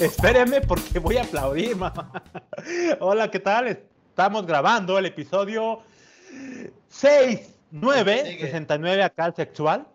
Espérenme 0.00 0.60
porque 0.60 1.00
voy 1.00 1.16
a 1.16 1.22
aplaudir, 1.22 1.74
mamá. 1.74 2.12
Hola, 3.00 3.28
¿qué 3.30 3.40
tal? 3.40 3.66
Estamos 3.66 4.46
grabando 4.46 4.96
el 4.96 5.06
episodio 5.06 5.82
6, 6.88 7.56
9, 7.72 8.38
69 8.40 9.02
acá 9.02 9.24
al 9.24 9.34
sexual. 9.34 9.86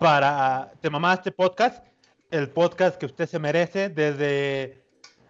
Para 0.00 0.72
Te 0.80 0.90
Mamaste 0.90 1.30
Podcast, 1.30 1.84
el 2.32 2.48
podcast 2.48 2.98
que 2.98 3.06
usted 3.06 3.28
se 3.28 3.38
merece 3.38 3.88
desde 3.88 4.82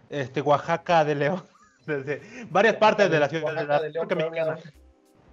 este, 0.09 0.41
Oaxaca 0.41 1.05
de 1.05 1.13
León, 1.13 1.43
desde 1.85 2.21
varias 2.49 2.75
partes 2.75 3.11
de 3.11 3.19
la 3.19 3.29
ciudad 3.29 3.53
de 3.53 3.65
la 3.65 3.79
República 3.79 4.15
Mexicana. 4.15 4.57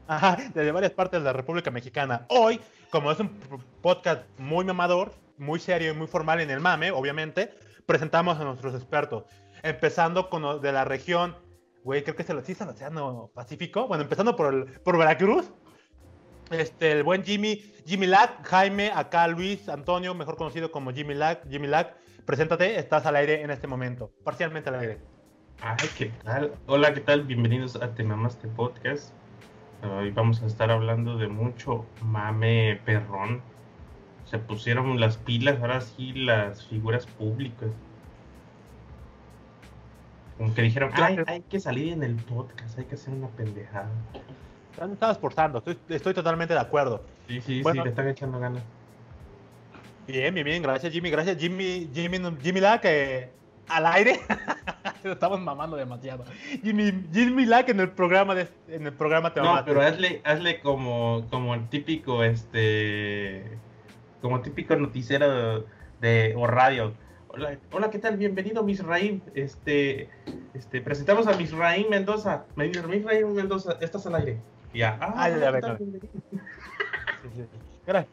Ajá, 0.09 0.37
desde 0.55 0.73
varias 0.73 0.93
partes 0.93 1.21
de 1.21 1.25
la 1.25 1.32
República 1.32 1.71
Mexicana. 1.71 2.27
Hoy, 2.29 2.61
como 2.91 3.11
es 3.11 3.18
un 3.18 3.30
podcast 3.81 4.23
muy 4.39 4.64
mamador, 4.64 5.14
muy 5.39 5.59
serio 5.59 5.93
y 5.93 5.96
muy 5.96 6.07
formal 6.07 6.40
en 6.40 6.50
el 6.50 6.61
mame, 6.61 6.90
obviamente, 6.90 7.50
presentamos 7.86 8.39
a 8.39 8.45
nuestros 8.45 8.75
expertos. 8.75 9.25
Empezando 9.63 10.29
con 10.29 10.43
los 10.43 10.61
de 10.61 10.72
la 10.72 10.85
región, 10.85 11.36
güey, 11.82 12.03
creo 12.03 12.17
que 12.17 12.22
es 12.22 12.31
el, 12.31 12.45
¿sí 12.45 12.53
es 12.53 12.61
el 12.61 12.68
Océano 12.68 13.31
Pacífico. 13.35 13.86
Bueno, 13.86 14.03
empezando 14.03 14.36
por, 14.36 14.53
el, 14.53 14.64
por 14.81 14.99
Veracruz. 14.99 15.50
Este, 16.50 16.93
el 16.93 17.03
buen 17.03 17.25
Jimmy, 17.25 17.57
Jimmy 17.86 18.07
Lack, 18.07 18.46
Jaime, 18.46 18.93
acá 18.95 19.26
Luis 19.26 19.68
Antonio, 19.68 20.14
mejor 20.14 20.36
conocido 20.36 20.71
como 20.71 20.93
Jimmy 20.93 21.14
Lack. 21.14 21.49
Jimmy 21.49 21.67
Lack, 21.67 21.96
preséntate, 22.25 22.79
estás 22.79 23.04
al 23.07 23.17
aire 23.17 23.43
en 23.43 23.50
este 23.50 23.67
momento, 23.67 24.12
parcialmente 24.23 24.68
al 24.68 24.76
aire. 24.76 24.98
Ay, 25.61 25.89
¿qué 25.96 26.12
tal? 26.23 26.53
Hola, 26.67 26.95
¿qué 26.95 27.00
tal? 27.00 27.23
Bienvenidos 27.23 27.75
a 27.76 27.95
Te 27.95 28.04
Mamaste 28.04 28.46
Podcast. 28.46 29.12
Hoy 29.82 30.11
vamos 30.11 30.43
a 30.43 30.46
estar 30.46 30.71
hablando 30.71 31.17
de 31.17 31.26
mucho 31.26 31.84
mame 32.03 32.81
perrón. 32.84 33.42
Se 34.27 34.39
pusieron 34.39 34.98
las 35.00 35.16
pilas, 35.16 35.61
ahora 35.61 35.81
sí, 35.81 36.12
las 36.12 36.67
figuras 36.67 37.06
públicas. 37.06 37.69
Como 40.37 40.53
que 40.55 40.62
dijeron, 40.62 40.91
Ay, 40.95 41.19
hay 41.27 41.41
que 41.42 41.61
salir 41.61 41.92
en 41.92 42.03
el 42.03 42.17
podcast, 42.17 42.78
hay 42.78 42.84
que 42.84 42.97
hacer 42.97 43.14
una 43.14 43.28
pendejada. 43.28 43.89
Están 44.73 44.92
estaba 44.92 45.12
esforzando, 45.12 45.59
estoy, 45.59 45.78
estoy, 45.89 46.12
totalmente 46.12 46.53
de 46.53 46.61
acuerdo. 46.61 47.03
Sí, 47.28 47.41
sí, 47.41 47.62
sí, 47.64 47.73
le 47.73 47.89
están 47.89 48.09
echando 48.09 48.39
ganas. 48.39 48.62
Bien, 50.06 50.34
bien, 50.34 50.45
bien, 50.45 50.62
gracias 50.62 50.92
Jimmy, 50.92 51.11
gracias 51.11 51.39
Jimmy, 51.39 51.89
Jimmy, 51.92 52.19
Jimmy 52.42 52.61
la 52.61 52.81
que 52.81 53.31
al 53.69 53.86
aire. 53.86 54.20
Estamos 55.05 55.41
mamando 55.41 55.77
demasiado. 55.77 56.25
Jimmy, 56.62 56.92
Jimmy 57.12 57.47
Lack 57.47 57.69
en 57.69 57.81
el 57.81 57.91
programa 57.91 58.34
de, 58.34 58.48
en 58.69 58.86
el 58.86 58.92
programa 58.92 59.33
te 59.33 59.41
No, 59.41 59.62
pero 59.64 59.81
hazle, 59.81 60.20
hazle 60.25 60.61
como, 60.61 61.27
como 61.31 61.55
el 61.55 61.69
típico, 61.69 62.23
este, 62.23 63.58
como 64.20 64.41
típico 64.41 64.77
noticiero 64.77 65.64
de 66.00 66.34
o 66.36 66.47
radio. 66.47 66.95
Hola, 67.28 67.59
hola, 67.72 67.91
¿qué 67.91 67.98
tal? 67.98 68.17
Bienvenido, 68.17 68.62
Misraim. 68.62 69.20
Este, 69.34 70.08
este, 70.55 70.81
presentamos 70.81 71.27
a 71.27 71.36
Misraim 71.36 71.89
Mendoza. 71.89 72.45
Misraim 72.56 73.33
Mendoza, 73.33 73.77
estás 73.81 74.06
al 74.06 74.14
aire. 74.17 74.41
Ya. 74.73 74.98
Ah, 75.00 75.14
ah 75.17 75.28
ya, 75.31 75.39
ya, 75.39 75.78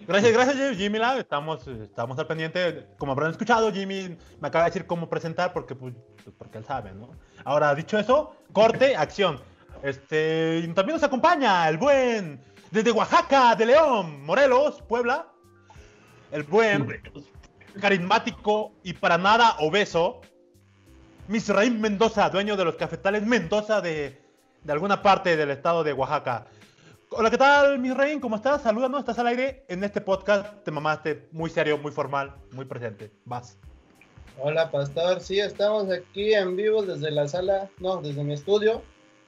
Gracias, 0.08 0.34
gracias, 0.34 0.78
Jimmy 0.78 1.00
Lab. 1.00 1.18
Estamos, 1.18 1.68
estamos 1.68 2.20
al 2.20 2.28
pendiente. 2.28 2.86
Como 2.98 3.14
habrán 3.14 3.32
escuchado, 3.32 3.72
Jimmy 3.72 4.18
me 4.40 4.48
acaba 4.48 4.66
de 4.66 4.70
decir 4.70 4.86
cómo 4.86 5.10
presentar 5.10 5.52
porque, 5.52 5.74
pues, 5.74 5.96
porque 6.38 6.60
él 6.60 6.66
sabe, 6.66 6.92
¿no? 6.94 7.10
Ahora, 7.44 7.74
dicho 7.74 7.98
eso, 7.98 8.36
corte, 8.52 8.96
acción. 8.98 9.40
Este, 9.82 10.62
también 10.76 10.96
nos 10.96 11.04
acompaña 11.04 11.68
el 11.68 11.78
buen, 11.78 12.40
desde 12.72 12.92
Oaxaca, 12.92 13.56
de 13.56 13.66
León, 13.66 14.24
Morelos, 14.24 14.82
Puebla, 14.84 15.28
el 16.34 16.42
buen, 16.44 16.88
carismático 17.80 18.74
y 18.84 18.94
para 18.94 19.20
nada 19.20 19.56
obeso, 19.60 20.22
Misraim 21.28 21.80
Mendoza, 21.80 22.28
dueño 22.32 22.58
de 22.58 22.66
los 22.66 22.76
cafetales 22.76 23.24
Mendoza 23.24 23.82
de, 23.82 24.20
de 24.64 24.74
alguna 24.74 25.04
parte 25.04 25.38
del 25.38 25.52
estado 25.52 25.84
de 25.84 25.94
Oaxaca. 25.94 26.48
Hola, 27.12 27.30
¿qué 27.30 27.38
tal, 27.38 27.78
mi 27.78 27.92
rey? 27.92 28.20
¿Cómo 28.20 28.38
estás? 28.38 28.64
Salúdanos, 28.64 29.02
estás 29.02 29.20
al 29.20 29.28
aire 29.28 29.64
en 29.68 29.84
este 29.84 30.02
podcast. 30.02 30.64
Te 30.64 30.72
mamaste 30.72 31.28
muy 31.32 31.52
serio, 31.52 31.78
muy 31.78 31.92
formal, 31.92 32.34
muy 32.52 32.66
presente. 32.66 33.12
Vas. 33.26 33.60
Hola, 34.40 34.72
pastor. 34.72 35.22
Sí, 35.22 35.40
estamos 35.40 35.92
aquí 35.92 36.34
en 36.34 36.56
vivo 36.56 36.82
desde 36.82 37.12
la 37.12 37.28
sala, 37.28 37.70
no, 37.78 37.98
desde 38.02 38.24
mi 38.24 38.34
estudio. 38.34 38.82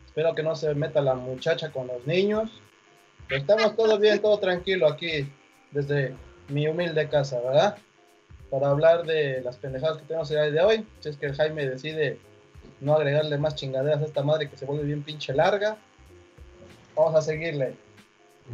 Espero 0.08 0.34
que 0.34 0.42
no 0.42 0.56
se 0.56 0.74
meta 0.74 1.02
la 1.02 1.14
muchacha 1.14 1.72
con 1.72 1.86
los 1.86 2.08
niños. 2.08 2.50
Estamos 3.30 3.76
todo 3.76 4.00
bien, 4.00 4.20
todo 4.20 4.40
tranquilo 4.40 4.88
aquí, 4.88 5.32
desde 5.70 6.16
mi 6.50 6.68
humilde 6.68 7.08
casa, 7.10 7.40
¿verdad? 7.40 7.78
Para 8.50 8.70
hablar 8.70 9.04
de 9.04 9.42
las 9.42 9.58
pendejadas 9.58 9.98
que 9.98 10.06
tenemos 10.06 10.30
el 10.32 10.54
día 10.54 10.62
de 10.62 10.68
hoy. 10.68 10.88
Si 11.00 11.10
es 11.10 11.18
que 11.18 11.28
el 11.28 11.36
Jaime 11.36 11.68
decide 11.68 12.20
no 12.82 12.96
agregarle 12.96 13.38
más 13.38 13.56
chingaderas 13.56 14.02
a 14.02 14.06
esta 14.06 14.24
madre 14.24 14.50
que 14.50 14.58
se 14.58 14.66
vuelve 14.66 14.84
bien 14.84 15.04
pinche 15.04 15.34
larga. 15.34 15.78
Vamos 16.96 17.16
a 17.16 17.22
seguirle. 17.22 17.76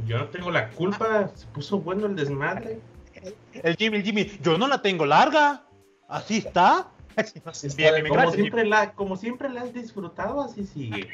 Yo 0.06 0.18
no 0.18 0.28
tengo 0.30 0.52
la 0.52 0.70
culpa, 0.70 1.30
se 1.36 1.46
puso 1.48 1.80
bueno 1.80 2.08
el 2.08 2.16
desmadre. 2.16 2.80
El 3.54 3.76
Jimmy, 3.76 3.98
el 3.98 4.04
Jimmy, 4.04 4.32
yo 4.42 4.58
no 4.58 4.68
la 4.68 4.82
tengo 4.82 5.06
larga. 5.06 5.64
Así 6.08 6.38
está. 6.38 6.88
como, 8.08 8.32
siempre 8.32 8.66
la, 8.66 8.94
como 8.94 9.16
siempre 9.18 9.50
la 9.50 9.62
has 9.62 9.74
disfrutado, 9.74 10.42
así 10.42 10.66
sigue. 10.66 11.10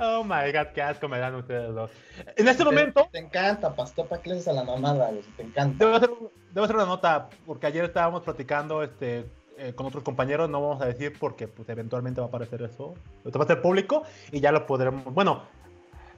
Oh 0.00 0.24
my 0.24 0.52
god, 0.52 0.68
qué 0.74 0.82
asco 0.82 1.08
me 1.08 1.18
dan 1.18 1.34
ustedes 1.34 1.74
dos. 1.74 1.90
En 2.36 2.48
este 2.48 2.64
momento. 2.64 3.08
Te 3.10 3.18
encanta, 3.18 3.74
pastor, 3.74 4.06
para 4.06 4.22
que 4.22 4.30
le 4.30 4.40
a 4.46 4.52
la 4.52 4.64
mamada, 4.64 5.10
Te 5.36 5.42
encanta. 5.42 5.84
Debo 5.84 5.96
hacer, 5.96 6.10
debo 6.52 6.64
hacer, 6.64 6.76
una 6.76 6.86
nota, 6.86 7.28
porque 7.44 7.66
ayer 7.66 7.84
estábamos 7.84 8.22
platicando 8.22 8.82
este, 8.82 9.26
eh, 9.58 9.72
con 9.74 9.86
otros 9.86 10.04
compañeros, 10.04 10.50
no 10.50 10.60
vamos 10.60 10.82
a 10.82 10.86
decir 10.86 11.14
porque 11.18 11.48
pues, 11.48 11.68
eventualmente 11.68 12.20
va 12.20 12.26
a 12.26 12.28
aparecer 12.28 12.62
eso. 12.62 12.94
Esto 13.24 13.38
va 13.38 13.44
a 13.44 13.48
ser 13.48 13.62
público 13.62 14.02
y 14.30 14.40
ya 14.40 14.52
lo 14.52 14.66
podremos. 14.66 15.04
Bueno, 15.14 15.44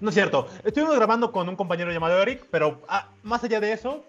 no 0.01 0.09
es 0.09 0.15
cierto. 0.15 0.49
Estuvimos 0.65 0.97
grabando 0.97 1.33
con 1.33 1.49
un 1.49 1.57
compañero 1.57 1.93
llamado 1.93 2.21
Eric, 2.21 2.47
pero 2.51 2.83
ah, 2.89 3.11
más 3.23 3.45
allá 3.45 3.61
de 3.61 3.73
eso, 3.73 4.05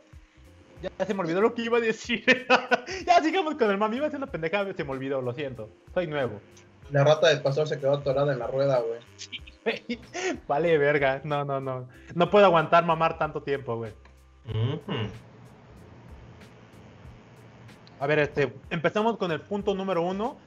ya 0.82 1.06
se 1.06 1.14
me 1.14 1.22
olvidó 1.22 1.42
lo 1.42 1.54
que 1.54 1.64
iba 1.64 1.78
a 1.78 1.82
decir. 1.82 2.24
ya 3.06 3.22
sigamos 3.22 3.56
con 3.56 3.70
el 3.70 3.78
mami. 3.78 3.98
Iba 3.98 4.08
a 4.08 4.10
ser 4.10 4.18
una 4.18 4.32
pendejada, 4.32 4.74
se 4.74 4.84
me 4.84 4.92
olvidó, 4.92 5.22
lo 5.22 5.34
siento. 5.34 5.70
Soy 5.94 6.08
nuevo. 6.08 6.40
La 6.92 7.04
rata 7.04 7.30
del 7.30 7.42
pastor 7.42 7.68
se 7.68 7.80
quedó 7.80 7.94
atorada 7.94 8.34
en 8.34 8.40
la 8.40 8.48
rueda, 8.48 8.80
güey. 8.80 9.00
vale, 10.48 10.78
verga. 10.78 11.22
No, 11.24 11.44
no, 11.46 11.60
no. 11.60 11.88
No 12.16 12.30
puedo 12.30 12.46
aguantar 12.46 12.86
mamar 12.86 13.18
tanto 13.18 13.42
tiempo, 13.42 13.76
güey. 13.76 13.92
A 18.00 18.08
ver, 18.08 18.20
este, 18.20 18.54
empezamos 18.70 19.18
con 19.18 19.32
el 19.32 19.42
punto 19.42 19.74
número 19.76 20.02
uno, 20.02 20.38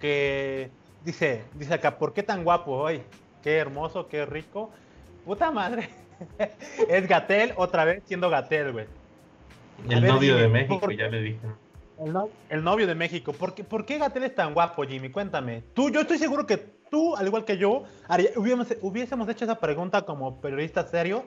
que 0.00 0.70
dice, 1.04 1.44
dice 1.54 1.74
acá, 1.74 1.98
¿por 1.98 2.12
qué 2.14 2.22
tan 2.22 2.44
guapo 2.44 2.72
hoy? 2.72 3.02
Qué 3.42 3.56
hermoso, 3.56 4.08
qué 4.08 4.24
rico. 4.24 4.70
Puta 5.24 5.50
madre. 5.50 5.90
es 6.88 7.06
Gatel 7.06 7.52
otra 7.56 7.84
vez 7.84 8.02
siendo 8.06 8.30
Gatel, 8.30 8.72
güey. 8.72 8.86
El 9.88 10.06
novio 10.06 10.36
de 10.36 10.48
México, 10.48 10.90
ya 10.90 11.08
le 11.08 11.20
dije. 11.20 11.40
El, 12.48 12.64
novio 12.64 12.86
de 12.86 12.94
México. 12.94 13.32
¿Por 13.32 13.54
qué, 13.54 13.64
¿Por 13.64 13.86
qué, 13.86 13.98
Gatel 13.98 14.24
es 14.24 14.34
tan 14.34 14.54
guapo, 14.54 14.82
Jimmy? 14.84 15.10
Cuéntame. 15.10 15.62
Tú, 15.74 15.90
yo 15.90 16.00
estoy 16.00 16.18
seguro 16.18 16.46
que 16.46 16.73
tú, 16.94 17.16
al 17.16 17.26
igual 17.26 17.44
que 17.44 17.58
yo, 17.58 17.82
hubiésemos, 18.36 19.28
hecho 19.28 19.44
esa 19.44 19.58
pregunta 19.58 20.02
como 20.02 20.40
periodista 20.40 20.86
serio. 20.86 21.24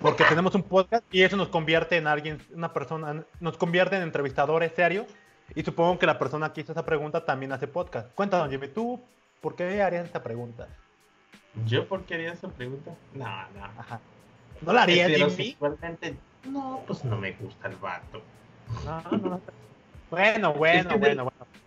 Porque 0.00 0.24
tenemos 0.24 0.56
un 0.56 0.64
podcast 0.64 1.04
y 1.12 1.22
eso 1.22 1.36
nos 1.36 1.46
convierte 1.46 1.96
en 1.96 2.08
alguien, 2.08 2.42
una 2.52 2.72
persona, 2.72 3.22
nos 3.38 3.56
convierte 3.56 3.94
en 3.94 4.02
entrevistadores 4.02 4.72
serios. 4.74 5.06
Y 5.54 5.62
supongo 5.62 6.00
que 6.00 6.06
la 6.06 6.18
persona 6.18 6.52
que 6.52 6.62
hizo 6.62 6.72
esa 6.72 6.84
pregunta 6.84 7.24
también 7.24 7.52
hace 7.52 7.68
podcast. 7.68 8.12
Cuéntanos, 8.14 8.50
Jimmy, 8.50 8.66
¿tú 8.66 9.00
por 9.40 9.54
qué 9.54 9.80
harías 9.80 10.04
esta 10.04 10.20
pregunta? 10.20 10.66
¿Yo 11.66 11.86
por 11.86 12.02
qué 12.02 12.14
haría 12.14 12.32
esa 12.32 12.48
pregunta? 12.48 12.90
No, 13.14 13.24
no. 13.24 13.64
Ajá. 13.78 14.00
¿No 14.62 14.72
la 14.72 14.82
haría 14.82 15.06
No, 16.44 16.82
pues 16.88 17.04
no 17.04 17.16
me 17.16 17.32
gusta 17.34 17.68
el 17.68 17.76
vato. 17.76 18.20
No, 18.84 19.16
no. 19.16 19.40
Bueno, 20.10 20.54
bueno, 20.54 20.98
bueno, 20.98 21.24
bueno. 21.24 21.59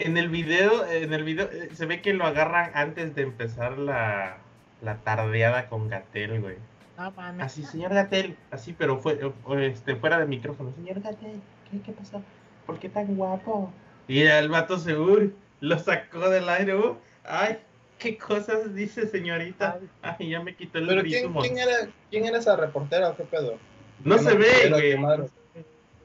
En 0.00 0.16
el 0.16 0.28
video, 0.28 0.86
en 0.86 1.12
el 1.12 1.24
video, 1.24 1.50
eh, 1.52 1.68
se 1.74 1.86
ve 1.86 2.00
que 2.00 2.14
lo 2.14 2.24
agarran 2.24 2.70
antes 2.74 3.14
de 3.14 3.22
empezar 3.22 3.78
la, 3.78 4.38
la 4.82 4.96
tardeada 4.96 5.68
con 5.68 5.88
Gatel, 5.88 6.40
güey. 6.40 6.56
No, 6.96 7.10
mames. 7.12 7.46
Así, 7.46 7.64
señor 7.64 7.92
Gatel, 7.94 8.36
así, 8.50 8.72
pero 8.72 8.98
fue, 8.98 9.20
eh, 9.22 9.66
este, 9.72 9.96
fuera 9.96 10.18
de 10.18 10.26
micrófono. 10.26 10.72
Señor 10.74 11.00
Gatel, 11.00 11.40
¿qué, 11.70 11.80
qué 11.84 11.92
pasó? 11.92 12.22
¿Por 12.66 12.78
qué 12.78 12.88
tan 12.88 13.14
guapo? 13.14 13.72
Y 14.08 14.22
el 14.22 14.48
vato 14.48 14.78
seguro 14.78 15.30
lo 15.60 15.78
sacó 15.78 16.30
del 16.30 16.48
aire, 16.48 16.76
uh, 16.76 16.96
ay, 17.24 17.58
¿Qué 18.00 18.16
cosas 18.16 18.74
dice 18.74 19.06
señorita? 19.06 19.78
Ay, 20.00 20.30
ya 20.30 20.40
me 20.42 20.56
quitó 20.56 20.78
el 20.78 20.86
¿Pero 20.86 21.02
quién, 21.02 21.32
quién, 21.34 21.58
era, 21.58 21.88
quién 22.10 22.24
era 22.24 22.38
esa 22.38 22.56
reportera 22.56 23.10
o 23.10 23.16
qué 23.16 23.24
pedo? 23.24 23.58
No 24.02 24.16
se 24.16 24.34
ve, 24.34 24.70
güey. 24.70 24.96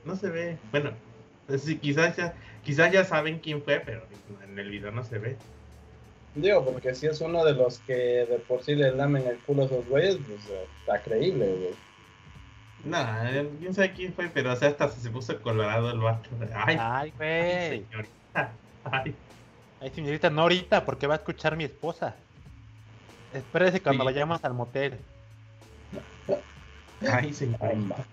No, 0.04 0.16
se 0.18 0.30
ve. 0.30 0.58
Bueno, 0.72 0.92
sí, 1.58 1.78
quizás, 1.78 2.18
ya, 2.18 2.34
quizás 2.66 2.92
ya 2.92 3.06
saben 3.06 3.40
quién 3.40 3.62
fue, 3.62 3.80
pero 3.80 4.02
en 4.44 4.60
el 4.60 4.70
video 4.70 4.92
no 4.92 5.04
se 5.04 5.20
ve. 5.20 5.38
Digo, 6.34 6.66
porque 6.66 6.94
si 6.94 7.08
es 7.08 7.22
uno 7.22 7.46
de 7.46 7.54
los 7.54 7.80
que 7.80 7.94
de 7.94 8.40
por 8.46 8.62
sí 8.62 8.76
le 8.76 8.92
lamen 8.92 9.26
el 9.26 9.38
culo 9.40 9.64
a 9.64 9.66
esos 9.68 9.88
güeyes, 9.88 10.18
pues 10.28 10.42
está 10.82 11.02
creíble, 11.02 11.46
güey. 11.46 11.86
No, 12.84 12.98
quién 13.60 13.74
sabe 13.74 13.94
quién 13.94 14.14
fue, 14.14 14.30
pero 14.30 14.52
o 14.52 14.56
sea, 14.56 14.70
hasta 14.70 14.90
se 14.90 15.10
puso 15.10 15.42
colorado 15.42 15.92
el 15.92 16.00
vato. 16.00 16.30
Ay, 16.54 16.78
ay, 16.80 17.14
güey. 17.18 17.86
señorita. 17.86 18.52
Ay. 18.92 19.16
ay, 19.82 19.90
señorita, 19.90 20.30
no 20.30 20.44
ahorita, 20.44 20.86
porque 20.86 21.08
va 21.08 21.16
a 21.16 21.18
escuchar 21.18 21.58
mi 21.58 21.64
esposa. 21.64 22.16
Espérese 23.34 23.82
cuando 23.82 24.06
vayamos 24.06 24.44
al 24.44 24.54
motel. 24.54 25.00
Ay, 27.02 27.34
señorita. 27.34 28.06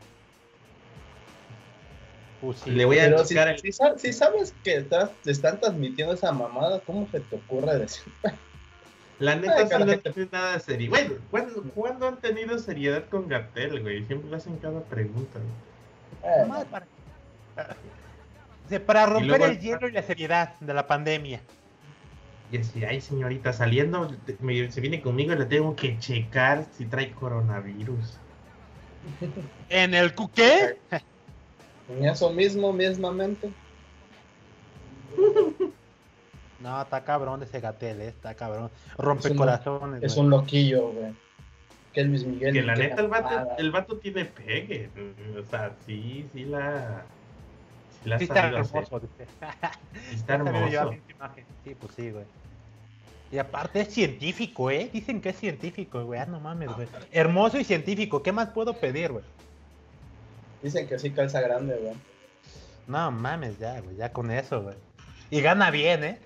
Pues 2.43 2.67
Le 2.67 2.85
voy 2.85 2.99
a 2.99 3.09
buscar 3.09 3.57
si, 3.61 3.71
si, 3.99 4.13
sabes 4.13 4.53
que 4.65 4.79
estás, 4.79 5.13
te 5.23 5.31
están 5.31 5.61
transmitiendo 5.61 6.13
esa 6.13 6.33
mamada, 6.33 6.81
¿cómo 6.81 7.09
se 7.13 7.21
te 7.21 7.37
ocurre 7.37 7.79
decir? 7.79 8.13
La 9.21 9.37
neta 9.37 9.69
sí 9.69 9.75
no 9.79 9.99
tiene 9.99 10.29
nada 10.33 10.55
de 10.55 10.61
serio. 10.61 10.91
Bueno, 11.31 11.53
¿cuándo, 11.73 12.09
han 12.09 12.17
tenido 12.17 12.59
seriedad 12.59 13.05
con 13.09 13.29
Gatel, 13.29 13.81
güey? 13.81 14.05
Siempre 14.07 14.29
le 14.29 14.37
hacen 14.37 14.57
cada 14.57 14.81
pregunta. 14.81 15.39
Eh. 16.25 16.45
Para, 18.81 19.07
romper 19.07 19.43
el 19.43 19.61
hielo 19.61 19.89
y 19.89 19.93
la 19.93 20.03
seriedad 20.03 20.59
de 20.59 20.75
la 20.75 20.89
pandemia. 20.89 21.41
Y 22.51 22.57
así, 22.57 22.85
ay 22.85 23.01
señorita, 23.01 23.53
saliendo, 23.53 24.11
se 24.69 24.81
viene 24.81 25.01
conmigo 25.01 25.33
y 25.33 25.37
le 25.37 25.45
tengo 25.45 25.77
que 25.77 25.97
checar 26.01 26.67
si 26.77 26.87
trae 26.87 27.13
coronavirus. 27.13 28.19
¿En 29.69 29.95
el 29.95 30.13
qué? 30.35 30.81
En 31.89 32.05
eso 32.07 32.31
mismo, 32.31 32.73
mismamente. 32.73 33.51
No, 36.63 36.81
está 36.81 37.03
cabrón 37.03 37.43
ese 37.43 37.61
Gatel, 37.61 38.01
eh, 38.01 38.09
está 38.09 38.35
cabrón. 38.35 38.71
Rompe 38.97 39.35
corazones. 39.35 40.01
Es 40.01 40.17
un 40.17 40.31
loquillo, 40.31 40.93
güey. 40.93 41.13
Que 41.93 42.05
Luis 42.05 42.25
Miguel. 42.25 42.55
Que 42.55 42.63
la 42.63 42.77
neta, 42.77 43.03
el 43.03 43.09
vato, 43.09 43.49
el 43.59 43.71
vato 43.73 43.99
tiene 43.99 44.25
pegue. 44.27 44.89
O 45.39 45.45
sea, 45.51 45.73
sí, 45.85 46.25
sí 46.33 46.45
la. 46.45 47.05
Sí, 48.03 48.09
la 48.09 48.19
sí 48.19 48.25
está 48.25 48.47
hermoso. 48.47 49.01
Sí 49.01 50.15
está 50.15 50.35
hermoso. 50.35 50.95
Sí, 51.65 51.75
pues 51.75 51.95
sí, 51.97 52.11
güey. 52.11 52.25
Y 53.33 53.39
aparte 53.39 53.81
es 53.81 53.89
científico, 53.89 54.71
¿eh? 54.71 54.89
Dicen 54.93 55.21
que 55.21 55.31
es 55.31 55.37
científico, 55.37 56.05
güey. 56.05 56.21
Ah, 56.21 56.27
no 56.27 56.39
mames, 56.39 56.71
güey. 56.77 56.87
Hermoso 57.11 57.59
y 57.59 57.65
científico. 57.65 58.23
¿Qué 58.23 58.31
más 58.31 58.51
puedo 58.51 58.75
pedir, 58.75 59.11
güey? 59.11 59.25
Dicen 60.63 60.87
que 60.87 60.99
sí 60.99 61.11
calza 61.11 61.41
grande, 61.41 61.77
güey. 61.77 61.95
No 62.87 63.11
mames, 63.11 63.59
ya, 63.59 63.81
güey. 63.81 63.97
Ya 63.97 64.13
con 64.13 64.31
eso, 64.31 64.63
güey. 64.63 64.77
Y 65.31 65.41
gana 65.41 65.71
bien, 65.71 66.05
¿eh? 66.05 66.19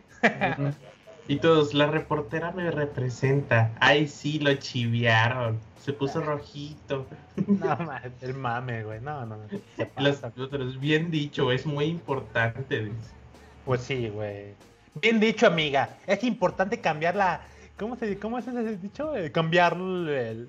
y 1.28 1.36
todos, 1.36 1.74
la 1.74 1.86
reportera 1.86 2.52
me 2.52 2.70
representa. 2.70 3.72
Ay, 3.80 4.08
sí, 4.08 4.38
lo 4.38 4.54
chiviaron. 4.54 5.58
Se 5.82 5.92
puso 5.92 6.20
rojito. 6.20 7.06
No, 7.46 7.78
el 8.20 8.34
mame, 8.34 8.82
güey. 8.82 9.00
No, 9.00 9.24
no. 9.24 9.38
Los, 9.98 10.80
bien 10.80 11.10
dicho, 11.10 11.52
es 11.52 11.64
muy 11.64 11.84
importante. 11.84 12.90
Pues 13.64 13.82
sí, 13.82 14.08
güey. 14.08 14.54
Bien 15.00 15.20
dicho, 15.20 15.46
amiga. 15.46 15.90
Es 16.06 16.24
importante 16.24 16.80
cambiar 16.80 17.14
la. 17.14 17.42
¿Cómo, 17.78 17.96
se, 17.96 18.18
cómo 18.18 18.38
es 18.38 18.48
ese 18.48 18.76
dicho? 18.78 19.14
Eh, 19.14 19.30
cambiar 19.30 19.74
el. 19.74 20.48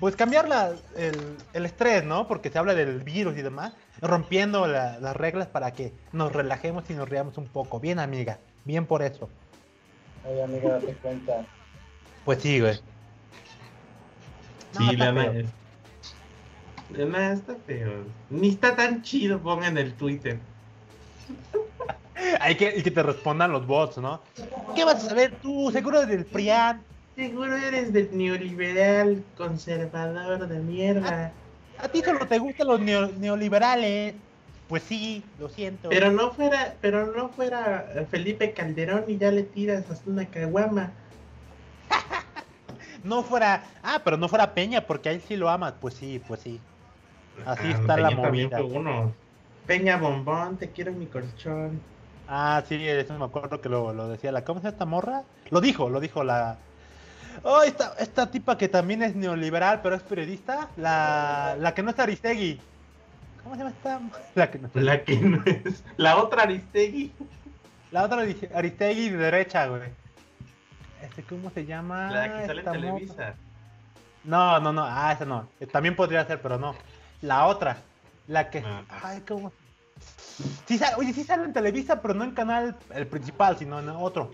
Pues 0.00 0.16
cambiar 0.16 0.48
la, 0.48 0.72
el, 0.96 1.36
el, 1.52 1.66
estrés, 1.66 2.04
¿no? 2.04 2.28
Porque 2.28 2.50
se 2.50 2.58
habla 2.58 2.74
del 2.74 3.02
virus 3.02 3.36
y 3.38 3.42
demás. 3.42 3.72
Rompiendo 4.00 4.66
las 4.66 5.16
reglas 5.16 5.46
para 5.48 5.72
que 5.72 5.92
nos 6.12 6.32
relajemos 6.32 6.84
y 6.90 6.94
nos 6.94 7.08
riamos 7.08 7.38
un 7.38 7.46
poco. 7.46 7.80
Bien, 7.80 7.98
amiga. 7.98 8.38
Bien 8.64 8.84
por 8.84 9.02
eso. 9.02 9.30
Oye, 10.28 10.42
amiga, 10.42 10.70
date 10.70 10.94
cuenta. 11.00 11.46
Pues 12.24 12.42
sí, 12.42 12.60
güey. 12.60 12.74
sí, 14.76 14.96
la 14.96 15.12
nada. 15.12 15.32
La 16.90 17.32
está 17.32 17.54
feo. 17.66 18.04
Ni 18.30 18.50
está 18.50 18.76
tan 18.76 19.02
chido, 19.02 19.40
pongan 19.40 19.78
el 19.78 19.94
Twitter. 19.94 20.38
Hay 22.40 22.56
que, 22.56 22.74
y 22.76 22.82
que 22.82 22.90
te 22.90 23.02
respondan 23.02 23.52
los 23.52 23.66
bots, 23.66 23.98
¿no? 23.98 24.20
¿Qué 24.74 24.84
vas 24.84 25.04
a 25.04 25.08
saber 25.08 25.36
tú? 25.42 25.70
Seguro 25.70 25.98
eres 25.98 26.10
del 26.10 26.24
PRIAN. 26.24 26.82
Seguro 27.16 27.56
eres 27.56 27.94
del 27.94 28.14
neoliberal 28.16 29.24
conservador 29.38 30.46
de 30.46 30.58
mierda. 30.58 31.32
A, 31.78 31.88
ti 31.88 32.02
solo 32.02 32.26
te 32.26 32.38
gustan 32.38 32.66
los 32.66 32.80
neoliberales. 32.80 34.14
Pues 34.68 34.82
sí, 34.82 35.24
lo 35.38 35.48
siento. 35.48 35.88
Pero 35.88 36.12
no 36.12 36.32
fuera, 36.32 36.74
pero 36.82 37.14
no 37.16 37.30
fuera 37.30 38.06
Felipe 38.10 38.52
Calderón 38.52 39.04
y 39.08 39.16
ya 39.16 39.30
le 39.30 39.44
tiras 39.44 39.88
hasta 39.90 40.10
una 40.10 40.26
caguama. 40.26 40.92
no 43.04 43.22
fuera, 43.22 43.64
ah, 43.82 44.02
pero 44.04 44.18
no 44.18 44.28
fuera 44.28 44.52
Peña 44.52 44.86
porque 44.86 45.08
ahí 45.08 45.22
sí 45.26 45.36
lo 45.36 45.48
amas. 45.48 45.72
Pues 45.80 45.94
sí, 45.94 46.20
pues 46.26 46.40
sí. 46.40 46.60
Así 47.46 47.68
ah, 47.68 47.78
está 47.80 47.96
la 47.96 48.10
movida. 48.10 48.62
Uno. 48.62 49.14
Peña 49.66 49.96
Bombón, 49.96 50.58
te 50.58 50.68
quiero 50.70 50.92
mi 50.92 51.06
colchón. 51.06 51.80
Ah, 52.28 52.62
sí, 52.68 52.76
eso 52.86 53.18
me 53.18 53.24
acuerdo 53.24 53.60
que 53.62 53.70
lo, 53.70 53.94
lo 53.94 54.08
decía 54.08 54.32
la. 54.32 54.44
¿Cómo 54.44 54.60
se 54.60 54.64
llama 54.64 54.74
esta 54.74 54.84
morra? 54.84 55.22
Lo 55.50 55.62
dijo, 55.62 55.88
lo 55.88 56.00
dijo 56.00 56.22
la. 56.24 56.58
Oh, 57.42 57.62
esta, 57.62 57.94
esta 57.98 58.30
tipa 58.30 58.56
que 58.58 58.68
también 58.68 59.02
es 59.02 59.14
neoliberal, 59.14 59.80
pero 59.82 59.94
es 59.94 60.02
periodista. 60.02 60.68
La, 60.76 61.56
la 61.58 61.74
que 61.74 61.82
no 61.82 61.90
es 61.90 61.98
Aristegui. 61.98 62.60
¿Cómo 63.42 63.54
se 63.54 63.62
llama 63.62 63.70
esta? 63.76 64.00
La 64.34 64.50
que 64.50 64.58
no, 64.58 64.70
la 64.74 65.04
que 65.04 65.16
no 65.16 65.42
es. 65.44 65.84
La 65.96 66.16
otra 66.16 66.42
Aristegui. 66.42 67.12
La 67.92 68.02
otra 68.02 68.24
Aristegui 68.54 69.10
de 69.10 69.16
derecha, 69.16 69.68
güey. 69.68 69.82
Este, 71.00 71.22
¿Cómo 71.22 71.50
se 71.50 71.64
llama? 71.64 72.10
La 72.10 72.40
que 72.40 72.46
sale 72.46 72.62
en 72.62 72.72
Televisa. 72.72 73.34
No, 74.24 74.58
no, 74.58 74.72
no. 74.72 74.84
Ah, 74.84 75.12
esa 75.12 75.24
no. 75.24 75.48
También 75.70 75.94
podría 75.94 76.26
ser, 76.26 76.42
pero 76.42 76.58
no. 76.58 76.74
La 77.22 77.46
otra. 77.46 77.76
La 78.26 78.50
que. 78.50 78.64
Ah. 78.66 78.82
Ay, 79.02 79.22
¿cómo? 79.26 79.52
Sí 80.66 80.76
sale, 80.76 80.96
oye, 80.96 81.12
sí 81.12 81.22
sale 81.22 81.44
en 81.44 81.52
Televisa, 81.52 82.02
pero 82.02 82.14
no 82.14 82.24
en 82.24 82.32
canal 82.32 82.76
el 82.92 83.06
principal, 83.06 83.56
sino 83.56 83.78
en 83.78 83.88
otro. 83.90 84.32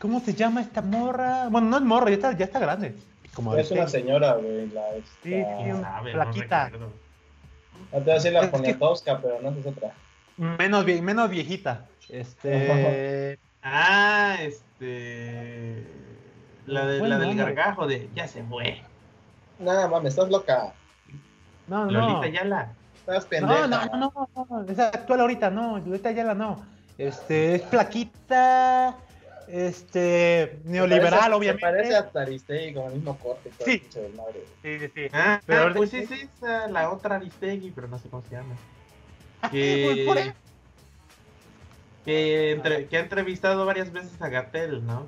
¿Cómo 0.00 0.20
se 0.20 0.32
llama 0.32 0.62
esta 0.62 0.80
morra? 0.80 1.48
Bueno, 1.50 1.68
no 1.68 1.76
es 1.76 1.82
morra, 1.82 2.08
ya 2.08 2.14
está, 2.14 2.32
ya 2.32 2.46
está 2.46 2.58
grande. 2.58 2.96
Como 3.34 3.54
es 3.54 3.70
una 3.70 3.86
señora, 3.86 4.34
güey. 4.34 4.68
La, 4.70 4.82
Sí, 5.22 5.44
sí, 5.44 5.70
una 5.70 6.00
plaquita. 6.02 6.70
No 6.70 6.88
te 7.92 8.00
voy 8.00 8.10
a 8.10 8.14
decir 8.14 8.32
la 8.32 8.50
Poniatowska, 8.50 9.20
pero 9.20 9.40
no 9.42 9.50
es 9.50 9.66
otra. 9.66 9.92
Menos, 10.38 10.86
menos 10.86 11.28
viejita. 11.28 11.86
Este. 12.08 13.38
ah, 13.62 14.36
este. 14.40 15.86
La, 16.66 16.86
de, 16.86 17.06
la 17.06 17.18
del 17.18 17.36
gargajo 17.36 17.86
de 17.86 18.08
ya 18.14 18.26
se 18.26 18.42
fue. 18.44 18.80
Nada 19.58 19.86
mames, 19.86 20.14
estás 20.14 20.30
loca. 20.30 20.72
No, 21.66 21.84
no. 21.84 21.90
Lolita 21.90 22.28
Yala. 22.28 22.72
Estás 22.94 23.26
pendeja. 23.26 23.66
No, 23.66 23.86
no, 23.86 23.96
no, 23.96 24.28
no, 24.34 24.46
no. 24.48 24.72
Es 24.72 24.78
actual 24.78 25.20
ahorita, 25.20 25.50
no. 25.50 25.78
Lolita 25.78 26.10
Yala 26.10 26.34
no. 26.34 26.64
Este, 26.96 27.56
es 27.56 27.62
plaquita. 27.62 28.96
Este, 29.52 30.60
neoliberal, 30.64 31.32
obviamente. 31.32 31.60
parece 31.60 31.96
a 31.96 32.10
Aristegui 32.14 32.74
con 32.74 32.86
el 32.86 32.92
mismo 32.92 33.18
corte. 33.18 33.50
Sí. 33.64 33.82
Madre. 34.16 34.44
Sí, 34.62 34.78
sí, 34.78 34.92
sí. 34.94 35.08
Ah, 35.12 35.40
pero 35.44 35.74
pues 35.74 35.90
sí, 35.90 36.06
sí, 36.06 36.28
es 36.32 36.70
la 36.70 36.90
otra 36.90 37.16
Aristegui, 37.16 37.72
pero 37.72 37.88
no 37.88 37.98
sé 37.98 38.08
cómo 38.08 38.22
se 38.28 38.36
llama. 38.36 38.54
Que, 39.50 40.04
pues 40.06 40.34
que, 42.04 42.50
entre, 42.52 42.86
que 42.86 42.96
ha 42.98 43.00
entrevistado 43.00 43.64
varias 43.64 43.90
veces 43.90 44.20
a 44.20 44.28
Gatel, 44.28 44.86
¿no? 44.86 45.06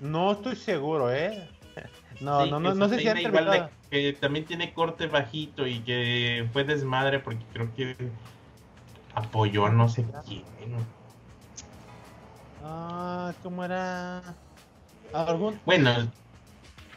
No 0.00 0.32
estoy 0.32 0.56
seguro, 0.56 1.12
¿eh? 1.12 1.48
No, 2.20 2.46
no, 2.46 2.58
no, 2.58 2.74
no 2.74 2.88
sé 2.88 2.98
si 2.98 3.08
ha 3.08 3.12
entrevistado. 3.12 3.70
que 3.90 4.14
también 4.14 4.46
tiene 4.46 4.72
corte 4.72 5.06
bajito 5.06 5.66
y 5.66 5.80
que 5.80 6.48
fue 6.52 6.64
desmadre 6.64 7.20
porque 7.20 7.44
creo 7.52 7.74
que 7.74 7.94
apoyó 9.14 9.66
a 9.66 9.70
no 9.70 9.88
sé 9.88 10.06
quién. 10.26 10.44
Ah, 12.68 13.32
¿cómo 13.42 13.64
era? 13.64 14.22
¿Algún? 15.12 15.60
Bueno. 15.64 16.10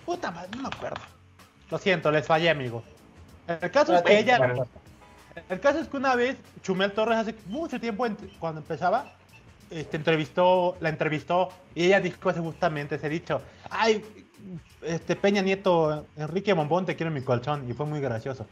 Puta 0.05 0.31
madre, 0.31 0.49
no 0.55 0.63
me 0.63 0.67
acuerdo. 0.67 1.01
Lo 1.69 1.77
siento, 1.77 2.11
les 2.11 2.25
fallé, 2.25 2.49
amigo. 2.49 2.83
El 3.47 3.69
caso 3.71 3.95
es 3.95 4.01
que 4.01 4.19
ella. 4.19 4.65
El 5.47 5.59
caso 5.59 5.79
es 5.79 5.87
que 5.87 5.97
una 5.97 6.15
vez 6.15 6.37
Chumel 6.63 6.91
Torres 6.91 7.17
hace 7.19 7.35
mucho 7.45 7.79
tiempo 7.79 8.05
cuando 8.39 8.61
empezaba, 8.61 9.13
este, 9.69 9.97
entrevistó, 9.97 10.75
la 10.81 10.89
entrevistó 10.89 11.49
y 11.75 11.85
ella 11.85 11.99
dijo 12.01 12.33
justamente 12.33 12.95
ese 12.95 13.07
dicho. 13.07 13.41
Ay, 13.69 14.03
este 14.81 15.15
Peña 15.15 15.41
Nieto, 15.41 16.07
Enrique 16.17 16.53
Bombón, 16.53 16.85
te 16.85 16.95
quiero 16.95 17.09
en 17.09 17.13
mi 17.15 17.21
colchón. 17.21 17.69
Y 17.69 17.73
fue 17.73 17.85
muy 17.85 18.01
gracioso. 18.01 18.47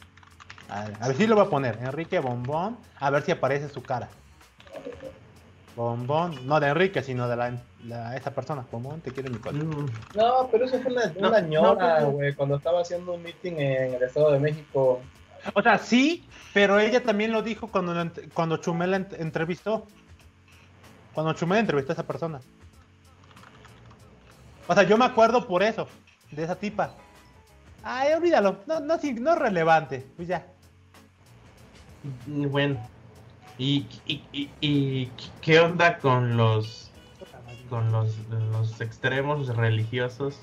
A 0.69 0.85
ver, 0.85 0.97
a 0.99 1.07
ver 1.07 1.17
si 1.17 1.25
lo 1.25 1.35
voy 1.35 1.45
a 1.45 1.49
poner. 1.49 1.79
Enrique 1.81 2.19
Bombón, 2.19 2.77
a 2.99 3.09
ver 3.09 3.23
si 3.23 3.31
aparece 3.31 3.69
su 3.69 3.81
cara. 3.81 4.07
Bombón, 5.77 6.47
no 6.47 6.59
de 6.59 6.69
Enrique, 6.69 7.03
sino 7.03 7.27
de 7.27 7.35
la, 7.35 8.17
esa 8.17 8.31
persona. 8.31 8.65
Bombón, 8.71 8.99
te 9.01 9.11
quiere 9.11 9.29
mi 9.29 9.37
mm. 9.37 9.85
No, 10.15 10.49
pero 10.51 10.65
eso 10.65 10.79
fue 10.81 10.91
una, 10.91 11.13
una 11.15 11.39
ñora, 11.39 12.03
güey, 12.05 12.33
cuando 12.33 12.55
estaba 12.55 12.81
haciendo 12.81 13.13
un 13.13 13.21
meeting 13.21 13.53
en 13.53 13.93
el 13.93 14.01
Estado 14.01 14.31
de 14.31 14.39
México. 14.39 14.99
O 15.53 15.61
sea, 15.61 15.77
sí, 15.77 16.27
pero 16.51 16.79
ella 16.79 17.03
también 17.03 17.31
lo 17.31 17.43
dijo 17.43 17.67
cuando, 17.67 17.93
cuando 18.33 18.57
Chumel 18.57 18.89
la 18.89 18.97
entrevistó. 18.97 19.85
Cuando 21.13 21.33
Chumel 21.33 21.59
entrevistó 21.59 21.91
a 21.91 21.93
esa 21.93 22.07
persona. 22.07 22.41
O 24.67 24.73
sea, 24.73 24.81
yo 24.81 24.97
me 24.97 25.05
acuerdo 25.05 25.47
por 25.47 25.61
eso, 25.61 25.87
de 26.31 26.43
esa 26.43 26.55
tipa. 26.55 26.95
Ay, 27.83 28.13
olvídalo, 28.13 28.61
no, 28.65 28.79
no, 28.79 28.97
no 28.97 29.31
es 29.33 29.39
relevante, 29.39 30.07
pues 30.15 30.27
ya. 30.27 30.43
Bueno, 32.25 32.79
¿y, 33.57 33.85
y, 34.05 34.49
y, 34.61 35.11
qué 35.41 35.59
onda 35.59 35.97
con 35.97 36.37
los 36.37 36.91
con 37.69 37.91
los, 37.91 38.17
los 38.29 38.79
extremos 38.79 39.53
religiosos 39.55 40.39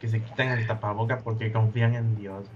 que 0.00 0.08
se 0.08 0.22
quitan 0.22 0.48
el 0.48 0.66
tapaboca 0.66 1.18
porque 1.18 1.52
confían 1.52 1.94
en 1.94 2.16
Dios? 2.16 2.46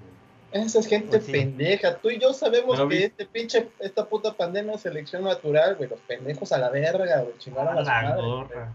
Esa 0.53 0.79
es 0.79 0.87
gente 0.87 1.19
pues 1.19 1.31
pendeja. 1.31 1.97
Tú 1.97 2.11
y 2.11 2.19
yo 2.21 2.33
sabemos 2.33 2.81
que 2.89 3.07
este 3.07 3.27
pinche, 3.27 3.69
esta 3.81 4.07
puta 4.07 4.33
pandemia 4.33 4.75
es 4.75 4.83
selección 4.83 5.25
natural, 5.25 5.75
güey. 5.75 5.91
Los 5.91 5.99
pendejos 6.01 6.53
a 6.53 6.59
la 6.59 6.71
verga, 6.71 7.23
güey. 7.23 7.37
Chingaron 7.39 7.77
a 7.77 7.83
la 7.83 8.17
gorra. 8.17 8.73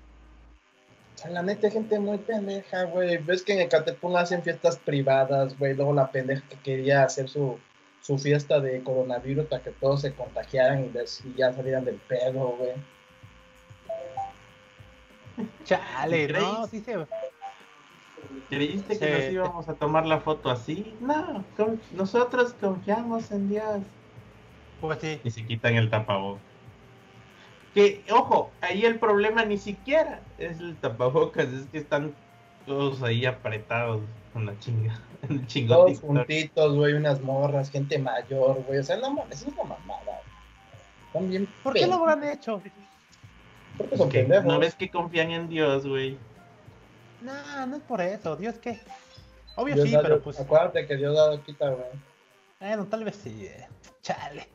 O 1.16 1.18
sea, 1.18 1.32
la 1.32 1.42
neta, 1.42 1.72
gente 1.72 1.98
muy 1.98 2.18
pendeja, 2.18 2.84
güey. 2.84 3.18
Ves 3.18 3.44
que 3.44 3.54
en 3.54 3.62
Ecatepún 3.62 4.18
hacen 4.18 4.44
fiestas 4.44 4.78
privadas, 4.78 5.58
güey. 5.58 5.74
Luego 5.74 5.94
la 5.94 6.12
pendeja 6.12 6.44
que 6.50 6.58
quería 6.58 7.04
hacer 7.04 7.30
su, 7.30 7.58
su 8.02 8.18
fiesta 8.18 8.60
de 8.60 8.82
coronavirus 8.84 9.46
para 9.46 9.64
que 9.64 9.72
todos 9.72 10.02
se 10.02 10.14
contagiaran 10.14 10.86
y, 10.86 11.38
ya 11.38 11.54
salieran 11.54 11.86
del 11.86 11.96
pedo, 11.96 12.56
güey. 12.58 12.74
Chale, 15.64 16.28
no, 16.28 16.68
sí 16.68 16.82
se 16.82 16.98
¿Creíste 18.50 18.98
que 18.98 19.12
nos 19.12 19.32
íbamos 19.32 19.70
a 19.70 19.74
tomar 19.76 20.06
la 20.06 20.20
foto 20.20 20.50
así? 20.50 20.96
No, 21.00 21.44
nosotros 21.94 22.54
confiamos 22.60 23.32
en 23.32 23.50
Dios. 23.50 23.82
Pues 24.82 25.00
sí. 25.00 25.20
Y 25.24 25.32
se 25.32 25.46
quitan 25.46 25.76
el 25.76 25.90
tapabocas. 25.90 26.44
Que, 27.74 28.04
ojo, 28.12 28.52
ahí 28.62 28.86
el 28.86 28.98
problema 28.98 29.46
ni 29.46 29.58
siquiera 29.58 30.22
es 30.38 30.60
el 30.60 30.76
tapabocas, 30.78 31.48
es 31.50 31.68
que 31.68 31.78
están 31.78 32.16
todos 32.70 33.02
ahí 33.02 33.26
apretados 33.26 34.00
con 34.32 34.46
la 34.46 34.58
chinga. 34.60 35.02
Todos 35.68 36.00
juntitos, 36.00 36.76
güey, 36.76 36.94
unas 36.94 37.20
morras, 37.22 37.72
gente 37.72 37.98
mayor, 37.98 38.64
güey. 38.68 38.80
O 38.80 38.84
sea, 38.84 38.98
no 38.98 39.12
mames, 39.12 39.42
es 39.42 39.48
una 39.48 39.64
mamada. 39.64 40.22
Están 41.08 41.30
bien 41.30 41.50
¿Por 41.64 41.74
qué 41.74 41.88
lo 41.88 42.08
han 42.08 42.24
hecho? 42.24 42.62
Porque 43.76 43.98
son 43.98 44.10
pendejos. 44.10 44.46
No 44.46 44.60
ves 44.60 44.76
que 44.76 44.90
confían 44.90 45.32
en 45.32 45.50
Dios, 45.50 45.86
güey. 45.86 46.18
No, 47.22 47.66
no 47.66 47.78
es 47.78 47.82
por 47.82 48.02
eso. 48.02 48.36
Dios 48.36 48.56
qué. 48.60 48.80
Obvio 49.56 49.84
sí, 49.84 49.98
pero 50.02 50.22
pues. 50.22 50.40
Acuérdate 50.40 50.86
que 50.86 50.96
Dios 50.96 51.16
da 51.18 51.42
quita, 51.44 51.70
güey. 51.70 51.90
Bueno, 52.60 52.86
tal 52.86 53.04
vez 53.04 53.16
sí. 53.16 53.46
Eh. 53.46 53.68
Chale. 54.04 54.48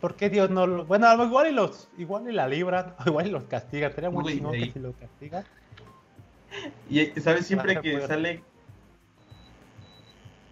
¿Por 0.00 0.16
qué 0.16 0.30
Dios 0.30 0.50
no 0.50 0.66
lo.? 0.66 0.84
Bueno, 0.86 1.22
igual 1.22 1.48
y 1.48 1.52
los. 1.52 1.88
Igual 1.98 2.28
y 2.28 2.32
la 2.32 2.48
libran, 2.48 2.96
igual 3.06 3.26
y 3.26 3.30
los 3.30 3.44
castiga. 3.44 3.92
Sería 3.92 4.10
muy 4.10 4.24
chingón 4.32 4.52
que 4.52 4.72
si 4.72 4.78
lo 4.78 4.92
castiga. 4.94 5.44
Y 6.88 7.06
sabes, 7.20 7.46
siempre 7.46 7.80
que 7.80 8.00
sale. 8.00 8.42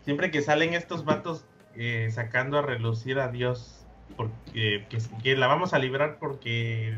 Siempre 0.05 0.31
que 0.31 0.41
salen 0.41 0.75
estos 0.75 1.05
vatos 1.05 1.45
eh, 1.75 2.09
sacando 2.13 2.59
a 2.59 2.63
relucir 2.63 3.19
a 3.19 3.29
Dios, 3.29 3.85
porque 4.17 4.87
que 5.23 5.37
la 5.37 5.47
vamos 5.49 5.75
a 5.75 5.79
librar 5.79 6.19
porque 6.19 6.97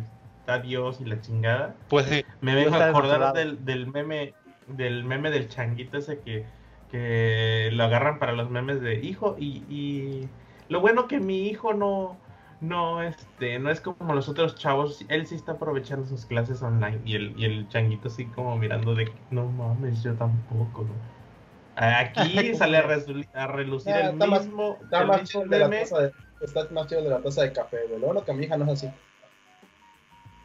Dios 0.59 1.01
y 1.01 1.05
la 1.05 1.21
chingada. 1.21 1.75
Pues 1.89 2.07
sí. 2.07 2.25
Me 2.41 2.55
vengo 2.55 2.77
a 2.77 2.89
acordar 2.89 3.33
del, 3.35 3.65
del, 3.65 3.87
meme, 3.87 4.35
del 4.67 5.05
meme 5.05 5.31
del 5.31 5.49
changuito 5.49 5.99
ese 5.99 6.19
que, 6.19 6.45
que 6.91 7.71
lo 7.73 7.85
agarran 7.85 8.19
para 8.19 8.33
los 8.33 8.51
memes 8.51 8.81
de 8.81 8.95
hijo 8.95 9.37
y, 9.39 9.65
y 9.69 10.29
lo 10.69 10.81
bueno 10.81 11.07
que 11.07 11.21
mi 11.21 11.47
hijo 11.47 11.73
no, 11.75 12.17
no, 12.61 13.03
este, 13.03 13.59
no 13.59 13.71
es 13.71 13.81
como 13.81 14.15
los 14.15 14.29
otros 14.29 14.55
chavos, 14.57 15.05
él 15.09 15.27
sí 15.27 15.35
está 15.35 15.53
aprovechando 15.53 16.07
sus 16.07 16.27
clases 16.27 16.63
online 16.63 17.01
y 17.05 17.17
el, 17.17 17.39
y 17.39 17.45
el 17.47 17.69
changuito 17.69 18.09
así 18.09 18.27
como 18.27 18.57
mirando 18.57 18.95
de, 18.95 19.11
no 19.31 19.47
mames, 19.47 20.03
yo 20.03 20.15
tampoco, 20.15 20.87
Aquí 21.77 22.55
sale 22.55 22.77
a, 22.77 23.47
relucir 23.47 23.95
el 23.95 24.15
mismo, 24.15 24.77
está, 24.83 25.05
más 25.07 25.25
chido 25.25 25.47
de 25.47 25.59
la 25.59 25.71
taza 25.71 26.01
de, 26.03 26.13
está 26.43 26.67
más 26.71 26.87
chido 26.87 27.03
de 27.03 27.09
la 27.09 27.23
taza 27.23 27.43
de 27.43 27.53
café, 27.53 27.79
güey. 27.89 28.01
Lo 28.01 28.07
bueno 28.07 28.25
que 28.25 28.33
mi 28.35 28.45
hija 28.45 28.57
no 28.59 28.67
es 28.67 28.73
así. 28.73 28.93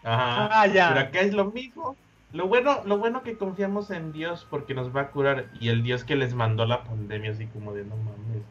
Ajá. 0.03 0.61
Ah, 0.61 0.67
ya. 0.67 0.89
Pero 0.93 0.99
acá 1.07 1.19
es 1.21 1.33
lo 1.33 1.51
mismo. 1.51 1.97
Lo 2.31 2.47
bueno, 2.47 2.81
lo 2.85 2.97
bueno 2.97 3.23
que 3.23 3.37
confiamos 3.37 3.91
en 3.91 4.11
Dios 4.11 4.47
porque 4.49 4.73
nos 4.73 4.95
va 4.95 5.01
a 5.01 5.11
curar 5.11 5.47
y 5.59 5.69
el 5.69 5.83
Dios 5.83 6.03
que 6.03 6.15
les 6.15 6.33
mandó 6.33 6.65
la 6.65 6.83
pandemia 6.83 7.31
así 7.31 7.47
como 7.47 7.73
de 7.73 7.83
no 7.83 7.95
mames. 7.97 8.43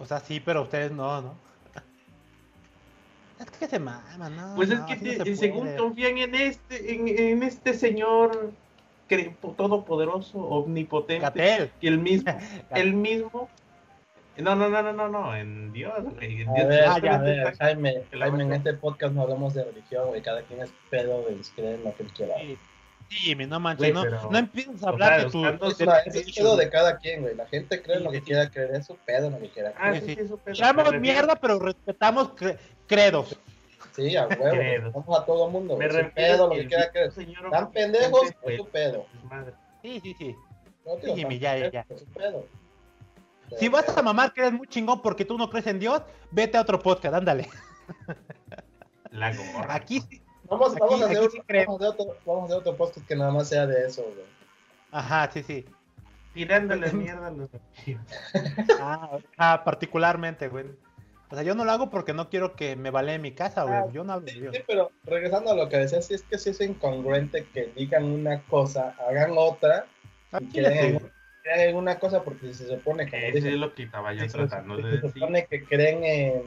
O 0.00 0.06
sea, 0.06 0.20
sí, 0.20 0.40
pero 0.40 0.62
ustedes 0.62 0.92
no, 0.92 1.22
¿no? 1.22 1.34
Es 3.38 3.50
que 3.58 3.68
se 3.68 3.78
maman, 3.78 4.36
¿no? 4.36 4.54
Pues 4.56 4.70
es 4.70 4.80
que 4.80 5.36
según 5.36 5.76
confían 5.76 6.18
en 6.18 6.34
este, 6.34 7.30
en, 7.30 7.42
este 7.42 7.74
señor 7.74 8.52
todopoderoso, 9.56 10.38
omnipotente, 10.38 11.70
que 11.80 11.88
el 11.88 11.98
mismo, 11.98 12.32
el 12.70 12.94
mismo 12.94 13.48
no, 14.38 14.54
no, 14.54 14.68
no, 14.68 14.82
no, 14.82 14.92
no, 14.92 15.08
no, 15.08 15.36
en 15.36 15.72
Dios, 15.72 16.04
güey. 16.14 16.42
En 16.42 16.54
Dios. 16.54 16.86
A 16.86 17.00
ver, 17.00 17.08
a 17.10 17.18
ver, 17.18 17.56
Jaime, 17.56 18.04
Jaime, 18.12 18.44
en 18.44 18.52
este 18.52 18.74
podcast 18.74 19.12
no 19.12 19.22
hablamos 19.22 19.54
de 19.54 19.64
religión, 19.64 20.08
güey. 20.08 20.22
Cada 20.22 20.42
quien 20.42 20.62
es 20.62 20.70
pedo 20.90 21.22
de 21.22 21.36
creer 21.56 21.80
lo 21.80 21.94
que 21.96 22.04
él 22.04 22.12
quiera. 22.12 22.34
Sí, 22.38 22.56
sí 23.08 23.34
no 23.34 23.58
manches, 23.58 23.92
no, 23.92 24.04
no 24.04 24.38
empieces 24.38 24.82
a 24.84 24.90
hablar 24.90 25.24
de 25.24 25.30
tu... 25.30 25.44
es 25.44 26.36
pedo 26.36 26.56
de 26.56 26.70
cada 26.70 26.98
quien, 26.98 27.22
güey. 27.22 27.34
La 27.34 27.46
gente 27.46 27.82
cree 27.82 27.98
lo 27.98 28.12
que 28.12 28.22
quiera 28.22 28.48
creer, 28.48 28.76
es 28.76 28.86
su 28.86 28.96
pedo 28.96 29.28
lo 29.30 29.40
que 29.40 29.48
quiera 29.48 29.72
ah, 29.76 29.90
creer. 29.90 29.96
Ah, 29.96 30.06
sí, 30.06 30.14
sí, 30.14 30.20
es 30.20 30.28
su 30.28 30.38
pedo. 30.38 31.00
Mierda, 31.00 31.34
pero 31.34 31.58
respetamos 31.58 32.30
credos. 32.88 33.38
Sí, 33.94 34.16
a 34.16 34.26
huevo. 34.26 34.90
Vamos 34.92 35.20
a 35.20 35.24
todo 35.24 35.48
mundo. 35.50 35.76
Me 35.76 35.90
su 35.90 36.10
pedo 36.14 36.48
lo 36.48 36.54
que 36.54 36.66
quiera 36.66 36.90
creer. 36.90 37.12
Tan 37.50 37.70
pendejos, 37.70 38.34
es 38.42 38.56
su 38.56 38.66
pedo. 38.66 39.06
Sí, 39.82 40.00
sí, 40.02 40.14
sí. 40.18 40.36
Sí, 41.02 41.38
ya, 41.38 41.58
ya, 41.58 41.70
ya. 41.70 41.86
Su 41.96 42.06
pedo. 42.06 42.46
Si 43.58 43.68
vas 43.68 43.88
a 43.96 44.02
mamar 44.02 44.32
que 44.32 44.42
eres 44.42 44.52
muy 44.52 44.66
chingón 44.66 45.00
porque 45.02 45.24
tú 45.24 45.38
no 45.38 45.48
crees 45.48 45.66
en 45.66 45.78
Dios, 45.78 46.02
vete 46.30 46.58
a 46.58 46.62
otro 46.62 46.78
podcast, 46.78 47.14
ándale. 47.14 47.48
La 49.10 49.34
gorra. 49.34 49.74
Aquí 49.74 50.02
Vamos, 50.48 50.74
vamos, 50.76 51.02
a 51.02 51.04
hacer 51.04 51.18
otro, 51.18 51.44
vamos, 51.46 51.82
a 51.82 51.88
otro, 51.90 52.16
vamos, 52.24 52.42
a 52.42 52.44
hacer 52.46 52.56
otro, 52.56 52.76
podcast 52.76 53.06
que 53.06 53.14
nada 53.14 53.30
más 53.30 53.48
sea 53.48 53.66
de 53.66 53.86
eso, 53.86 54.02
güey. 54.02 54.24
Ajá, 54.90 55.30
sí, 55.30 55.42
sí. 55.42 55.66
Tirándole 56.32 56.90
mierda 56.92 57.26
a 57.26 57.30
los 57.30 57.50
ah, 58.80 59.18
ah, 59.36 59.62
particularmente, 59.64 60.48
güey. 60.48 60.66
O 61.30 61.34
sea, 61.34 61.42
yo 61.44 61.54
no 61.54 61.64
lo 61.64 61.72
hago 61.72 61.90
porque 61.90 62.14
no 62.14 62.30
quiero 62.30 62.56
que 62.56 62.74
me 62.74 62.90
vale 62.90 63.14
en 63.14 63.22
mi 63.22 63.32
casa, 63.32 63.64
güey. 63.64 63.74
Ah, 63.74 63.86
yo 63.92 64.02
no 64.02 64.14
hablo 64.14 64.28
sí, 64.28 64.40
Sí, 64.52 64.60
pero 64.66 64.90
regresando 65.04 65.50
a 65.50 65.54
lo 65.56 65.68
que 65.68 65.76
decías, 65.76 66.06
sí 66.06 66.14
es 66.14 66.22
que 66.22 66.38
sí 66.38 66.50
es 66.50 66.60
incongruente 66.60 67.46
que 67.52 67.66
digan 67.76 68.04
una 68.04 68.42
cosa, 68.44 68.96
hagan 69.06 69.32
otra, 69.36 69.86
y 70.40 70.46
que 70.48 70.62
creen 70.62 71.70
en 71.70 71.76
una 71.76 71.98
cosa 71.98 72.22
porque 72.22 72.52
se 72.54 72.66
supone 72.66 73.06
que... 73.06 73.28
Eso 73.28 73.48
es 73.48 73.54
lo 73.54 73.74
que 73.74 73.84
estaba 73.84 74.14
yo 74.14 74.26
tratando 74.26 74.76
de 74.76 74.82
decir. 74.84 75.00
Se 75.00 75.12
supone 75.12 75.46
que 75.46 75.64
creen 75.64 76.04
en 76.04 76.42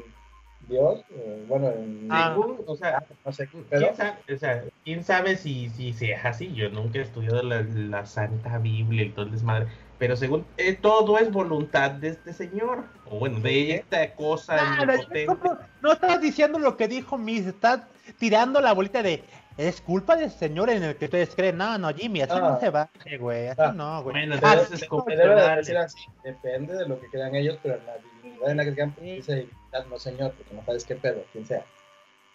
Dios, 0.67 1.03
eh, 1.11 1.43
bueno, 1.47 1.69
en 1.69 2.07
ah, 2.09 2.35
o 2.65 2.75
sea, 2.75 3.03
no 3.25 3.31
sé, 3.31 3.49
pero... 3.69 3.87
¿quién 3.87 3.95
sabe, 3.95 4.33
o 4.33 4.37
sea, 4.37 4.63
quién 4.83 5.03
sabe 5.03 5.35
si, 5.35 5.69
si, 5.69 5.93
si, 5.93 6.11
es 6.11 6.23
así, 6.23 6.53
yo 6.53 6.69
nunca 6.69 6.99
he 6.99 7.01
estudiado 7.01 7.43
la, 7.43 7.61
la 7.61 8.05
Santa 8.05 8.57
Biblia 8.59 9.03
y 9.03 9.09
todo 9.09 9.25
el 9.25 9.31
desmadre, 9.31 9.67
pero 10.01 10.15
según 10.15 10.47
eh, 10.57 10.73
todo 10.73 11.19
es 11.19 11.31
voluntad 11.31 11.91
de 11.91 12.07
este 12.07 12.33
señor, 12.33 12.85
o 13.05 13.19
bueno, 13.19 13.39
de 13.39 13.75
esta 13.75 14.15
cosa. 14.15 14.83
no, 15.27 15.59
no 15.79 15.93
estás 15.93 16.19
diciendo 16.19 16.57
lo 16.57 16.75
que 16.75 16.87
dijo 16.87 17.19
Miss, 17.19 17.45
estás 17.45 17.81
tirando 18.17 18.59
la 18.61 18.73
bolita 18.73 19.03
de 19.03 19.23
es 19.57 19.79
culpa 19.79 20.15
del 20.15 20.31
señor 20.31 20.71
en 20.71 20.81
el 20.81 20.95
que 20.95 21.05
ustedes 21.05 21.35
creen. 21.35 21.57
No, 21.57 21.77
no, 21.77 21.93
Jimmy, 21.93 22.21
así 22.21 22.33
no 22.33 22.47
ah. 22.47 22.59
se 22.59 22.71
va, 22.71 22.89
güey. 23.19 23.49
Así 23.49 23.61
ah. 23.63 23.73
no, 23.73 24.01
güey. 24.01 24.15
Bueno, 24.15 24.39
ah, 24.41 24.53
entonces 24.53 24.89
debe 25.05 25.55
decir 25.55 25.77
así. 25.77 25.99
Depende 26.23 26.73
de 26.73 26.87
lo 26.87 26.99
que 26.99 27.05
crean 27.05 27.35
ellos, 27.35 27.59
pero 27.61 27.75
en 27.75 27.85
la 27.85 27.97
divinidad 27.99 28.49
en 28.49 28.57
la 28.57 28.65
que 28.65 28.73
crean, 28.73 28.91
pues 28.93 29.05
dice 29.05 29.35
divinidad, 29.35 29.85
no 29.87 29.99
señor, 29.99 30.31
porque 30.31 30.55
no 30.55 30.65
sabes 30.65 30.83
qué 30.83 30.95
pedo, 30.95 31.23
quien 31.31 31.45
sea. 31.45 31.63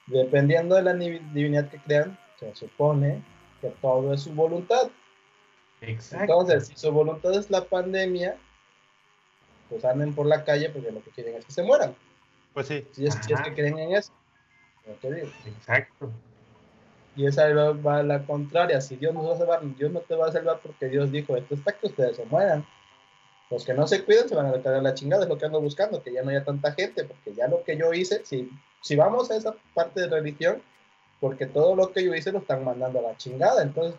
Dependiendo 0.06 0.76
de 0.76 0.82
la 0.82 0.94
divinidad 0.94 1.68
que 1.68 1.78
crean, 1.78 2.16
se 2.38 2.54
supone 2.54 3.24
que 3.60 3.70
todo 3.82 4.14
es 4.14 4.22
su 4.22 4.32
voluntad. 4.34 4.88
Exacto. 5.80 6.22
Entonces, 6.22 6.68
si 6.68 6.76
su 6.76 6.90
voluntad 6.90 7.34
es 7.34 7.50
la 7.50 7.64
pandemia, 7.64 8.36
pues 9.68 9.84
anden 9.84 10.14
por 10.14 10.26
la 10.26 10.44
calle 10.44 10.70
porque 10.70 10.90
lo 10.90 11.02
que 11.02 11.10
quieren 11.10 11.36
es 11.36 11.44
que 11.44 11.52
se 11.52 11.62
mueran. 11.62 11.94
Pues 12.54 12.68
sí. 12.68 12.86
Si 12.92 13.06
es, 13.06 13.14
si 13.26 13.32
es 13.32 13.40
que 13.40 13.54
creen 13.54 13.78
en 13.78 13.96
eso. 13.96 14.12
Exacto. 14.86 16.10
Y 17.16 17.26
esa 17.26 17.48
va 17.72 17.98
a 17.98 18.02
la 18.02 18.24
contraria. 18.24 18.80
Si 18.80 18.96
Dios 18.96 19.14
nos 19.14 19.28
va 19.28 19.34
a 19.34 19.38
salvar, 19.38 19.76
Dios 19.76 19.90
no 19.90 20.00
te 20.00 20.14
va 20.14 20.28
a 20.28 20.32
salvar 20.32 20.60
porque 20.62 20.88
Dios 20.88 21.10
dijo, 21.10 21.36
esto 21.36 21.54
está 21.54 21.72
que 21.72 21.86
ustedes 21.86 22.16
se 22.16 22.24
mueran. 22.26 22.64
Los 23.50 23.64
que 23.64 23.74
no 23.74 23.86
se 23.86 24.04
cuiden 24.04 24.28
se 24.28 24.34
van 24.34 24.46
a 24.46 24.52
recargar 24.52 24.82
la 24.82 24.94
chingada, 24.94 25.22
es 25.22 25.28
lo 25.28 25.38
que 25.38 25.46
ando 25.46 25.60
buscando, 25.60 26.02
que 26.02 26.12
ya 26.12 26.22
no 26.22 26.30
haya 26.30 26.44
tanta 26.44 26.72
gente, 26.72 27.04
porque 27.04 27.32
ya 27.32 27.46
lo 27.46 27.62
que 27.62 27.76
yo 27.76 27.92
hice, 27.92 28.24
si, 28.24 28.50
si 28.80 28.96
vamos 28.96 29.30
a 29.30 29.36
esa 29.36 29.54
parte 29.72 30.00
de 30.00 30.08
religión, 30.08 30.60
porque 31.20 31.46
todo 31.46 31.76
lo 31.76 31.92
que 31.92 32.04
yo 32.04 32.14
hice 32.14 32.32
lo 32.32 32.40
están 32.40 32.64
mandando 32.64 32.98
a 32.98 33.02
la 33.02 33.16
chingada. 33.16 33.62
Entonces, 33.62 33.98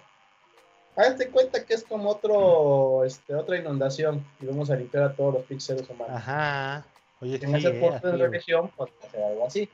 hazte 0.98 1.30
cuenta 1.30 1.64
que 1.64 1.76
es 1.76 1.84
como 1.84 2.10
otro, 2.10 3.06
este, 3.06 3.36
otra 3.36 3.58
inundación 3.58 4.26
y 4.42 4.46
vamos 4.48 4.70
a 4.70 4.76
limpiar 4.76 5.04
a 5.04 5.14
todos 5.14 5.36
los 5.36 5.44
píxeles 5.44 5.90
humanos. 5.90 6.16
Ajá. 6.16 6.86
Oye, 7.22 7.40
en 7.42 7.56
ese 7.56 7.72
punto 7.72 8.12
de 8.12 8.18
religión, 8.18 8.72
pues 8.76 8.92
hacer 9.04 9.24
algo 9.24 9.48
así. 9.48 9.70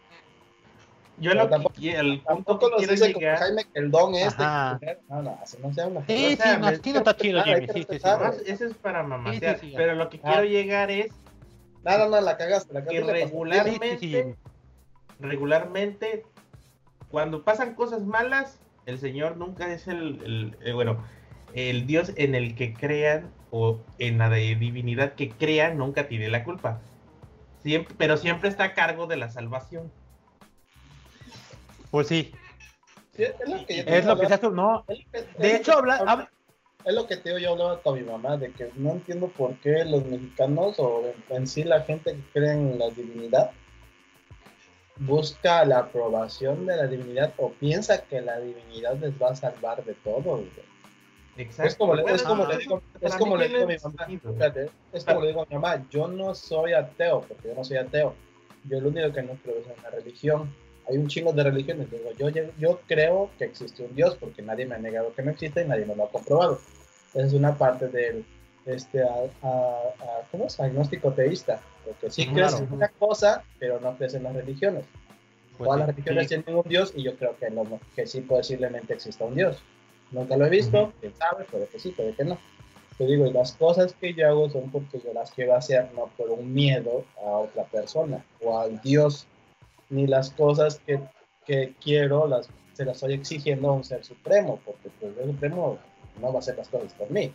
Yo 1.18 1.34
lo 1.34 1.48
que 1.48 1.92
el 1.92 2.22
punto 2.22 2.60
que 2.60 2.76
quiero 2.78 2.92
dice 2.94 3.14
llegar... 3.14 3.38
Jaime 3.38 3.66
que 3.66 3.80
el 3.80 3.92
don 3.92 4.16
es 4.16 4.28
este. 4.28 5.00
No, 5.10 5.22
no, 5.22 5.40
así 5.42 5.58
no 5.62 5.74
se 5.74 5.82
habla. 5.82 6.04
Sí, 6.08 6.38
sí, 6.42 6.50
no, 6.60 6.68
aquí 6.68 6.92
no 6.92 7.00
está 7.00 7.16
chido, 7.16 7.44
Jimmy. 7.44 7.68
Sí, 7.68 7.86
sí, 7.90 8.00
sí. 8.00 8.52
Eso 8.52 8.66
es 8.66 8.74
para 8.76 9.04
mamasear. 9.04 9.60
Pero 9.76 9.96
lo 9.96 10.10
que 10.10 10.20
quiero 10.20 10.40
ah. 10.40 10.46
llegar 10.46 10.90
es. 10.90 11.12
No, 11.84 11.98
no, 11.98 12.10
no, 12.10 12.22
la 12.22 12.38
cagaste. 12.38 12.74
La 12.74 12.84
cagaste 12.84 13.06
que 13.06 13.26
regularmente, 13.26 14.36
regularmente, 15.20 16.26
cuando 17.12 17.44
pasan 17.44 17.76
cosas 17.76 18.02
malas, 18.02 18.60
el 18.86 19.00
Señor 19.00 19.38
nunca 19.38 19.74
es 19.74 19.88
el, 19.88 20.22
el, 20.24 20.58
el 20.62 20.74
bueno, 20.74 21.04
el 21.54 21.86
Dios 21.86 22.12
en 22.16 22.36
el 22.36 22.56
que 22.56 22.74
crean 22.74 23.32
o 23.52 23.80
en 24.00 24.18
la 24.18 24.30
de 24.30 24.56
divinidad 24.56 25.14
que 25.14 25.30
crean 25.30 25.78
nunca 25.78 26.08
tiene 26.08 26.30
la 26.30 26.44
culpa. 26.44 26.82
Siempre, 27.62 27.96
pero 27.98 28.18
siempre 28.18 28.50
está 28.50 28.66
a 28.66 28.74
cargo 28.74 29.08
de 29.08 29.18
la 29.18 29.30
salvación. 29.30 29.92
Pues 31.92 32.08
sí. 32.08 32.34
es 33.16 33.34
lo 33.48 33.66
que, 33.66 33.86
es 33.86 34.06
lo 34.06 34.20
que 34.20 34.28
se 34.28 34.34
hace, 34.34 34.50
no. 34.50 34.84
de 35.38 35.56
hecho, 35.56 35.78
habla, 35.78 36.30
es 36.86 36.94
lo 36.94 37.08
que 37.08 37.18
te 37.18 37.30
digo, 37.30 37.40
yo 37.40 37.52
hablaba 37.52 37.82
con 37.82 37.96
mi 37.96 38.04
mamá, 38.04 38.38
de 38.38 38.52
que 38.52 38.72
no 38.76 38.92
entiendo 38.92 39.28
por 39.28 39.56
qué 39.60 39.86
los 39.86 40.04
mexicanos 40.06 40.80
o 40.80 41.04
en, 41.30 41.48
sí 41.48 41.64
la 41.64 41.82
gente 41.82 42.14
que 42.14 42.22
cree 42.34 42.52
en 42.52 42.80
la 42.80 42.90
divinidad 42.90 43.52
busca 44.98 45.66
la 45.66 45.80
aprobación 45.80 46.66
de 46.66 46.76
la 46.78 46.88
divinidad 46.88 47.34
o 47.38 47.52
piensa 47.52 48.04
que 48.04 48.22
la 48.22 48.40
divinidad 48.40 48.98
les 48.98 49.20
va 49.22 49.32
a 49.32 49.36
salvar 49.36 49.84
de 49.84 49.94
todo. 49.96 50.44
Exacto. 51.38 51.70
Es 51.70 51.76
como, 51.76 51.96
le, 51.96 52.04
es 52.14 52.22
como 52.22 52.46
le 52.46 52.58
digo, 52.58 52.82
es 53.02 53.16
como 53.16 53.38
le 53.38 53.48
digo 53.48 53.64
a 53.64 53.68
mi 53.68 53.78
mamá, 53.78 54.08
es 54.94 55.04
como 55.04 55.22
le 55.22 55.28
digo 55.28 55.42
a 55.42 55.46
mi 55.46 55.56
mamá, 55.56 55.86
yo 55.90 56.08
no 56.08 56.36
soy 56.36 56.74
ateo, 56.74 57.22
porque 57.22 57.50
yo 57.50 57.56
no 57.56 57.64
soy 57.64 57.78
ateo. 57.78 58.14
Yo 58.66 58.80
lo 58.80 58.90
único 58.90 59.12
que 59.12 59.24
no 59.24 59.34
creo 59.44 59.58
es 59.58 59.68
en 59.68 59.84
la 59.84 59.90
religión. 59.90 60.54
Hay 60.88 60.98
un 60.98 61.08
chingo 61.08 61.34
de 61.34 61.44
religiones. 61.44 61.90
Digo, 61.90 62.12
yo, 62.18 62.30
yo 62.60 62.80
creo 62.88 63.30
que 63.38 63.46
existe 63.46 63.84
un 63.84 63.96
Dios, 63.96 64.16
porque 64.16 64.42
nadie 64.42 64.66
me 64.66 64.76
ha 64.76 64.80
negado 64.80 65.14
que 65.14 65.22
no 65.22 65.32
existe 65.32 65.64
y 65.64 65.68
nadie 65.68 65.86
me 65.86 65.96
lo 65.96 66.06
ha 66.06 66.10
comprobado. 66.10 66.60
Esa 67.14 67.26
es 67.26 67.34
una 67.34 67.58
parte 67.58 67.88
del 67.88 68.26
este, 68.66 69.04
a, 69.04 69.14
a, 69.42 69.82
¿cómo 70.32 70.46
es? 70.46 70.60
agnóstico 70.60 71.12
teísta, 71.12 71.62
porque 71.86 72.10
sí 72.10 72.28
crees 72.28 72.60
en 72.60 72.72
una 72.72 72.88
cosa, 72.88 73.44
pero 73.60 73.80
no 73.80 73.96
crees 73.98 74.14
en 74.14 74.24
las 74.24 74.36
religiones. 74.36 74.86
Pues 75.58 75.68
Todas 75.68 75.80
las 75.80 75.88
religiones 75.90 76.28
tienen 76.28 76.56
un 76.56 76.64
Dios 76.64 76.94
y 76.96 77.04
yo 77.04 77.16
creo 77.16 77.36
que, 77.38 77.52
que 77.96 78.08
sí 78.08 78.22
posiblemente 78.22 78.94
exista 78.94 79.26
un 79.26 79.36
Dios. 79.36 79.62
Nunca 80.12 80.38
lo 80.38 80.46
he 80.46 80.50
visto, 80.50 80.94
quién 81.00 81.14
sabe, 81.16 81.46
puede 81.46 81.68
que 81.68 81.80
sí, 81.80 81.90
puede 81.90 82.14
que 82.14 82.24
no. 82.24 82.38
Te 82.98 83.06
digo, 83.06 83.26
y 83.26 83.34
las 83.34 83.54
cosas 83.54 83.94
que 83.94 84.14
yo 84.14 84.28
hago 84.28 84.50
son 84.50 84.70
porque 84.70 85.00
yo 85.04 85.14
las 85.14 85.32
quiero 85.32 85.56
hacer, 85.56 85.90
no 85.96 86.12
por 86.16 86.30
un 86.30 86.54
miedo 86.54 87.04
a 87.18 87.30
otra 87.30 87.64
persona 87.66 88.24
o 88.42 88.60
al 88.60 88.80
Dios, 88.82 89.26
ni 89.90 90.06
las 90.06 90.30
cosas 90.30 90.80
que, 90.86 91.00
que 91.46 91.74
quiero 91.82 92.28
las, 92.28 92.50
se 92.74 92.86
las 92.86 92.98
estoy 92.98 93.14
exigiendo 93.14 93.70
a 93.70 93.74
un 93.74 93.84
ser 93.84 94.04
supremo, 94.04 94.60
porque 94.64 94.90
pues, 95.00 95.18
el 95.18 95.32
supremo 95.32 95.80
no 96.22 96.30
va 96.32 96.36
a 96.36 96.40
hacer 96.40 96.58
las 96.58 96.70
cosas 96.70 96.94
por 96.94 97.10
mí. 97.10 97.34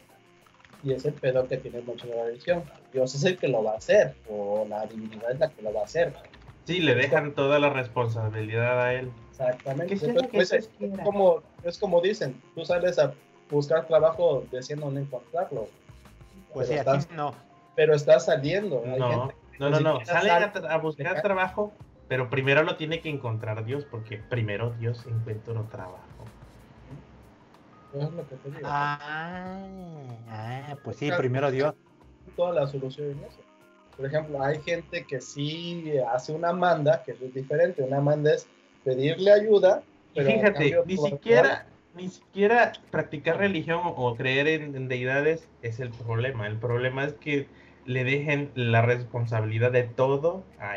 Y 0.82 0.92
ese 0.92 1.12
pedo 1.12 1.46
que 1.46 1.56
tiene 1.56 1.80
mucho 1.80 2.06
la 2.06 2.24
religión. 2.24 2.62
Dios 2.92 3.14
es 3.14 3.24
el 3.24 3.36
que 3.36 3.48
lo 3.48 3.64
va 3.64 3.72
a 3.72 3.76
hacer, 3.76 4.14
o 4.28 4.66
la 4.68 4.86
divinidad 4.86 5.32
es 5.32 5.38
la 5.38 5.50
que 5.50 5.62
lo 5.62 5.72
va 5.72 5.80
a 5.80 5.84
hacer. 5.84 6.14
Sí, 6.64 6.80
le 6.80 6.94
dejan 6.94 7.34
toda 7.34 7.58
la 7.58 7.70
responsabilidad 7.70 8.80
a 8.80 8.94
él. 8.94 9.10
Exactamente. 9.30 9.96
Pues, 10.32 10.52
es, 10.52 10.70
como, 11.02 11.42
es 11.62 11.78
como 11.78 12.00
dicen, 12.00 12.40
tú 12.54 12.64
sales 12.64 12.98
a 12.98 13.14
buscar 13.50 13.86
trabajo 13.86 14.44
diciendo 14.52 14.90
no 14.90 15.00
encontrarlo. 15.00 15.68
Pues 16.52 16.68
sí, 16.68 16.74
estás, 16.74 17.10
no. 17.10 17.34
Pero 17.74 17.94
estás 17.94 18.26
saliendo. 18.26 18.82
no, 18.84 19.32
no, 19.58 19.70
no, 19.70 19.80
no. 19.80 20.04
Sale 20.04 20.30
a, 20.30 20.78
buscar 20.78 21.22
trabajo, 21.22 21.72
pero 22.06 22.30
primero 22.30 22.62
lo 22.62 22.76
tiene 22.76 23.00
que 23.00 23.08
encontrar 23.08 23.64
Dios, 23.64 23.84
porque 23.84 24.18
primero 24.18 24.70
Dios 24.78 25.06
encuentra 25.06 25.54
un 25.54 25.68
trabajo. 25.68 26.07
Es 27.94 28.12
lo 28.12 28.28
que 28.28 28.36
te 28.36 28.50
digo. 28.50 28.60
Ah, 28.64 29.58
ah 30.28 30.76
pues 30.84 30.96
sí, 30.96 31.10
primero 31.16 31.50
Dios. 31.50 31.74
Toda 32.36 32.52
la 32.52 32.66
solución 32.66 33.12
en 33.12 33.24
eso. 33.24 33.38
Por 33.96 34.06
ejemplo, 34.06 34.42
hay 34.42 34.60
gente 34.60 35.04
que 35.04 35.20
sí 35.20 35.92
hace 36.12 36.32
una 36.32 36.52
manda, 36.52 37.02
que 37.02 37.12
es 37.12 37.34
diferente. 37.34 37.82
Una 37.82 38.00
manda 38.00 38.32
es 38.32 38.46
pedirle 38.84 39.32
ayuda. 39.32 39.82
Pero 40.14 40.30
fíjate, 40.30 40.76
ni 40.86 40.96
siquiera, 40.96 41.66
ni 41.96 42.08
siquiera 42.08 42.72
practicar 42.90 43.38
religión 43.38 43.80
o 43.84 44.14
creer 44.16 44.46
en, 44.46 44.88
deidades 44.88 45.48
es 45.62 45.80
el 45.80 45.90
problema. 45.90 46.46
El 46.46 46.58
problema 46.58 47.04
es 47.04 47.14
que 47.14 47.48
le 47.86 48.04
dejen 48.04 48.50
la 48.54 48.82
responsabilidad 48.82 49.72
de 49.72 49.84
todo 49.84 50.44
a, 50.60 50.74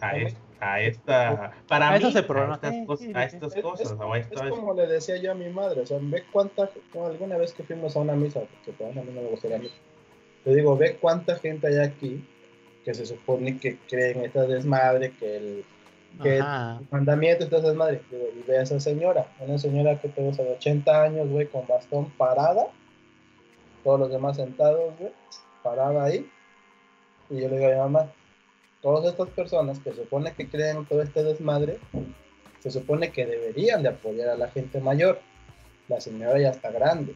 a, 0.00 0.16
a 0.62 0.80
esta 0.80 1.52
para 1.66 1.90
mí, 1.90 1.94
a 1.94 2.08
estas, 2.08 2.26
cosas 2.26 3.90
es, 3.90 4.50
como 4.50 4.74
le 4.74 4.86
decía 4.86 5.16
yo 5.16 5.32
a 5.32 5.34
mi 5.34 5.48
madre 5.48 5.80
o 5.80 5.86
sea 5.86 5.98
ve 6.00 6.22
cuánta 6.30 6.70
alguna 6.94 7.36
vez 7.36 7.52
que 7.52 7.64
fuimos 7.64 7.96
a 7.96 8.00
una 8.00 8.14
misa 8.14 8.40
porque 8.64 8.84
a 8.84 8.88
mí 8.88 9.10
no 9.12 9.22
me 9.22 9.28
gusta 9.28 9.48
la 9.48 9.58
misa 9.58 9.74
le 10.44 10.54
digo 10.54 10.76
ve 10.76 10.98
cuánta 11.00 11.36
gente 11.36 11.66
hay 11.66 11.78
aquí 11.78 12.24
que 12.84 12.94
se 12.94 13.06
supone 13.06 13.58
que 13.58 13.78
creen 13.88 14.24
esta 14.24 14.46
desmadre, 14.46 15.12
que 15.12 15.36
el, 15.36 15.64
que 16.22 16.40
mandamiento 16.90 17.44
esta 17.44 17.60
desmadre. 17.60 18.02
y 18.10 18.42
ve 18.46 18.58
a 18.58 18.62
esa 18.62 18.80
señora, 18.80 19.26
una 19.40 19.58
señora 19.58 20.00
que 20.00 20.08
tengo 20.08 20.32
de 20.32 20.52
80 20.54 21.02
años, 21.02 21.28
güey, 21.28 21.46
con 21.46 21.66
bastón 21.66 22.10
parada, 22.16 22.66
todos 23.84 24.00
los 24.00 24.10
demás 24.10 24.36
sentados, 24.36 24.92
güey, 24.98 25.12
parada 25.62 26.04
ahí. 26.04 26.28
Y 27.30 27.40
yo 27.40 27.48
le 27.48 27.58
digo 27.58 27.70
a 27.70 27.74
mi 27.74 27.78
mamá, 27.78 28.12
todas 28.82 29.06
estas 29.06 29.28
personas 29.30 29.78
que 29.78 29.92
supone 29.92 30.32
que 30.32 30.48
creen 30.48 30.84
todo 30.84 31.02
este 31.02 31.22
desmadre, 31.22 31.78
se 32.60 32.70
supone 32.70 33.10
que 33.10 33.24
deberían 33.24 33.82
de 33.82 33.90
apoyar 33.90 34.28
a 34.28 34.36
la 34.36 34.48
gente 34.48 34.80
mayor. 34.80 35.20
La 35.88 36.00
señora 36.00 36.38
ya 36.38 36.50
está 36.50 36.70
grande. 36.70 37.14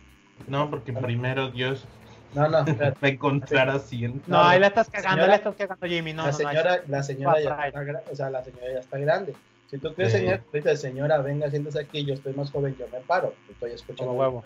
No, 0.48 0.70
porque 0.70 0.92
primero 0.92 1.50
Dios 1.50 1.86
no, 2.34 2.48
no. 2.48 2.64
Me 3.00 3.08
encontrar 3.08 3.70
así. 3.70 4.06
No, 4.26 4.42
ahí 4.42 4.60
la 4.60 4.68
estás 4.68 4.90
cagando, 4.90 5.10
señora, 5.10 5.28
la 5.28 5.36
estás 5.36 5.54
cagando, 5.56 5.86
Jimmy. 5.86 6.12
No, 6.12 6.26
la 6.26 6.32
señora, 6.32 6.82
la 6.86 7.02
señora 7.02 7.40
ya 7.40 7.66
está, 7.66 8.02
o 8.10 8.16
sea, 8.16 8.30
la 8.30 8.44
señora 8.44 8.72
ya 8.72 8.80
está 8.80 8.98
grande. 8.98 9.34
Si 9.70 9.78
tú 9.78 9.94
crees, 9.94 10.12
señor, 10.12 10.42
dices, 10.52 10.80
señora, 10.80 11.18
venga, 11.18 11.50
siéntese 11.50 11.80
aquí, 11.80 12.04
yo 12.04 12.14
estoy 12.14 12.34
más 12.34 12.50
joven, 12.50 12.76
yo 12.78 12.86
me 12.92 13.00
paro. 13.00 13.34
Estoy 13.50 13.72
escuchando. 13.72 14.12
Como 14.12 14.20
huevo. 14.20 14.44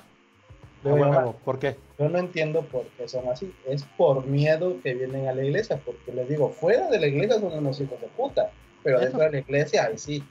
Huevo. 0.85 1.35
¿Por 1.45 1.59
qué? 1.59 1.77
Yo 1.99 2.09
no 2.09 2.19
entiendo 2.19 2.63
por 2.63 2.87
qué 2.97 3.09
son 3.09 3.29
así. 3.29 3.55
Es 3.67 3.85
por 3.97 4.27
miedo 4.27 4.77
que 4.83 4.95
vienen 4.95 5.29
a 5.29 5.35
la 5.35 5.45
iglesia, 5.45 5.81
porque 5.85 6.13
les 6.13 6.29
digo, 6.29 6.51
fuera 6.51 6.89
de 6.89 6.99
la 6.99 7.07
iglesia 7.07 7.39
son 7.41 7.53
unos 7.53 7.81
hijos 7.81 8.01
de 8.01 8.07
puta, 8.09 8.51
pero 8.83 9.01
dentro 9.01 9.21
de 9.21 9.31
la 9.31 9.39
iglesia, 9.39 9.85
ahí 9.85 9.99
sí. 9.99 10.25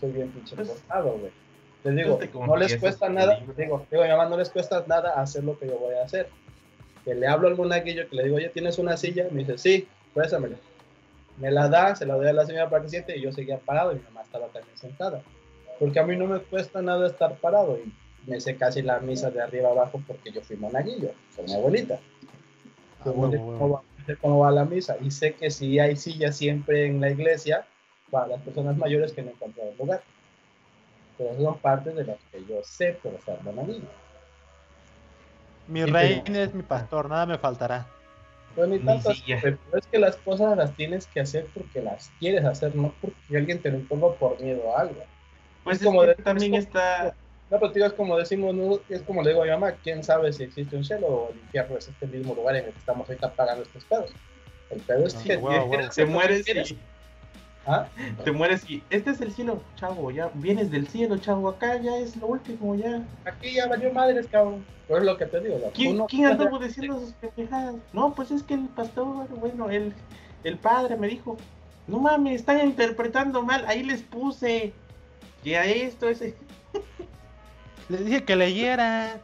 Soy 0.00 0.12
bien 0.12 0.30
pinche 0.30 0.56
pues, 0.56 0.84
güey. 0.88 1.32
Les 1.82 1.96
digo, 1.96 2.18
no 2.46 2.56
les 2.56 2.76
cuesta 2.76 3.08
nada, 3.08 3.40
digo, 3.56 3.86
digo, 3.90 4.02
mi 4.02 4.08
mamá, 4.08 4.26
no 4.26 4.36
les 4.36 4.50
cuesta 4.50 4.84
nada 4.86 5.20
hacer 5.20 5.44
lo 5.44 5.58
que 5.58 5.66
yo 5.66 5.78
voy 5.78 5.94
a 5.94 6.04
hacer 6.04 6.28
que 7.04 7.14
le 7.14 7.26
hablo 7.26 7.48
al 7.48 7.56
monaguillo, 7.56 8.08
que 8.08 8.16
le 8.16 8.24
digo, 8.24 8.36
oye, 8.36 8.48
¿tienes 8.48 8.78
una 8.78 8.96
silla? 8.96 9.26
Me 9.30 9.40
dice, 9.40 9.58
sí, 9.58 9.88
préstamela. 10.14 10.56
Me 11.38 11.50
la 11.50 11.68
da, 11.68 11.96
se 11.96 12.04
la 12.04 12.14
doy 12.14 12.28
a 12.28 12.32
la 12.32 12.44
señora 12.44 12.68
para 12.68 12.82
que 12.82 12.90
siente 12.90 13.16
y 13.16 13.22
yo 13.22 13.32
seguía 13.32 13.58
parado 13.58 13.92
y 13.92 13.96
mi 13.96 14.02
mamá 14.02 14.22
estaba 14.22 14.46
también 14.48 14.76
sentada. 14.76 15.22
Porque 15.78 15.98
a 15.98 16.04
mí 16.04 16.16
no 16.16 16.26
me 16.26 16.40
cuesta 16.40 16.82
nada 16.82 17.06
estar 17.06 17.36
parado 17.36 17.78
y 17.78 17.92
me 18.26 18.40
sé 18.40 18.56
casi 18.56 18.82
la 18.82 19.00
misa 19.00 19.30
de 19.30 19.42
arriba 19.42 19.70
abajo 19.70 20.02
porque 20.06 20.30
yo 20.30 20.40
fui 20.42 20.56
monaguillo 20.56 21.10
con 21.36 21.44
mi 21.44 21.54
abuelita. 21.54 21.98
Ah, 23.00 23.12
Cómo, 24.20 24.40
va, 24.40 24.50
la 24.50 24.64
misa 24.64 24.96
y 25.00 25.10
sé 25.10 25.34
que 25.34 25.50
si 25.50 25.78
hay 25.78 25.96
silla 25.96 26.32
siempre 26.32 26.86
en 26.86 27.00
la 27.00 27.10
iglesia 27.10 27.64
para 28.10 28.26
las 28.26 28.40
personas 28.42 28.76
mayores 28.76 29.12
que 29.12 29.22
no 29.22 29.30
encuentran 29.30 29.68
lugar. 29.78 30.02
Pero 31.16 31.30
esas 31.30 31.42
son 31.42 31.58
partes 31.58 31.94
de 31.94 32.04
las 32.04 32.18
que 32.32 32.44
yo 32.44 32.60
sé 32.62 32.98
por 33.02 33.14
estar 33.14 33.42
monaguillo. 33.42 33.88
Mi 35.68 35.84
rey 35.84 36.22
es 36.26 36.54
mi 36.54 36.62
pastor, 36.62 37.08
nada 37.08 37.26
me 37.26 37.38
faltará. 37.38 37.86
Pero 38.56 38.74
es 38.74 39.86
que 39.90 39.98
las 39.98 40.16
cosas 40.16 40.56
las 40.56 40.74
tienes 40.74 41.06
que 41.06 41.20
hacer 41.20 41.46
porque 41.54 41.80
las 41.80 42.10
quieres 42.18 42.44
hacer, 42.44 42.74
no 42.74 42.92
porque 43.00 43.36
alguien 43.36 43.62
te 43.62 43.70
lo 43.70 43.78
imponga 43.78 44.12
por 44.14 44.40
miedo 44.40 44.76
a 44.76 44.80
algo. 44.80 45.02
Pues 45.62 45.78
es 45.80 45.86
como 45.86 46.04
también 46.24 46.54
está. 46.54 47.14
No, 47.50 47.58
pero 47.58 47.86
es 47.86 47.92
como 47.94 48.16
decimos, 48.16 48.80
es 48.88 49.02
como 49.02 49.22
le 49.22 49.30
digo 49.30 49.42
a 49.42 49.44
mi 49.44 49.50
mamá, 49.50 49.72
quién 49.82 50.04
sabe 50.04 50.32
si 50.32 50.44
existe 50.44 50.76
un 50.76 50.84
cielo 50.84 51.06
o 51.06 51.30
el 51.30 51.38
infierno 51.38 51.76
es 51.76 51.88
este 51.88 52.06
mismo 52.06 52.34
lugar 52.34 52.56
en 52.56 52.66
el 52.66 52.72
que 52.72 52.78
estamos 52.78 53.08
ahorita 53.08 53.32
pagando 53.32 53.64
estos 53.64 53.84
pedos. 53.84 54.10
El 54.70 54.80
pedo 54.82 55.06
es 55.06 55.14
que 55.14 55.40
se 55.90 56.06
muere 56.06 56.44
si 56.44 56.78
¿Ah? 57.66 57.86
Te 58.24 58.32
mueres 58.32 58.68
y 58.70 58.82
este 58.88 59.10
es 59.10 59.20
el 59.20 59.32
cielo, 59.32 59.62
chavo, 59.76 60.10
ya 60.10 60.30
vienes 60.34 60.70
del 60.70 60.88
cielo, 60.88 61.18
chavo, 61.18 61.48
acá 61.48 61.76
ya 61.76 61.98
es 61.98 62.16
lo 62.16 62.28
último, 62.28 62.74
ya. 62.74 63.02
Aquí 63.26 63.52
ya 63.52 63.66
valió 63.66 63.92
madres, 63.92 64.26
cabrón. 64.28 64.64
Pero 64.88 65.00
es 65.00 65.04
lo 65.04 65.16
que 65.18 65.26
te 65.26 65.40
digo. 65.40 65.70
¿Quién, 65.74 66.06
¿quién 66.06 66.26
anduvo 66.26 66.58
diciendo 66.58 66.98
sus 66.98 67.12
pendejadas? 67.12 67.74
No, 67.92 68.14
pues 68.14 68.30
es 68.30 68.42
que 68.42 68.54
el 68.54 68.68
pastor, 68.68 69.28
bueno, 69.28 69.68
el, 69.68 69.92
el 70.42 70.56
padre 70.56 70.96
me 70.96 71.06
dijo, 71.06 71.36
no 71.86 71.98
mames, 71.98 72.40
están 72.40 72.66
interpretando 72.66 73.42
mal, 73.42 73.64
ahí 73.66 73.82
les 73.82 74.02
puse 74.02 74.72
que 75.44 75.58
a 75.58 75.66
esto, 75.66 76.08
ese. 76.08 76.34
Les 77.90 78.04
dije 78.04 78.24
que 78.24 78.36
leyera. 78.36 79.20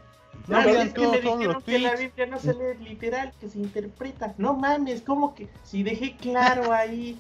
No, 0.49 0.61
no 0.61 0.69
es 0.69 0.93
que 0.93 1.07
me 1.07 1.21
dijeron 1.21 1.63
que 1.63 1.79
la 1.79 1.95
Biblia 1.95 2.27
no 2.27 2.39
se 2.39 2.53
lee 2.53 2.85
literal, 2.85 3.33
que 3.41 3.49
se 3.49 3.59
interpreta. 3.59 4.35
No 4.39 4.55
mames, 4.55 5.03
¿cómo 5.03 5.35
que? 5.35 5.49
Si 5.63 5.83
dejé 5.83 6.17
claro 6.17 6.73
ahí 6.73 7.19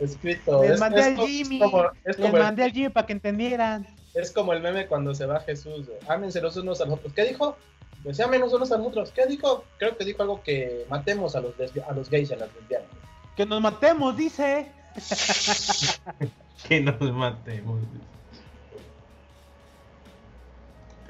escrito. 0.00 0.62
Les 0.62 0.80
mandé 0.80 1.02
al 1.02 1.16
Jimmy. 1.16 1.60
Les 2.04 2.32
mandé 2.32 2.64
al 2.64 2.72
Jimmy 2.72 2.88
para 2.88 3.06
que 3.06 3.12
entendieran. 3.12 3.86
Es 4.14 4.32
como 4.32 4.52
el 4.52 4.60
meme 4.60 4.88
cuando 4.88 5.14
se 5.14 5.24
va 5.24 5.40
Jesús. 5.40 5.86
Ámense 6.08 6.40
los 6.40 6.56
unos 6.56 6.80
a 6.80 6.84
los 6.84 6.94
otros. 6.94 7.12
¿Qué 7.12 7.24
dijo? 7.24 7.56
Pues 8.02 8.18
ámenos 8.18 8.52
unos 8.52 8.72
a 8.72 8.76
los 8.76 8.88
otros. 8.88 9.12
¿Qué 9.12 9.26
dijo? 9.26 9.64
Creo 9.78 9.96
que 9.96 10.04
dijo 10.04 10.22
algo 10.22 10.42
que 10.42 10.84
matemos 10.90 11.36
a 11.36 11.40
los, 11.40 11.54
a 11.54 11.92
los 11.92 12.10
gays 12.10 12.30
y 12.30 12.34
a 12.34 12.38
las 12.38 12.52
lesbianas. 12.54 12.88
Que 13.36 13.46
nos 13.46 13.60
matemos, 13.60 14.16
dice. 14.16 14.66
que 16.68 16.80
nos 16.80 17.00
matemos. 17.00 17.80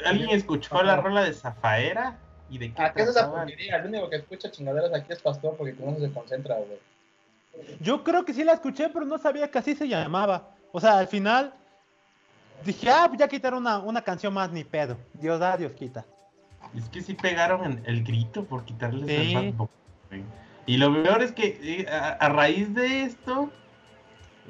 ¿Alguien 0.05 0.31
escuchó 0.31 0.83
la 0.83 0.97
rola 0.97 1.25
de 1.25 1.33
Zafaera? 1.33 2.19
¿Y 2.51 2.59
de 2.59 2.73
qué 2.73 2.83
¿A 2.83 2.93
qué 2.93 3.03
es 3.03 3.09
esa 3.09 3.31
porquería? 3.31 3.77
El 3.77 3.87
único 3.87 4.11
que 4.11 4.17
escucha 4.17 4.51
chingaderas 4.51 4.93
aquí 4.93 5.13
es 5.13 5.21
Pastor 5.21 5.57
porque 5.57 5.75
no 5.75 5.99
se 5.99 6.13
concentra, 6.13 6.57
güey. 6.57 6.79
Yo 7.81 8.03
creo 8.03 8.25
que 8.25 8.35
sí 8.35 8.45
la 8.45 8.55
escuché, 8.55 8.89
pero 8.89 9.05
no 9.05 9.19
sabía 9.19 9.51
que 9.51 9.59
así 9.59 9.75
se 9.75 9.89
llamaba. 9.89 10.51
O 10.73 10.81
sea, 10.81 10.99
al 10.99 11.09
final 11.09 11.53
dije, 12.65 12.91
ah, 12.91 13.05
pues 13.09 13.19
ya 13.19 13.29
quitaron 13.29 13.61
una, 13.61 13.79
una 13.79 14.03
canción 14.03 14.33
más, 14.33 14.51
ni 14.51 14.65
pedo. 14.65 14.97
Dios 15.15 15.39
da, 15.39 15.57
Dios 15.57 15.73
quita. 15.73 16.05
Es 16.77 16.89
que 16.89 17.03
sí 17.03 17.15
pegaron 17.15 17.83
el 17.85 18.03
grito 18.03 18.45
por 18.45 18.65
quitarles 18.65 19.09
el 19.09 19.55
Y 20.67 20.77
lo 20.77 21.03
peor 21.03 21.23
es 21.23 21.33
que 21.33 21.59
eh, 21.63 21.87
a, 21.89 22.29
raíz 22.29 22.73
de 22.75 23.03
esto 23.03 23.51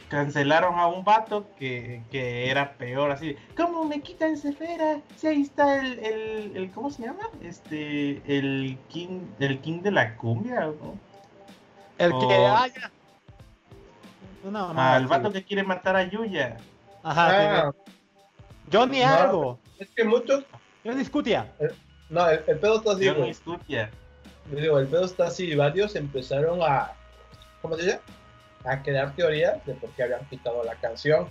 cancelaron 0.08 0.78
a 0.78 0.86
un 0.86 1.04
vato 1.04 1.46
que, 1.58 2.02
era 2.12 2.72
peor, 2.74 3.10
así, 3.10 3.36
¿cómo 3.56 3.84
me 3.84 4.00
quitan 4.00 4.36
Cefera? 4.36 5.00
Si 5.16 5.26
ahí 5.26 5.42
está 5.42 5.78
el, 5.78 6.56
el, 6.56 6.70
¿cómo 6.72 6.90
se 6.90 7.02
llama? 7.02 7.28
Este, 7.42 8.22
el 8.26 8.78
king, 8.88 9.20
el 9.38 9.60
king 9.60 9.80
de 9.80 9.90
la 9.90 10.16
cumbia, 10.16 10.66
¿no? 10.66 10.98
El 11.98 12.10
que 12.10 12.34
haya. 12.34 12.90
ah, 14.54 14.96
el 14.98 15.06
vato 15.06 15.32
que 15.32 15.44
quiere 15.44 15.62
matar 15.62 15.96
a 15.96 16.04
Yuya. 16.04 16.56
Ajá. 17.02 17.66
Ah. 17.68 17.72
Johnny 18.72 19.02
algo. 19.02 19.58
Es 19.78 19.88
que 19.90 20.04
muchos. 20.04 20.44
Yo 20.84 20.94
discutía. 20.94 21.52
Eh, 21.60 21.68
no, 22.08 22.28
el, 22.28 22.40
pedo 22.40 22.78
está 22.78 22.92
así. 22.92 23.06
Johnny 23.06 23.28
discutía. 23.28 23.90
Digo, 24.50 24.78
el 24.78 24.88
pedo 24.88 25.04
está 25.04 25.26
así. 25.26 25.54
Varios 25.54 25.94
empezaron 25.94 26.60
a. 26.62 26.92
¿Cómo 27.60 27.76
se 27.76 27.86
llama? 27.86 28.02
A 28.64 28.82
crear 28.82 29.14
teorías 29.14 29.64
de 29.66 29.74
por 29.74 29.90
qué 29.90 30.04
habían 30.04 30.24
quitado 30.26 30.62
la 30.64 30.74
canción. 30.76 31.28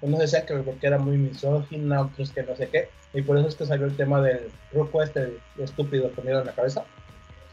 Unos 0.00 0.20
decían 0.20 0.46
que 0.46 0.54
porque 0.54 0.86
era 0.86 0.98
muy 0.98 1.18
misógina, 1.18 2.02
otros 2.02 2.30
que 2.30 2.42
no 2.42 2.54
sé 2.54 2.68
qué. 2.68 2.88
Y 3.12 3.22
por 3.22 3.38
eso 3.38 3.48
es 3.48 3.54
que 3.56 3.66
salió 3.66 3.86
el 3.86 3.96
tema 3.96 4.20
del 4.20 4.50
grupo 4.72 5.02
este 5.02 5.38
estúpido 5.58 6.12
que 6.12 6.22
me 6.22 6.30
en 6.30 6.46
la 6.46 6.52
cabeza. 6.52 6.84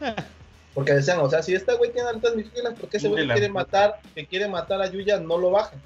Porque 0.74 0.92
decían, 0.92 1.18
o 1.20 1.30
sea, 1.30 1.42
si 1.42 1.54
este 1.54 1.74
güey 1.74 1.90
tiene 1.90 2.10
altas 2.10 2.36
misóginas, 2.36 2.74
¿por 2.74 2.90
qué 2.90 2.98
ese 2.98 3.08
güey 3.08 3.26
quiere 3.26 3.48
matar, 3.48 3.98
que 4.14 4.26
quiere 4.26 4.46
matar 4.46 4.82
a 4.82 4.90
Yuya, 4.90 5.18
no 5.18 5.38
lo 5.38 5.50
bajan? 5.50 5.80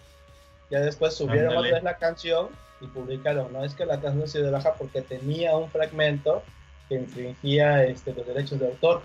Ya 0.68 0.80
después 0.80 1.14
subieron 1.14 1.56
otra 1.56 1.70
vez 1.70 1.82
la 1.84 1.96
canción 1.96 2.48
y 2.80 2.88
publicaron, 2.88 3.52
no 3.52 3.64
es 3.64 3.74
que 3.74 3.86
la 3.86 4.00
canción 4.00 4.26
se 4.26 4.42
de 4.42 4.50
baja 4.50 4.74
porque 4.74 5.00
tenía 5.02 5.56
un 5.56 5.70
fragmento 5.70 6.42
que 6.88 6.96
infringía 6.96 7.84
este, 7.84 8.12
los 8.12 8.26
derechos 8.26 8.58
de 8.58 8.66
autor. 8.66 9.02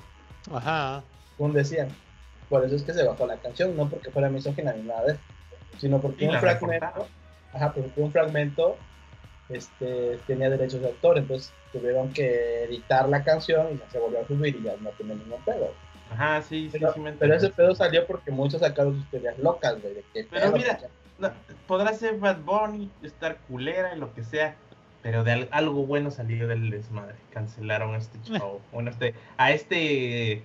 Ajá. 0.52 1.04
Como 1.38 1.54
decían. 1.54 1.90
Por 2.50 2.64
eso 2.66 2.76
es 2.76 2.84
que 2.84 2.94
se 2.94 3.04
bajó 3.04 3.26
la 3.26 3.38
canción, 3.38 3.76
no 3.76 3.90
porque 3.90 4.12
fuera 4.12 4.30
misógina 4.30 4.74
ni 4.74 4.84
nada 4.84 5.04
de 5.06 5.12
eso, 5.14 5.22
sino 5.78 6.00
porque 6.00 6.28
un 6.28 6.40
fragmento, 6.40 7.08
ajá, 7.54 7.74
porque 7.74 8.02
un 8.02 8.12
fragmento 8.12 8.78
este, 9.50 10.20
tenía 10.28 10.50
derechos 10.50 10.82
de 10.82 10.88
autor, 10.88 11.18
entonces 11.18 11.52
tuvieron 11.72 12.12
que 12.14 12.64
editar 12.66 13.08
la 13.10 13.24
canción 13.24 13.68
y 13.74 13.92
se 13.92 14.00
volvió 14.00 14.22
a 14.22 14.28
subir 14.28 14.56
y 14.56 14.64
ya 14.64 14.76
no 14.80 14.90
tiene 14.92 15.16
ningún 15.16 15.42
pedo. 15.44 15.74
Ajá, 16.12 16.42
sí, 16.42 16.70
pero, 16.72 16.94
sí, 16.94 17.02
pero 17.20 17.34
ese 17.34 17.50
pedo 17.50 17.74
salió 17.74 18.06
porque 18.06 18.32
muchos 18.32 18.62
sacaron 18.62 18.96
sus 18.96 19.10
teorías 19.10 19.38
locas, 19.40 19.82
güey, 19.82 19.96
de 19.96 20.04
que 20.14 20.24
Pero 20.30 20.52
mira, 20.52 20.80
podrá 21.68 21.94
ser 21.94 22.18
Bad 22.20 22.38
Bunny, 22.42 22.92
estar 23.02 23.38
culera 23.48 23.96
y 23.96 24.00
lo 24.00 24.14
que 24.14 24.24
sea, 24.24 24.56
pero 25.06 25.24
de 25.24 25.48
algo 25.52 25.86
bueno 25.86 26.10
salió 26.10 26.48
del 26.48 26.72
desmadre. 26.72 27.14
Cancelaron 27.30 27.94
este 27.94 28.18
show. 28.24 28.60
bueno, 28.72 28.90
este, 28.90 29.14
a 29.38 29.52
este. 29.52 30.42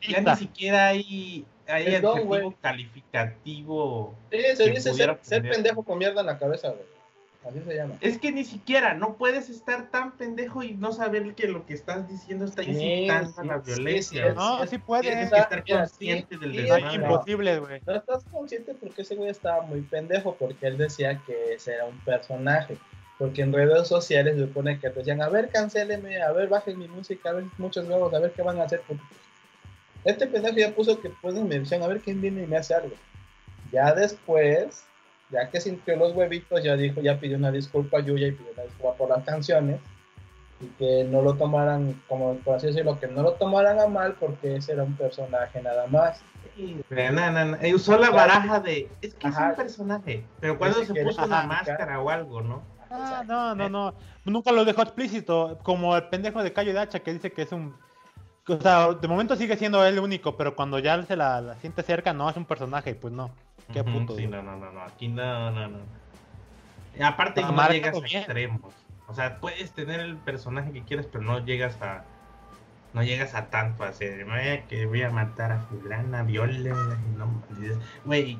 Ya 0.00 0.20
ni 0.20 0.36
siquiera 0.36 0.88
hay, 0.88 1.44
hay 1.66 1.94
adjetivo 1.94 2.54
calificativo. 2.60 4.14
Sí, 4.30 4.38
se 4.56 4.70
dice 4.70 4.94
ser, 4.94 5.18
ser, 5.22 5.42
pendejo 5.42 5.82
con 5.82 5.98
mierda 5.98 6.20
en 6.20 6.26
la 6.26 6.38
cabeza, 6.38 6.68
güey. 6.68 6.92
Así 7.44 7.60
se 7.60 7.74
llama. 7.74 7.96
Es 8.00 8.18
que 8.18 8.30
ni 8.30 8.44
siquiera, 8.44 8.94
no 8.94 9.16
puedes 9.16 9.50
estar 9.50 9.90
tan 9.90 10.12
pendejo 10.12 10.62
y 10.62 10.74
no 10.74 10.92
saber 10.92 11.34
que 11.34 11.48
lo 11.48 11.66
que 11.66 11.74
estás 11.74 12.08
diciendo 12.08 12.44
está 12.44 12.62
incitando 12.62 13.32
a 13.36 13.44
la 13.44 13.58
violencia. 13.58 14.32
no, 14.32 14.64
sí 14.66 14.78
puedes. 14.78 15.06
Tienes 15.06 15.30
que 15.30 15.38
estar 15.38 15.64
consciente 15.64 16.38
del 16.38 16.52
desmadre. 16.52 16.86
Es 16.86 16.94
imposible, 16.94 17.58
güey. 17.58 17.80
No 17.84 17.96
estás 17.96 18.24
consciente 18.30 18.74
porque 18.74 19.02
ese 19.02 19.16
güey 19.16 19.30
estaba 19.30 19.62
muy 19.62 19.80
pendejo, 19.80 20.36
porque 20.36 20.68
él 20.68 20.78
decía 20.78 21.20
que 21.26 21.54
ese 21.54 21.74
era 21.74 21.86
un 21.86 21.98
personaje. 22.00 22.78
Porque 23.18 23.42
en 23.42 23.52
redes 23.52 23.88
sociales 23.88 24.34
se 24.34 24.46
supone 24.46 24.80
que 24.80 24.90
decían, 24.90 25.22
a 25.22 25.28
ver, 25.28 25.48
cancéleme, 25.50 26.22
a 26.22 26.32
ver, 26.32 26.48
bajen 26.48 26.78
mi 26.78 26.88
música, 26.88 27.30
a 27.30 27.34
ver, 27.34 27.44
muchos 27.58 27.86
nuevos, 27.86 28.12
a 28.14 28.18
ver 28.18 28.32
qué 28.32 28.42
van 28.42 28.60
a 28.60 28.64
hacer. 28.64 28.82
Este 30.04 30.26
pendejo 30.26 30.56
ya 30.56 30.74
puso 30.74 31.00
que 31.00 31.10
pueden 31.10 31.46
me 31.46 31.58
decían, 31.58 31.82
a 31.82 31.86
ver 31.86 32.00
quién 32.00 32.20
viene 32.20 32.42
y 32.42 32.46
me 32.46 32.56
hace 32.56 32.74
algo. 32.74 32.96
Ya 33.70 33.94
después 33.94 34.84
ya 35.32 35.48
que 35.48 35.60
sintió 35.60 35.96
los 35.96 36.14
huevitos, 36.14 36.62
ya 36.62 36.76
dijo, 36.76 37.00
ya 37.00 37.18
pidió 37.18 37.38
una 37.38 37.50
disculpa 37.50 37.98
a 37.98 38.00
Yuya 38.00 38.28
y 38.28 38.32
pidió 38.32 38.52
una 38.52 38.64
disculpa 38.64 38.94
por 38.94 39.08
las 39.08 39.24
canciones 39.24 39.80
y 40.60 40.66
que 40.78 41.04
no 41.04 41.22
lo 41.22 41.34
tomaran, 41.34 42.00
como 42.06 42.34
por 42.36 42.56
así 42.56 42.68
decirlo, 42.68 43.00
que 43.00 43.08
no 43.08 43.22
lo 43.22 43.32
tomaran 43.32 43.80
a 43.80 43.86
mal 43.86 44.14
porque 44.20 44.56
ese 44.56 44.72
era 44.72 44.84
un 44.84 44.94
personaje 44.94 45.60
nada 45.62 45.86
más. 45.86 46.22
Y 46.54 47.74
usó 47.74 47.98
la 47.98 48.10
baraja 48.10 48.60
de, 48.60 48.88
es 49.00 49.14
que 49.14 49.28
es 49.28 49.36
un 49.36 49.54
personaje, 49.54 50.26
pero 50.38 50.58
cuando 50.58 50.84
se 50.84 50.94
puso 51.02 51.24
una 51.24 51.44
máscara 51.44 51.98
o 52.00 52.10
algo, 52.10 52.42
¿no? 52.42 52.62
Ah, 53.02 53.24
no, 53.26 53.54
no, 53.54 53.68
no, 53.68 53.94
nunca 54.24 54.52
lo 54.52 54.64
dejó 54.64 54.82
explícito, 54.82 55.58
como 55.62 55.96
el 55.96 56.08
pendejo 56.08 56.42
de 56.42 56.52
Cayo 56.52 56.72
de 56.72 56.80
Hacha 56.80 57.00
que 57.00 57.12
dice 57.12 57.32
que 57.32 57.42
es 57.42 57.52
un... 57.52 57.74
O 58.46 58.60
sea, 58.60 58.92
de 58.92 59.08
momento 59.08 59.36
sigue 59.36 59.56
siendo 59.56 59.84
él 59.84 59.98
único, 60.00 60.36
pero 60.36 60.56
cuando 60.56 60.78
ya 60.78 61.00
se 61.04 61.16
la, 61.16 61.40
la 61.40 61.54
siente 61.56 61.82
cerca, 61.82 62.12
no, 62.12 62.28
es 62.28 62.36
un 62.36 62.44
personaje, 62.44 62.94
pues 62.94 63.14
no. 63.14 63.30
¿Qué 63.72 63.84
punto? 63.84 64.16
Sí, 64.16 64.26
no, 64.26 64.42
no, 64.42 64.56
no, 64.56 64.72
no, 64.72 64.82
aquí 64.82 65.08
no, 65.08 65.50
no, 65.52 65.68
no. 65.68 67.06
aparte 67.06 67.40
no, 67.42 67.68
llegas 67.68 67.94
a 67.94 67.98
extremos. 67.98 68.74
O 69.06 69.14
sea, 69.14 69.38
puedes 69.38 69.72
tener 69.72 70.00
el 70.00 70.16
personaje 70.16 70.72
que 70.72 70.82
quieras, 70.82 71.06
pero 71.10 71.22
no 71.22 71.38
llegas 71.44 71.80
a 71.82 72.04
no 72.94 73.02
llegas 73.02 73.34
a 73.34 73.48
tanto, 73.48 73.84
así 73.84 74.04
que 74.68 74.86
voy 74.86 75.02
a 75.02 75.10
matar 75.10 75.52
a 75.52 75.60
fulana, 75.60 76.22
viola, 76.24 76.98
no, 77.16 77.42
güey. 78.04 78.36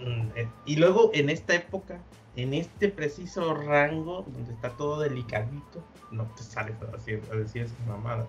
Mm, 0.00 0.28
eh, 0.36 0.48
y 0.64 0.76
luego 0.76 1.10
en 1.12 1.28
esta 1.28 1.54
época, 1.54 1.98
en 2.38 2.54
este 2.54 2.88
preciso 2.88 3.52
rango 3.52 4.24
donde 4.28 4.52
está 4.52 4.70
todo 4.70 5.00
delicadito, 5.00 5.82
no 6.12 6.24
te 6.36 6.44
sales 6.44 6.76
a 6.80 6.96
decir, 6.96 7.20
a 7.32 7.34
decir 7.34 7.62
esas 7.62 7.86
mamadas. 7.88 8.28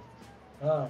Ah. 0.64 0.88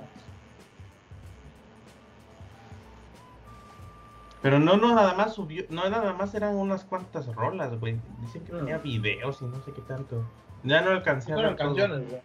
Pero 4.42 4.58
no, 4.58 4.78
no, 4.78 4.96
nada 4.96 5.16
más 5.16 5.36
subió, 5.36 5.66
no, 5.70 5.90
nada 5.90 6.14
más 6.14 6.34
eran 6.34 6.56
unas 6.56 6.86
cuantas 6.86 7.28
rolas, 7.36 7.78
güey. 7.78 8.00
Dicen 8.22 8.46
que 8.46 8.54
tenía 8.54 8.78
mm. 8.78 8.84
videos 8.84 9.42
y 9.42 9.46
no 9.46 9.62
sé 9.66 9.74
qué 9.74 9.82
tanto. 9.82 10.24
Ya 10.64 10.80
no 10.80 10.92
alcancé 10.92 11.34
a 11.34 11.36
ver 11.36 11.58
canciones, 11.58 12.10
güey. 12.10 12.22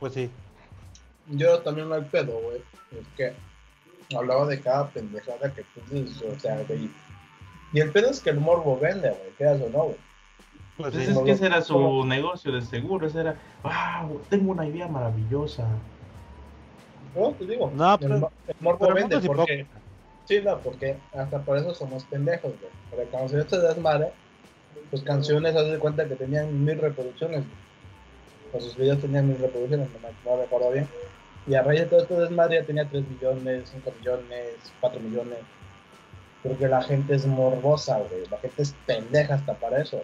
Pues 0.00 0.14
sí. 0.14 0.28
Yo 1.28 1.60
también 1.60 1.88
no 1.88 1.94
hay 1.94 2.02
pedo, 2.02 2.40
güey. 2.40 2.60
Es 2.90 3.06
que 3.16 4.16
hablaba 4.16 4.46
de 4.46 4.60
cada 4.60 4.88
pendejada 4.88 5.54
que 5.54 5.62
tú 5.62 5.80
dices, 5.88 6.22
o 6.22 6.40
sea, 6.40 6.60
güey. 6.64 6.90
Y 7.72 7.80
el 7.80 7.90
pedo 7.90 8.10
es 8.10 8.20
que 8.20 8.30
el 8.30 8.40
morbo 8.40 8.78
vende, 8.78 9.10
güey, 9.10 9.32
quedas 9.38 9.60
o 9.62 9.68
no, 9.68 9.84
güey. 9.84 9.96
Pues, 10.76 10.94
pues 10.94 11.08
es 11.08 11.18
que 11.18 11.30
ese 11.30 11.46
era 11.46 11.62
su 11.62 12.04
negocio, 12.04 12.52
de 12.52 12.62
seguro. 12.62 13.06
Ese 13.06 13.20
era, 13.20 13.36
wow, 13.62 14.20
tengo 14.28 14.52
una 14.52 14.66
idea 14.66 14.88
maravillosa 14.88 15.66
no, 17.16 17.32
te 17.32 17.46
digo. 17.46 17.72
No, 17.74 17.98
pero, 17.98 18.30
el, 18.46 18.54
morbo 18.60 18.92
vende 18.92 19.20
porque. 19.20 19.66
Sí, 20.26 20.40
no, 20.44 20.58
porque 20.58 20.96
hasta 21.14 21.40
por 21.40 21.56
eso 21.56 21.74
somos 21.74 22.04
pendejos, 22.04 22.52
güey. 22.60 22.72
Pero 22.90 23.10
cuando 23.10 23.28
se 23.28 23.40
este 23.40 23.58
desmadre, 23.58 24.12
pues 24.90 25.02
canciones, 25.02 25.56
haz 25.56 25.70
de 25.70 25.78
cuenta 25.78 26.06
que 26.06 26.16
tenían 26.16 26.64
mil 26.64 26.78
reproducciones. 26.78 27.44
Pues 28.52 28.64
sus 28.64 28.76
videos 28.76 29.00
tenían 29.00 29.28
mil 29.28 29.38
reproducciones, 29.38 29.88
no 30.24 30.36
me 30.36 30.42
recuerdo 30.42 30.72
bien. 30.72 30.88
Y 31.46 31.54
a 31.54 31.62
raíz 31.62 31.80
de 31.80 31.86
todo 31.86 32.00
este 32.00 32.14
desmadre 32.14 32.56
ya 32.56 32.66
tenía 32.66 32.88
3 32.88 33.04
millones, 33.08 33.70
5 33.72 33.92
millones, 34.00 34.54
4 34.80 35.00
millones. 35.00 35.38
Porque 36.42 36.68
la 36.68 36.82
gente 36.82 37.14
es 37.14 37.26
morbosa, 37.26 37.98
güey. 37.98 38.26
La 38.30 38.38
gente 38.38 38.62
es 38.62 38.74
pendeja 38.86 39.34
hasta 39.34 39.54
para 39.54 39.82
eso. 39.82 40.02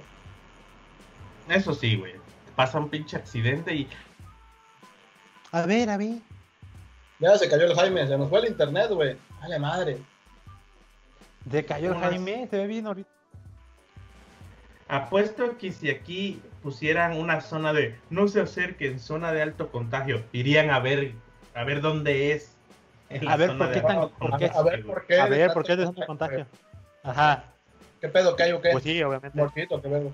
Eso 1.49 1.75
sí, 1.75 1.97
güey. 1.97 2.15
Pasa 2.57 2.79
un 2.79 2.89
pinche 2.89 3.17
accidente 3.17 3.75
y. 3.75 3.89
A 5.53 5.67
ver, 5.67 5.91
a 5.91 5.97
ver. 5.97 6.19
Ya 7.19 7.39
se 7.39 7.49
cayó 7.49 7.65
el 7.65 7.75
Jaime, 7.75 8.07
se 8.07 8.19
nos 8.19 8.29
fue 8.29 8.41
el 8.41 8.47
internet, 8.47 8.91
güey. 8.91 9.17
Ay, 9.41 9.59
madre. 9.61 9.99
Se 11.51 11.65
cayó 11.65 11.93
el 11.93 11.99
Jaime, 11.99 12.49
se 12.51 12.57
ve 12.57 12.67
bien 12.67 12.87
ahorita. 12.87 13.11
Apuesto 14.89 15.57
que 15.57 15.73
si 15.73 15.91
aquí 15.91 16.43
pusieran 16.63 17.17
una 17.17 17.41
zona 17.41 17.73
de 17.73 17.99
no 18.11 18.29
se 18.29 18.41
acerquen, 18.41 19.01
zona 19.01 19.33
de 19.33 19.43
alto 19.43 19.71
contagio, 19.71 20.23
irían 20.33 20.71
a 20.71 20.81
ver 20.81 21.15
a 21.55 21.65
ver 21.65 21.81
dónde 21.81 22.33
es 22.33 22.52
A 23.29 23.37
ver, 23.37 23.57
¿por 23.57 23.73
qué 23.73 23.81
tan, 23.81 24.09
por 24.11 24.39
qué? 24.39 24.51
A 24.55 24.63
ver, 24.63 24.87
¿por 24.87 25.07
qué? 25.07 25.21
A 25.21 25.27
ver, 25.27 25.53
¿por 25.53 25.65
qué 25.65 25.77
de 25.77 25.85
tanto 25.85 26.07
contagio? 26.07 26.47
Ajá. 27.03 27.45
¿Qué 28.01 28.09
pedo 28.09 28.35
que 28.37 28.43
hay 28.43 28.53
o 28.53 28.61
qué? 28.61 28.71
Pues 28.73 28.85
sí, 28.85 29.03
obviamente. 29.03 29.39
Morquito, 29.39 29.81
qué 29.81 29.89
pedo. 29.89 30.13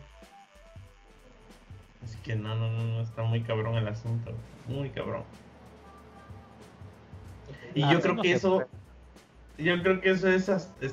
Es 2.04 2.16
que 2.16 2.36
no, 2.36 2.54
no, 2.54 2.70
no, 2.70 2.84
no, 2.84 3.00
está 3.00 3.22
muy 3.22 3.42
cabrón 3.42 3.76
el 3.76 3.88
asunto. 3.88 4.32
Muy 4.66 4.90
cabrón. 4.90 5.24
Y 7.74 7.82
ah, 7.82 7.92
yo 7.92 8.00
creo 8.00 8.16
que 8.20 8.32
eso, 8.32 8.66
yo 9.56 9.82
creo 9.82 10.00
que 10.00 10.10
eso 10.10 10.28
es 10.28 10.50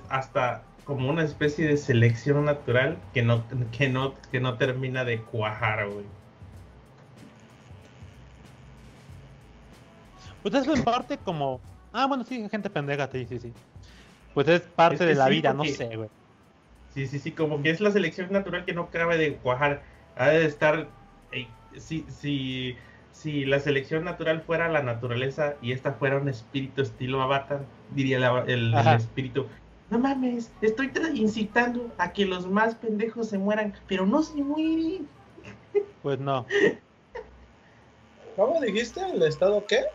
hasta 0.09 0.63
como 0.85 1.09
una 1.09 1.23
especie 1.23 1.67
de 1.67 1.77
selección 1.77 2.45
natural 2.45 2.97
que 3.13 3.23
no, 3.23 3.43
que 3.71 3.89
no, 3.89 4.13
que 4.31 4.39
no 4.39 4.57
termina 4.57 5.03
de 5.03 5.21
cuajar, 5.21 5.89
güey. 5.89 6.05
Pues 10.43 10.53
eso 10.53 10.75
en 10.75 10.83
parte 10.83 11.17
como. 11.17 11.59
Ah, 11.97 12.07
bueno, 12.07 12.25
sí, 12.25 12.45
gente 12.49 12.69
pendeja, 12.69 13.07
sí, 13.09 13.25
sí, 13.25 13.39
sí. 13.39 13.53
Pues 14.33 14.49
es 14.49 14.61
parte 14.61 15.05
de 15.05 15.15
la 15.15 15.29
vida, 15.29 15.53
no 15.53 15.63
sé, 15.63 15.95
güey. 15.95 16.09
Sí, 16.93 17.07
sí, 17.07 17.19
sí, 17.19 17.31
como 17.31 17.63
que 17.63 17.69
es 17.69 17.79
la 17.79 17.89
selección 17.89 18.33
natural 18.33 18.65
que 18.65 18.73
no 18.73 18.89
cabe 18.89 19.17
de 19.17 19.35
cuajar. 19.35 19.81
Ha 20.17 20.27
de 20.27 20.45
estar. 20.45 20.87
si, 21.77 22.05
si, 22.09 22.75
si 23.13 23.45
la 23.45 23.61
selección 23.61 24.03
natural 24.03 24.41
fuera 24.41 24.67
la 24.67 24.83
naturaleza 24.83 25.55
y 25.61 25.71
esta 25.71 25.93
fuera 25.93 26.17
un 26.17 26.27
espíritu 26.27 26.81
estilo 26.81 27.21
avatar, 27.21 27.61
diría 27.93 28.17
el, 28.45 28.73
el 28.73 28.87
espíritu 28.87 29.47
no 29.89 29.99
mames, 29.99 30.51
estoy 30.61 30.91
incitando 31.13 31.93
a 31.97 32.11
que 32.11 32.25
los 32.25 32.47
más 32.47 32.75
pendejos 32.75 33.29
se 33.29 33.37
mueran, 33.37 33.73
pero 33.87 34.05
no 34.05 34.21
se 34.23 34.35
mueren. 34.43 35.07
Pues 36.01 36.19
no. 36.19 36.45
¿Cómo 38.35 38.59
dijiste? 38.59 38.99
¿El 39.13 39.23
estado 39.23 39.65
qué? 39.67 39.85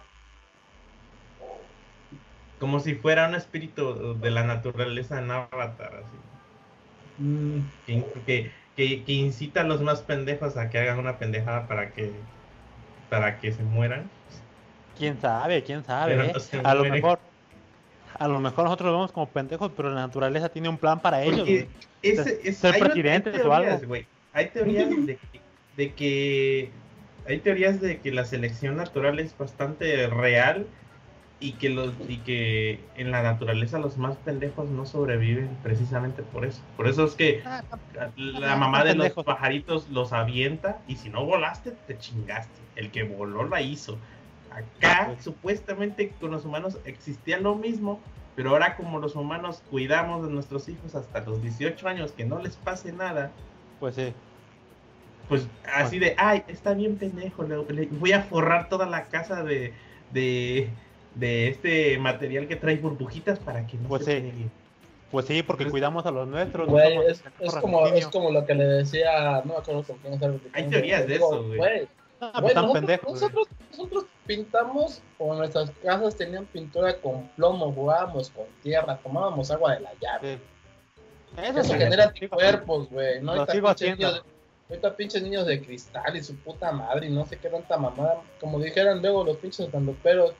Como 2.60 2.78
si 2.78 2.94
fuera 2.94 3.26
un 3.26 3.34
espíritu 3.34 4.16
de 4.20 4.30
la 4.30 4.44
naturaleza 4.44 5.18
en 5.18 5.30
Avatar, 5.30 6.04
así. 6.04 7.22
Mm. 7.22 7.60
Que, 8.26 8.52
que, 8.76 9.12
incita 9.12 9.62
a 9.62 9.64
los 9.64 9.80
más 9.82 10.02
pendejos 10.02 10.56
a 10.56 10.70
que 10.70 10.78
hagan 10.78 10.98
una 10.98 11.18
pendejada 11.18 11.66
para 11.66 11.90
que 11.90 12.12
para 13.08 13.40
que 13.40 13.52
se 13.52 13.62
mueran. 13.62 14.08
Quién 14.96 15.20
sabe, 15.20 15.64
quién 15.64 15.84
sabe. 15.84 16.26
¿eh? 16.26 16.32
a 16.62 16.74
lo 16.74 16.84
mejor 16.84 17.18
a 18.18 18.28
lo 18.28 18.38
mejor 18.38 18.64
nosotros 18.64 18.86
lo 18.88 18.92
vemos 18.92 19.12
como 19.12 19.26
pendejos, 19.26 19.72
pero 19.74 19.90
la 19.90 20.02
naturaleza 20.02 20.50
tiene 20.50 20.68
un 20.68 20.76
plan 20.76 21.00
para 21.00 21.22
ellos. 21.22 21.48
ser 22.02 22.78
presidente 22.78 23.30
o 23.42 23.52
algo. 23.52 23.94
Hay 24.32 24.46
teorías 24.48 24.88
de, 25.76 25.92
que 25.92 26.70
hay 27.26 27.38
teorías 27.38 27.80
de 27.80 27.98
que 27.98 28.12
la 28.12 28.24
selección 28.24 28.76
natural 28.76 29.18
es 29.18 29.36
bastante 29.36 30.06
real 30.06 30.66
y 31.40 31.52
que 31.52 31.70
los 31.70 31.94
y 32.06 32.18
que 32.18 32.80
en 32.96 33.10
la 33.10 33.22
naturaleza 33.22 33.78
los 33.78 33.96
más 33.96 34.16
pendejos 34.18 34.68
no 34.68 34.84
sobreviven 34.84 35.48
precisamente 35.62 36.22
por 36.22 36.44
eso. 36.44 36.60
Por 36.76 36.86
eso 36.86 37.04
es 37.06 37.14
que 37.14 37.42
ah, 37.46 37.62
la 38.16 38.56
mamá 38.56 38.84
de 38.84 38.94
los 38.94 39.10
pajaritos 39.12 39.88
los 39.88 40.12
avienta 40.12 40.78
y 40.86 40.96
si 40.96 41.08
no 41.08 41.24
volaste 41.24 41.72
te 41.86 41.98
chingaste. 41.98 42.60
El 42.76 42.90
que 42.90 43.04
voló 43.04 43.48
la 43.48 43.62
hizo. 43.62 43.98
Acá 44.50 45.14
supuestamente 45.20 46.10
con 46.20 46.30
los 46.32 46.44
humanos 46.44 46.78
existía 46.84 47.38
lo 47.38 47.54
mismo, 47.54 48.00
pero 48.36 48.50
ahora 48.50 48.76
como 48.76 48.98
los 48.98 49.16
humanos 49.16 49.62
cuidamos 49.70 50.26
de 50.26 50.32
nuestros 50.32 50.68
hijos 50.68 50.94
hasta 50.94 51.20
los 51.20 51.40
18 51.40 51.88
años, 51.88 52.12
que 52.12 52.24
no 52.24 52.38
les 52.38 52.56
pase 52.56 52.92
nada. 52.92 53.30
Pues 53.78 53.94
sí. 53.94 54.12
Pues 55.28 55.46
así 55.72 56.00
de, 56.00 56.16
ay, 56.18 56.42
está 56.48 56.74
bien 56.74 56.96
pendejo, 56.96 57.44
le, 57.44 57.86
voy 57.86 58.12
a 58.12 58.22
forrar 58.22 58.68
toda 58.68 58.86
la 58.86 59.04
casa 59.04 59.44
de, 59.44 59.72
de, 60.12 60.68
este 61.20 61.98
material 61.98 62.46
que 62.46 62.56
trae 62.56 62.76
burbujitas 62.76 63.38
para 63.38 63.66
que 63.66 63.76
no 63.76 63.88
pues 63.88 64.04
se 64.04 64.20
sí. 64.20 64.50
Pues 65.10 65.26
sí, 65.26 65.42
porque 65.42 65.68
cuidamos 65.68 66.06
a 66.06 66.10
los 66.12 66.28
nuestros. 66.28 66.68
es, 67.08 67.54
como, 67.60 67.86
es 67.86 68.06
como 68.06 68.30
lo 68.30 68.46
que 68.46 68.54
le 68.54 68.64
decía, 68.64 69.42
no 69.44 69.54
me 69.54 69.58
acuerdo 69.58 69.82
con 69.82 69.98
quién 69.98 70.40
Hay 70.52 70.68
teorías 70.68 71.06
de 71.06 71.16
eso, 71.16 71.44
güey. 71.44 71.88
Ah, 72.20 72.38
pues 72.40 72.54
nosotros, 72.54 73.48
nosotros, 73.70 74.04
pintamos, 74.26 75.02
o 75.18 75.34
nuestras 75.34 75.70
casas 75.82 76.14
tenían 76.14 76.44
pintura 76.44 76.94
con 76.98 77.26
plomo, 77.28 77.72
jugábamos 77.72 78.28
con 78.30 78.44
tierra, 78.62 78.98
tomábamos 79.02 79.50
agua 79.50 79.74
de 79.74 79.80
la 79.80 79.92
llave. 80.00 80.38
Eso, 81.42 81.64
se 81.64 81.78
genera 81.78 82.04
anticuerpos, 82.04 82.90
güey. 82.90 83.22
No 83.22 83.32
ahorita 83.32 83.52
pinches, 83.52 83.98
niños, 83.98 84.24
ahorita 84.68 84.96
pinches 84.96 85.22
niños 85.22 85.46
de 85.46 85.62
cristal 85.62 86.14
y 86.14 86.22
su 86.22 86.36
puta 86.36 86.70
madre 86.72 87.06
y 87.06 87.10
no 87.10 87.24
sé 87.24 87.38
qué 87.38 87.48
tanta 87.48 87.78
mamada. 87.78 88.20
Como 88.38 88.60
dijeran 88.60 89.00
luego 89.00 89.24
los 89.24 89.38
pinches 89.38 89.68
pero 90.02 90.34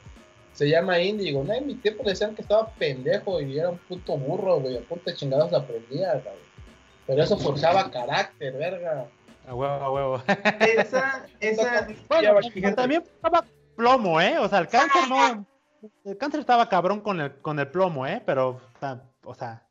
se 0.53 0.69
llama 0.69 1.01
índigo. 1.01 1.43
No, 1.45 1.53
en 1.53 1.67
mi 1.67 1.75
tiempo 1.75 2.03
decían 2.05 2.35
que 2.35 2.43
estaba 2.43 2.71
pendejo 2.71 3.41
y 3.41 3.59
era 3.59 3.71
un 3.71 3.79
puto 3.79 4.17
burro, 4.17 4.61
güey. 4.61 4.79
A 4.79 4.81
punta 4.83 5.11
de 5.11 5.17
chingados 5.17 5.53
aprendía, 5.53 6.13
güey. 6.13 6.51
Pero 7.07 7.23
eso 7.23 7.37
forjaba 7.39 7.91
carácter, 7.91 8.57
verga. 8.57 9.09
A 9.47 9.55
huevo, 9.55 9.73
a 9.73 9.91
huevo. 9.91 10.23
Esa, 10.61 11.27
esa. 11.41 11.89
Bueno, 12.09 12.75
también 12.77 13.03
estaba 13.03 13.45
plomo, 13.75 14.21
¿eh? 14.21 14.39
O 14.39 14.49
sea, 14.49 14.61
el 14.61 14.69
cáncer 14.69 15.09
no. 15.09 15.47
El 16.05 16.19
cáncer 16.19 16.41
estaba 16.41 16.69
cabrón 16.69 17.01
con 17.01 17.21
el, 17.21 17.41
con 17.41 17.59
el 17.59 17.69
plomo, 17.69 18.07
¿eh? 18.07 18.23
Pero, 18.25 18.61
o 19.25 19.35
sea. 19.35 19.67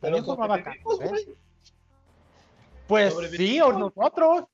También 0.00 0.24
formaba 0.24 0.62
cáncer, 0.62 1.16
¿eh? 1.16 1.34
Pues 2.86 3.14
sí, 3.30 3.60
o 3.60 3.72
nosotros. 3.72 4.44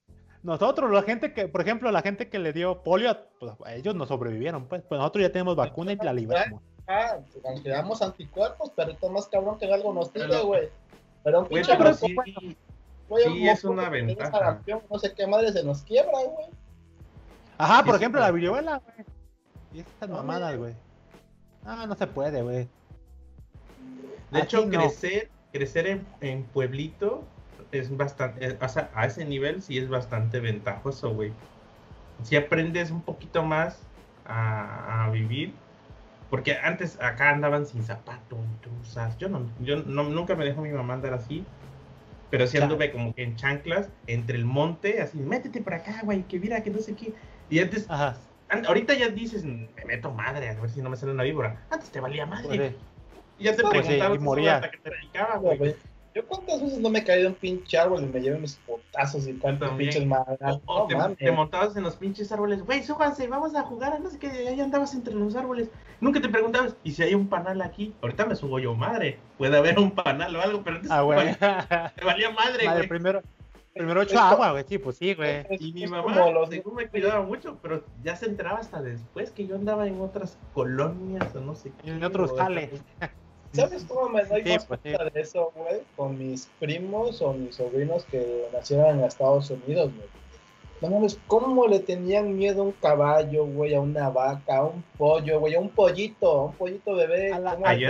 Nosotros, 0.43 0.91
la 0.91 1.03
gente 1.03 1.35
que, 1.35 1.49
por 1.49 1.61
ejemplo, 1.61 1.91
la 1.91 2.01
gente 2.01 2.29
que 2.29 2.39
le 2.39 2.53
dio 2.53 2.83
polio, 2.83 3.17
pues 3.39 3.53
ellos 3.75 3.95
no 3.95 4.07
sobrevivieron, 4.07 4.67
pues. 4.67 4.83
Pues 4.83 4.99
nosotros 4.99 5.23
ya 5.23 5.33
tenemos 5.33 5.55
vacuna 5.55 5.93
y 5.93 5.97
la 5.97 6.13
libramos. 6.13 6.63
Ah, 6.89 7.19
aunque 7.45 7.69
damos 7.69 8.03
anticuerpos, 8.03 8.73
pero 8.75 8.93
esto 8.93 9.07
es 9.07 9.13
más 9.13 9.29
cabrón 9.29 9.59
que 9.59 9.73
algo 9.73 9.93
nos 9.93 10.13
tire, 10.13 10.41
güey. 10.43 10.69
Pero 11.23 11.41
un 11.41 11.47
pinche 11.47 11.77
sí, 13.25 13.49
es 13.49 13.65
una 13.65 13.89
ventaja. 13.89 14.61
no 14.91 14.99
sé 14.99 15.13
qué 15.15 15.27
madre 15.27 15.53
se 15.53 15.63
nos 15.63 15.83
quiebra, 15.83 16.13
güey. 16.13 16.47
Ajá, 17.59 17.85
por 17.85 17.97
ejemplo, 17.97 18.21
la 18.21 18.31
viruela, 18.31 18.79
güey. 18.79 19.07
Y 19.73 19.81
estas 19.81 20.09
mamadas, 20.09 20.57
güey. 20.57 20.75
Ah, 21.65 21.85
no 21.87 21.95
se 21.95 22.07
puede, 22.07 22.43
güey. 22.43 22.69
De 24.31 24.41
hecho, 24.41 24.69
crecer, 24.69 25.31
crecer 25.53 25.87
en, 25.87 26.07
en, 26.21 26.45
pueblito 26.45 27.25
es 27.73 27.97
bastante, 27.97 28.47
eh, 28.47 28.59
o 28.61 28.69
sea, 28.69 28.91
a 28.95 29.07
ese 29.07 29.25
nivel 29.25 29.63
sí 29.63 29.79
es 29.79 29.89
bastante 29.89 30.41
ventajoso, 30.41 31.15
güey. 31.15 31.33
Si 32.23 32.37
aprendes 32.37 32.91
un 32.91 33.03
poquito 33.03 33.43
más 33.43 33.81
a, 34.27 35.07
a, 35.07 35.11
vivir, 35.11 35.55
porque 36.29 36.57
antes 36.57 37.01
acá 37.01 37.31
andaban 37.31 37.67
sin 37.67 37.83
zapatos, 37.83 38.39
Yo 39.19 39.29
no, 39.29 39.47
yo 39.61 39.77
no, 39.85 40.05
nunca 40.05 40.35
me 40.35 40.45
dejó 40.45 40.63
mi 40.63 40.71
mamá 40.71 40.95
andar 40.95 41.15
así. 41.15 41.45
Pero 42.31 42.47
sí 42.47 42.59
anduve 42.59 42.93
como 42.93 43.13
que 43.13 43.25
en 43.25 43.35
chanclas, 43.35 43.89
entre 44.07 44.37
el 44.37 44.45
monte, 44.45 45.01
así, 45.03 45.19
métete 45.19 45.63
por 45.63 45.75
acá, 45.75 46.03
güey, 46.05 46.23
que 46.23 46.39
mira, 46.39 46.63
que 46.63 46.71
no 46.71 46.79
sé 46.79 46.95
qué. 46.95 47.13
Y 47.49 47.59
antes, 47.59 47.89
ahorita 47.91 48.95
ya 48.95 49.09
dices, 49.09 49.45
me 49.45 49.69
meto 49.85 50.13
madre, 50.13 50.49
a 50.49 50.55
ver 50.55 50.71
si 50.71 50.81
no 50.81 50.91
me 50.91 50.97
sale 50.97 51.11
una 51.11 51.25
víbora. 51.25 51.61
Antes 51.71 51.91
te 51.91 51.99
valía 51.99 52.27
madre. 52.27 52.47
Pues 52.47 52.75
y 53.41 53.45
ya 53.45 53.57
te 53.57 53.63
pues 53.63 53.87
preguntaba 53.87 54.37
sí, 54.37 54.47
hasta 54.47 54.71
que 54.71 54.79
te 54.79 54.91
dedicaba, 54.91 55.37
güey. 55.39 55.75
Yo 56.13 56.27
cuántas 56.27 56.61
veces 56.61 56.81
no 56.81 56.91
me 56.91 56.99
he 56.99 57.05
caído 57.05 57.29
en 57.29 57.35
un 57.35 57.39
pinche 57.39 57.79
árbol 57.79 58.03
y 58.03 58.07
me 58.07 58.21
llevo 58.21 58.39
mis 58.41 58.57
potazos 58.67 59.29
y 59.29 59.35
cuántos 59.35 59.71
pinches 59.73 60.05
madres. 60.05 60.59
O, 60.67 60.89
te, 61.17 61.31
montabas 61.31 61.77
en 61.77 61.85
los 61.85 61.95
pinches 61.95 62.33
árboles, 62.33 62.65
güey, 62.65 62.83
súbanse, 62.83 63.29
vamos 63.29 63.55
a 63.55 63.63
jugar, 63.63 64.01
no 64.01 64.11
sé 64.11 64.19
qué, 64.19 64.29
ahí 64.29 64.61
andabas 64.61 64.93
entre 64.95 65.15
los 65.15 65.37
árboles. 65.37 65.71
Nunca 66.01 66.21
te 66.21 66.29
preguntabas, 66.29 66.75
¿y 66.83 66.93
si 66.93 67.05
hay 67.05 67.15
un 67.15 67.29
panal 67.29 67.63
aquí? 67.63 67.95
Ahorita 68.03 68.27
me 68.27 68.35
subo 68.35 68.59
yo, 68.59 68.75
madre. 68.75 69.19
Puede 69.39 69.57
haber 69.57 69.79
un 69.79 69.93
panal 69.93 70.35
o 70.35 70.43
algo, 70.43 70.63
pero 70.65 70.77
antes 70.77 70.91
ah, 70.91 71.03
güey. 71.03 71.27
me 71.29 72.05
valía 72.05 72.31
madre, 72.31 72.67
güey. 72.67 72.89
Primero, 72.89 73.23
primero 73.73 74.01
ocho 74.01 74.19
agua, 74.19 74.51
güey, 74.51 74.65
sí, 74.67 74.79
pues 74.79 74.97
sí, 74.97 75.15
güey. 75.15 75.47
Y 75.61 75.73
mi 75.73 75.87
mamá, 75.87 76.29
los... 76.31 76.49
según 76.49 76.75
me 76.75 76.89
cuidaba 76.89 77.23
mucho, 77.23 77.57
pero 77.63 77.85
ya 78.03 78.17
se 78.17 78.27
enteraba 78.27 78.59
hasta 78.59 78.83
después 78.83 79.31
que 79.31 79.47
yo 79.47 79.55
andaba 79.55 79.87
en 79.87 80.01
otras 80.01 80.39
colonias 80.55 81.33
o 81.37 81.41
no 81.41 81.55
sé 81.55 81.71
qué. 81.81 81.91
En 81.91 82.03
otros 82.03 82.33
jales. 82.37 82.83
¿Sabes 83.53 83.85
cómo 83.89 84.09
me 84.09 84.25
doy 84.25 84.43
pues 84.43 84.65
cuenta 84.65 85.05
de 85.05 85.21
eso, 85.21 85.53
güey? 85.57 85.81
Con 85.97 86.19
mis 86.19 86.49
primos 86.61 87.21
o 87.21 87.33
mis 87.33 87.57
sobrinos 87.57 88.05
que 88.05 88.47
nacieron 88.53 88.99
en 88.99 89.05
Estados 89.05 89.51
Unidos, 89.51 89.91
güey. 89.95 90.09
No 90.81 90.89
mames, 90.89 91.19
¿cómo 91.27 91.67
le 91.67 91.81
tenían 91.81 92.39
miedo 92.39 92.63
a 92.63 92.67
un 92.67 92.73
caballo, 92.73 93.45
güey, 93.45 93.75
a 93.75 93.81
una 93.81 94.09
vaca, 94.09 94.59
a 94.59 94.65
un 94.65 94.83
pollo, 94.97 95.41
güey, 95.41 95.55
a 95.55 95.61
un 95.61 95.69
pollito, 95.69 96.31
a 96.31 96.45
un 96.47 96.53
pollito 96.55 96.95
bebé? 96.95 97.33
A 97.33 97.39
la, 97.39 97.51
al, 97.51 97.65
al, 97.65 97.85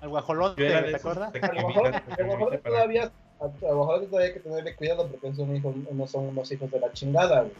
al, 0.00 0.08
guajolote, 0.08 0.66
¿te 0.66 0.96
acuerdas? 0.96 1.32
Al 1.40 1.62
guajolote 1.62 2.58
todavía, 2.58 3.12
al 3.40 3.74
guajolote 3.74 4.06
todavía 4.06 4.28
hay 4.28 4.34
que 4.34 4.40
tenerle 4.40 4.74
cuidado 4.74 5.06
porque 5.06 5.32
son 5.34 5.54
hijos, 5.54 5.74
no 5.92 6.06
son 6.08 6.24
unos 6.26 6.50
hijos 6.50 6.70
de 6.70 6.80
la 6.80 6.92
chingada, 6.92 7.42
güey. 7.42 7.52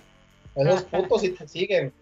Esos 0.57 0.85
putos 0.85 1.21
sí 1.21 1.31
te 1.31 1.47
siguen. 1.47 1.93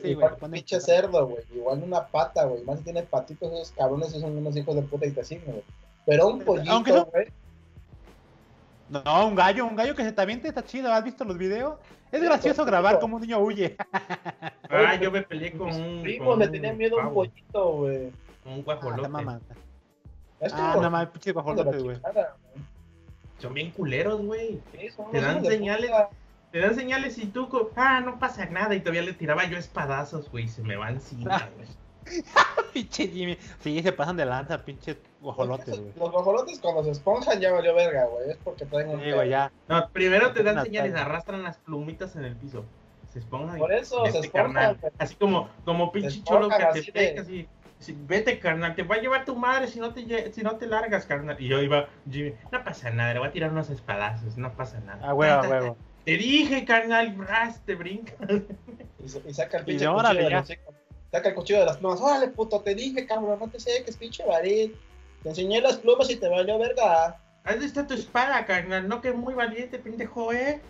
Sí, 0.00 0.08
igual 0.08 0.36
un 0.40 0.50
pinche 0.50 0.80
cerdo, 0.80 1.26
güey. 1.26 1.44
Igual 1.54 1.82
una 1.82 2.06
pata, 2.06 2.44
güey. 2.44 2.62
Más 2.64 2.78
si 2.78 2.84
tienes 2.84 3.04
patitos, 3.06 3.52
esos 3.52 3.70
cabrones 3.72 4.10
son 4.12 4.36
unos 4.36 4.56
hijos 4.56 4.74
de 4.74 4.82
puta 4.82 5.06
y 5.06 5.12
te 5.12 5.24
siguen, 5.24 5.46
güey. 5.46 5.64
Pero 6.04 6.28
un 6.28 6.40
pollito, 6.40 7.06
güey. 7.06 7.26
No, 8.88 9.26
un 9.26 9.34
gallo, 9.34 9.66
un 9.66 9.74
gallo 9.74 9.96
que 9.96 10.04
se 10.04 10.12
te 10.12 10.22
aviente 10.22 10.48
está 10.48 10.64
chido. 10.64 10.92
¿Has 10.92 11.02
visto 11.02 11.24
los 11.24 11.36
videos? 11.36 11.78
Es 12.12 12.22
gracioso 12.22 12.64
grabar 12.64 13.00
como 13.00 13.16
un 13.16 13.22
niño 13.22 13.38
huye. 13.40 13.76
ah, 14.70 14.94
yo 14.94 15.10
me 15.10 15.22
peleé 15.22 15.52
con 15.52 15.68
un. 15.68 16.02
Primo, 16.02 16.36
le 16.36 16.48
tenía 16.48 16.72
miedo 16.72 17.00
a 17.00 17.08
un 17.08 17.14
pollito, 17.14 17.72
güey. 17.72 18.12
Un 18.44 18.62
guajolote. 18.62 19.08
Ah, 19.12 19.40
ah 20.52 20.78
no 20.80 20.90
mames, 20.90 21.08
pinche 21.08 21.32
guajolote, 21.32 21.78
güey. 21.78 21.98
Son 23.38 23.52
bien 23.52 23.70
culeros, 23.72 24.22
güey. 24.22 24.60
te 25.10 25.20
dan 25.20 25.44
señales. 25.44 25.90
Te 26.52 26.60
dan 26.60 26.74
señales 26.74 27.18
y 27.18 27.26
tú, 27.26 27.48
ah, 27.76 28.00
no 28.00 28.18
pasa 28.18 28.46
nada. 28.46 28.74
Y 28.74 28.80
todavía 28.80 29.02
le 29.02 29.12
tiraba 29.12 29.44
yo 29.46 29.58
espadazos, 29.58 30.30
güey. 30.30 30.48
Se 30.48 30.62
me 30.62 30.76
van 30.76 30.94
encima, 30.94 31.48
güey. 31.56 31.68
pinche 32.72 33.08
Jimmy. 33.08 33.38
Sí, 33.60 33.82
se 33.82 33.92
pasan 33.92 34.16
de 34.16 34.24
lanza, 34.24 34.64
pinche 34.64 34.98
guajolotes, 35.20 35.78
güey. 35.78 35.92
Los 35.96 36.10
guajolotes 36.10 36.60
cuando 36.60 36.84
se 36.84 36.90
esponjan 36.90 37.40
ya 37.40 37.52
valió 37.52 37.74
verga, 37.74 38.06
güey. 38.06 38.30
Es 38.30 38.36
porque 38.38 38.66
traen 38.66 38.90
un. 38.90 39.00
Sí, 39.00 39.12
güey, 39.12 39.30
ya. 39.30 39.52
No, 39.68 39.88
primero 39.90 40.32
te 40.32 40.42
dan 40.42 40.62
señales, 40.62 40.94
arrastran 40.94 41.42
las 41.42 41.58
plumitas 41.58 42.16
en 42.16 42.24
el 42.24 42.36
piso. 42.36 42.64
Se 43.12 43.20
esponjan. 43.20 43.58
Por 43.58 43.72
eso, 43.72 44.04
se 44.06 44.18
esponjan. 44.18 44.78
Así 44.98 45.14
como, 45.14 45.48
como 45.64 45.92
pinche 45.92 46.22
cholo 46.22 46.48
que 46.48 46.82
te 46.82 46.92
pega, 46.92 47.22
así. 47.22 47.48
vete, 48.06 48.38
carnal, 48.38 48.74
te 48.74 48.82
va 48.82 48.96
a 48.96 49.00
llevar 49.00 49.24
tu 49.24 49.34
madre 49.36 49.68
si 49.68 49.80
no 49.80 49.92
te, 49.92 50.32
si 50.32 50.42
no 50.42 50.56
te 50.56 50.66
largas, 50.66 51.06
carnal. 51.06 51.36
Y 51.40 51.48
yo 51.48 51.60
iba, 51.62 51.88
Jimmy, 52.10 52.34
no 52.52 52.62
pasa 52.62 52.90
nada, 52.90 53.14
le 53.14 53.20
voy 53.20 53.28
a 53.28 53.32
tirar 53.32 53.50
unos 53.50 53.70
espadazos, 53.70 54.36
no 54.36 54.52
pasa 54.52 54.80
nada. 54.80 55.00
Ah, 55.02 55.14
huevo, 55.14 55.42
a 55.42 55.48
huevo. 55.48 55.76
Te 56.06 56.16
dije, 56.16 56.64
carnal, 56.64 57.14
bras, 57.14 57.60
te 57.66 57.74
brinca. 57.74 58.14
Y, 59.04 59.34
saca 59.34 59.58
el 59.58 59.64
pinche 59.64 59.86
cuchillo 59.86 60.28
de 60.28 60.58
Saca 61.12 61.28
el 61.28 61.34
cuchillo 61.36 61.60
de 61.60 61.66
las 61.66 61.76
plumas. 61.76 62.00
Órale, 62.00 62.28
puto, 62.28 62.60
te 62.60 62.74
dije, 62.74 63.06
cabrón, 63.06 63.38
no 63.38 63.48
te 63.48 63.60
sé 63.60 63.84
que 63.84 63.90
es 63.90 63.96
pinche 63.96 64.24
varit. 64.24 64.74
Te 65.22 65.28
enseñé 65.28 65.60
las 65.60 65.76
plumas 65.76 66.10
y 66.10 66.16
te 66.16 66.28
valió 66.28 66.58
verga. 66.58 67.16
Ahí 67.44 67.58
está 67.62 67.86
tu 67.86 67.94
espada, 67.94 68.44
carnal. 68.46 68.88
No 68.88 69.00
que 69.00 69.12
muy 69.12 69.34
valiente, 69.34 69.78
pendejo, 69.78 70.32
eh. 70.32 70.60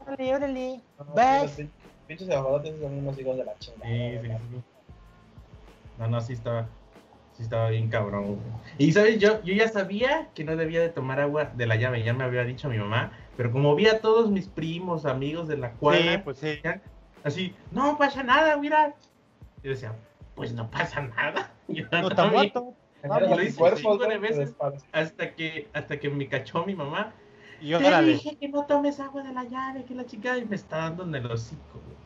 Órale, 0.00 0.34
órale. 0.34 0.80
¿Ves? 1.14 1.66
Pinches 2.06 2.28
abajadores 2.28 2.78
son 2.78 2.98
unos 2.98 3.18
hijos 3.18 3.36
de 3.38 3.44
la 3.44 3.58
chingada. 3.58 3.86
Sí, 3.86 4.18
sí, 4.20 4.28
sí. 4.50 4.62
No, 5.98 6.08
no, 6.08 6.20
sí 6.20 6.32
estaba. 6.34 6.68
Sí 7.34 7.42
estaba 7.42 7.70
bien 7.70 7.88
cabrón. 7.88 8.38
Y 8.76 8.92
sabes, 8.92 9.18
yo, 9.18 9.42
yo 9.42 9.54
ya 9.54 9.68
sabía 9.68 10.28
que 10.34 10.44
no 10.44 10.56
debía 10.56 10.80
de 10.80 10.90
tomar 10.90 11.20
agua 11.20 11.52
de 11.54 11.66
la 11.66 11.76
llave, 11.76 12.02
ya 12.02 12.12
me 12.12 12.24
había 12.24 12.44
dicho 12.44 12.68
mi 12.68 12.76
mamá, 12.76 13.12
pero 13.36 13.50
como 13.50 13.74
vi 13.74 13.86
a 13.86 14.00
todos 14.00 14.30
mis 14.30 14.48
primos, 14.48 15.06
amigos 15.06 15.48
de 15.48 15.56
la 15.56 15.72
cuadra, 15.72 16.14
sí, 16.14 16.18
pues 16.24 16.38
sí. 16.38 16.60
así, 17.24 17.54
no 17.70 17.96
pasa 17.98 18.22
nada, 18.22 18.56
mira, 18.56 18.94
yo 19.62 19.70
decía, 19.70 19.94
pues 20.34 20.52
no 20.52 20.70
pasa 20.70 21.02
nada. 21.02 21.52
Yo 21.68 21.86
no 21.90 22.08
está 22.08 22.26
muerto. 22.26 22.74
lo 23.02 23.42
hice 23.42 23.62
de 24.08 24.18
veces 24.18 24.54
hasta 24.92 25.34
que, 25.34 25.68
hasta 25.72 25.98
que 25.98 26.10
me 26.10 26.28
cachó 26.28 26.66
mi 26.66 26.74
mamá. 26.74 27.12
Y 27.60 27.68
yo, 27.68 27.78
Te 27.78 28.02
dije 28.02 28.36
que 28.36 28.48
no 28.48 28.66
tomes 28.66 28.98
agua 28.98 29.22
de 29.22 29.32
la 29.32 29.44
llave, 29.44 29.84
que 29.84 29.94
la 29.94 30.04
chica 30.04 30.36
y 30.36 30.44
me 30.44 30.56
está 30.56 30.78
dando 30.78 31.04
en 31.04 31.14
el 31.14 31.26
hocico, 31.30 31.80
güey. 31.84 31.96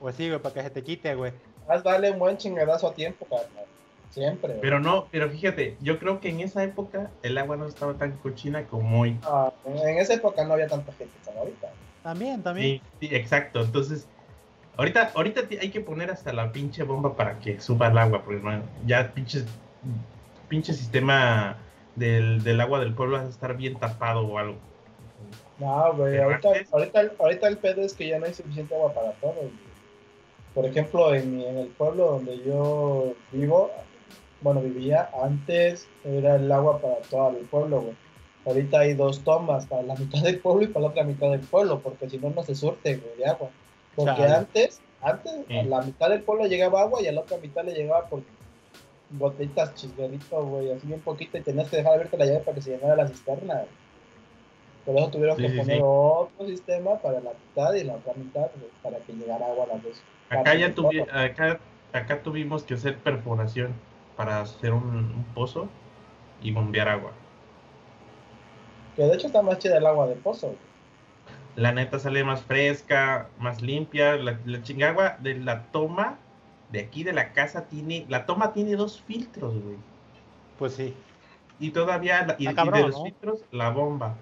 Pues 0.00 0.16
sí, 0.16 0.28
güey, 0.28 0.40
para 0.40 0.54
que 0.54 0.62
se 0.62 0.70
te 0.70 0.82
quite, 0.82 1.14
güey. 1.14 1.32
Haz 1.68 1.84
darle 1.84 2.10
un 2.10 2.18
buen 2.18 2.36
chingadazo 2.36 2.88
a 2.88 2.94
tiempo, 2.94 3.24
carnal. 3.24 3.64
Siempre. 4.10 4.54
Pero 4.60 4.78
no, 4.78 5.08
pero 5.10 5.28
fíjate, 5.28 5.76
yo 5.80 5.98
creo 5.98 6.20
que 6.20 6.28
en 6.28 6.40
esa 6.40 6.62
época 6.62 7.10
el 7.22 7.36
agua 7.36 7.56
no 7.56 7.66
estaba 7.66 7.94
tan 7.94 8.12
cochina 8.18 8.66
como 8.66 9.00
hoy. 9.00 9.18
Ah, 9.24 9.52
en 9.64 9.98
esa 9.98 10.14
época 10.14 10.44
no 10.44 10.54
había 10.54 10.68
tanta 10.68 10.92
gente 10.92 11.14
como 11.24 11.40
ahorita. 11.40 11.68
También, 12.02 12.42
también. 12.42 12.80
Sí, 13.00 13.08
sí, 13.08 13.14
exacto. 13.14 13.62
Entonces, 13.62 14.06
Ahorita, 14.76 15.12
ahorita 15.14 15.42
hay 15.60 15.70
que 15.70 15.80
poner 15.80 16.10
hasta 16.10 16.32
la 16.32 16.50
pinche 16.50 16.82
bomba 16.82 17.14
para 17.14 17.38
que 17.38 17.60
suba 17.60 17.88
el 17.88 17.98
agua, 17.98 18.24
porque 18.24 18.42
ya 18.86 19.12
pinche, 19.14 19.44
pinche 20.48 20.72
sistema 20.72 21.58
del, 21.94 22.42
del 22.42 22.60
agua 22.60 22.80
del 22.80 22.92
pueblo 22.92 23.18
va 23.18 23.22
a 23.22 23.28
estar 23.28 23.56
bien 23.56 23.78
tapado 23.78 24.26
o 24.26 24.36
algo. 24.36 24.56
No, 25.60 25.94
güey, 25.94 26.18
ahorita, 26.18 26.48
ahorita, 26.72 27.12
ahorita, 27.20 27.48
el 27.48 27.58
pedo 27.58 27.82
es 27.82 27.94
que 27.94 28.08
ya 28.08 28.18
no 28.18 28.26
hay 28.26 28.34
suficiente 28.34 28.74
agua 28.74 28.92
para 28.92 29.12
todo. 29.12 29.48
Por 30.54 30.66
ejemplo, 30.66 31.14
en, 31.14 31.40
en 31.40 31.58
el 31.58 31.68
pueblo 31.68 32.06
donde 32.06 32.38
yo 32.44 33.14
vivo, 33.30 33.70
bueno, 34.40 34.60
vivía, 34.60 35.08
antes 35.22 35.88
era 36.04 36.36
el 36.36 36.50
agua 36.50 36.80
para 36.80 36.96
todo 37.10 37.30
el 37.30 37.46
pueblo, 37.46 37.80
güey. 37.80 37.94
Ahorita 38.46 38.80
hay 38.80 38.94
dos 38.94 39.24
tomas, 39.24 39.66
para 39.66 39.82
la 39.82 39.94
mitad 39.98 40.22
del 40.22 40.38
pueblo 40.38 40.64
y 40.64 40.68
para 40.68 40.84
la 40.84 40.90
otra 40.90 41.04
mitad 41.04 41.30
del 41.30 41.40
pueblo, 41.40 41.80
porque 41.80 42.08
si 42.08 42.18
no, 42.18 42.30
no 42.30 42.42
se 42.42 42.54
surte, 42.54 42.96
güey, 42.96 43.16
de 43.18 43.26
agua. 43.26 43.50
Porque 43.96 44.24
antes, 44.24 44.80
antes 45.00 45.32
a 45.48 45.62
la 45.64 45.82
mitad 45.82 46.10
del 46.10 46.22
pueblo 46.22 46.46
llegaba 46.46 46.82
agua 46.82 47.00
y 47.00 47.06
a 47.06 47.12
la 47.12 47.20
otra 47.20 47.38
mitad 47.38 47.64
le 47.64 47.74
llegaba 47.74 48.06
por 48.06 48.22
botellitas 49.10 49.74
chisgueritos, 49.74 50.44
güey, 50.46 50.72
así 50.72 50.92
un 50.92 51.00
poquito 51.00 51.38
y 51.38 51.42
tenías 51.42 51.68
que 51.68 51.76
dejar 51.76 51.94
abierta 51.94 52.16
la 52.16 52.26
llave 52.26 52.40
para 52.40 52.54
que 52.56 52.62
se 52.62 52.70
llenara 52.70 52.96
la 52.96 53.08
cisterna. 53.08 53.64
Por 54.84 54.96
eso 54.96 55.10
tuvieron 55.10 55.36
que 55.36 55.48
poner 55.48 55.80
otro 55.82 56.46
sistema 56.46 56.98
para 56.98 57.20
la 57.20 57.30
mitad 57.30 57.72
y 57.74 57.84
la 57.84 57.94
otra 57.94 58.12
mitad 58.14 58.50
para 58.82 58.98
que 58.98 59.12
llegara 59.14 59.46
agua 59.46 59.64
a 59.64 59.74
las 59.74 59.82
dos. 59.82 60.02
Acá 60.28 60.54
ya 60.54 60.74
tuvi 60.74 61.00
acá, 61.00 61.58
acá 61.92 62.22
tuvimos 62.22 62.64
que 62.64 62.74
hacer 62.74 62.98
perforación 62.98 63.72
para 64.16 64.40
hacer 64.40 64.72
un, 64.72 65.24
pozo 65.34 65.68
y 66.42 66.52
bombear 66.52 66.88
agua. 66.88 67.12
Que 68.96 69.02
de 69.02 69.14
hecho 69.14 69.26
está 69.26 69.42
más 69.42 69.58
chida 69.58 69.78
el 69.78 69.86
agua 69.86 70.06
de 70.06 70.14
pozo 70.14 70.54
la 71.56 71.70
neta 71.70 72.00
sale 72.00 72.24
más 72.24 72.42
fresca, 72.42 73.28
más 73.38 73.62
limpia. 73.62 74.16
La, 74.16 74.40
la 74.44 74.62
chingagua 74.62 75.18
de 75.20 75.34
la 75.38 75.66
toma 75.66 76.18
de 76.74 76.80
aquí 76.80 77.04
de 77.04 77.12
la 77.12 77.32
casa 77.32 77.66
tiene, 77.68 78.04
la 78.08 78.26
toma 78.26 78.52
tiene 78.52 78.74
dos 78.74 79.00
filtros, 79.02 79.54
güey. 79.62 79.76
Pues 80.58 80.74
sí. 80.74 80.94
Y 81.60 81.70
todavía, 81.70 82.36
y, 82.38 82.46
de 82.46 82.82
los 82.82 83.02
filtros, 83.02 83.44
la 83.52 83.70
bomba. 83.70 84.16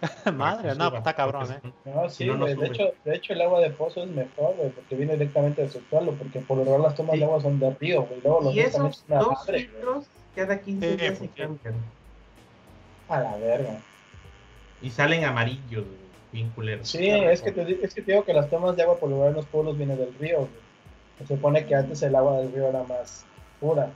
Madre, 0.32 0.74
no, 0.74 0.90
pues 0.90 1.00
está 1.00 1.14
cabrón, 1.14 1.50
¿eh? 1.52 1.72
No, 1.84 2.08
sí, 2.08 2.26
de, 2.26 2.66
hecho, 2.66 2.92
de 3.04 3.16
hecho 3.16 3.32
el 3.32 3.42
agua 3.42 3.60
de 3.60 3.70
pozo 3.70 4.02
es 4.04 4.08
mejor, 4.08 4.54
güey, 4.56 4.70
porque 4.70 4.94
viene 4.94 5.14
directamente 5.14 5.62
del 5.62 5.70
subsuelo, 5.70 6.12
porque 6.12 6.40
por 6.40 6.58
lo 6.58 6.64
general 6.64 6.82
las 6.82 6.94
tomas 6.94 7.18
de 7.18 7.24
agua 7.24 7.40
son 7.40 7.58
de 7.58 7.70
río, 7.80 8.02
güey. 8.02 8.20
Luego 8.22 8.40
los 8.42 8.54
y 8.54 8.60
esos 8.60 9.04
dos 9.08 9.46
filtros 9.46 10.06
cada 10.34 10.60
15 10.60 10.96
días 10.96 11.18
se 11.18 11.28
cambian. 11.28 11.74
A 13.08 13.20
la 13.20 13.36
verga. 13.36 13.80
Y 14.80 14.90
salen 14.90 15.24
amarillos, 15.24 15.84
bien 16.32 16.50
culeros. 16.50 16.88
Sí, 16.88 17.08
es 17.08 17.42
que, 17.42 17.50
te, 17.50 17.84
es 17.84 17.94
que 17.94 18.02
te 18.02 18.12
digo 18.12 18.24
que 18.24 18.32
las 18.32 18.48
tomas 18.48 18.76
de 18.76 18.82
agua 18.82 18.98
por 18.98 19.10
lugar 19.10 19.30
en 19.30 19.34
los 19.34 19.46
pueblos 19.46 19.76
vienen 19.76 19.98
del 19.98 20.14
río. 20.14 20.48
Se 21.18 21.26
supone 21.26 21.66
que 21.66 21.74
antes 21.74 22.00
el 22.02 22.14
agua 22.14 22.38
del 22.38 22.52
río 22.52 22.68
era 22.68 22.84
más 22.84 23.24
pura. 23.58 23.90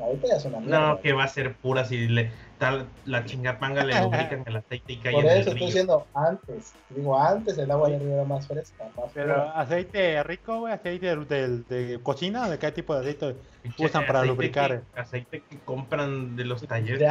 Ahorita 0.00 0.28
ya 0.28 0.36
es 0.36 0.44
una 0.44 0.60
mierda. 0.60 0.80
No, 0.80 1.00
que 1.00 1.12
va 1.12 1.24
a 1.24 1.28
ser 1.28 1.54
pura 1.54 1.84
si 1.84 2.08
le 2.08 2.30
tal 2.58 2.86
la 3.04 3.24
chingapanga 3.24 3.84
le 3.84 4.00
lubrican 4.00 4.42
el 4.46 4.56
aceite 4.56 4.92
y 4.92 4.96
cae 4.98 5.12
Por 5.12 5.24
eso 5.24 5.50
estoy 5.50 5.66
diciendo 5.66 6.06
antes. 6.14 6.74
Digo, 6.90 7.18
antes 7.18 7.56
el 7.58 7.70
agua 7.70 7.88
del 7.88 8.00
río 8.00 8.14
era 8.14 8.24
más 8.24 8.46
fresca. 8.46 8.84
Más 8.96 9.10
Pero 9.14 9.50
aceite 9.54 10.22
rico, 10.24 10.60
güey, 10.60 10.72
aceite 10.72 11.16
de, 11.16 11.58
de, 11.68 12.00
cocina, 12.02 12.48
¿de 12.48 12.58
qué 12.58 12.72
tipo 12.72 12.94
de 12.94 13.00
aceite 13.00 13.36
usan 13.78 14.06
para 14.06 14.24
lubricar? 14.24 14.82
aceite 14.96 15.42
que 15.48 15.58
compran 15.58 16.36
de 16.36 16.44
los 16.44 16.66
talleres. 16.66 17.10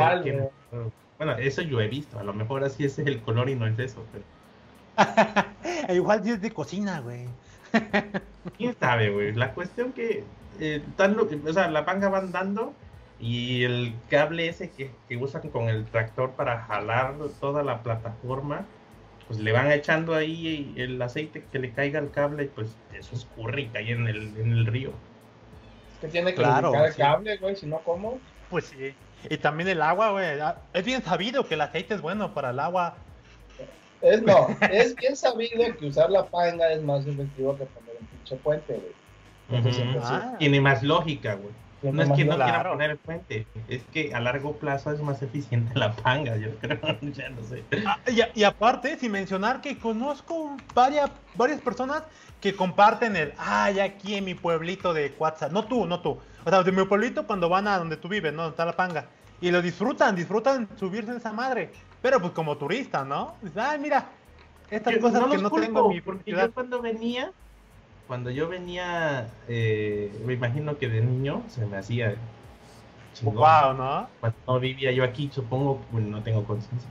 Bueno, 1.18 1.36
eso 1.38 1.62
yo 1.62 1.82
he 1.82 1.88
visto. 1.88 2.20
A 2.20 2.24
lo 2.24 2.34
mejor 2.34 2.64
así 2.64 2.86
es 2.86 3.00
el 3.00 3.22
color 3.22 3.50
y 3.50 3.56
no 3.56 3.66
es 3.66 3.80
eso. 3.80 4.04
Pero... 4.12 5.94
Igual 5.94 6.28
es 6.28 6.42
de 6.42 6.52
cocina, 6.52 7.00
güey. 7.00 7.28
¿Quién 8.58 8.76
sabe, 8.80 9.10
güey? 9.10 9.34
La 9.34 9.54
cuestión 9.54 9.94
que 9.94 10.24
eh, 10.60 10.84
o 11.46 11.54
sea, 11.54 11.70
la 11.70 11.86
panga 11.86 12.10
van 12.10 12.32
dando 12.32 12.74
y 13.20 13.64
el 13.64 13.96
cable 14.10 14.48
ese 14.48 14.70
que, 14.70 14.92
que, 15.08 15.18
usan 15.18 15.50
con 15.50 15.70
el 15.70 15.86
tractor 15.86 16.32
para 16.32 16.62
jalar 16.62 17.16
toda 17.40 17.64
la 17.64 17.82
plataforma, 17.82 18.66
pues 19.28 19.40
le 19.40 19.52
van 19.52 19.72
echando 19.72 20.14
ahí 20.14 20.74
el 20.78 21.02
aceite 21.02 21.44
que 21.52 21.60
le 21.60 21.72
caiga 21.72 22.00
al 22.00 22.12
cable 22.12 22.44
y 22.44 22.48
pues 22.48 22.76
eso 22.94 23.16
escurre 23.16 23.62
y 23.62 23.68
cae 23.68 23.92
en 23.92 24.08
el, 24.08 24.38
en 24.38 24.52
el 24.52 24.66
río. 24.66 24.92
Es 25.94 26.02
que 26.02 26.08
tiene 26.10 26.32
que 26.32 26.38
claro, 26.38 26.74
el 26.86 26.96
cable, 26.96 27.38
güey, 27.38 27.56
si 27.56 27.66
no, 27.66 27.80
¿cómo? 27.80 28.20
Pues 28.50 28.66
sí. 28.66 28.94
Y 29.30 29.38
también 29.38 29.68
el 29.68 29.82
agua, 29.82 30.12
güey. 30.12 30.40
Ah, 30.40 30.62
es 30.74 30.86
bien 30.86 31.02
sabido 31.02 31.48
que 31.48 31.56
el 31.56 31.62
aceite 31.62 31.96
es 31.96 32.02
bueno 32.02 32.34
para 32.34 32.52
el 32.52 32.60
agua. 32.60 32.96
Es 34.02 34.22
no, 34.22 34.48
es 34.72 34.96
bien 34.96 35.16
sabido 35.16 35.76
que 35.76 35.88
usar 35.88 36.12
la 36.12 36.26
panga 36.26 36.72
es 36.72 36.84
más 36.84 37.06
efectivo 37.08 37.58
que 37.58 37.66
poner 37.66 37.96
un 38.00 38.08
pinche 38.08 38.36
puente, 38.36 38.74
güey. 38.74 39.07
Ah. 39.50 40.36
Tiene 40.40 40.62
más 40.62 40.84
lógica, 40.84 41.36
güey. 41.36 41.54
No 41.82 42.02
es 42.02 42.12
que 42.12 42.26
no 42.26 42.36
quiera 42.36 42.70
poner 42.70 42.92
el 42.92 42.98
puente, 42.98 43.46
es 43.70 43.84
que 43.94 44.14
a 44.14 44.20
largo 44.20 44.54
plazo 44.54 44.92
es 44.92 45.00
más 45.00 45.22
eficiente 45.22 45.78
la 45.78 45.96
panga, 45.96 46.36
yo 46.36 46.50
creo, 46.60 46.80
ya 47.14 47.30
no 47.30 47.44
sé. 47.44 47.64
Ah, 47.86 48.00
y, 48.34 48.44
aparte, 48.44 48.98
sin 48.98 49.12
mencionar 49.12 49.62
que 49.62 49.78
conozco 49.78 50.58
varias, 50.74 51.12
varias 51.36 51.62
personas 51.62 52.02
que 52.42 52.56
comparten 52.56 53.16
el, 53.16 53.34
ay, 53.38 53.80
aquí 53.80 54.16
en 54.16 54.26
mi 54.26 54.34
pueblito 54.34 54.92
de 54.92 55.14
WhatsApp, 55.20 55.52
no 55.52 55.66
tú, 55.66 55.86
no 55.86 56.00
tú, 56.00 56.18
o 56.46 56.50
sea, 56.50 56.64
de 56.64 56.72
mi 56.72 56.84
pueblito 56.84 57.28
cuando 57.28 57.48
van 57.48 57.68
a 57.68 57.78
donde 57.78 57.98
tú 57.98 58.08
vives, 58.08 58.34
¿no? 58.34 58.44
Donde 58.44 58.54
está 58.54 58.66
la 58.66 58.76
panga. 58.76 59.06
Y 59.40 59.52
lo 59.52 59.62
disfrutan, 59.62 60.16
disfrutan 60.16 60.68
subirse 60.78 61.12
en 61.12 61.18
esa 61.18 61.32
madre. 61.32 61.72
Pero 62.02 62.20
pues 62.20 62.34
como 62.34 62.58
turista, 62.58 63.06
¿no? 63.06 63.36
Dices, 63.42 63.58
ay, 63.58 63.78
mira, 63.78 64.10
estas 64.70 64.98
cosas 64.98 65.26
que 65.26 65.38
no 65.38 65.52
tengo 65.52 65.90
mi 65.90 66.02
porque 66.02 66.32
yo 66.32 66.52
cuando 66.54 66.82
venía, 66.82 67.32
cuando 68.08 68.32
yo 68.32 68.48
venía, 68.48 69.28
eh, 69.48 70.12
me 70.26 70.34
imagino 70.34 70.78
que 70.78 70.88
de 70.88 71.02
niño 71.02 71.44
se 71.50 71.66
me 71.66 71.78
hacía 71.78 72.16
chingón. 73.14 73.36
Wow, 73.36 73.74
¿no? 73.74 74.08
Cuando 74.20 74.38
no 74.48 74.60
vivía 74.60 74.92
yo 74.92 75.04
aquí, 75.04 75.30
supongo, 75.32 75.82
bueno, 75.92 76.08
no 76.08 76.24
tengo 76.24 76.44
conciencia. 76.46 76.90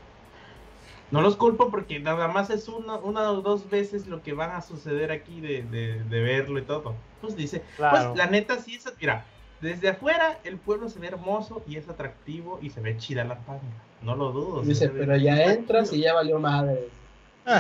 No 1.11 1.21
los 1.23 1.37
culpo 1.37 1.71
porque 1.71 2.01
nada 2.01 2.29
más 2.29 2.51
es 2.51 2.69
una, 2.69 2.97
una 2.97 3.31
o 3.31 3.41
dos 3.41 3.71
veces 3.71 4.07
lo 4.09 4.23
que 4.23 4.33
van 4.33 4.51
a 4.51 4.61
suceder 4.61 5.13
aquí 5.13 5.41
de, 5.41 5.63
de, 5.63 6.21
verlo 6.21 6.59
y 6.59 6.63
todo. 6.63 6.95
Pues 7.21 7.37
dice, 7.37 7.63
pues 7.79 8.17
la 8.17 8.27
neta 8.27 8.59
sí 8.59 8.75
es, 8.75 8.93
mira, 9.01 9.25
desde 9.61 9.89
afuera 9.89 10.39
el 10.45 10.59
pueblo 10.59 10.89
se 10.89 10.99
ve 10.99 11.07
hermoso 11.07 11.63
y 11.67 11.77
es 11.77 11.89
atractivo 11.89 12.59
y 12.61 12.71
se 12.71 12.81
ve 12.81 12.97
chida 12.97 13.25
la 13.25 13.39
panga. 13.39 13.63
No 14.03 14.17
lo 14.17 14.33
dudo. 14.33 14.63
Dice, 14.63 14.89
pero 14.89 15.17
ya 15.17 15.45
entras 15.45 15.93
y 15.93 16.01
ya 16.01 16.13
valió 16.13 16.39
madre. 16.41 16.89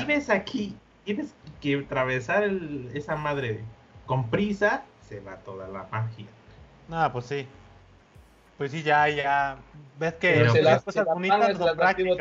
Y 0.00 0.04
ves 0.04 0.28
aquí, 0.28 0.76
tienes 1.06 1.34
que 1.60 1.76
atravesar 1.76 2.42
el, 2.42 2.90
esa 2.92 3.16
madre 3.16 3.60
con 4.04 4.28
prisa, 4.28 4.84
se 5.08 5.20
va 5.20 5.36
toda 5.36 5.68
la 5.68 5.86
magia. 5.90 6.26
Nada, 6.88 7.12
pues 7.12 7.26
sí. 7.26 7.46
Pues 8.58 8.72
sí, 8.72 8.82
ya, 8.82 9.08
ya. 9.08 9.56
Ves 9.98 10.14
que 10.14 10.32
pero, 10.32 10.54
las 10.62 10.82
cosas 10.82 11.06
bonitas 11.06 11.56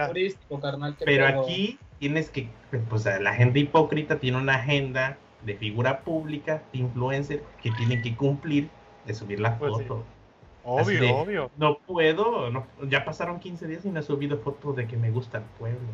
turístico, 0.08 0.60
carnal, 0.60 0.96
pero 1.04 1.28
aquí 1.28 1.80
tienes 2.00 2.30
que, 2.30 2.50
pues 2.90 3.06
la 3.06 3.34
gente 3.34 3.60
hipócrita 3.60 4.20
tiene 4.20 4.38
una 4.38 4.56
agenda 4.56 5.18
de 5.44 5.56
figura 5.56 6.02
pública, 6.02 6.62
de 6.72 6.80
influencer, 6.80 7.44
que 7.62 7.72
tienen 7.72 8.02
que 8.02 8.16
cumplir 8.16 8.70
de 9.06 9.14
subir 9.14 9.40
la 9.40 9.58
pues 9.58 9.72
foto. 9.72 10.04
Obvio, 10.64 11.18
obvio. 11.18 11.52
No 11.58 11.78
puedo, 11.78 12.50
no, 12.50 12.66
ya 12.90 13.06
pasaron 13.06 13.40
15 13.40 13.68
días 13.68 13.86
y 13.86 13.90
no 13.90 14.00
he 14.00 14.04
subido 14.04 14.38
fotos 14.40 14.76
de 14.76 14.88
que 14.88 14.98
me 14.98 15.12
gusta 15.12 15.40
el 15.40 15.44
pueblo. 15.60 15.88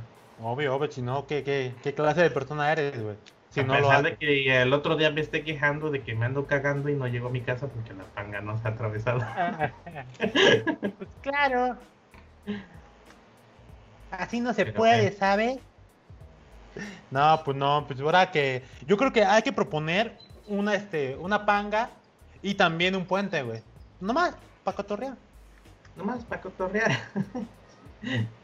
Obvio, 0.43 0.75
obvio, 0.75 0.91
si 0.91 1.01
no, 1.01 1.27
¿qué, 1.27 1.43
qué, 1.43 1.73
qué 1.83 1.93
clase 1.93 2.21
de 2.21 2.31
persona 2.31 2.71
eres, 2.71 3.01
güey? 3.01 3.15
Si 3.51 3.59
a 3.59 3.63
no 3.63 3.73
pesar 3.73 4.01
de 4.01 4.15
que 4.15 4.61
el 4.61 4.73
otro 4.73 4.95
día 4.95 5.11
me 5.11 5.21
esté 5.21 5.43
quejando 5.43 5.91
de 5.91 6.01
que 6.01 6.15
me 6.15 6.25
ando 6.25 6.47
cagando 6.47 6.89
y 6.89 6.95
no 6.95 7.05
llego 7.07 7.27
a 7.27 7.31
mi 7.31 7.41
casa 7.41 7.67
porque 7.67 7.93
la 7.93 8.05
panga 8.05 8.41
no 8.41 8.57
se 8.57 8.67
ha 8.67 8.71
atravesado. 8.71 9.19
pues 10.17 11.09
claro. 11.21 11.77
Así 14.09 14.39
no 14.39 14.53
se 14.53 14.65
puede, 14.67 15.11
¿sabe? 15.11 15.59
No, 17.11 17.41
pues 17.43 17.57
no, 17.57 17.85
pues 17.85 17.99
ahora 17.99 18.31
que 18.31 18.63
yo 18.87 18.95
creo 18.95 19.11
que 19.11 19.25
hay 19.25 19.41
que 19.41 19.51
proponer 19.51 20.17
una 20.47 20.73
este 20.73 21.17
una 21.17 21.45
panga 21.45 21.89
y 22.41 22.55
también 22.55 22.95
un 22.95 23.05
puente, 23.05 23.43
güey. 23.43 23.61
Nomás 23.99 24.35
para 24.63 24.77
cotorrear. 24.77 25.17
Nomás 25.97 26.23
para 26.23 26.41
cotorrear. 26.41 26.91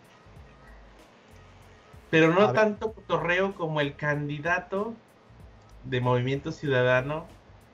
Pero 2.10 2.34
no 2.34 2.54
tanto 2.54 2.94
cotorreo 2.94 3.54
como 3.56 3.82
el 3.82 3.96
candidato 3.96 4.94
de 5.84 6.02
Movimiento 6.02 6.52
Ciudadano, 6.52 7.26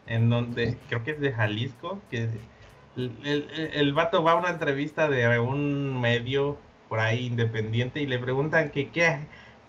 en 0.07 0.29
donde 0.29 0.77
creo 0.87 1.03
que 1.03 1.11
es 1.11 1.19
de 1.19 1.31
Jalisco, 1.31 2.01
que 2.09 2.29
el, 2.95 3.71
el, 3.73 3.93
vato 3.93 4.23
va 4.23 4.33
a 4.33 4.35
una 4.35 4.49
entrevista 4.49 5.07
de 5.07 5.39
un 5.39 5.99
medio 5.99 6.57
por 6.89 6.99
ahí 6.99 7.25
independiente 7.25 8.01
y 8.01 8.05
le 8.05 8.19
preguntan 8.19 8.69
que 8.69 8.89
qué, 8.89 9.19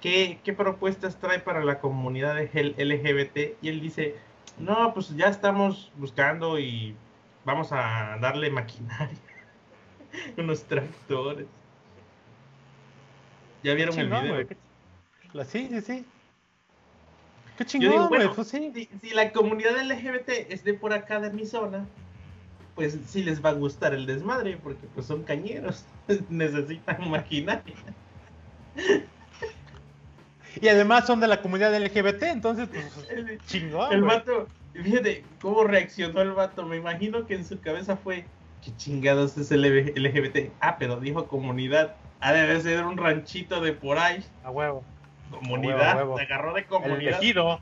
qué, 0.00 0.40
qué 0.44 0.52
propuestas 0.52 1.18
trae 1.18 1.40
para 1.40 1.64
la 1.64 1.80
comunidad 1.80 2.36
LGBT 2.36 3.56
y 3.62 3.68
él 3.68 3.80
dice, 3.80 4.16
no, 4.58 4.92
pues 4.92 5.14
ya 5.16 5.28
estamos 5.28 5.90
buscando 5.96 6.58
y 6.58 6.96
vamos 7.44 7.72
a 7.72 8.18
darle 8.20 8.50
maquinaria, 8.50 9.16
unos 10.36 10.64
tractores. 10.64 11.46
¿Ya 13.64 13.72
vieron 13.72 13.98
el 13.98 14.08
video? 14.08 14.46
Sí, 15.46 15.68
sí, 15.70 15.80
sí. 15.80 16.04
Qué 17.56 17.64
chingón, 17.64 18.08
güey, 18.08 18.28
pues 18.34 18.48
sí. 18.48 18.88
Si, 19.00 19.10
la 19.10 19.32
comunidad 19.32 19.80
LGBT 19.80 20.50
es 20.50 20.64
de 20.64 20.74
por 20.74 20.92
acá 20.92 21.18
de 21.18 21.30
mi 21.30 21.46
zona, 21.46 21.86
pues 22.74 22.98
sí 23.06 23.22
les 23.22 23.42
va 23.42 23.50
a 23.50 23.54
gustar 23.54 23.94
el 23.94 24.04
desmadre, 24.04 24.58
porque 24.62 24.86
pues 24.94 25.06
son 25.06 25.22
cañeros, 25.22 25.86
necesitan 26.28 27.08
maquinaria. 27.10 27.74
Y 30.60 30.68
además 30.68 31.06
son 31.06 31.20
de 31.20 31.28
la 31.28 31.40
comunidad 31.40 31.74
LGBT, 31.74 32.24
entonces 32.24 32.68
pues 32.68 33.40
chingón. 33.46 33.92
El 33.92 34.02
vato, 34.02 34.46
fíjate 34.74 35.24
cómo 35.40 35.64
reaccionó 35.64 36.20
el 36.20 36.32
vato, 36.32 36.66
me 36.66 36.76
imagino 36.76 37.26
que 37.26 37.34
en 37.34 37.46
su 37.46 37.58
cabeza 37.60 37.96
fue, 37.96 38.26
¿qué 38.62 38.76
chingados 38.76 39.38
es 39.38 39.50
el 39.52 39.62
LGBT? 39.62 40.52
Ah, 40.60 40.76
pero 40.78 41.00
dijo 41.00 41.26
comunidad. 41.28 41.96
Ah, 42.26 42.32
debe 42.32 42.58
ser 42.62 42.86
un 42.86 42.96
ranchito 42.96 43.60
de 43.60 43.74
por 43.74 43.98
ahí. 43.98 44.24
A 44.44 44.50
huevo. 44.50 44.82
Comunidad, 45.30 46.02
se 46.16 46.22
agarró 46.22 46.54
de 46.54 46.64
comunidad. 46.64 46.98
El 46.98 47.08
elegido. 47.08 47.60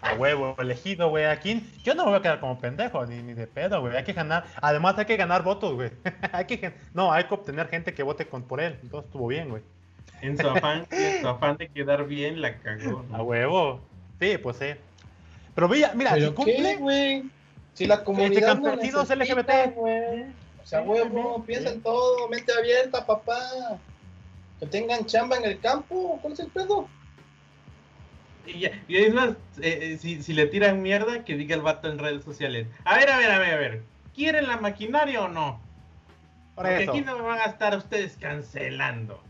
A 0.00 0.14
huevo, 0.14 0.56
elegido, 0.58 1.10
güey. 1.10 1.26
Aquí 1.26 1.62
yo 1.84 1.94
no 1.94 2.04
me 2.04 2.12
voy 2.12 2.18
a 2.18 2.22
quedar 2.22 2.40
como 2.40 2.58
pendejo, 2.58 3.04
ni, 3.04 3.22
ni 3.22 3.34
de 3.34 3.46
pedo, 3.46 3.82
güey. 3.82 3.94
Hay 3.94 4.04
que 4.04 4.14
ganar. 4.14 4.46
Además, 4.62 4.96
hay 4.96 5.04
que 5.04 5.18
ganar 5.18 5.42
votos, 5.42 5.74
güey. 5.74 5.90
hay 6.32 6.46
que, 6.46 6.72
no, 6.94 7.12
hay 7.12 7.24
que 7.24 7.34
obtener 7.34 7.68
gente 7.68 7.92
que 7.92 8.02
vote 8.02 8.26
con, 8.26 8.44
por 8.44 8.62
él. 8.62 8.78
Entonces 8.82 9.08
estuvo 9.08 9.26
bien, 9.26 9.50
güey. 9.50 9.62
En 10.22 10.38
su 10.38 10.48
afán, 10.48 10.86
en 10.90 11.20
su 11.20 11.28
afán 11.28 11.58
de 11.58 11.68
quedar 11.68 12.06
bien, 12.06 12.40
la 12.40 12.56
cagó. 12.56 13.04
A 13.12 13.22
huevo. 13.22 13.82
Sí, 14.18 14.38
pues 14.38 14.56
sí. 14.56 14.68
Pero 15.54 15.68
mira, 15.68 15.92
mira, 15.94 16.14
si 16.14 16.30
cumple, 16.30 16.76
güey. 16.76 17.24
Si 17.74 17.86
la 17.86 18.02
comunidad 18.02 18.58
no 18.58 18.74
LGBT, 18.74 19.74
güey. 19.74 20.24
O 20.66 20.68
sea, 20.68 20.82
huevo, 20.82 21.44
piensa 21.46 21.70
en 21.70 21.80
todo, 21.80 22.28
mente 22.28 22.52
abierta, 22.52 23.06
papá. 23.06 23.38
Que 24.58 24.66
tengan 24.66 25.06
chamba 25.06 25.36
en 25.36 25.44
el 25.44 25.60
campo, 25.60 26.18
¿cuál 26.20 26.32
es 26.32 26.40
el 26.40 26.48
pedo? 26.48 26.88
Y, 28.46 28.66
y 28.88 28.96
es 28.96 29.14
más, 29.14 29.30
eh, 29.60 29.92
eh, 29.92 29.98
si, 30.00 30.24
si, 30.24 30.32
le 30.32 30.46
tiran 30.46 30.82
mierda, 30.82 31.24
que 31.24 31.36
diga 31.36 31.54
el 31.54 31.62
vato 31.62 31.88
en 31.88 32.00
redes 32.00 32.24
sociales. 32.24 32.66
A 32.84 32.96
ver, 32.96 33.08
a 33.10 33.18
ver, 33.18 33.30
a 33.30 33.38
ver, 33.38 33.54
a 33.54 33.58
ver. 33.58 33.82
¿Quieren 34.12 34.48
la 34.48 34.56
maquinaria 34.56 35.22
o 35.22 35.28
no? 35.28 35.60
Porque 36.56 36.88
aquí 36.88 37.00
no 37.00 37.16
me 37.16 37.22
van 37.22 37.38
a 37.38 37.44
estar 37.44 37.76
ustedes 37.76 38.16
cancelando. 38.16 39.22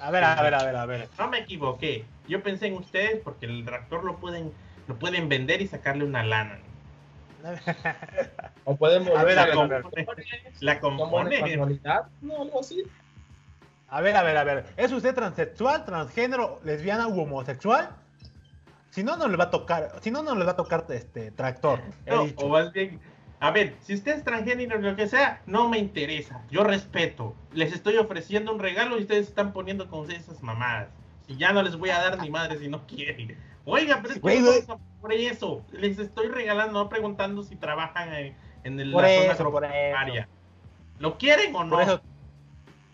A 0.00 0.10
ver, 0.10 0.24
a 0.24 0.42
ver, 0.42 0.54
a 0.54 0.64
ver, 0.64 0.74
a 0.74 0.86
ver. 0.86 1.08
No 1.16 1.28
me 1.28 1.38
equivoqué. 1.38 2.04
Yo 2.26 2.42
pensé 2.42 2.66
en 2.66 2.74
ustedes 2.74 3.20
porque 3.22 3.46
el 3.46 3.64
tractor 3.64 4.02
lo 4.02 4.16
pueden, 4.16 4.52
lo 4.88 4.98
pueden 4.98 5.28
vender 5.28 5.62
y 5.62 5.68
sacarle 5.68 6.04
una 6.04 6.24
lana. 6.24 6.58
o 8.64 8.76
podemos 8.76 9.16
a 9.16 9.24
ver, 9.24 9.38
a 9.38 9.46
ver, 9.46 9.84
la 10.60 10.80
compone. 10.80 11.40
No, 12.20 12.42
algo 12.42 12.60
así. 12.60 12.84
A 13.88 14.00
ver, 14.00 14.16
a 14.16 14.22
ver, 14.22 14.36
a 14.36 14.44
ver. 14.44 14.66
¿Es 14.76 14.92
usted 14.92 15.14
transexual, 15.14 15.84
transgénero, 15.84 16.60
lesbiana 16.64 17.08
u 17.08 17.20
homosexual? 17.20 17.90
Si 18.90 19.02
no, 19.02 19.16
no 19.16 19.28
le 19.28 19.36
va 19.36 19.44
a 19.44 19.50
tocar, 19.50 19.92
si 20.00 20.10
no, 20.10 20.22
no 20.22 20.34
le 20.34 20.44
va 20.44 20.52
a 20.52 20.56
tocar 20.56 20.84
este 20.90 21.30
tractor. 21.32 21.80
No, 22.06 22.26
o 22.36 22.48
más 22.48 22.72
bien, 22.72 23.00
a 23.40 23.50
ver, 23.50 23.76
si 23.80 23.94
usted 23.94 24.18
es 24.18 24.24
transgénero 24.24 24.78
o 24.78 24.80
lo 24.80 24.96
que 24.96 25.08
sea, 25.08 25.42
no 25.46 25.68
me 25.68 25.78
interesa. 25.78 26.42
Yo 26.50 26.62
respeto. 26.62 27.34
Les 27.52 27.72
estoy 27.72 27.96
ofreciendo 27.96 28.52
un 28.52 28.58
regalo 28.58 28.98
y 28.98 29.02
ustedes 29.02 29.28
están 29.28 29.52
poniendo 29.52 29.88
con 29.88 30.10
esas 30.10 30.42
mamadas. 30.42 30.88
Y 31.26 31.36
ya 31.36 31.52
no 31.52 31.62
les 31.62 31.76
voy 31.76 31.90
a 31.90 32.00
dar 32.00 32.20
ni 32.20 32.30
madre 32.30 32.58
si 32.58 32.68
no 32.68 32.86
quieren. 32.86 33.36
Oiga, 33.64 34.00
pero 34.02 34.14
es 34.14 34.20
que 34.20 34.66
no 34.66 34.80
por 35.00 35.12
eso. 35.12 35.64
Les 35.72 35.98
estoy 35.98 36.28
regalando, 36.28 36.84
no 36.84 36.88
preguntando 36.88 37.42
si 37.42 37.56
trabajan 37.56 38.12
en, 38.12 38.80
el, 38.80 38.92
la 38.92 39.36
zona 39.36 40.28
¿Lo 40.98 41.16
quieren 41.16 41.54
o 41.54 41.64
no? 41.64 42.00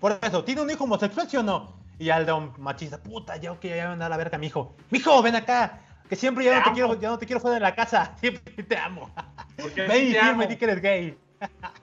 Por 0.01 0.19
eso, 0.23 0.45
¿tiene 0.45 0.61
un 0.61 0.71
hijo 0.71 0.85
homosexual, 0.85 1.29
sí 1.29 1.37
o 1.37 1.43
no? 1.43 1.75
Y 1.99 2.11
al 2.11 2.27
de 2.27 2.33
un 2.33 2.53
machista, 2.59 3.03
puta, 3.03 3.37
yo 3.39 3.59
que 3.59 3.69
ya 3.71 3.93
voy 3.93 4.03
a 4.03 4.09
la 4.09 4.17
verga, 4.17 4.39
mi 4.39 4.47
hijo. 4.47 4.75
hijo, 4.93 5.23
ven 5.23 5.35
acá. 5.35 5.81
Que 6.09 6.15
siempre 6.15 6.45
ya 6.45 6.59
no, 6.59 6.65
te 6.65 6.73
quiero, 6.73 7.01
ya 7.01 7.09
no 7.09 7.19
te 7.19 7.27
quiero 7.27 7.41
fuera 7.41 7.55
de 7.55 7.61
la 7.61 7.75
casa. 7.75 8.15
Siempre 8.21 8.63
te 8.63 8.77
amo. 8.77 9.11
Porque 9.61 9.83
ven 9.83 10.07
y 10.07 10.13
dime 10.13 10.57
que 10.57 10.65
eres 10.65 10.81
gay. 10.81 11.19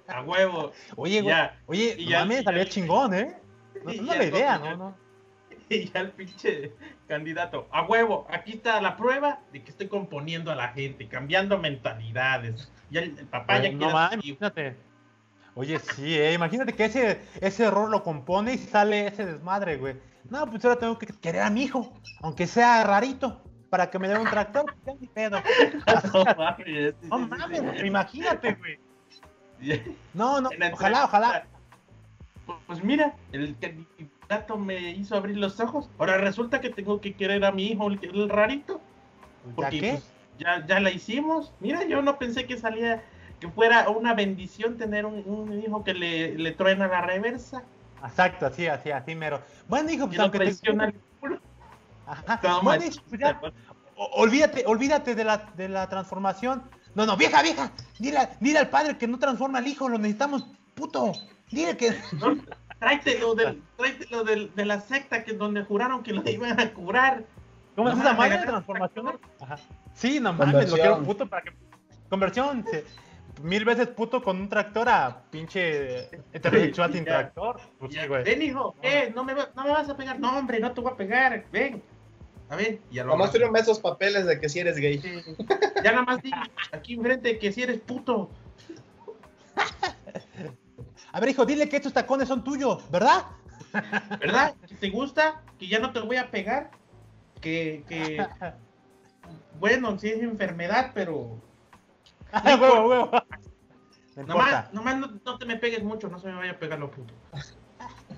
A 0.07 0.21
huevo. 0.21 0.71
Oye, 0.95 1.21
güey. 1.21 1.35
Oye, 1.65 1.95
y 1.97 2.07
ya, 2.07 2.23
me 2.23 2.41
salía 2.41 2.65
chingón, 2.69 3.13
¿eh? 3.13 3.35
No 3.83 3.91
es 3.91 4.01
la 4.01 4.23
idea, 4.23 4.57
¿no? 4.59 4.77
no. 4.77 5.02
Y 5.69 5.89
ya 5.89 6.01
el 6.01 6.11
pinche 6.11 6.73
candidato, 7.07 7.67
a 7.71 7.83
huevo, 7.83 8.27
aquí 8.29 8.53
está 8.53 8.81
la 8.81 8.97
prueba 8.97 9.39
de 9.51 9.63
que 9.63 9.71
estoy 9.71 9.87
componiendo 9.87 10.51
a 10.51 10.55
la 10.55 10.69
gente, 10.69 11.07
cambiando 11.07 11.57
mentalidades. 11.57 12.71
Ya 12.89 13.01
el, 13.01 13.11
papá 13.27 13.61
ya 13.61 13.71
no, 13.71 14.09
quiere. 14.19 14.75
Oye, 15.55 15.79
sí, 15.79 16.17
eh, 16.17 16.33
imagínate 16.33 16.73
que 16.73 16.85
ese, 16.85 17.21
ese 17.39 17.65
error 17.65 17.89
lo 17.89 18.03
compone 18.03 18.55
y 18.55 18.57
sale 18.57 19.07
ese 19.07 19.25
desmadre, 19.25 19.77
güey. 19.77 19.95
No, 20.29 20.49
pues 20.49 20.63
ahora 20.65 20.79
tengo 20.79 20.97
que 20.97 21.07
querer 21.07 21.41
a 21.41 21.49
mi 21.49 21.63
hijo, 21.63 21.93
aunque 22.21 22.47
sea 22.47 22.83
rarito, 22.83 23.41
para 23.69 23.89
que 23.89 23.99
me 23.99 24.07
dé 24.07 24.17
un 24.17 24.29
tractor. 24.29 24.65
Ya 24.85 24.93
pedo. 25.13 25.37
no 27.03 27.19
mames, 27.19 27.83
imagínate, 27.83 28.53
güey. 28.55 28.79
No, 30.13 30.41
no, 30.41 30.49
ojalá, 30.73 31.05
ojalá. 31.05 31.45
Pues 32.67 32.83
mira, 32.83 33.15
el 33.31 33.55
candidato 34.33 34.57
me 34.57 34.91
hizo 34.91 35.15
abrir 35.15 35.37
los 35.37 35.59
ojos. 35.59 35.89
Ahora 35.97 36.17
resulta 36.17 36.61
que 36.61 36.69
tengo 36.69 36.99
que 37.01 37.13
querer 37.13 37.45
a 37.45 37.51
mi 37.51 37.67
hijo, 37.67 37.89
el, 37.89 38.29
rarito. 38.29 38.81
Porque 39.55 39.81
¿Ya, 39.81 39.91
pues, 39.91 40.03
ya, 40.39 40.65
ya 40.65 40.79
la 40.79 40.91
hicimos. 40.91 41.53
Mira, 41.59 41.85
yo 41.85 42.01
no 42.01 42.17
pensé 42.17 42.45
que 42.45 42.57
salía 42.57 43.03
que 43.39 43.49
fuera 43.49 43.89
una 43.89 44.13
bendición 44.13 44.77
tener 44.77 45.05
un, 45.05 45.61
hijo 45.65 45.83
que 45.83 45.93
le, 45.93 46.37
le, 46.37 46.51
truena 46.51 46.87
la 46.87 47.01
reversa. 47.01 47.63
Exacto, 48.03 48.45
así, 48.45 48.67
así, 48.67 48.91
así 48.91 49.15
mero. 49.15 49.41
Bueno, 49.67 49.91
hijo, 49.91 50.07
pues 50.07 50.19
aunque 50.19 50.39
te... 50.39 50.55
olvídate, 53.95 54.63
olvídate 54.65 55.15
de 55.15 55.23
la, 55.23 55.37
de 55.55 55.69
la 55.69 55.87
transformación. 55.89 56.63
No, 56.95 57.05
no, 57.05 57.17
vieja, 57.17 57.41
vieja, 57.41 57.71
dile, 57.99 58.29
dile 58.39 58.59
al 58.59 58.69
padre 58.69 58.97
que 58.97 59.07
no 59.07 59.17
transforma 59.19 59.59
al 59.59 59.67
hijo, 59.67 59.89
lo 59.89 59.97
necesitamos, 59.97 60.45
puto. 60.75 61.13
Dile 61.51 61.77
que. 61.77 61.91
tráete 61.91 62.62
lo, 63.19 63.35
del, 63.35 63.61
tráete 63.77 64.07
lo 64.09 64.23
del, 64.23 64.53
de 64.55 64.65
la 64.65 64.81
secta 64.81 65.23
que 65.23 65.33
donde 65.33 65.63
juraron 65.63 66.03
que 66.03 66.13
lo 66.13 66.27
iban 66.29 66.59
a 66.59 66.73
curar. 66.73 67.23
¿Cómo 67.75 67.89
es 67.89 67.97
esa 67.97 68.13
madre 68.13 68.37
de 68.37 68.45
transformación? 68.45 69.19
Ajá. 69.39 69.57
Sí, 69.93 70.19
no 70.19 70.33
mames, 70.33 70.69
lo 70.69 70.75
quiero 70.75 71.03
puto 71.03 71.27
para 71.27 71.43
que. 71.43 71.53
Conversión, 72.09 72.63
mil 73.41 73.65
veces 73.65 73.87
puto 73.87 74.21
con 74.21 74.39
un 74.39 74.49
tractor 74.49 74.87
a 74.89 75.23
pinche 75.31 76.09
heterosexual 76.31 76.93
sin 76.93 77.05
tractor. 77.05 77.59
Pues 77.79 77.95
ven, 78.23 78.41
hijo, 78.41 78.75
eh, 78.81 79.11
no 79.15 79.23
me, 79.23 79.33
no 79.33 79.63
me 79.63 79.69
vas 79.69 79.89
a 79.89 79.97
pegar. 79.97 80.19
No, 80.19 80.37
hombre, 80.37 80.59
no 80.59 80.71
te 80.71 80.81
voy 80.81 80.91
a 80.91 80.95
pegar. 80.95 81.45
Ven. 81.51 81.81
A 82.49 82.55
ver, 82.55 82.79
ya 82.91 83.03
lo 83.03 83.11
Nomás 83.11 83.31
firme 83.31 83.59
esos 83.59 83.79
papeles 83.79 84.27
de 84.27 84.39
que 84.39 84.47
si 84.49 84.59
eres 84.59 84.77
gay. 84.77 85.01
Ya 85.83 85.91
nada 85.91 86.03
más 86.03 86.21
di 86.21 86.31
aquí 86.71 86.93
enfrente 86.93 87.39
que 87.39 87.51
si 87.51 87.63
eres 87.63 87.79
puto. 87.79 88.29
A 91.13 91.19
ver, 91.19 91.29
hijo, 91.29 91.45
dile 91.45 91.69
que 91.69 91.77
estos 91.77 91.93
tacones 91.93 92.27
son 92.27 92.43
tuyos, 92.43 92.89
¿verdad? 92.89 93.25
¿Verdad? 94.19 94.55
¿Que 94.67 94.75
te 94.75 94.89
gusta? 94.89 95.43
¿Que 95.59 95.67
ya 95.67 95.79
no 95.79 95.93
te 95.93 95.99
voy 95.99 96.17
a 96.17 96.31
pegar? 96.31 96.71
Que, 97.39 97.83
que... 97.87 98.25
Bueno, 99.59 99.97
sí 99.99 100.09
es 100.09 100.21
enfermedad, 100.21 100.91
pero... 100.93 101.39
No 102.43 102.55
huevo, 102.55 102.89
huevo. 102.89 103.11
nomás, 104.25 104.73
nomás 104.73 104.97
no, 105.23 105.37
te 105.37 105.45
me 105.45 105.57
pegues 105.57 105.83
mucho, 105.83 106.09
no 106.09 106.17
se 106.17 106.29
me 106.29 106.33
vaya 106.33 106.53
a 106.53 106.59
pegar 106.59 106.79
lo 106.79 106.89
puto. 106.89 107.13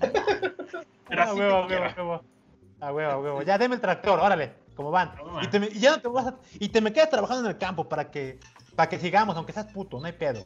pero 0.00 1.22
así 1.22 1.38
huevo, 1.38 1.66
huevo, 1.66 1.84
huevo. 1.96 2.24
A 2.80 2.92
huevo, 2.94 3.12
a 3.12 3.18
huevo. 3.18 3.42
Ya 3.42 3.58
deme 3.58 3.74
el 3.74 3.82
tractor, 3.82 4.18
órale, 4.18 4.54
como 4.74 4.90
van. 4.90 5.12
y, 5.42 5.48
te, 5.48 5.58
y, 5.58 5.80
ya 5.80 5.90
no 5.90 6.00
te 6.00 6.08
vas 6.08 6.28
a, 6.28 6.38
y 6.54 6.70
te 6.70 6.80
me 6.80 6.94
quedas 6.94 7.10
trabajando 7.10 7.44
en 7.44 7.54
el 7.54 7.58
campo 7.58 7.86
para 7.90 8.10
que, 8.10 8.40
para 8.74 8.88
que 8.88 8.98
sigamos, 8.98 9.36
aunque 9.36 9.52
seas 9.52 9.66
puto, 9.66 10.00
no 10.00 10.06
hay 10.06 10.12
pedo. 10.12 10.42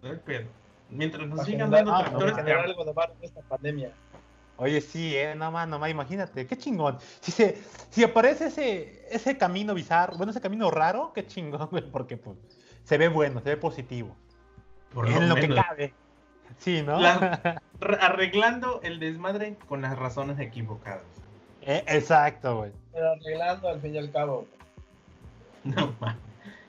No 0.00 0.10
hay 0.10 0.16
pedo. 0.18 0.59
Mientras 0.90 1.28
nos 1.28 1.44
sigan 1.44 1.70
dando 1.70 1.96
tractores, 1.96 2.36
no, 2.36 2.60
algo 2.60 2.84
de 2.84 3.26
esta 3.26 3.40
pandemia. 3.42 3.92
Oye, 4.56 4.80
sí, 4.80 5.16
eh, 5.16 5.34
no 5.34 5.50
más, 5.50 5.66
no 5.68 5.78
más, 5.78 5.90
imagínate, 5.90 6.46
qué 6.46 6.56
chingón. 6.56 6.98
Si 7.20 7.32
se, 7.32 7.58
si 7.88 8.04
aparece 8.04 8.48
ese, 8.48 9.06
ese 9.10 9.38
camino 9.38 9.72
bizarro, 9.72 10.16
bueno, 10.16 10.32
ese 10.32 10.40
camino 10.40 10.70
raro, 10.70 11.12
qué 11.14 11.26
chingón, 11.26 11.68
güey, 11.70 11.90
porque 11.90 12.16
pues 12.18 12.36
se 12.84 12.98
ve 12.98 13.08
bueno, 13.08 13.40
se 13.40 13.50
ve 13.50 13.56
positivo. 13.56 14.14
Por 14.92 15.08
en 15.08 15.28
lo, 15.28 15.34
que 15.36 15.48
cabe. 15.48 15.94
Sí, 16.58 16.82
¿no? 16.82 16.98
arreglando 18.00 18.80
el 18.82 18.98
desmadre 18.98 19.56
con 19.68 19.82
las 19.82 19.98
razones 19.98 20.38
equivocadas. 20.38 21.04
Eh, 21.62 21.84
exacto, 21.86 22.58
güey. 22.58 22.72
Pero 22.92 23.12
arreglando 23.12 23.68
al 23.68 23.80
fin 23.80 23.94
y 23.94 23.98
al 23.98 24.10
cabo. 24.10 24.46
No, 25.64 25.94
man. 26.00 26.16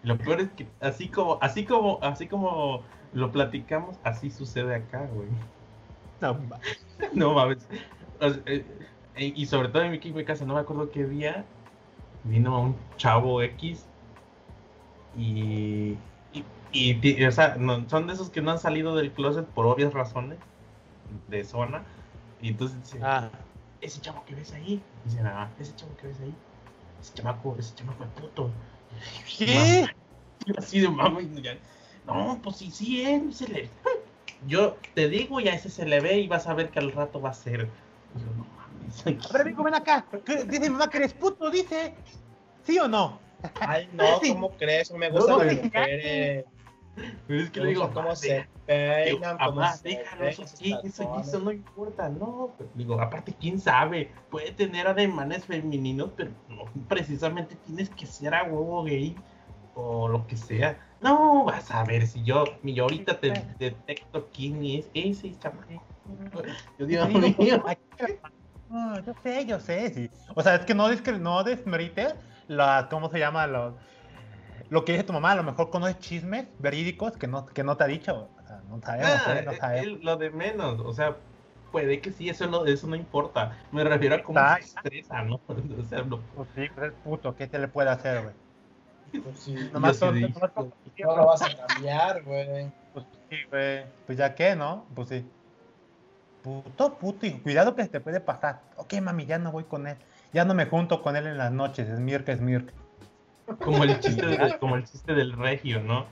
Lo 0.04 0.18
peor 0.18 0.42
es 0.42 0.50
que 0.52 0.68
así 0.82 1.08
como, 1.08 1.38
así 1.42 1.66
como, 1.66 2.00
así 2.02 2.28
como 2.28 2.84
lo 3.14 3.32
platicamos, 3.32 3.98
así 4.04 4.30
sucede 4.30 4.76
acá, 4.76 5.08
güey. 5.14 5.28
No 6.22 6.34
mames. 6.36 6.86
no 7.14 7.34
mames. 7.34 7.68
Eh, 8.22 8.66
eh, 9.16 9.34
y 9.36 9.46
sobre 9.46 9.70
todo 9.70 9.84
en 9.84 9.92
mi 9.92 9.98
equipo 9.98 10.18
de 10.18 10.26
casa, 10.26 10.46
no 10.46 10.54
me 10.54 10.60
acuerdo 10.60 10.92
qué 10.92 11.06
día 11.06 11.46
vino 12.24 12.62
un 12.62 12.76
chavo 12.98 13.42
X 13.42 13.86
y, 15.18 15.98
y, 16.72 17.26
o 17.26 17.32
sea, 17.32 17.58
son 17.88 18.08
de 18.08 18.14
esos 18.14 18.30
que 18.30 18.42
no 18.42 18.52
han 18.52 18.60
salido 18.60 18.96
del 18.96 19.12
closet 19.12 19.46
por 19.46 19.66
obvias 19.66 19.94
razones 19.94 20.38
de 21.28 21.44
zona. 21.44 21.84
Y 22.42 22.50
entonces 22.50 22.82
dice, 22.82 23.00
ah. 23.04 23.30
ese 23.82 24.00
chavo 24.02 24.24
que 24.26 24.36
ves 24.36 24.54
ahí, 24.54 24.82
dice, 25.06 25.20
ah, 25.24 25.50
ese 25.60 25.76
chavo 25.76 25.96
que 25.98 26.08
ves 26.08 26.20
ahí, 26.22 26.34
ese 27.02 27.14
chamaco, 27.14 27.56
ese 27.60 27.76
chamaco 27.76 28.04
es 28.04 28.10
puto. 28.12 28.52
¿Qué? 29.38 29.86
Así 30.58 30.80
de 30.80 30.90
mami, 30.90 31.30
no, 32.14 32.40
pues 32.42 32.58
sí, 32.58 32.72
sí, 32.72 33.04
eh, 33.04 33.22
se 33.32 33.48
le... 33.48 33.70
Yo 34.48 34.78
te 34.96 35.08
digo, 35.08 35.40
ya 35.40 35.54
ese 35.54 35.70
se 35.70 35.86
le 35.86 36.00
ve 36.00 36.20
y 36.20 36.28
vas 36.28 36.48
a 36.48 36.54
ver 36.54 36.70
que 36.70 36.80
al 36.80 36.92
rato 36.92 37.22
va 37.22 37.30
a 37.30 37.34
ser. 37.34 37.70
Yo, 38.16 38.26
no 38.36 38.48
mames. 38.58 39.26
A 39.30 39.34
ver, 39.34 39.42
amigo, 39.44 39.64
ven 39.64 39.76
acá. 39.76 40.06
Dice 40.48 40.70
mamá 40.70 40.90
que 40.90 40.98
eres 40.98 41.14
puto, 41.14 41.52
dice. 41.52 41.94
¿Sí 42.64 42.80
o 42.80 42.88
no? 42.88 43.20
Ay, 43.60 43.90
no, 43.94 44.04
¿cómo 44.34 44.52
crees? 44.52 44.92
Me 44.92 45.10
gusta 45.10 45.32
no, 45.32 45.44
las 45.44 45.64
mujeres. 45.64 46.46
es 47.28 47.50
que 47.52 47.60
le 47.60 47.68
digo, 47.68 47.92
¿cómo 47.94 48.16
se 48.16 48.48
peinan? 48.66 49.38
¿Cómo 49.38 49.68
se 49.74 49.90
déjalo, 49.90 50.26
eso, 50.26 50.48
sí, 50.48 50.76
eso, 50.84 51.20
eso, 51.20 51.40
no 51.40 51.52
importa, 51.52 52.10
no. 52.10 52.52
Digo, 52.76 53.00
aparte, 53.00 53.34
quién 53.40 53.60
sabe, 53.60 54.12
puede 54.30 54.52
tener 54.52 54.88
ademanes 54.88 55.46
femeninos, 55.46 56.12
pero 56.16 56.32
no 56.50 56.64
precisamente 56.88 57.56
tienes 57.66 57.90
que 57.90 58.06
ser 58.06 58.34
a 58.34 58.44
huevo 58.44 58.84
gay 58.84 59.16
o 59.76 60.08
lo 60.08 60.26
que 60.28 60.38
sea. 60.38 60.78
No, 61.02 61.46
vas 61.46 61.72
a 61.72 61.84
ver 61.84 62.06
si 62.06 62.24
yo, 62.24 62.44
mi 62.62 62.78
ahorita 62.78 63.20
te 63.20 63.34
detecto 63.58 64.30
quién 64.34 64.64
es 64.64 64.90
ese 64.94 65.38
chamaco. 65.40 65.84
Yo 66.78 66.86
digo, 66.86 67.06
mío. 67.08 67.64
No, 68.70 69.00
yo 69.02 69.14
sé, 69.22 69.46
yo 69.46 69.60
sé, 69.60 69.94
sí. 69.94 70.10
O 70.34 70.42
sea, 70.42 70.56
es 70.56 70.62
que 70.62 70.74
no, 70.74 70.88
no 71.20 71.44
desmerite 71.44 72.16
la, 72.48 72.88
¿cómo 72.90 73.10
se 73.10 73.20
llama? 73.20 73.46
Lo, 73.46 73.76
lo 74.70 74.86
que 74.86 74.94
dice 74.94 75.04
tu 75.04 75.12
mamá, 75.12 75.32
a 75.32 75.36
lo 75.36 75.44
mejor 75.44 75.70
conoces 75.70 76.00
chismes 76.00 76.48
verídicos 76.58 77.18
que 77.18 77.28
no, 77.28 77.46
que 77.46 77.64
no 77.66 77.76
te 77.76 77.84
ha 77.84 77.88
dicho. 77.88 78.30
O 78.42 78.48
sea, 78.48 78.62
no 78.70 78.82
sabemos, 78.82 79.22
ah, 79.28 79.40
¿eh? 79.40 79.44
no 79.46 79.54
sabemos. 79.54 80.04
lo 80.04 80.16
de 80.16 80.30
menos, 80.30 80.80
o 80.80 80.94
sea, 80.94 81.18
puede 81.72 82.00
que 82.00 82.12
sí, 82.12 82.30
eso 82.30 82.48
no, 82.48 82.66
eso 82.66 82.88
no 82.88 82.96
importa. 82.96 83.58
Me 83.74 83.84
refiero 83.84 84.16
a 84.16 84.24
cómo 84.24 84.40
se 84.56 84.62
estresa, 84.62 85.22
¿no? 85.24 85.42
O 85.50 85.86
sea, 85.90 86.04
no. 86.04 86.22
Pues 86.36 86.48
sí, 86.56 86.68
pues 86.74 86.92
es 86.92 86.98
puto, 87.04 87.36
¿qué 87.36 87.48
te 87.48 87.60
le 87.60 87.68
puede 87.68 87.90
hacer, 87.90 88.24
güey? 88.24 88.36
Pues 89.12 89.40
sí, 89.40 89.56
nomás 89.74 90.00
no 90.02 90.12
lo 90.12 91.26
vas 91.26 91.42
a 91.42 91.68
cambiar, 91.68 92.24
güey. 92.24 92.72
Pues 92.94 93.06
sí, 93.30 93.36
güey. 93.50 93.86
Pues 94.06 94.18
ya 94.18 94.36
qué, 94.36 94.56
¿no? 94.56 94.86
Pues 94.96 95.10
sí. 95.10 95.26
Puto, 96.44 96.98
puto, 96.98 97.26
y 97.26 97.32
cuidado 97.34 97.76
que 97.76 97.84
se 97.84 97.90
te 97.90 98.00
puede 98.00 98.20
pasar. 98.20 98.62
Ok, 98.78 98.94
mami, 99.02 99.26
ya 99.26 99.38
no 99.38 99.52
voy 99.52 99.66
con 99.66 99.88
él. 99.88 99.98
Ya 100.34 100.46
no 100.46 100.54
me 100.54 100.66
junto 100.66 101.02
con 101.02 101.16
él 101.16 101.28
en 101.28 101.38
las 101.38 101.52
noches. 101.52 101.88
Es 101.90 102.00
Mirk, 102.00 102.28
es 102.30 102.42
Mirk. 102.42 102.74
Como 103.64 103.84
el 103.84 104.00
chiste, 104.00 104.24
como 104.60 104.76
el 104.76 104.86
chiste 104.86 105.14
del 105.14 105.34
regio, 105.34 105.82
¿no? 105.82 106.06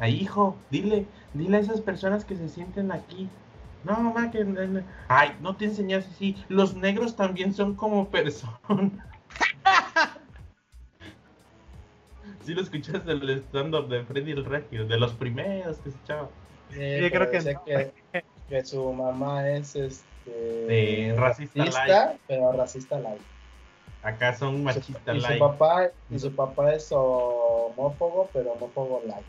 Ahí, 0.00 0.14
hijo, 0.14 0.56
dile, 0.70 1.06
dile 1.34 1.58
a 1.58 1.60
esas 1.60 1.80
personas 1.80 2.24
que 2.24 2.36
se 2.36 2.48
sienten 2.48 2.90
aquí. 2.90 3.28
No, 3.84 4.00
mamá, 4.00 4.30
que. 4.30 4.44
Ay, 5.08 5.36
no 5.40 5.56
te 5.56 5.66
enseñas 5.66 6.06
así. 6.08 6.36
Los 6.48 6.74
negros 6.74 7.14
también 7.14 7.52
son 7.52 7.74
como 7.74 8.08
personas. 8.10 8.92
Sí 12.44 12.54
lo 12.54 12.62
escuchaste 12.62 13.14
del 13.14 13.30
stand-up 13.48 13.88
de 13.88 14.04
Freddy 14.04 14.32
el 14.32 14.44
Regio, 14.44 14.86
de 14.86 14.98
los 14.98 15.12
primeros 15.12 15.78
que 15.78 15.90
se 15.90 15.96
echaba. 16.04 16.28
Sí, 16.70 16.76
creo 16.76 17.30
que, 17.30 18.22
que, 18.48 18.64
su 18.64 18.92
mamá 18.92 19.48
es 19.50 19.76
este 19.76 20.30
de 20.30 21.14
racista, 21.16 22.16
pero 22.26 22.52
racista 22.52 22.98
light. 22.98 23.20
Acá 24.02 24.34
son 24.34 24.64
machistas 24.64 25.16
light. 25.16 25.30
Y 25.30 25.32
su 25.34 25.38
papá, 25.38 25.90
y 26.10 26.18
su 26.18 26.34
papá 26.34 26.72
es 26.74 26.88
homófobo, 26.92 28.28
pero 28.32 28.52
homófobo 28.52 29.02
light. 29.06 29.24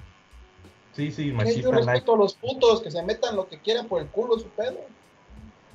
Sí, 0.93 1.11
sí, 1.11 1.31
machista 1.31 1.61
yo 1.61 1.71
respeto 1.71 2.13
a 2.13 2.17
los 2.17 2.35
putos 2.35 2.81
que 2.81 2.91
se 2.91 3.01
metan 3.01 3.35
lo 3.35 3.47
que 3.47 3.59
quieran 3.59 3.87
por 3.87 4.01
el 4.01 4.07
culo 4.07 4.37
su 4.37 4.47
pedo. 4.49 4.79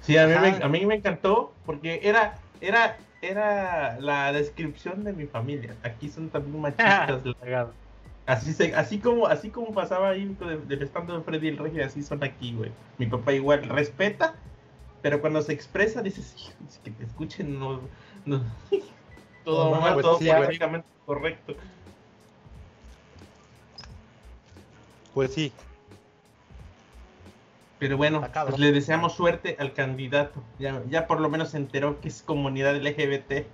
Sí, 0.00 0.16
a 0.16 0.26
mí, 0.26 0.34
me, 0.34 0.64
a 0.64 0.68
mí 0.68 0.86
me 0.86 0.94
encantó 0.94 1.52
porque 1.66 2.00
era, 2.02 2.38
era 2.60 2.96
era 3.20 3.98
la 4.00 4.32
descripción 4.32 5.04
de 5.04 5.12
mi 5.12 5.26
familia. 5.26 5.76
Aquí 5.82 6.08
son 6.08 6.28
también 6.28 6.60
machistas. 6.60 7.22
así, 8.26 8.52
se, 8.52 8.74
así, 8.74 8.98
como, 8.98 9.26
así 9.26 9.50
como 9.50 9.72
pasaba 9.72 10.10
ahí 10.10 10.36
del 10.66 10.82
estando 10.82 11.16
de 11.16 11.24
Freddy 11.24 11.48
el 11.48 11.58
Rey, 11.58 11.80
así 11.80 12.02
son 12.02 12.22
aquí, 12.22 12.54
güey. 12.54 12.70
Mi 12.98 13.06
papá 13.06 13.32
igual 13.32 13.64
respeta, 13.64 14.34
pero 15.02 15.20
cuando 15.20 15.42
se 15.42 15.52
expresa 15.52 16.02
dices, 16.02 16.54
que 16.84 16.90
te 16.90 17.04
escuchen, 17.04 17.58
no, 17.58 17.80
no 18.24 18.42
todo, 19.44 19.74
no, 19.74 20.00
todo 20.00 20.18
políticamente 20.18 20.88
correcto. 21.04 21.54
Pues 25.14 25.34
sí, 25.34 25.52
pero 27.78 27.96
bueno, 27.96 28.26
pues 28.32 28.58
le 28.58 28.72
deseamos 28.72 29.14
suerte 29.14 29.56
al 29.58 29.72
candidato. 29.72 30.42
Ya, 30.58 30.82
ya 30.88 31.06
por 31.06 31.20
lo 31.20 31.28
menos 31.28 31.50
se 31.50 31.58
enteró 31.58 32.00
que 32.00 32.08
es 32.08 32.22
comunidad 32.22 32.76
LGBT. 32.76 33.46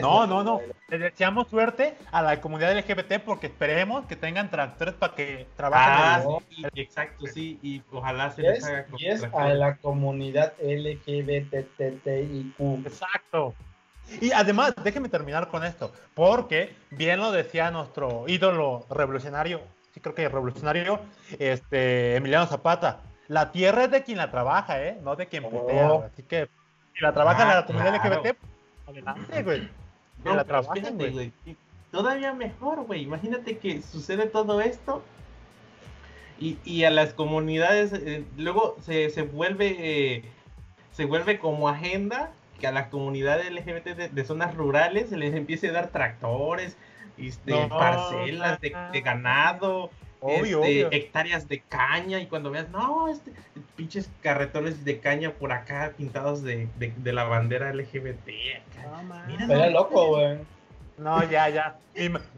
No, 0.00 0.26
no, 0.26 0.42
no. 0.42 0.60
Le 0.88 0.98
deseamos 0.98 1.48
suerte 1.48 1.94
a 2.10 2.22
la 2.22 2.40
comunidad 2.40 2.76
LGBT 2.76 3.20
porque 3.24 3.48
esperemos 3.48 4.06
que 4.06 4.16
tengan 4.16 4.50
tractores 4.50 4.94
para 4.94 5.14
que 5.14 5.46
trabajen. 5.56 5.94
Ah, 5.94 6.38
sí, 6.48 6.64
exacto, 6.74 7.26
sí. 7.26 7.58
Y 7.62 7.82
ojalá 7.92 8.30
se 8.30 8.42
les 8.42 8.64
haga 8.64 8.86
Y 8.96 9.08
es 9.08 9.24
a 9.24 9.48
la 9.50 9.76
comunidad 9.76 10.54
LGBTTIQ. 10.60 12.06
Exacto. 12.86 13.54
Y 14.22 14.32
además, 14.32 14.74
déjeme 14.82 15.10
terminar 15.10 15.48
con 15.48 15.64
esto, 15.64 15.92
porque 16.14 16.74
bien 16.90 17.20
lo 17.20 17.30
decía 17.30 17.70
nuestro 17.70 18.24
ídolo 18.26 18.86
revolucionario 18.88 19.60
creo 20.00 20.14
que 20.14 20.28
revolucionario, 20.28 21.00
este, 21.38 22.16
Emiliano 22.16 22.46
Zapata. 22.46 23.00
La 23.28 23.52
tierra 23.52 23.84
es 23.84 23.90
de 23.90 24.02
quien 24.02 24.18
la 24.18 24.30
trabaja, 24.30 24.82
¿eh? 24.82 24.98
No 25.02 25.16
de 25.16 25.26
quien 25.26 25.42
putea. 25.44 25.92
Oh. 25.92 26.04
Así 26.04 26.22
que 26.22 26.48
si 26.94 27.02
la 27.02 27.12
trabaja 27.12 27.42
en 27.42 27.48
la 27.48 27.58
ah, 27.58 27.66
comunidad 27.66 27.94
LGBT, 27.94 28.36
adelante, 28.86 29.42
güey. 29.42 29.68
Que 30.22 30.34
la 30.34 30.44
trabajen, 30.44 30.96
güey. 30.96 31.32
Todavía 31.90 32.32
mejor, 32.32 32.84
güey. 32.84 33.02
Imagínate 33.02 33.58
que 33.58 33.82
sucede 33.82 34.26
todo 34.26 34.60
esto 34.60 35.02
Y, 36.38 36.58
y 36.64 36.84
a 36.84 36.90
las 36.90 37.12
comunidades, 37.14 37.92
eh, 37.92 38.24
luego 38.36 38.76
se, 38.80 39.10
se 39.10 39.22
vuelve 39.22 39.76
eh, 39.78 40.24
se 40.98 41.04
vuelve 41.04 41.38
como 41.38 41.68
agenda 41.68 42.32
que 42.58 42.66
a 42.66 42.72
la 42.72 42.90
comunidad 42.90 43.40
LGBT 43.40 44.10
de, 44.10 44.24
zonas 44.24 44.56
rurales 44.56 45.10
se 45.10 45.16
les 45.16 45.32
empiece 45.32 45.68
a 45.68 45.72
dar 45.72 45.92
tractores, 45.92 46.76
este, 47.20 47.52
parcelas 47.68 48.60
de, 48.60 49.00
ganado, 49.00 49.90
este, 50.26 50.96
hectáreas 50.96 51.48
de 51.48 51.60
caña 51.60 52.20
y 52.20 52.26
cuando 52.26 52.50
veas, 52.50 52.68
no, 52.70 53.08
este, 53.08 53.32
pinches 53.76 54.10
carretones 54.22 54.84
de 54.84 54.98
caña 54.98 55.32
por 55.32 55.52
acá 55.52 55.92
pintados 55.96 56.42
de, 56.42 56.68
la 57.04 57.24
bandera 57.24 57.72
LGBT. 57.72 58.28
No, 59.46 59.70
loco, 59.70 60.08
güey. 60.08 60.38
No, 60.98 61.22
ya, 61.30 61.48
ya. 61.48 61.76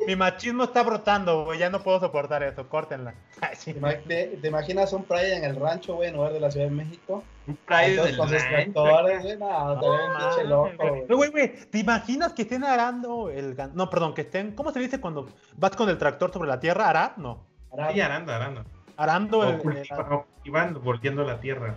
Mi, 0.07 0.17
machismo 0.17 0.65
está 0.65 0.83
brotando, 0.83 1.45
güey. 1.45 1.59
Ya 1.59 1.71
no 1.71 1.83
puedo 1.83 2.01
soportar 2.01 2.43
eso. 2.43 2.69
Córtenla. 2.69 3.15
¿Te, 4.09 4.39
imaginas 4.43 4.93
un 4.93 5.05
Pride 5.05 5.37
en 5.37 5.45
el 5.45 5.57
rancho, 5.57 5.95
güey, 5.95 6.09
en 6.09 6.17
lugar 6.17 6.33
de 6.33 6.41
la 6.41 6.51
Ciudad 6.51 6.67
de 6.67 6.73
México? 6.73 7.25
Un 7.47 7.57
Pride 7.57 8.03
del 8.03 8.19
rancho. 8.19 8.83
güey. 8.83 9.37
No, 9.39 10.37
te 10.37 10.45
loco, 10.45 11.07
güey. 11.09 11.31
Güey, 11.31 11.57
¿te 11.71 11.79
imaginas 11.79 12.33
que 12.33 12.43
estén 12.43 12.65
arando 12.65 13.31
el... 13.31 13.57
No, 13.75 13.91
perdón, 13.91 14.15
que 14.15 14.23
estén... 14.23 14.53
¿Cómo 14.53 14.73
se 14.73 14.81
dice 14.81 15.01
cuando 15.01 15.29
vas 15.57 15.77
con 15.77 15.89
el 15.89 15.99
tractor 15.99 16.33
sobre 16.33 16.49
la 16.49 16.61
tierra? 16.61 16.89
¿Arar? 16.89 17.19
No. 17.19 17.45
Sí, 17.93 18.01
arando, 18.01 18.33
arando. 18.33 18.65
Arando 18.97 19.49
el... 19.49 19.59
cultivando, 19.59 20.81
volteando 20.81 21.25
la 21.25 21.41
tierra. 21.41 21.75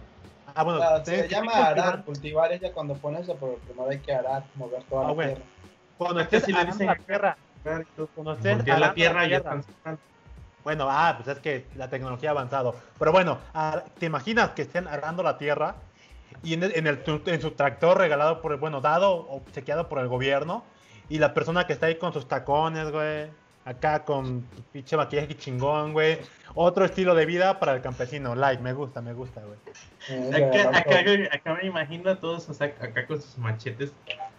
Ah, 0.55 0.63
bueno. 0.63 0.81
se 1.03 1.27
llama 1.27 1.53
arar. 1.53 2.03
Cultivar 2.03 2.51
es 2.51 2.61
ya 2.61 2.71
cuando 2.71 2.95
pones 2.95 3.21
eso, 3.21 3.35
pero 3.39 3.55
primero 3.65 3.89
hay 3.89 3.99
que 3.99 4.13
arar, 4.13 4.43
mover 4.55 4.83
toda 4.83 5.07
ah, 5.07 5.13
la 5.13 5.23
tierra. 5.23 5.41
Cuando 5.97 6.21
estés 6.21 6.47
en 6.47 6.55
la 6.87 6.95
tierra. 6.95 7.37
Estés 7.65 8.79
la 8.79 8.93
tierra, 8.93 9.25
ya 9.25 9.41
Bueno, 10.63 10.87
ah, 10.89 11.13
pues 11.17 11.37
es 11.37 11.41
que 11.41 11.65
la 11.75 11.89
tecnología 11.89 12.29
ha 12.29 12.31
avanzado. 12.31 12.75
Pero 12.99 13.11
bueno, 13.11 13.39
¿te 13.99 14.05
imaginas 14.05 14.51
que 14.51 14.63
estén 14.63 14.87
arando 14.87 15.23
la 15.23 15.37
tierra 15.37 15.75
y 16.43 16.53
en, 16.53 16.63
el, 16.63 17.03
en 17.25 17.41
su 17.41 17.51
tractor 17.51 17.97
regalado 17.97 18.41
por, 18.41 18.57
bueno, 18.57 18.81
dado 18.81 19.13
o 19.13 19.43
chequeado 19.51 19.87
por 19.87 19.99
el 19.99 20.07
gobierno 20.07 20.63
y 21.09 21.19
la 21.19 21.33
persona 21.33 21.67
que 21.67 21.73
está 21.73 21.87
ahí 21.87 21.95
con 21.95 22.11
sus 22.11 22.27
tacones, 22.27 22.91
güey, 22.91 23.29
acá 23.65 24.03
con 24.03 24.41
pinche 24.71 24.97
maquillaje 24.97 25.37
chingón, 25.37 25.93
güey. 25.93 26.19
Otro 26.55 26.85
estilo 26.85 27.15
de 27.15 27.25
vida 27.25 27.59
para 27.59 27.73
el 27.73 27.81
campesino, 27.81 28.35
like, 28.35 28.61
me 28.61 28.73
gusta, 28.73 29.01
me 29.01 29.13
gusta, 29.13 29.41
güey. 29.41 29.57
Acá, 31.31 31.53
me 31.61 31.67
imagino 31.67 32.11
a 32.11 32.15
todos 32.15 32.49
acá 32.61 33.05
con 33.07 33.21
sus 33.21 33.37
machetes 33.37 33.93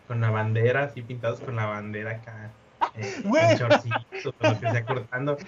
con 0.07 0.21
la 0.21 0.31
bandera, 0.31 0.85
así 0.85 1.03
pintados 1.03 1.41
con 1.41 1.57
la 1.57 1.67
bandera 1.67 2.13
acá. 2.13 2.51
Eh, 2.97 3.23
en 3.25 3.59
chorcitos, 3.59 4.35
lo 4.41 4.61
que 4.61 4.71
sea 4.71 4.85
cortando. 4.85 5.39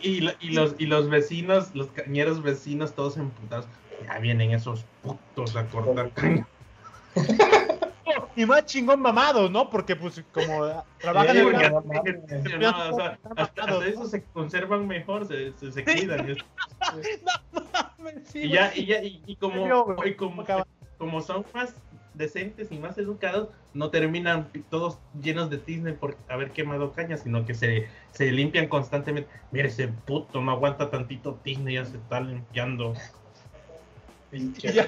Y, 0.00 0.30
y, 0.40 0.50
los, 0.52 0.74
y 0.78 0.86
los 0.86 1.10
vecinos, 1.10 1.74
los 1.74 1.88
cañeros 1.88 2.42
vecinos, 2.42 2.94
todos 2.94 3.18
emputados. 3.18 3.66
Ya 4.04 4.18
vienen 4.18 4.52
esos 4.52 4.86
putos 5.02 5.54
a 5.54 5.66
cortar 5.66 6.10
caña. 6.12 6.46
y 8.36 8.44
más 8.44 8.66
chingón 8.66 9.00
mamados, 9.00 9.50
¿no? 9.50 9.68
Porque 9.70 9.96
pues 9.96 10.22
como 10.32 10.84
trabajan 10.98 11.36
en 11.36 11.54
el 11.54 11.72
no, 12.60 12.90
o 12.90 12.96
sea, 12.96 13.18
hasta, 13.36 13.86
eso 13.86 14.06
se 14.06 14.22
conservan 14.24 14.86
mejor, 14.86 15.26
se, 15.26 15.52
se, 15.52 15.84
cuidan. 15.84 16.36
y, 18.34 18.48
ya, 18.48 18.72
y 18.74 18.86
ya, 18.86 19.02
y, 19.02 19.36
como, 19.36 20.04
y 20.04 20.14
como, 20.14 20.44
como 20.98 21.20
son 21.20 21.44
más 21.54 21.74
decentes 22.16 22.72
y 22.72 22.78
más 22.78 22.98
educados 22.98 23.48
no 23.74 23.90
terminan 23.90 24.48
todos 24.70 24.98
llenos 25.20 25.50
de 25.50 25.58
tizne 25.58 25.92
por 25.92 26.16
haber 26.28 26.50
quemado 26.50 26.92
caña, 26.92 27.16
sino 27.16 27.44
que 27.44 27.54
se, 27.54 27.88
se 28.12 28.32
limpian 28.32 28.68
constantemente. 28.68 29.30
Mira 29.50 29.68
ese 29.68 29.88
puto, 29.88 30.40
no 30.40 30.50
aguanta 30.50 30.90
tantito 30.90 31.34
tizne, 31.42 31.74
ya 31.74 31.84
se 31.84 31.96
está 31.96 32.20
limpiando. 32.20 32.94
Pinche 34.30 34.72
ya, 34.72 34.86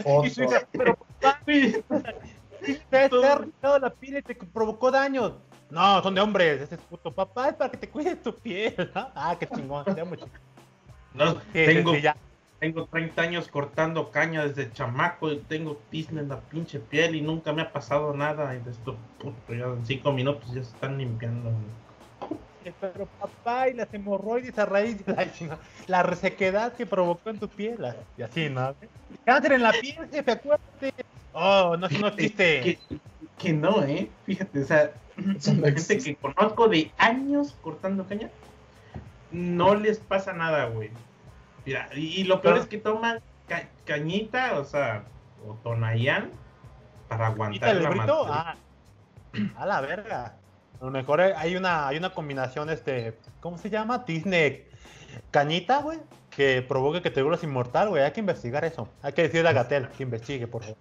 pero 0.72 0.98
papi, 1.20 1.76
te 2.90 2.98
has 2.98 3.12
la 3.80 3.90
piel 3.90 4.18
y 4.18 4.22
te 4.22 4.34
provocó 4.34 4.90
daño. 4.90 5.38
No, 5.70 6.02
son 6.02 6.14
de 6.14 6.20
hombres, 6.20 6.62
ese 6.62 6.76
es 6.76 6.80
puto 6.80 7.12
papá, 7.12 7.50
es 7.50 7.54
para 7.54 7.70
que 7.70 7.76
te 7.76 7.88
cuides 7.88 8.22
tu 8.22 8.34
piel. 8.34 8.74
Ah, 8.94 9.36
qué 9.38 9.46
chingón, 9.46 9.84
te 9.84 10.00
amo, 10.00 10.16
No, 11.14 11.36
tengo, 11.52 11.94
ya, 11.94 12.16
tengo 12.58 12.86
30 12.86 13.22
años 13.22 13.48
cortando 13.48 14.10
caña 14.10 14.46
desde 14.46 14.72
chamaco 14.72 15.30
y 15.30 15.38
tengo 15.38 15.80
tizne 15.90 16.20
en 16.20 16.28
la 16.28 16.40
pinche 16.40 16.80
piel 16.80 17.14
y 17.14 17.20
nunca 17.20 17.52
me 17.52 17.62
ha 17.62 17.72
pasado 17.72 18.14
nada. 18.14 18.54
Y 18.54 18.58
de 18.60 18.70
esto, 18.70 18.96
puto, 19.18 19.54
ya 19.54 19.66
en 19.66 19.86
5 19.86 20.12
minutos 20.12 20.48
ya 20.48 20.62
se 20.64 20.70
están 20.70 20.98
limpiando. 20.98 21.50
Eh, 22.64 22.72
pero 22.80 23.06
papá, 23.20 23.68
y 23.68 23.74
las 23.74 23.92
hemorroides 23.94 24.58
a 24.58 24.66
raíz 24.66 25.04
de 25.06 25.12
la, 25.14 25.26
la 25.86 26.02
resequedad 26.02 26.72
que 26.72 26.84
provocó 26.84 27.30
en 27.30 27.38
tu 27.38 27.48
piel. 27.48 27.78
Y 28.16 28.22
así, 28.22 28.48
¿no? 28.48 28.74
Cáncer 29.24 29.52
en 29.52 29.62
la 29.62 29.72
piel, 29.72 30.08
jefe, 30.10 30.32
acuérdate. 30.32 30.94
Oh, 31.32 31.76
no, 31.76 31.88
no 31.88 32.08
existe. 32.08 32.60
Que, 32.62 32.98
que, 33.38 33.52
no, 33.52 33.84
¿eh? 33.84 34.10
Fíjate, 34.26 34.62
o 34.62 34.66
sea, 34.66 34.92
gente 35.40 35.98
que 35.98 36.16
conozco 36.16 36.66
de 36.66 36.90
años 36.98 37.56
cortando 37.62 38.04
caña, 38.04 38.30
no 39.30 39.76
les 39.76 39.98
pasa 39.98 40.32
nada, 40.32 40.64
güey 40.66 40.90
y, 41.94 42.24
lo 42.24 42.40
peor 42.40 42.58
es 42.58 42.66
que 42.66 42.78
toman 42.78 43.20
cañita, 43.84 44.58
o 44.58 44.64
sea, 44.64 45.04
o 45.46 45.54
tonayán 45.54 46.30
para 47.08 47.28
aguantar 47.28 47.76
la 47.76 48.24
ah, 48.30 48.56
a 49.56 49.66
la 49.66 49.80
verga. 49.80 50.34
A 50.80 50.84
lo 50.84 50.90
mejor 50.90 51.20
hay 51.20 51.56
una, 51.56 51.88
hay 51.88 51.96
una 51.96 52.10
combinación, 52.10 52.70
este, 52.70 53.18
¿cómo 53.40 53.58
se 53.58 53.70
llama? 53.70 54.04
Disney 54.06 54.68
cañita, 55.30 55.82
güey, 55.82 55.98
que 56.30 56.62
provoque 56.62 57.02
que 57.02 57.10
te 57.10 57.22
vuelvas 57.22 57.42
inmortal, 57.42 57.88
güey. 57.88 58.02
Hay 58.02 58.12
que 58.12 58.20
investigar 58.20 58.64
eso. 58.64 58.88
Hay 59.02 59.12
que 59.12 59.22
decirle 59.22 59.48
a 59.48 59.52
Gatel 59.52 59.88
que 59.88 60.02
investigue, 60.02 60.46
por 60.46 60.62
favor. 60.62 60.78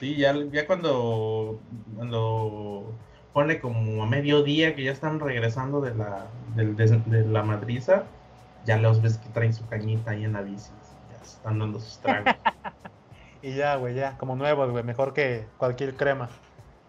Sí, 0.00 0.16
ya, 0.16 0.34
ya 0.52 0.66
cuando, 0.66 1.60
cuando 1.94 2.92
pone 3.32 3.60
como 3.60 4.02
a 4.02 4.06
mediodía 4.06 4.74
que 4.74 4.84
ya 4.84 4.92
están 4.92 5.20
regresando 5.20 5.80
de 5.80 5.94
la, 5.94 6.26
de 6.54 7.24
la 7.24 7.42
madriza, 7.42 8.04
ya 8.66 8.76
los 8.76 9.00
ves 9.00 9.16
que 9.16 9.28
traen 9.30 9.54
su 9.54 9.66
cañita 9.66 10.10
ahí 10.10 10.24
en 10.24 10.34
la 10.34 10.42
bici. 10.42 10.70
Ya 11.10 11.22
están 11.22 11.58
dando 11.58 11.80
sus 11.80 11.98
tragos. 12.00 12.34
y 13.42 13.54
ya, 13.54 13.76
güey, 13.76 13.94
ya, 13.94 14.18
como 14.18 14.36
nuevos, 14.36 14.70
güey, 14.70 14.84
mejor 14.84 15.14
que 15.14 15.46
cualquier 15.56 15.94
crema. 15.96 16.28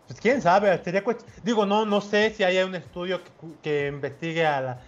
Pues 0.08 0.20
quién 0.20 0.42
sabe, 0.42 0.78
sería 0.84 1.04
digo, 1.44 1.66
no, 1.66 1.86
no 1.86 2.02
sé 2.02 2.32
si 2.32 2.44
hay 2.44 2.58
un 2.60 2.76
estudio 2.76 3.20
que, 3.62 3.88
investigue 3.88 4.46
a, 4.46 4.80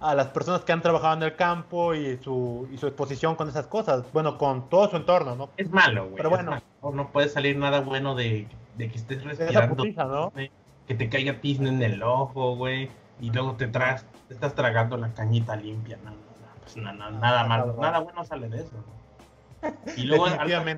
a 0.00 0.14
las 0.14 0.28
personas 0.28 0.62
que 0.62 0.72
han 0.72 0.80
trabajado 0.80 1.16
en 1.16 1.22
el 1.24 1.36
campo 1.36 1.94
y 1.94 2.16
su, 2.18 2.68
y 2.72 2.78
su 2.78 2.86
exposición 2.86 3.34
con 3.34 3.48
esas 3.48 3.66
cosas, 3.66 4.04
bueno, 4.12 4.38
con 4.38 4.68
todo 4.68 4.88
su 4.88 4.96
entorno, 4.96 5.34
¿no? 5.34 5.50
Es 5.56 5.68
malo, 5.70 6.04
güey. 6.04 6.16
Pero 6.16 6.30
bueno, 6.30 6.62
no 6.80 7.10
puede 7.10 7.28
salir 7.28 7.56
nada 7.56 7.80
bueno 7.80 8.14
de, 8.14 8.46
de 8.76 8.88
que 8.88 8.98
estés 8.98 9.24
respirando, 9.24 9.84
¿no? 9.84 10.32
que 10.86 10.94
te 10.94 11.08
caiga 11.08 11.40
tizne 11.40 11.68
en 11.68 11.82
el 11.82 12.02
ojo, 12.02 12.56
güey, 12.56 12.88
y 13.20 13.30
luego 13.30 13.52
te, 13.52 13.68
tras, 13.68 14.04
te 14.28 14.34
estás 14.34 14.54
tragando 14.54 14.96
la 14.96 15.12
cañita 15.14 15.56
limpia, 15.56 15.98
¿no? 16.04 16.12
Pues 16.62 16.76
nada 16.76 17.44
malo, 17.44 17.76
nada 17.80 17.98
bueno 18.00 18.24
sale 18.24 18.48
de 18.48 18.60
eso. 18.62 18.76
Y 19.96 20.02
luego, 20.02 20.26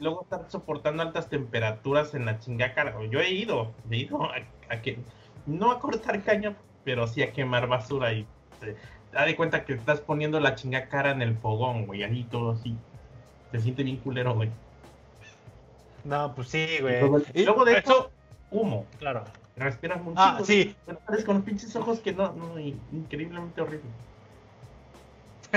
luego 0.01 0.22
estar 0.24 0.45
soportando 0.49 1.03
altas 1.03 1.30
temperaturas 1.30 2.14
en 2.14 2.26
la 2.26 2.39
chingaca. 2.39 2.95
Yo 3.11 3.20
he 3.20 3.30
ido, 3.30 3.72
he 3.91 3.97
ido 3.97 4.28
a, 4.68 4.82
que, 4.82 4.99
no 5.47 5.70
a 5.70 5.80
cortar 5.80 6.22
caña, 6.22 6.55
pero 6.85 7.07
sí 7.07 7.22
a 7.22 7.32
quemar 7.32 7.66
basura 7.66 8.12
y 8.12 8.26
te, 8.61 8.76
da 9.12 9.24
de 9.24 9.37
cuenta 9.37 9.64
que 9.64 9.72
estás 9.72 10.01
poniendo 10.01 10.39
la 10.39 10.55
chingacara 10.55 11.12
en 11.12 11.22
el 11.22 11.37
fogón, 11.39 11.87
güey, 11.87 12.03
ahí 12.03 12.24
todo 12.24 12.53
así. 12.53 12.76
Se 13.53 13.61
siente 13.61 13.85
bien 13.85 13.97
culero, 13.99 14.35
güey. 14.35 14.51
No, 16.05 16.35
pues 16.35 16.49
sí, 16.49 16.66
güey. 16.80 16.97
Y 17.32 17.45
luego, 17.45 17.64
de 17.64 17.78
hecho, 17.78 18.11
humo. 18.51 18.85
Claro. 18.99 19.24
Respiras 19.57 20.03
mucho. 20.03 20.20
Ah, 20.20 20.41
sí. 20.45 20.74
con 21.24 21.37
los 21.37 21.45
pinches 21.45 21.74
ojos 21.76 22.01
que 22.01 22.12
no, 22.12 22.32
no, 22.32 22.59
increíblemente 22.59 23.62
horrible. 23.62 23.89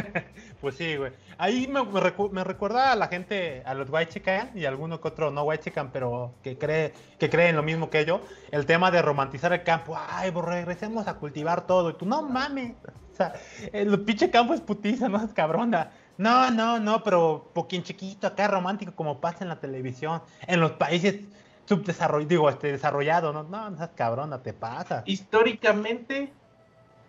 pues 0.62 0.76
sí, 0.76 0.96
güey. 0.96 1.12
Ahí 1.38 1.68
me, 1.68 1.84
me, 1.84 2.44
recuerda 2.44 2.92
a 2.92 2.96
la 2.96 3.08
gente, 3.08 3.64
a 3.66 3.74
los 3.74 3.90
chican 4.10 4.52
y 4.56 4.66
a 4.66 4.70
alguno 4.70 5.00
que 5.02 5.08
otro 5.08 5.32
no 5.32 5.56
chican, 5.56 5.92
pero 5.92 6.34
que 6.44 6.58
cree 6.58 6.94
que 7.20 7.30
creen 7.30 7.56
lo 7.56 7.64
mismo 7.64 7.90
que 7.90 8.06
yo, 8.06 8.22
el 8.52 8.66
tema 8.66 8.92
de 8.92 9.02
romantizar 9.02 9.54
el 9.54 9.64
campo. 9.64 9.98
Ay, 9.98 10.32
pues 10.32 10.46
regresemos 10.46 11.08
a 11.08 11.16
cultivar 11.16 11.68
todo. 11.68 11.92
Y 11.92 11.94
tú, 11.94 12.06
no 12.06 12.22
mames. 12.24 12.74
O 13.14 13.16
sea, 13.16 13.34
el 13.74 14.00
pinche 14.02 14.30
campo 14.30 14.54
es 14.54 14.62
putiza, 14.62 15.10
no 15.10 15.24
es 15.24 15.34
cabrona. 15.34 15.92
No, 16.18 16.50
no, 16.50 16.80
no, 16.80 17.04
pero 17.04 17.52
poquín 17.54 17.84
chiquito, 17.84 18.28
acá 18.28 18.48
romántico 18.48 18.94
como 18.96 19.20
pasa 19.20 19.44
en 19.44 19.50
la 19.50 19.60
televisión. 19.60 20.22
En 20.48 20.60
los 20.60 20.72
países 20.72 21.22
subdesarrollados, 21.68 22.30
digo, 22.30 22.50
este, 22.50 22.72
desarrollado, 22.72 23.34
no, 23.34 23.44
no, 23.44 23.70
no 23.70 23.84
es 23.84 23.90
cabrona, 23.92 24.42
te 24.42 24.54
pasa. 24.54 25.04
Históricamente, 25.06 26.32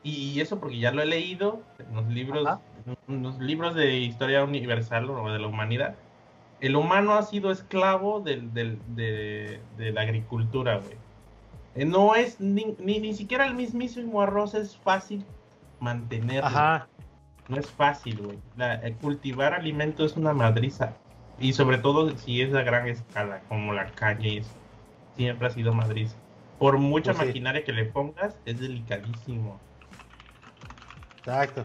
y 0.02 0.40
eso 0.40 0.58
porque 0.58 0.78
ya 0.78 0.92
lo 0.92 1.02
he 1.02 1.06
leído 1.06 1.62
en 1.78 1.94
los 1.94 2.06
libros, 2.08 2.58
los 3.06 3.38
libros 3.38 3.74
de 3.74 3.96
historia 3.96 4.44
universal 4.44 5.10
o 5.10 5.30
de 5.30 5.38
la 5.38 5.46
humanidad. 5.46 5.96
El 6.60 6.76
humano 6.76 7.14
ha 7.14 7.22
sido 7.22 7.50
esclavo 7.50 8.20
del, 8.20 8.52
del, 8.52 8.78
de, 8.96 9.60
la 9.92 10.02
agricultura, 10.02 10.78
güey. 10.78 10.96
Eh, 11.74 11.84
no 11.84 12.14
es 12.14 12.40
ni, 12.40 12.76
ni, 12.80 13.14
siquiera 13.14 13.46
el 13.46 13.54
mismísimo 13.54 14.20
arroz 14.20 14.54
es 14.54 14.76
fácil 14.76 15.24
mantenerlo. 15.78 16.46
Ajá. 16.46 16.88
no 17.48 17.56
es 17.56 17.70
fácil, 17.70 18.20
güey. 18.20 18.38
Eh, 18.58 18.96
cultivar 19.00 19.54
alimento 19.54 20.04
es 20.04 20.16
una 20.16 20.32
madriza. 20.32 20.94
Y 21.38 21.52
sobre 21.52 21.78
todo 21.78 22.10
si 22.16 22.42
es 22.42 22.52
a 22.54 22.62
gran 22.62 22.88
escala, 22.88 23.42
como 23.48 23.72
la 23.72 23.86
calle 23.92 24.38
es, 24.38 24.50
siempre 25.16 25.46
ha 25.46 25.50
sido 25.50 25.72
madriza. 25.72 26.16
Por 26.58 26.78
mucha 26.78 27.14
pues 27.14 27.28
maquinaria 27.28 27.62
que 27.62 27.72
le 27.72 27.84
pongas, 27.84 28.36
es 28.44 28.58
delicadísimo. 28.58 29.60
Exacto. 31.18 31.64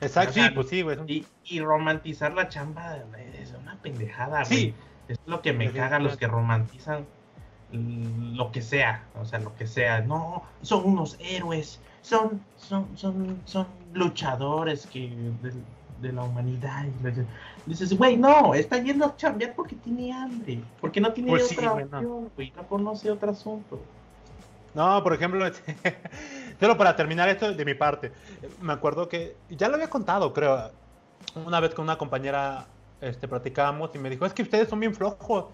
Exacto, 0.00 0.34
sí, 0.34 0.40
pues 0.54 0.68
sí, 0.68 0.82
güey. 0.82 1.24
Y, 1.44 1.60
romantizar 1.60 2.32
la 2.34 2.48
chamba 2.48 2.98
es 3.40 3.52
una 3.60 3.76
pendejada, 3.82 4.44
güey. 4.44 4.74
Es 5.08 5.18
lo 5.26 5.40
que 5.40 5.52
me 5.52 5.70
caga 5.72 5.98
los 5.98 6.16
que 6.16 6.26
romantizan 6.26 7.06
lo 7.72 8.50
que 8.50 8.62
sea, 8.62 9.04
o 9.20 9.24
sea, 9.24 9.38
lo 9.40 9.54
que 9.56 9.66
sea. 9.66 10.00
No, 10.00 10.42
son 10.62 10.84
unos 10.86 11.16
héroes, 11.20 11.80
son, 12.02 12.40
son, 12.56 12.86
son, 12.96 13.40
son 13.44 13.66
luchadores 13.92 14.86
que 14.86 15.10
de, 16.00 16.12
la 16.12 16.22
humanidad. 16.22 16.86
Dices, 17.66 17.96
güey, 17.96 18.16
no, 18.16 18.54
está 18.54 18.78
yendo 18.78 19.06
a 19.06 19.16
chambear 19.16 19.54
porque 19.54 19.76
tiene 19.76 20.12
hambre, 20.12 20.60
porque 20.80 21.00
no 21.00 21.12
tiene 21.12 21.30
pues 21.30 21.52
otra 21.52 21.72
opción, 21.72 22.30
güey, 22.34 22.52
no. 22.56 22.62
conoce 22.68 23.10
otro 23.10 23.30
asunto. 23.30 23.80
No, 24.74 25.02
por 25.02 25.12
ejemplo, 25.14 25.44
solo 26.60 26.76
para 26.76 26.96
terminar 26.96 27.28
esto 27.28 27.52
de 27.52 27.64
mi 27.64 27.74
parte, 27.74 28.12
me 28.60 28.72
acuerdo 28.72 29.08
que 29.08 29.36
ya 29.48 29.68
lo 29.68 29.74
había 29.74 29.90
contado, 29.90 30.32
creo, 30.32 30.70
una 31.34 31.60
vez 31.60 31.74
con 31.74 31.84
una 31.84 31.98
compañera 31.98 32.66
este, 33.00 33.28
platicábamos 33.28 33.94
y 33.94 33.98
me 33.98 34.10
dijo, 34.10 34.26
es 34.26 34.32
que 34.32 34.42
ustedes 34.42 34.68
son 34.68 34.80
bien 34.80 34.94
flojos. 34.94 35.46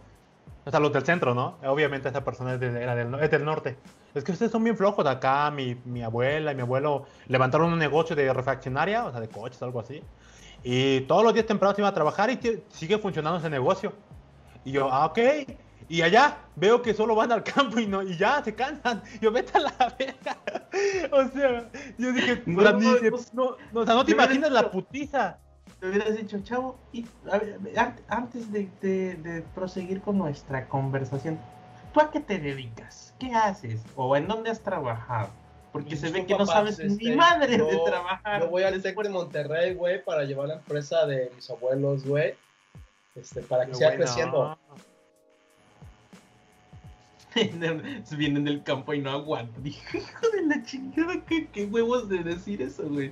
O 0.67 0.71
sea, 0.71 0.81
los 0.81 0.93
del 0.93 1.05
centro, 1.05 1.35
¿no? 1.35 1.59
Obviamente 1.67 2.09
esa 2.09 2.25
persona 2.25 2.55
es, 2.55 2.63
era 2.63 2.95
del, 2.95 3.15
es 3.15 3.31
del 3.31 3.45
norte. 3.45 3.77
Es 4.15 4.25
que 4.25 4.33
ustedes 4.33 4.51
son 4.51 4.65
bien 4.65 4.77
flojos. 4.79 5.07
Acá 5.07 5.51
mi, 5.51 5.75
mi 5.85 6.03
abuela 6.03 6.53
y 6.53 6.55
mi 6.55 6.63
abuelo 6.63 7.05
levantaron 7.27 7.71
un 7.71 7.79
negocio 7.79 8.17
de 8.17 8.33
refaccionaria, 8.33 9.05
o 9.05 9.11
sea, 9.11 9.21
de 9.21 9.29
coches, 9.29 9.63
algo 9.63 9.81
así. 9.81 10.03
Y 10.63 11.03
todos 11.03 11.23
los 11.23 11.35
días 11.35 11.45
temprano 11.45 11.75
se 11.75 11.83
iban 11.83 11.91
a 11.91 11.95
trabajar 11.95 12.31
y 12.31 12.63
sigue 12.71 12.97
funcionando 12.97 13.39
ese 13.39 13.51
negocio. 13.51 13.93
Y 14.65 14.73
yo, 14.73 14.91
ah, 14.91 15.05
ok. 15.05 15.19
Y 15.89 16.03
allá 16.03 16.39
veo 16.57 16.83
que 16.83 16.95
solo 16.95 17.15
van 17.15 17.33
al 17.33 17.43
campo 17.45 17.79
y 17.79 17.87
no 17.87 18.03
y 18.03 18.17
ya 18.17 18.43
se 18.43 18.55
cansan. 18.55 19.03
Yo 19.21 19.31
vete 19.31 19.59
a 19.59 19.61
la 19.61 19.97
verga. 19.99 20.39
o 21.13 21.29
sea, 21.29 21.71
yo 21.99 22.13
dije, 22.13 22.43
no, 22.47 22.63
no, 22.63 22.99
no, 23.33 23.81
o 23.81 23.85
sea, 23.85 23.95
no 23.95 24.05
te 24.05 24.13
imaginas 24.13 24.51
la 24.51 24.71
putiza 24.71 25.39
te 25.85 25.91
hubieras 25.91 26.17
dicho, 26.17 26.41
chavo, 26.43 26.79
y, 26.93 27.05
antes 28.09 28.51
de, 28.51 29.45
proseguir 29.55 30.01
con 30.01 30.17
nuestra 30.17 30.67
conversación, 30.67 31.39
¿tú 31.93 32.01
a 32.01 32.11
qué 32.11 32.21
te 32.21 32.39
dedicas? 32.39 33.15
¿Qué 33.19 33.35
haces? 33.35 33.83
¿O 33.95 34.17
en 34.17 34.27
dónde 34.27 34.51
has 34.51 34.61
trabajado? 34.61 35.29
Porque 35.73 35.97
se 35.97 36.11
ve 36.11 36.25
que 36.25 36.39
no 36.39 36.47
sabes 36.47 36.79
ni 36.79 37.09
este, 37.09 37.17
madre 37.17 37.59
de 37.59 37.81
trabajar. 37.85 38.43
Yo 38.43 38.49
voy 38.49 38.63
al 38.63 38.81
TEC 38.81 38.97
de 38.97 39.09
Monterrey, 39.11 39.75
güey, 39.75 40.03
para 40.03 40.25
llevar 40.25 40.49
la 40.49 40.55
empresa 40.55 41.05
de 41.05 41.31
mis 41.35 41.51
abuelos, 41.51 42.07
güey, 42.07 42.35
este, 43.17 43.43
para 43.43 43.67
que 43.67 43.75
siga 43.75 43.95
creciendo. 43.95 44.57
Vienen 48.17 48.45
del 48.45 48.63
campo 48.63 48.95
y 48.95 49.01
no 49.01 49.11
aguantan. 49.11 49.67
Hijo 49.67 50.31
de 50.33 50.43
la 50.47 50.63
chingada, 50.63 51.25
¿qué, 51.27 51.49
qué 51.49 51.65
huevos 51.67 52.09
de 52.09 52.23
decir 52.23 52.63
eso, 52.63 52.85
güey. 52.89 53.11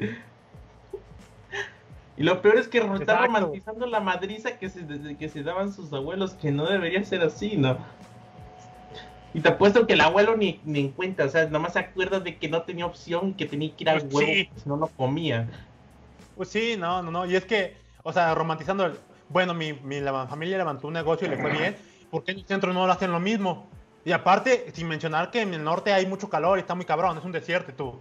Y 2.17 2.25
lo 2.25 2.43
peor 2.43 2.59
es 2.59 2.69
que 2.69 2.79
está 2.79 3.23
romantizando 3.23 3.87
la 3.87 4.01
madriza 4.01 4.59
que 4.59 4.69
se, 4.69 4.87
que 5.19 5.29
se 5.29 5.43
daban 5.43 5.73
sus 5.73 5.93
abuelos, 5.93 6.35
que 6.35 6.53
no 6.53 6.67
debería 6.67 7.03
ser 7.05 7.23
así, 7.23 7.57
¿no? 7.57 7.79
Y 9.35 9.41
te 9.41 9.49
apuesto 9.49 9.87
que 9.87 9.95
el 9.95 10.03
abuelo 10.03 10.37
ni, 10.37 10.61
ni 10.65 10.81
en 10.81 10.89
cuenta, 10.91 11.25
o 11.25 11.29
sea, 11.29 11.47
nomás 11.47 11.73
se 11.73 11.79
acuerda 11.79 12.21
de 12.21 12.37
que 12.37 12.49
no 12.49 12.63
tenía 12.63 12.85
opción, 12.85 13.33
que 13.33 13.47
tenía 13.47 13.75
que 13.75 13.85
ir 13.85 13.89
al 13.89 14.03
pues 14.03 14.15
huevo, 14.15 14.51
si 14.57 14.69
no 14.69 14.77
lo 14.77 14.89
comía. 14.89 15.49
Pues 16.37 16.51
sí, 16.51 16.77
no, 16.79 17.03
no, 17.03 17.11
no. 17.11 17.25
Y 17.25 17.35
es 17.35 17.47
que, 17.47 17.75
o 18.03 18.13
sea, 18.13 18.35
romantizando, 18.35 18.93
bueno, 19.31 19.55
mi, 19.55 19.73
mi 19.73 20.01
la 20.01 20.27
familia 20.27 20.59
levantó 20.59 20.89
un 20.89 20.93
negocio 20.93 21.27
y 21.27 21.31
le 21.31 21.39
fue 21.39 21.51
bien, 21.51 21.77
¿por 22.11 22.25
qué 22.25 22.33
en 22.33 22.39
el 22.41 22.45
centro 22.45 22.75
no 22.75 22.87
lo 22.87 22.93
hacen 22.93 23.11
lo 23.11 23.21
mismo? 23.21 23.71
Y 24.05 24.13
aparte, 24.13 24.73
sin 24.73 24.89
mencionar 24.89 25.31
que 25.31 25.43
en 25.43 25.55
el 25.55 25.63
norte 25.63 25.93
hay 25.93 26.07
mucho 26.07 26.29
calor 26.29 26.59
y 26.59 26.63
está 26.63 26.75
muy 26.75 26.85
cabrón, 26.85 27.19
es 27.19 27.25
un 27.25 27.33
desierto 27.33 27.71
y 27.71 27.75
tú 27.75 27.99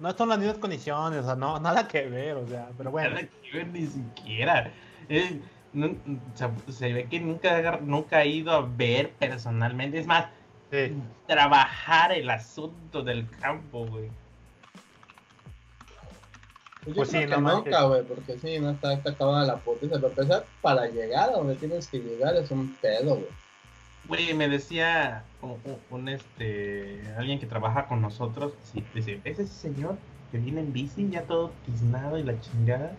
no 0.00 0.16
son 0.16 0.30
las 0.30 0.38
mismas 0.38 0.58
condiciones, 0.58 1.20
o 1.20 1.24
sea, 1.24 1.36
no, 1.36 1.60
nada 1.60 1.86
que 1.86 2.06
ver, 2.06 2.36
o 2.36 2.48
sea, 2.48 2.70
pero 2.76 2.90
bueno. 2.90 3.10
Nada 3.10 3.28
que 3.42 3.52
ver 3.52 3.68
ni 3.68 3.86
siquiera. 3.86 4.72
Eh, 5.08 5.40
se 6.68 6.92
ve 6.92 7.06
que 7.08 7.20
nunca, 7.20 7.78
nunca 7.82 8.18
ha 8.18 8.24
ido 8.24 8.50
a 8.50 8.62
ver 8.62 9.10
personalmente, 9.12 9.98
es 9.98 10.06
más, 10.06 10.26
trabajar 11.26 12.12
el 12.12 12.30
asunto 12.30 13.02
del 13.02 13.28
campo, 13.38 13.86
güey. 13.86 14.10
Pues, 16.84 16.96
pues 16.96 17.08
sí, 17.10 17.26
no 17.26 17.40
nunca, 17.42 17.82
güey, 17.82 18.02
porque 18.04 18.38
sí, 18.38 18.58
no 18.58 18.70
está, 18.70 18.94
está 18.94 19.10
acabada 19.10 19.44
la 19.44 19.56
potencia, 19.58 19.98
pero 20.00 20.08
empezar 20.08 20.46
para 20.62 20.86
llegar 20.86 21.28
a 21.28 21.32
donde 21.32 21.56
tienes 21.56 21.86
que 21.88 21.98
llegar 21.98 22.34
es 22.36 22.50
un 22.50 22.74
pedo, 22.80 23.16
güey. 23.16 23.28
Güey, 24.10 24.34
me 24.34 24.48
decía 24.48 25.22
un, 25.88 26.08
este 26.08 27.00
alguien 27.16 27.38
que 27.38 27.46
trabaja 27.46 27.86
con 27.86 28.02
nosotros, 28.02 28.54
dice, 28.92 29.20
ese 29.22 29.46
señor 29.46 29.98
que 30.32 30.38
viene 30.38 30.62
en 30.62 30.72
bici 30.72 31.08
ya 31.08 31.22
todo 31.22 31.52
tiznado 31.64 32.18
y 32.18 32.24
la 32.24 32.40
chingada. 32.40 32.90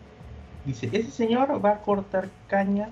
Dice, 0.64 0.88
ese 0.93 1.12
señor 1.12 1.64
va 1.64 1.72
a 1.72 1.82
cortar 1.82 2.30
caña 2.47 2.91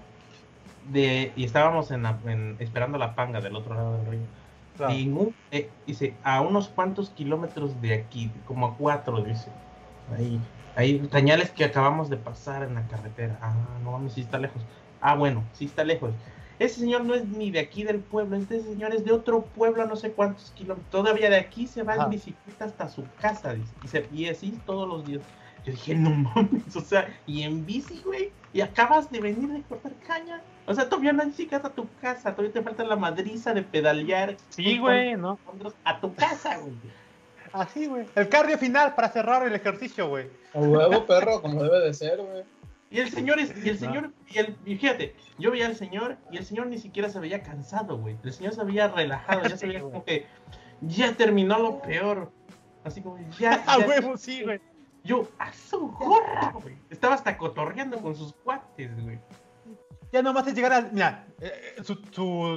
de 0.91 1.31
y 1.37 1.45
estábamos 1.45 1.91
en, 1.91 2.57
esperando 2.59 2.97
la 2.97 3.15
panga 3.15 3.39
del 3.39 3.55
otro 3.55 3.73
lado 3.73 3.97
del 3.99 4.05
río. 4.07 4.91
Y 4.91 5.09
eh, 5.51 5.69
dice, 5.87 6.13
a 6.21 6.41
unos 6.41 6.67
cuantos 6.67 7.11
kilómetros 7.11 7.81
de 7.81 7.93
aquí, 7.93 8.29
como 8.45 8.67
a 8.67 8.75
cuatro, 8.75 9.21
dice. 9.21 9.49
Ahí, 10.17 10.41
hay 10.75 10.99
cañales 11.07 11.51
que 11.51 11.63
acabamos 11.63 12.09
de 12.09 12.17
pasar 12.17 12.63
en 12.63 12.75
la 12.75 12.85
carretera. 12.85 13.37
Ah, 13.41 13.55
no 13.81 13.93
mames, 13.93 14.11
sí 14.11 14.21
está 14.21 14.39
lejos. 14.39 14.61
Ah, 14.99 15.15
bueno, 15.15 15.45
sí 15.53 15.63
está 15.63 15.85
lejos. 15.85 16.11
Ese 16.59 16.81
señor 16.81 17.05
no 17.05 17.15
es 17.15 17.25
ni 17.25 17.51
de 17.51 17.59
aquí 17.59 17.83
del 17.83 17.99
pueblo, 17.99 18.35
este 18.35 18.61
señor 18.61 18.93
es 18.93 19.05
de 19.05 19.13
otro 19.13 19.43
pueblo, 19.43 19.85
no 19.85 19.95
sé 19.95 20.11
cuántos 20.11 20.51
kilómetros. 20.51 20.89
Todavía 20.91 21.29
de 21.29 21.37
aquí 21.37 21.67
se 21.67 21.83
va 21.83 21.95
en 21.95 22.09
bicicleta 22.09 22.65
hasta 22.65 22.89
su 22.89 23.05
casa, 23.21 23.55
dice. 23.81 24.07
Y, 24.13 24.27
así 24.27 24.59
todos 24.65 24.87
los 24.87 25.05
días. 25.05 25.21
Yo 25.65 25.71
dije, 25.71 25.95
no 25.95 26.09
mames, 26.09 26.75
o 26.75 26.81
sea, 26.81 27.13
y 27.25 27.43
en 27.43 27.65
bici, 27.65 28.01
güey, 28.05 28.31
y 28.53 28.61
acabas 28.61 29.11
de 29.11 29.19
venir 29.19 29.49
de 29.49 29.61
cortar 29.63 29.93
caña. 30.07 30.41
O 30.65 30.73
sea, 30.73 30.87
todavía 30.87 31.13
no 31.13 31.23
llegas 31.23 31.65
a 31.65 31.69
tu 31.69 31.87
casa, 32.01 32.31
todavía 32.31 32.53
te 32.53 32.61
falta 32.61 32.83
la 32.83 32.95
madriza 32.95 33.53
de 33.53 33.63
pedalear. 33.63 34.35
Sí, 34.49 34.77
güey, 34.77 35.15
¿no? 35.15 35.39
A 35.83 35.99
tu 35.99 36.13
casa, 36.13 36.57
güey. 36.59 36.73
Así, 37.51 37.87
güey. 37.87 38.05
El 38.15 38.29
cardio 38.29 38.57
final 38.57 38.95
para 38.95 39.09
cerrar 39.09 39.45
el 39.45 39.55
ejercicio, 39.55 40.07
güey. 40.07 40.27
A 40.53 40.59
huevo, 40.59 41.05
perro, 41.05 41.41
como 41.41 41.63
debe 41.63 41.79
de 41.79 41.93
ser, 41.93 42.17
güey. 42.17 42.43
Y 42.91 42.99
el 42.99 43.09
señor, 43.09 43.39
es, 43.39 43.53
y 43.63 43.69
el 43.69 43.77
señor, 43.77 44.11
y, 44.27 44.39
el, 44.39 44.55
fíjate, 44.63 45.15
yo 45.37 45.51
veía 45.51 45.67
al 45.67 45.75
señor 45.75 46.17
y 46.31 46.37
el 46.37 46.45
señor 46.45 46.67
ni 46.67 46.79
siquiera 46.79 47.09
se 47.09 47.19
veía 47.19 47.43
cansado, 47.43 47.97
güey. 47.97 48.17
El 48.23 48.33
señor 48.33 48.53
se 48.53 48.63
veía 48.63 48.87
relajado, 48.87 49.43
ya 49.43 49.57
se 49.57 49.67
veía 49.67 49.81
como 49.81 50.03
que 50.03 50.25
ya 50.81 51.13
terminó 51.13 51.59
lo 51.59 51.81
peor. 51.81 52.31
Así 52.83 53.01
como, 53.01 53.17
ya. 53.37 53.63
A 53.67 53.77
huevo, 53.79 54.17
sí, 54.17 54.43
güey. 54.43 54.59
Yo, 55.03 55.27
a 55.37 55.53
su 55.53 55.91
gorra, 55.91 56.51
güey. 56.61 56.75
Estaba 56.89 57.15
hasta 57.15 57.37
cotorreando 57.37 58.01
con 58.01 58.15
sus 58.15 58.33
cuates, 58.33 59.01
güey 59.01 59.19
ya 60.11 60.21
no 60.21 60.33
más 60.33 60.47
es 60.47 60.55
llegar 60.55 60.73
al. 60.73 60.91
Mira, 60.91 61.27
eh, 61.39 61.75
su, 61.83 61.95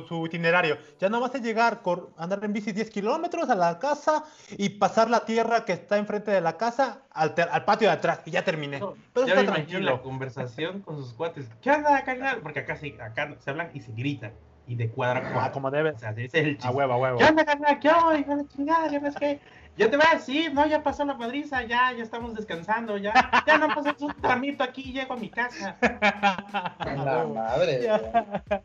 su, 0.09 0.27
itinerario. 0.27 0.79
Ya 0.99 1.09
no 1.09 1.21
más 1.21 1.35
es 1.35 1.43
llegar, 1.43 1.81
andar 2.17 2.45
en 2.45 2.53
bici 2.53 2.73
10 2.73 2.91
kilómetros 2.91 3.51
a 3.51 3.55
la 3.55 3.79
casa 3.79 4.25
y 4.57 4.71
pasar 4.71 5.11
la 5.11 5.25
tierra 5.25 5.65
que 5.65 5.73
está 5.73 5.99
enfrente 5.99 6.31
de 6.31 6.41
la 6.41 6.57
casa 6.57 7.03
al, 7.11 7.35
al 7.51 7.65
patio 7.65 7.89
de 7.89 7.95
atrás. 7.95 8.21
Y 8.25 8.31
ya 8.31 8.45
terminé. 8.45 8.81
Pero 9.13 9.27
ya 9.27 9.35
está 9.35 9.53
tranquilo. 9.53 9.93
la 9.93 10.03
conversación 10.03 10.81
con 10.81 10.97
sus 10.97 11.13
cuates. 11.13 11.49
¿Qué 11.61 11.71
onda, 11.71 12.03
carnal? 12.05 12.41
Porque 12.43 12.61
acá 12.61 12.77
se, 12.77 13.01
acá 13.01 13.35
se 13.39 13.51
hablan 13.51 13.71
y 13.75 13.81
se 13.81 13.93
gritan. 13.93 14.33
Y 14.67 14.77
de 14.77 14.89
cuadra 14.91 15.33
Ah, 15.35 15.51
como 15.51 15.71
debe. 15.71 15.91
O 15.91 15.99
sea, 15.99 16.11
ese 16.11 16.25
es 16.25 16.35
el 16.35 16.53
chiste. 16.55 16.69
A 16.69 16.71
huevo, 16.71 16.93
a 16.93 16.97
huevo. 16.97 17.19
¿Qué 17.19 17.25
onda, 17.25 17.45
carnal? 17.45 17.79
¿Qué 17.81 17.89
onda, 17.89 18.37
de 18.37 18.47
chingada? 18.47 18.89
¿Ya 18.89 19.01
ves 19.01 19.15
qué? 19.17 19.41
Ya 19.77 19.91
te 19.91 19.97
vas, 19.97 20.25
sí, 20.25 20.49
no, 20.53 20.67
ya 20.67 20.83
pasó 20.83 21.05
la 21.05 21.15
madriza, 21.15 21.63
ya, 21.63 21.93
ya 21.93 22.03
estamos 22.03 22.35
descansando, 22.35 22.99
ya, 22.99 23.31
ya 23.47 23.57
no 23.57 23.69
pasas 23.69 24.01
un 24.03 24.13
tramito 24.15 24.63
aquí, 24.63 24.93
llego 24.93 25.15
a 25.15 25.17
mi 25.17 25.31
casa. 25.31 25.77
La 26.81 27.27
madre. 27.27 27.83
Ya, 27.83 28.63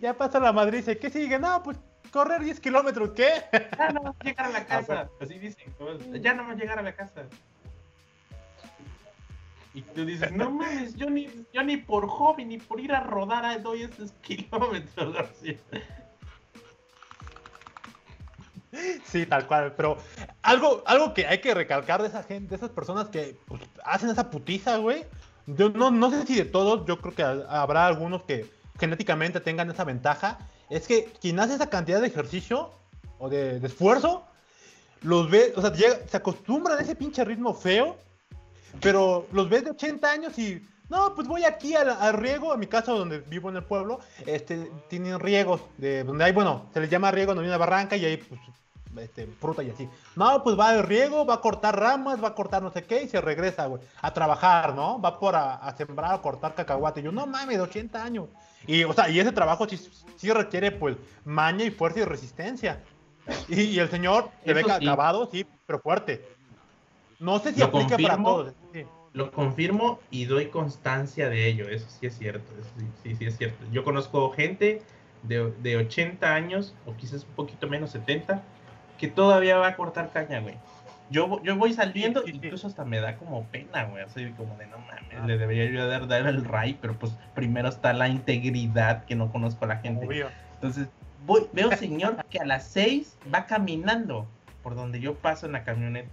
ya 0.00 0.14
pasó 0.14 0.40
la 0.40 0.52
madriza, 0.52 0.94
¿qué 0.94 1.10
sigue? 1.10 1.38
No, 1.38 1.62
pues 1.62 1.78
correr 2.10 2.42
10 2.42 2.60
kilómetros, 2.60 3.10
¿qué? 3.10 3.30
Ya 3.78 3.90
no 3.90 4.16
a 4.18 4.24
llegar 4.24 4.46
a 4.46 4.50
la 4.50 4.64
casa, 4.64 5.10
así 5.20 5.38
dicen, 5.38 5.72
ya 6.20 6.34
no 6.34 6.50
a 6.50 6.54
llegar 6.54 6.78
a 6.78 6.82
la 6.82 6.94
casa. 6.94 7.26
Y 9.72 9.82
tú 9.82 10.04
dices, 10.04 10.32
no 10.32 10.50
mames, 10.50 10.96
yo 10.96 11.08
ni, 11.10 11.28
yo 11.52 11.62
ni 11.62 11.76
por 11.76 12.08
hobby, 12.08 12.44
ni 12.44 12.58
por 12.58 12.80
ir 12.80 12.92
a 12.92 13.00
rodar 13.00 13.62
doy 13.62 13.82
esos 13.82 14.12
kilómetros, 14.22 15.14
García. 15.14 15.58
Sí, 19.04 19.26
tal 19.26 19.46
cual. 19.46 19.74
Pero 19.76 19.98
algo, 20.42 20.82
algo 20.86 21.12
que 21.14 21.26
hay 21.26 21.40
que 21.40 21.54
recalcar 21.54 22.02
de 22.02 22.08
esa 22.08 22.22
gente, 22.22 22.50
de 22.50 22.56
esas 22.56 22.70
personas 22.70 23.08
que 23.08 23.36
pues, 23.46 23.60
hacen 23.84 24.10
esa 24.10 24.30
putiza, 24.30 24.76
güey. 24.76 25.04
Yo 25.46 25.70
no, 25.70 25.90
no 25.90 26.10
sé 26.10 26.26
si 26.26 26.36
de 26.36 26.44
todos, 26.44 26.86
yo 26.86 27.00
creo 27.00 27.14
que 27.14 27.22
habrá 27.22 27.86
algunos 27.86 28.22
que 28.22 28.50
genéticamente 28.78 29.40
tengan 29.40 29.70
esa 29.70 29.84
ventaja. 29.84 30.38
Es 30.68 30.86
que 30.86 31.12
quien 31.20 31.40
hace 31.40 31.54
esa 31.54 31.68
cantidad 31.68 32.00
de 32.00 32.06
ejercicio 32.06 32.70
o 33.18 33.28
de, 33.28 33.56
esfuerzo, 33.56 34.24
los 35.02 35.28
ve, 35.30 35.52
o 35.56 35.60
sea, 35.60 35.74
se 35.74 36.16
acostumbran 36.16 36.78
a 36.78 36.82
ese 36.82 36.94
pinche 36.94 37.24
ritmo 37.24 37.54
feo. 37.54 37.96
Pero 38.80 39.26
los 39.32 39.48
ves 39.48 39.64
de 39.64 39.70
80 39.70 40.10
años 40.10 40.38
y, 40.38 40.64
no, 40.90 41.14
pues 41.14 41.28
voy 41.28 41.44
aquí 41.44 41.74
al, 41.74 42.12
riego, 42.14 42.52
en 42.52 42.60
mi 42.60 42.66
casa 42.66 42.92
donde 42.92 43.20
vivo 43.20 43.48
en 43.48 43.56
el 43.56 43.64
pueblo, 43.64 44.00
este, 44.26 44.70
tienen 44.88 45.20
riegos, 45.20 45.62
de, 45.78 46.02
donde 46.02 46.24
hay, 46.24 46.32
bueno, 46.32 46.66
se 46.74 46.80
les 46.80 46.90
llama 46.90 47.12
riego, 47.12 47.32
donde 47.32 47.44
hay 47.44 47.50
una 47.50 47.58
barranca 47.58 47.96
y 47.96 48.04
hay 48.04 48.16
pues, 48.16 48.40
este, 48.98 49.28
fruta 49.40 49.62
y 49.62 49.70
así. 49.70 49.88
No, 50.16 50.42
pues 50.42 50.58
va 50.58 50.70
al 50.70 50.82
riego, 50.82 51.24
va 51.24 51.34
a 51.34 51.40
cortar 51.40 51.78
ramas, 51.78 52.22
va 52.22 52.28
a 52.28 52.34
cortar 52.34 52.60
no 52.60 52.72
sé 52.72 52.82
qué 52.82 53.04
y 53.04 53.08
se 53.08 53.20
regresa, 53.20 53.66
güey, 53.66 53.80
a 54.02 54.12
trabajar, 54.12 54.74
¿no? 54.74 55.00
Va 55.00 55.20
por 55.20 55.36
a, 55.36 55.72
sembrar, 55.78 56.12
a 56.12 56.20
cortar 56.20 56.56
cacahuate. 56.56 57.00
Y 57.00 57.04
yo, 57.04 57.12
no 57.12 57.24
mames, 57.24 57.56
de 57.56 57.62
80 57.62 58.02
años. 58.02 58.28
Y, 58.66 58.82
o 58.82 58.92
sea, 58.92 59.08
y 59.08 59.20
ese 59.20 59.30
trabajo 59.30 59.68
sí, 59.68 59.80
sí 60.16 60.32
requiere, 60.32 60.72
pues, 60.72 60.96
maña 61.24 61.64
y 61.64 61.70
fuerza 61.70 62.00
y 62.00 62.04
resistencia. 62.04 62.82
Y, 63.48 63.78
el 63.78 63.88
señor 63.90 64.30
se 64.44 64.54
ve 64.54 64.64
acabado, 64.68 65.28
sí, 65.30 65.46
pero 65.66 65.78
fuerte. 65.78 66.26
No 67.20 67.38
sé 67.38 67.52
si 67.52 67.60
lo 67.60 67.66
aplica 67.66 67.96
para 67.96 68.16
todos. 68.20 68.54
Lo 69.12 69.32
confirmo 69.32 69.98
y 70.10 70.26
doy 70.26 70.46
constancia 70.46 71.28
de 71.28 71.48
ello, 71.48 71.68
eso 71.68 71.86
sí 71.88 72.06
es 72.06 72.16
cierto, 72.16 72.52
sí, 73.02 73.16
sí, 73.16 73.24
es 73.24 73.36
cierto. 73.36 73.64
Yo 73.72 73.82
conozco 73.82 74.30
gente 74.30 74.82
de, 75.24 75.52
de 75.62 75.76
80 75.76 76.32
años, 76.32 76.74
o 76.86 76.94
quizás 76.94 77.24
un 77.24 77.34
poquito 77.34 77.68
menos, 77.68 77.90
70, 77.90 78.42
que 78.98 79.08
todavía 79.08 79.56
va 79.56 79.68
a 79.68 79.76
cortar 79.76 80.12
caña, 80.12 80.40
güey. 80.40 80.54
Yo, 81.10 81.42
yo 81.42 81.56
voy 81.56 81.72
saliendo, 81.72 82.22
y 82.24 82.30
incluso 82.30 82.68
hasta 82.68 82.84
me 82.84 83.00
da 83.00 83.16
como 83.16 83.44
pena, 83.46 83.84
güey. 83.84 84.04
Así 84.04 84.30
como 84.36 84.56
de 84.58 84.66
no 84.66 84.78
mames, 84.78 85.18
ah. 85.20 85.26
le 85.26 85.38
debería 85.38 85.64
ayudar 85.64 86.02
a 86.02 86.06
dar 86.06 86.26
el 86.28 86.44
ray, 86.44 86.78
pero 86.80 86.96
pues 86.96 87.12
primero 87.34 87.68
está 87.68 87.92
la 87.92 88.08
integridad 88.08 89.04
que 89.06 89.16
no 89.16 89.32
conozco 89.32 89.64
a 89.64 89.68
la 89.68 89.76
gente. 89.78 90.24
Entonces, 90.54 90.86
voy, 91.26 91.48
veo 91.52 91.72
señor 91.72 92.24
que 92.26 92.38
a 92.38 92.44
las 92.44 92.68
seis 92.68 93.18
va 93.34 93.46
caminando 93.46 94.28
por 94.62 94.76
donde 94.76 95.00
yo 95.00 95.14
paso 95.16 95.46
en 95.46 95.52
la 95.52 95.64
camioneta. 95.64 96.10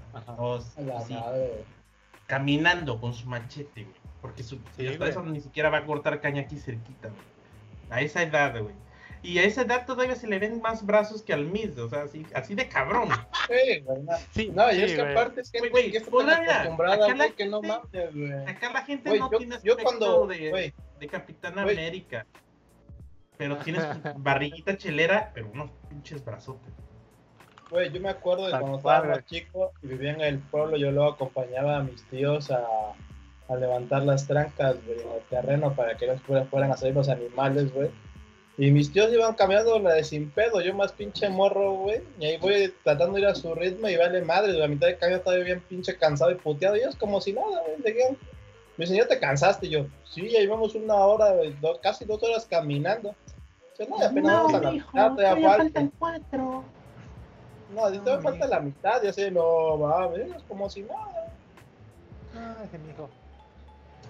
Caminando 2.28 3.00
con 3.02 3.14
su 3.14 3.28
machete, 3.28 3.84
güey. 3.84 3.96
Porque 4.22 4.44
su, 4.44 4.60
eso 4.78 5.24
ni 5.24 5.42
siquiera 5.42 5.70
va 5.70 5.80
a 5.80 5.86
cortar 5.86 6.22
caña 6.22 6.42
aquí 6.42 6.58
cerquita, 6.58 7.10
güey. 7.10 7.22
A 7.90 8.02
esa 8.02 8.22
edad, 8.22 8.62
güey. 8.62 8.76
Y 9.24 9.40
a 9.40 9.44
esa 9.44 9.62
edad 9.62 9.86
todavía 9.86 10.16
se 10.16 10.28
le 10.28 10.38
ven 10.38 10.62
más 10.62 10.86
brazos 10.86 11.24
que 11.24 11.34
al 11.34 11.46
mismo, 11.46 11.84
o 11.84 11.90
sea, 11.90 12.04
así, 12.04 12.26
así 12.34 12.54
de 12.54 12.68
cabrón. 12.68 13.10
Sí. 13.48 13.84
No, 13.86 14.18
sí, 14.32 14.52
no 14.54 14.72
y 14.72 14.82
es 14.84 14.94
que 14.94 15.02
aparte 15.02 15.42
es 15.42 15.52
que, 15.52 15.70
güey, 15.70 15.92
que 15.92 15.98
está 15.98 16.12
tan 16.12 16.30
acostumbrada, 16.30 17.14
güey, 17.16 17.32
que 17.34 17.46
no 17.46 17.62
mames, 17.62 18.14
güey. 18.14 18.34
Acá 18.46 18.72
la 18.72 18.84
gente 18.84 19.18
no 19.18 19.30
tiene 19.30 19.56
aspecto 19.56 19.78
yo 19.78 19.84
cuando, 19.84 20.28
de, 20.28 20.74
de 21.00 21.08
Capitán 21.08 21.58
América. 21.58 22.26
Pero 23.38 23.58
tienes 23.58 23.84
barriguita 24.18 24.78
chelera, 24.78 25.32
pero 25.34 25.50
unos 25.52 25.72
pinches 25.90 26.24
brazotes. 26.24 26.74
Güey, 27.70 27.92
yo 27.92 28.00
me 28.00 28.10
acuerdo 28.10 28.46
de 28.46 28.52
cuando 28.52 28.78
estaba 28.78 29.04
más 29.04 29.26
chico 29.26 29.72
y 29.82 29.88
vivía 29.88 30.12
en 30.14 30.22
el 30.22 30.40
pueblo, 30.40 30.78
yo 30.78 30.92
luego 30.92 31.12
acompañaba 31.12 31.78
a 31.78 31.84
mis 31.84 32.04
tíos 32.06 32.50
a, 32.50 32.66
a 33.50 33.56
levantar 33.56 34.04
las 34.04 34.26
trancas, 34.26 34.76
güey, 34.86 35.02
en 35.02 35.12
el 35.12 35.22
terreno 35.30 35.74
para 35.74 35.98
que 35.98 36.08
después 36.08 36.48
fueran 36.50 36.72
a 36.72 36.78
salir 36.78 36.96
los 36.96 37.10
animales, 37.10 37.74
güey. 37.74 37.90
Y 38.60 38.72
mis 38.72 38.92
tíos 38.92 39.14
iban 39.14 39.36
cambiando 39.36 39.78
la 39.78 39.94
de 39.94 40.04
sin 40.04 40.32
pedo, 40.32 40.62
yo 40.62 40.74
más 40.74 40.92
pinche 40.92 41.30
morro, 41.30 41.74
güey. 41.74 42.02
Y 42.20 42.26
ahí 42.26 42.38
voy 42.38 42.74
tratando 42.84 43.16
de 43.16 43.22
ir 43.22 43.28
a 43.28 43.36
su 43.36 43.54
ritmo 43.54 43.88
y 43.88 43.96
vale 43.96 44.22
madre, 44.24 44.54
la 44.54 44.68
mitad 44.68 44.88
de 44.88 44.98
camino 44.98 45.18
estaba 45.18 45.38
bien 45.38 45.62
pinche 45.62 45.96
cansado 45.96 46.32
y 46.32 46.36
puteado. 46.36 46.76
Y 46.76 46.80
ellos 46.80 46.96
como 46.96 47.22
si 47.22 47.34
nada, 47.34 47.46
güey. 47.48 47.94
Me 48.78 48.86
dicen, 48.86 48.98
¿ya 48.98 49.08
te 49.08 49.20
cansaste? 49.20 49.68
Y 49.68 49.70
yo, 49.72 49.86
sí, 50.06 50.28
ya 50.30 50.40
llevamos 50.40 50.74
una 50.74 50.96
hora, 50.96 51.36
casi 51.84 52.06
dos 52.06 52.22
horas 52.24 52.48
caminando. 52.50 53.14
Dice, 53.78 53.90
no, 53.90 53.98
apenas 54.04 54.34
vamos 54.34 54.54
a 54.56 54.60
la 54.60 54.72
mitad, 54.72 55.16
te 55.16 55.42
falta. 55.44 55.90
cuatro. 56.00 56.64
No, 57.74 57.86
a 57.86 57.92
ti 57.92 58.00
te 58.00 58.18
falta 58.20 58.48
la 58.48 58.60
mitad, 58.60 59.02
ya 59.04 59.12
sé, 59.12 59.30
no, 59.30 59.80
va, 59.80 60.10
es 60.16 60.44
como 60.48 60.70
si 60.70 60.84
nada. 60.84 61.34
Ay, 62.34 62.80
mijo. 62.88 63.10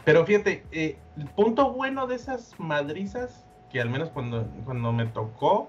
Pero 0.06 0.26
fíjate, 0.26 0.64
eh, 0.72 0.98
el 1.18 1.26
punto 1.30 1.74
bueno 1.74 2.08
de 2.08 2.16
esas 2.16 2.58
madrizas 2.60 3.46
que 3.72 3.82
al 3.82 3.90
menos 3.90 4.10
cuando, 4.10 4.46
cuando 4.66 4.94
me 4.94 5.06
tocó, 5.08 5.68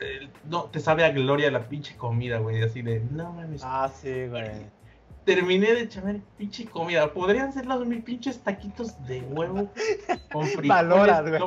eh, 0.00 0.28
no, 0.44 0.64
te 0.64 0.80
sabe 0.80 1.04
a 1.04 1.10
gloria 1.10 1.50
la 1.50 1.68
pinche 1.68 1.96
comida, 1.96 2.38
güey, 2.38 2.62
así 2.62 2.82
de, 2.82 3.00
no 3.10 3.32
mames. 3.32 3.62
Ah, 3.64 3.90
sí, 3.92 4.26
güey. 4.26 4.50
Terminé 5.24 5.72
de 5.72 5.80
echar 5.82 6.20
pinche 6.36 6.66
comida. 6.66 7.10
Podrían 7.12 7.52
ser 7.52 7.64
los 7.64 7.86
mis 7.86 8.04
pinches 8.04 8.40
taquitos 8.40 9.02
de 9.06 9.22
huevo 9.22 9.70
con 10.30 10.46
frijoles. 10.48 11.30
güey. 11.30 11.40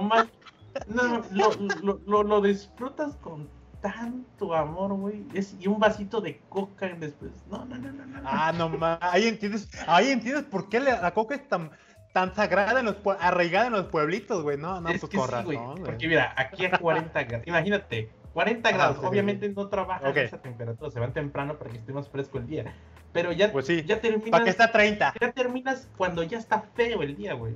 no, 0.87 1.21
lo, 1.31 1.51
lo, 1.83 1.99
lo, 2.07 2.23
lo, 2.23 2.41
disfrutas 2.41 3.15
con 3.17 3.47
tanto 3.91 4.53
amor, 4.53 4.93
güey. 4.93 5.25
Y 5.59 5.67
un 5.67 5.79
vasito 5.79 6.21
de 6.21 6.39
coca 6.49 6.87
después. 6.99 7.31
No, 7.49 7.65
no, 7.65 7.77
no, 7.77 7.91
no. 7.91 8.05
no. 8.05 8.21
Ah, 8.23 8.51
no 8.55 8.69
mames. 8.69 8.99
Ahí 9.01 9.27
entiendes, 9.27 9.69
ahí 9.87 10.11
entiendes 10.11 10.43
por 10.45 10.69
qué 10.69 10.79
la 10.79 11.11
coca 11.13 11.35
es 11.35 11.47
tan 11.47 11.71
tan 12.13 12.33
sagrada 12.33 12.79
en 12.79 12.87
los 12.87 12.95
arraigada 13.19 13.67
en 13.67 13.73
los 13.73 13.85
pueblitos, 13.85 14.41
güey, 14.41 14.57
no, 14.57 14.81
no, 14.81 14.89
es 14.89 15.01
pues 15.01 15.11
que 15.11 15.19
sí, 15.19 15.43
güey. 15.43 15.59
Porque 15.85 16.07
mira, 16.07 16.33
aquí 16.35 16.65
a 16.65 16.71
40 16.71 17.23
grados, 17.25 17.47
imagínate, 17.47 18.09
40 18.33 18.71
grados, 18.71 18.97
obviamente 19.03 19.47
no 19.49 19.67
trabajan 19.67 20.09
okay. 20.09 20.25
esa 20.25 20.41
temperatura, 20.41 20.89
se 20.89 20.99
van 20.99 21.13
temprano 21.13 21.59
para 21.59 21.69
que 21.69 21.77
esté 21.77 21.93
más 21.93 22.09
fresco 22.09 22.39
el 22.39 22.47
día. 22.47 22.73
Pero 23.13 23.31
ya, 23.31 23.51
pues 23.51 23.67
sí, 23.67 23.83
ya 23.83 24.01
terminas. 24.01 24.31
Para 24.31 24.43
que 24.43 24.49
está 24.49 24.71
30. 24.71 25.13
Ya 25.21 25.31
terminas 25.31 25.87
cuando 25.95 26.23
ya 26.23 26.37
está 26.39 26.61
feo 26.75 27.03
el 27.03 27.15
día, 27.15 27.33
güey. 27.33 27.55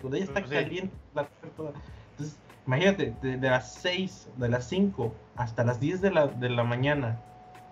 Cuando 0.00 0.16
ya 0.16 0.24
está 0.24 0.42
caliente 0.42 0.94
la 1.14 1.24
temperatura. 1.24 1.72
Entonces, 2.10 2.38
imagínate, 2.66 3.14
de, 3.22 3.36
las 3.38 3.74
6, 3.74 4.30
de 4.36 4.48
las 4.48 4.68
5 4.68 5.14
hasta 5.36 5.64
las 5.64 5.80
10 5.80 6.00
de 6.00 6.10
la, 6.10 6.26
de 6.26 6.50
la 6.50 6.64
mañana, 6.64 7.20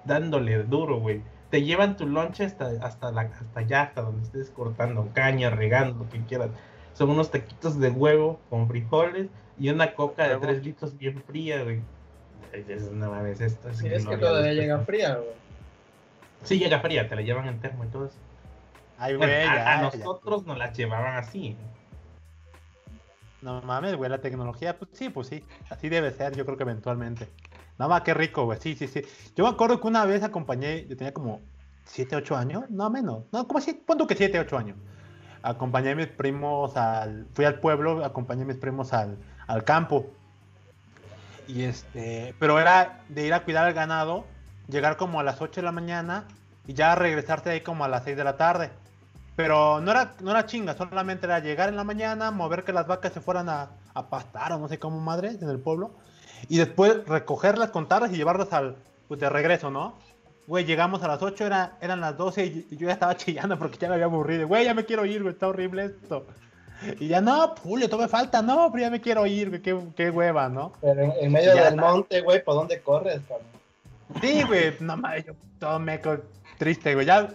dándole 0.05 0.63
duro, 0.65 0.99
güey 0.99 1.23
te 1.51 1.63
llevan 1.63 1.97
tu 1.97 2.07
lonche 2.07 2.45
hasta, 2.45 2.71
hasta, 2.81 3.11
la, 3.11 3.23
hasta 3.23 3.61
allá, 3.61 3.83
hasta 3.83 4.03
donde 4.03 4.23
estés 4.23 4.51
cortando 4.51 5.09
caña, 5.13 5.51
regando, 5.51 6.05
lo 6.05 6.09
que 6.09 6.21
quieras. 6.25 6.51
Son 6.95 7.11
unos 7.11 7.31
taquitos 7.31 7.79
de 7.79 7.91
huevo 7.91 8.41
con 8.49 8.69
frijoles 8.69 9.29
y 9.59 9.69
una 9.69 9.95
coca 9.95 10.29
de 10.29 10.37
3 10.37 10.65
litros 10.65 10.97
bien 10.97 11.23
fría, 11.27 11.63
güey. 11.65 11.81
Es, 12.53 12.91
no 12.91 13.11
mames, 13.11 13.41
esto 13.41 13.69
es. 13.69 13.83
es 13.83 14.07
que 14.07 14.17
todavía 14.17 14.53
llega 14.55 14.79
fría, 14.81 15.17
güey. 15.17 15.31
Sí, 16.45 16.59
llega 16.59 16.81
fría, 16.81 17.09
te 17.09 17.17
la 17.17 17.23
llevan 17.23 17.49
en 17.49 17.61
termo 17.61 17.85
y 17.85 17.89
todo 17.89 18.07
eso. 18.07 18.17
Ay, 18.99 19.17
güey, 19.17 19.45
a, 19.45 19.83
nosotros 19.83 20.47
nos 20.47 20.57
la 20.57 20.73
llevaban 20.73 21.17
así. 21.17 21.57
No 23.43 23.63
mames, 23.63 23.97
güey, 23.97 24.11
la 24.11 24.21
tecnología, 24.21 24.79
pues 24.79 24.91
sí, 24.95 25.09
pues 25.09 25.29
sí. 25.29 25.45
Así 25.71 25.89
debe 25.89 26.11
ser, 26.11 26.37
yo 26.37 26.45
creo 26.45 26.57
que 26.57 26.65
eventualmente. 26.65 27.29
No, 27.79 27.89
más 27.89 28.03
qué 28.03 28.13
rico, 28.13 28.45
güey. 28.45 28.59
Sí, 28.61 28.75
sí, 28.75 28.87
sí. 28.87 29.03
Yo 29.35 29.45
me 29.45 29.51
acuerdo 29.51 29.81
que 29.81 29.87
una 29.87 30.05
vez 30.05 30.23
acompañé, 30.23 30.87
yo 30.87 30.97
tenía 30.97 31.15
como 31.15 31.41
7, 31.85 32.17
8 32.17 32.37
años, 32.37 32.65
no 32.69 32.91
menos. 32.91 33.25
No, 33.33 33.47
como 33.47 33.59
así, 33.59 33.83
¿cuánto 33.87 34.07
que 34.07 34.15
7, 34.15 34.39
8 34.39 34.59
años? 34.59 34.77
Acompañé 35.43 35.93
a 35.93 35.95
mis 35.95 36.09
primos 36.09 36.77
al. 36.77 37.27
Fui 37.33 37.47
al 37.47 37.61
pueblo, 37.61 38.05
acompañé 38.05 38.43
a 38.43 38.47
mis 38.47 38.57
primos 38.57 38.93
al, 38.93 39.17
al 39.47 39.65
campo. 39.65 40.11
Y 41.49 41.63
este. 41.63 42.35
Pero 42.39 42.61
era 42.61 43.01
de 43.09 43.27
ir 43.27 43.33
a 43.33 43.45
cuidar 43.45 43.67
al 43.67 43.73
ganado, 43.73 44.27
llegar 44.69 44.99
como 44.99 45.19
a 45.19 45.23
las 45.23 45.41
8 45.41 45.63
de 45.63 45.65
la 45.65 45.73
mañana 45.73 46.27
y 46.67 46.75
ya 46.75 46.95
regresarte 46.95 47.51
ahí 47.51 47.63
como 47.63 47.85
a 47.85 47.89
las 47.89 48.05
6 48.05 48.17
de 48.17 48.25
la 48.25 48.37
tarde. 48.37 48.71
Pero 49.43 49.81
no 49.81 49.91
era, 49.91 50.15
no 50.21 50.31
era 50.31 50.47
chinga, 50.47 50.75
solamente 50.75 51.27
era 51.27 51.39
llegar 51.39 51.69
en 51.69 51.77
la 51.77 51.85
mañana, 51.85 52.31
mover 52.31 52.65
que 52.65 52.73
las 52.73 52.87
vacas 52.87 53.13
se 53.13 53.21
fueran 53.21 53.49
a, 53.49 53.71
a 53.95 54.09
pastar 54.09 54.53
o 54.53 54.59
no 54.59 54.69
sé 54.69 54.79
cómo 54.79 55.01
madre 55.01 55.31
en 55.41 55.49
el 55.49 55.59
pueblo 55.59 55.93
y 56.49 56.59
después 56.59 57.07
recogerlas, 57.07 57.71
contarlas 57.71 58.13
y 58.13 58.17
llevarlas 58.17 58.53
al, 58.53 58.77
pues 59.09 59.21
de 59.21 59.29
regreso, 59.29 59.71
¿no? 59.71 59.95
Güey, 60.47 60.65
llegamos 60.65 61.03
a 61.03 61.09
las 61.09 61.23
8, 61.23 61.47
era, 61.47 61.77
eran 61.81 62.01
las 62.01 62.17
12 62.17 62.45
y 62.45 62.77
yo 62.77 62.87
ya 62.87 62.95
estaba 62.95 63.17
chillando 63.17 63.59
porque 63.59 63.79
ya 63.79 63.89
me 63.89 63.95
había 63.95 64.07
aburrido. 64.07 64.49
Güey, 64.49 64.65
ya 64.65 64.75
me 64.75 64.85
quiero 64.85 65.05
ir, 65.05 65.23
güey, 65.23 65.35
está 65.35 65.49
horrible 65.49 65.87
esto. 65.87 66.27
Y 66.99 67.09
ya, 67.09 67.21
no, 67.21 67.55
Julio, 67.63 67.91
todo 67.91 68.01
me 68.01 68.09
falta, 68.09 68.41
no, 68.41 68.71
pero 68.73 68.85
ya 68.85 68.91
me 68.91 69.01
quiero 69.01 69.27
ir, 69.27 69.51
güey, 69.51 69.61
qué, 69.61 69.79
qué 69.95 70.11
hueva, 70.11 70.49
¿no? 70.49 70.73
Pero 70.81 71.13
en, 71.21 71.31
medio 71.31 71.55
del 71.55 71.77
monte, 71.77 72.23
güey, 72.23 72.43
¿por 72.43 72.55
dónde 72.55 72.81
corres, 72.81 73.21
cabrón? 73.29 73.47
Sí, 74.21 74.43
güey, 74.43 74.75
no 74.81 74.97
mames, 74.97 75.27
yo 75.27 75.35
todo 75.59 75.79
me 75.79 76.01
triste, 76.59 76.95
güey. 76.95 77.07
Ya, 77.07 77.29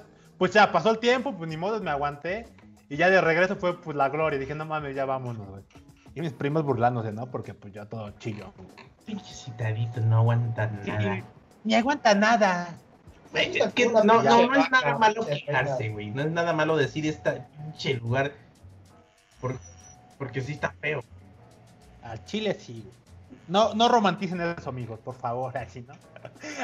pues 0.45 0.53
ya 0.53 0.71
pasó 0.71 0.91
el 0.91 0.99
tiempo, 0.99 1.33
pues 1.35 1.49
ni 1.49 1.57
modo, 1.57 1.81
me 1.81 1.89
aguanté. 1.89 2.45
Y 2.87 2.97
ya 2.97 3.09
de 3.09 3.19
regreso 3.19 3.55
fue 3.55 3.81
pues 3.81 3.97
la 3.97 4.09
gloria. 4.09 4.37
Dije, 4.37 4.53
no 4.53 4.63
mames, 4.63 4.95
ya 4.95 5.03
vámonos, 5.03 5.47
güey. 5.47 5.63
Y 6.13 6.21
mis 6.21 6.33
primos 6.33 6.63
burlándose, 6.63 7.11
¿no? 7.11 7.31
Porque 7.31 7.55
pues 7.55 7.73
ya 7.73 7.87
todo 7.87 8.11
chillo. 8.19 8.53
Pinche 9.07 9.33
citadito, 9.33 10.01
no 10.01 10.17
aguanta 10.17 10.67
nada. 10.67 11.23
Ni 11.63 11.73
aguanta 11.73 12.13
nada. 12.13 12.77
no, 13.33 14.03
no, 14.03 14.21
no 14.21 14.55
es 14.55 14.69
nada 14.69 14.95
malo 14.99 15.25
quejarse, 15.25 15.89
güey. 15.89 16.11
No 16.11 16.21
es 16.21 16.29
nada 16.29 16.53
malo 16.53 16.77
decir 16.77 17.07
este 17.07 17.41
pinche 17.57 17.95
lugar. 17.95 18.31
porque 20.19 20.41
sí 20.41 20.51
está 20.51 20.75
feo. 20.79 21.03
Al 22.03 22.23
Chile 22.25 22.53
sí. 22.53 22.87
No, 23.47 23.73
no 23.73 23.87
romanticen 23.87 24.41
eso, 24.41 24.69
amigos, 24.69 24.99
por 24.99 25.15
favor, 25.15 25.57
así, 25.57 25.81
¿no? 25.81 25.93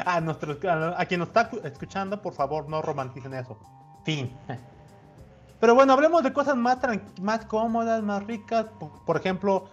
A, 0.04 0.20
nuestros, 0.20 0.58
a, 0.64 1.04
quien 1.06 1.20
nos 1.20 1.28
está 1.28 1.50
escuchando, 1.64 2.20
por 2.20 2.34
favor, 2.34 2.68
no 2.68 2.82
romanticen 2.82 3.34
eso. 3.34 3.58
Fin. 4.04 4.30
Pero 5.60 5.76
bueno, 5.76 5.92
hablemos 5.92 6.24
de 6.24 6.32
cosas 6.32 6.56
más, 6.56 6.78
más 7.20 7.44
cómodas, 7.46 8.02
más 8.02 8.24
ricas. 8.24 8.66
por 9.06 9.16
ejemplo, 9.16 9.70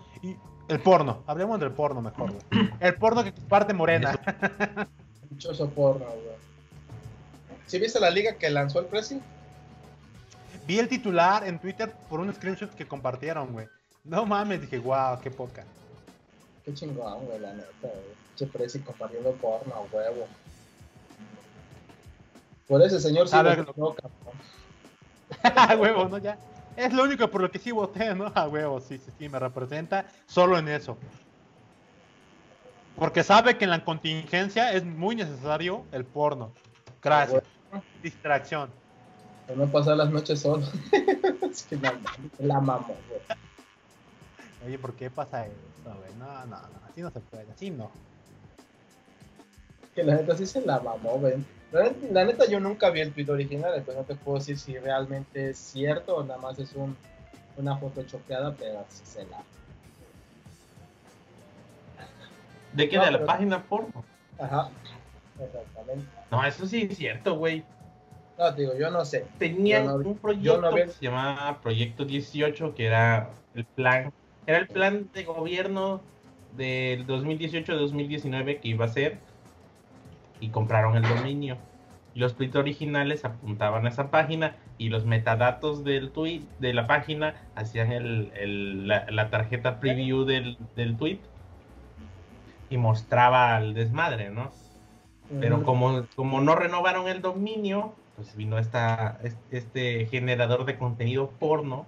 el 0.68 0.80
porno, 0.82 1.24
hablemos 1.26 1.60
del 1.60 1.72
porno 1.72 2.00
mejor, 2.00 2.36
El 2.80 2.96
porno 2.96 3.24
que 3.24 3.32
parte 3.32 3.74
morena. 3.74 4.20
Dichoso 5.32 5.68
porno, 5.70 6.06
güey. 6.06 6.38
¿Sí 7.66 7.80
viste 7.80 8.00
la 8.00 8.12
liga 8.12 8.36
que 8.36 8.50
lanzó 8.52 8.80
el 8.80 8.86
Presi? 8.86 9.20
vi 10.70 10.78
el 10.78 10.88
titular 10.88 11.48
en 11.48 11.58
Twitter 11.58 11.92
por 12.08 12.20
un 12.20 12.32
screenshot 12.32 12.70
que 12.76 12.88
compartieron, 12.88 13.52
güey. 13.54 13.68
No 14.04 14.28
mames, 14.28 14.62
dije, 14.62 14.78
wow, 14.78 15.20
qué 15.20 15.32
poca. 15.32 15.66
Qué 16.70 16.76
chingón, 16.76 17.26
güey, 17.26 17.40
la 17.40 17.54
neta, 17.54 17.68
güey. 17.82 18.16
Che 18.36 18.46
Prezi 18.46 18.80
compartiendo 18.82 19.32
porno, 19.34 19.88
huevo. 19.92 20.28
Por 22.68 22.84
ese 22.84 23.00
señor 23.00 23.28
sí 23.28 23.36
me 23.36 23.56
lo... 23.56 23.96
huevo, 25.80 26.10
no, 26.10 26.20
ya. 26.20 26.38
Es 26.78 26.94
lo 26.94 27.04
único 27.04 27.28
por 27.32 27.42
lo 27.42 27.50
que 27.50 27.58
sí 27.58 27.72
voté, 27.72 28.14
¿no? 28.14 28.32
A 28.36 28.48
huevo, 28.48 28.80
sí, 28.82 29.00
sí, 29.00 29.12
sí, 29.18 29.28
me 29.28 29.40
representa 29.40 30.06
solo 30.28 30.60
en 30.60 30.68
eso. 30.68 30.96
Porque 32.96 33.24
sabe 33.24 33.58
que 33.58 33.64
en 33.64 33.72
la 33.72 33.84
contingencia 33.84 34.72
es 34.72 34.86
muy 34.86 35.16
necesario 35.16 35.86
el 35.92 36.06
porno. 36.06 36.52
Gracias. 37.02 37.42
Distracción. 38.04 38.70
No 39.56 39.66
pasar 39.72 39.98
las 39.98 40.12
noches 40.12 40.42
solo. 40.42 40.68
es 41.50 41.64
que 41.64 41.78
la, 41.78 41.96
la 42.38 42.60
mamo, 42.60 42.96
güey. 43.10 43.39
Oye, 44.66 44.78
¿por 44.78 44.94
qué 44.94 45.10
pasa 45.10 45.46
eso, 45.46 45.56
güey? 45.84 46.14
No, 46.18 46.46
no, 46.46 46.58
no, 46.58 46.80
así 46.90 47.02
no 47.02 47.12
se 47.12 47.20
puede, 47.20 47.52
así 47.52 47.70
no. 47.70 47.90
Que 49.96 50.04
la 50.04 50.16
neta 50.16 50.36
sí 50.36 50.46
se 50.46 50.62
la 50.62 50.80
mamó, 50.80 51.18
güey. 51.18 51.36
La, 51.72 52.26
neta 52.26 52.48
yo 52.48 52.60
nunca 52.60 52.90
vi 52.90 53.02
el 53.02 53.14
tweet 53.14 53.30
original, 53.30 53.74
entonces 53.76 53.96
no 53.96 54.04
te 54.04 54.16
puedo 54.16 54.40
decir 54.40 54.58
si 54.58 54.78
realmente 54.78 55.52
es 55.52 55.58
cierto 55.58 56.18
o 56.18 56.24
nada 56.24 56.40
más 56.40 56.58
es 56.58 56.74
un, 56.74 56.98
una 57.58 57.78
foto 57.78 58.02
choqueada, 58.04 58.56
pero 58.56 58.80
así 58.80 59.06
se 59.06 59.24
la 59.26 59.38
¿De 62.74 62.90
qué? 62.90 62.98
¿De 62.98 63.12
la 63.12 63.26
página 63.26 63.64
porno? 63.64 64.04
Ajá, 64.40 64.70
exactamente. 65.40 66.08
No, 66.32 66.44
eso 66.44 66.66
sí 66.66 66.88
es 66.90 66.98
cierto, 66.98 67.36
güey. 67.36 67.64
No, 68.38 68.52
digo, 68.54 68.76
yo 68.76 68.90
no 68.90 69.06
sé. 69.06 69.28
Tenían 69.38 69.90
un 69.90 70.18
proyecto 70.18 70.74
que 70.74 70.88
se 70.88 71.06
llamaba 71.06 71.60
Proyecto 71.62 72.06
18, 72.06 72.74
que 72.74 72.86
era 72.86 73.30
el 73.54 73.66
plan, 73.66 74.12
era 74.46 74.58
el 74.58 74.68
plan 74.68 75.10
de 75.14 75.24
gobierno 75.24 76.02
del 76.58 77.06
2018-2019 77.08 78.60
que 78.60 78.68
iba 78.68 78.86
a 78.86 78.90
ser, 78.90 79.20
y 80.40 80.50
compraron 80.50 80.96
el 80.96 81.04
dominio. 81.04 81.58
Los 82.16 82.36
tweets 82.36 82.56
originales 82.56 83.24
apuntaban 83.24 83.86
a 83.86 83.90
esa 83.90 84.10
página 84.10 84.56
y 84.78 84.90
los 84.90 85.06
metadatos 85.06 85.84
del 85.84 86.12
tweet, 86.12 86.42
de 86.60 86.74
la 86.74 86.88
página, 86.88 87.36
hacían 87.56 87.92
el, 87.92 88.88
la, 88.88 89.30
tarjeta 89.30 89.80
preview 89.80 90.26
del, 90.26 90.58
del 90.76 90.98
tweet 90.98 91.20
y 92.70 92.78
mostraba 92.78 93.56
al 93.56 93.74
desmadre, 93.74 94.30
¿no? 94.32 94.52
Pero 95.40 95.64
como, 95.64 96.08
como 96.16 96.42
no 96.42 96.56
renovaron 96.56 97.08
el 97.08 97.22
dominio, 97.22 97.94
pues 98.16 98.36
vino 98.36 98.58
esta, 98.58 99.20
este 99.52 100.08
generador 100.08 100.66
de 100.66 100.76
contenido 100.76 101.30
porno 101.30 101.86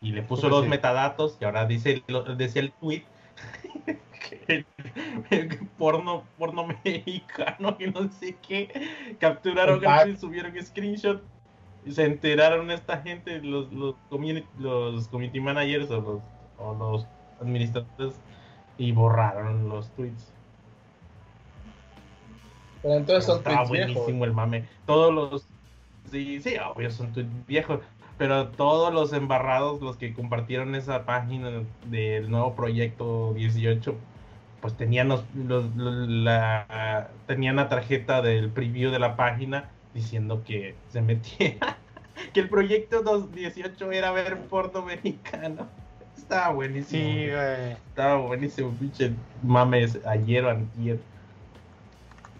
y 0.00 0.12
le 0.12 0.22
puso 0.22 0.42
pues 0.42 0.52
los 0.52 0.68
metadatos 0.68 1.36
y 1.40 1.44
ahora 1.44 1.66
dice 1.66 2.02
decía 2.36 2.62
el 2.62 2.72
tweet 2.72 3.04
que, 4.48 4.64
porno 5.76 6.24
porno 6.38 6.66
mexicano 6.66 7.76
y 7.78 7.86
no 7.86 8.10
sé 8.10 8.36
qué 8.46 9.16
capturaron 9.18 9.80
y 10.08 10.16
subieron 10.16 10.54
screenshot 10.64 11.22
y 11.84 11.92
se 11.92 12.04
enteraron 12.04 12.70
esta 12.70 13.00
gente 13.00 13.40
los 13.40 13.72
los 13.72 13.94
community, 14.08 14.46
los 14.58 15.08
community 15.08 15.40
managers 15.40 15.90
o 15.90 16.00
los, 16.00 16.20
o 16.58 16.74
los 16.74 17.06
administradores 17.40 18.14
y 18.78 18.92
borraron 18.92 19.68
los 19.68 19.90
tweets. 19.90 20.32
Pero 22.82 22.94
entonces 22.94 23.24
son 23.24 23.38
Estaba 23.38 23.64
buenísimo 23.64 24.24
el 24.24 24.32
mame. 24.32 24.64
Todos 24.86 25.12
los. 25.12 25.48
Sí, 26.10 26.40
sí, 26.40 26.56
obvio, 26.56 26.90
son 26.90 27.12
tweets 27.12 27.46
viejos. 27.46 27.80
Pero 28.18 28.48
todos 28.48 28.92
los 28.92 29.12
embarrados, 29.12 29.80
los 29.80 29.96
que 29.96 30.12
compartieron 30.12 30.74
esa 30.74 31.06
página 31.06 31.62
del 31.86 32.30
nuevo 32.30 32.54
proyecto 32.54 33.32
18, 33.34 33.94
pues 34.60 34.76
tenían 34.76 35.08
los, 35.08 35.24
la, 35.36 37.10
tenían 37.26 37.56
la 37.56 37.68
tarjeta 37.68 38.20
del 38.20 38.50
preview 38.50 38.90
de 38.90 38.98
la 38.98 39.16
página 39.16 39.70
diciendo 39.94 40.42
que 40.44 40.74
se 40.88 41.00
metía, 41.00 41.56
que 42.34 42.40
el 42.40 42.48
proyecto 42.48 43.28
18 43.28 43.92
era 43.92 44.10
ver 44.10 44.38
porno 44.48 44.82
mexicano. 44.82 45.68
Estaba 46.16 46.50
buenísimo. 46.50 47.02
Sí, 47.02 47.30
güey. 47.30 47.72
Estaba 47.72 48.16
buenísimo, 48.16 48.70
pinche 48.72 49.12
mames, 49.42 50.04
ayer 50.04 50.44
o 50.44 50.50
antier. 50.50 50.98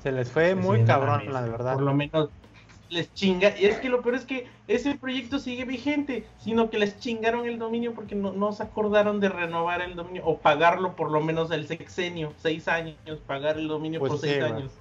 Se 0.02 0.12
les 0.12 0.30
fue 0.30 0.54
muy 0.54 0.84
cabrón, 0.84 1.32
la 1.32 1.42
verdad. 1.42 1.74
Por 1.74 1.82
lo 1.82 1.94
menos 1.94 2.30
les 2.90 3.12
chinga. 3.14 3.58
Y 3.58 3.66
es 3.66 3.78
que 3.78 3.88
lo 3.88 4.02
peor 4.02 4.14
es 4.14 4.24
que 4.24 4.46
ese 4.66 4.94
proyecto 4.96 5.38
sigue 5.38 5.64
vigente, 5.64 6.26
sino 6.38 6.70
que 6.70 6.78
les 6.78 6.98
chingaron 6.98 7.46
el 7.46 7.58
dominio 7.58 7.94
porque 7.94 8.14
no, 8.14 8.32
no 8.32 8.52
se 8.52 8.62
acordaron 8.62 9.20
de 9.20 9.28
renovar 9.28 9.82
el 9.82 9.94
dominio 9.94 10.22
o 10.24 10.38
pagarlo 10.38 10.96
por 10.96 11.10
lo 11.10 11.20
menos 11.20 11.50
el 11.50 11.66
sexenio, 11.66 12.32
seis 12.38 12.68
años, 12.68 12.96
pagar 13.26 13.58
el 13.58 13.68
dominio 13.68 14.00
por 14.00 14.10
pues 14.10 14.20
seis 14.20 14.42
años. 14.42 14.72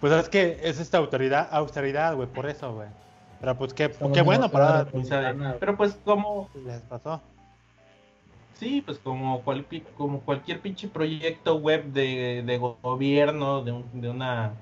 Pues 0.00 0.12
es 0.12 0.28
que 0.28 0.60
es 0.62 0.80
esta 0.80 0.98
autoridad, 0.98 1.48
austeridad, 1.50 2.14
güey, 2.14 2.28
por 2.28 2.46
eso, 2.48 2.72
güey. 2.74 2.88
Pero 3.40 3.56
pues 3.56 3.74
qué, 3.74 3.90
qué 4.12 4.22
bueno 4.22 4.50
para... 4.50 4.86
Pero 5.58 5.76
pues 5.76 5.98
como... 6.04 6.48
Les 6.64 6.80
pasó. 6.82 7.20
Sí, 8.54 8.82
pues 8.84 8.98
como, 8.98 9.42
como 9.96 10.20
cualquier 10.20 10.60
pinche 10.60 10.88
proyecto 10.88 11.56
web 11.56 11.84
de, 11.84 12.58
gobierno, 12.82 13.62
de, 13.62 13.82
de 13.94 14.10
una 14.10 14.52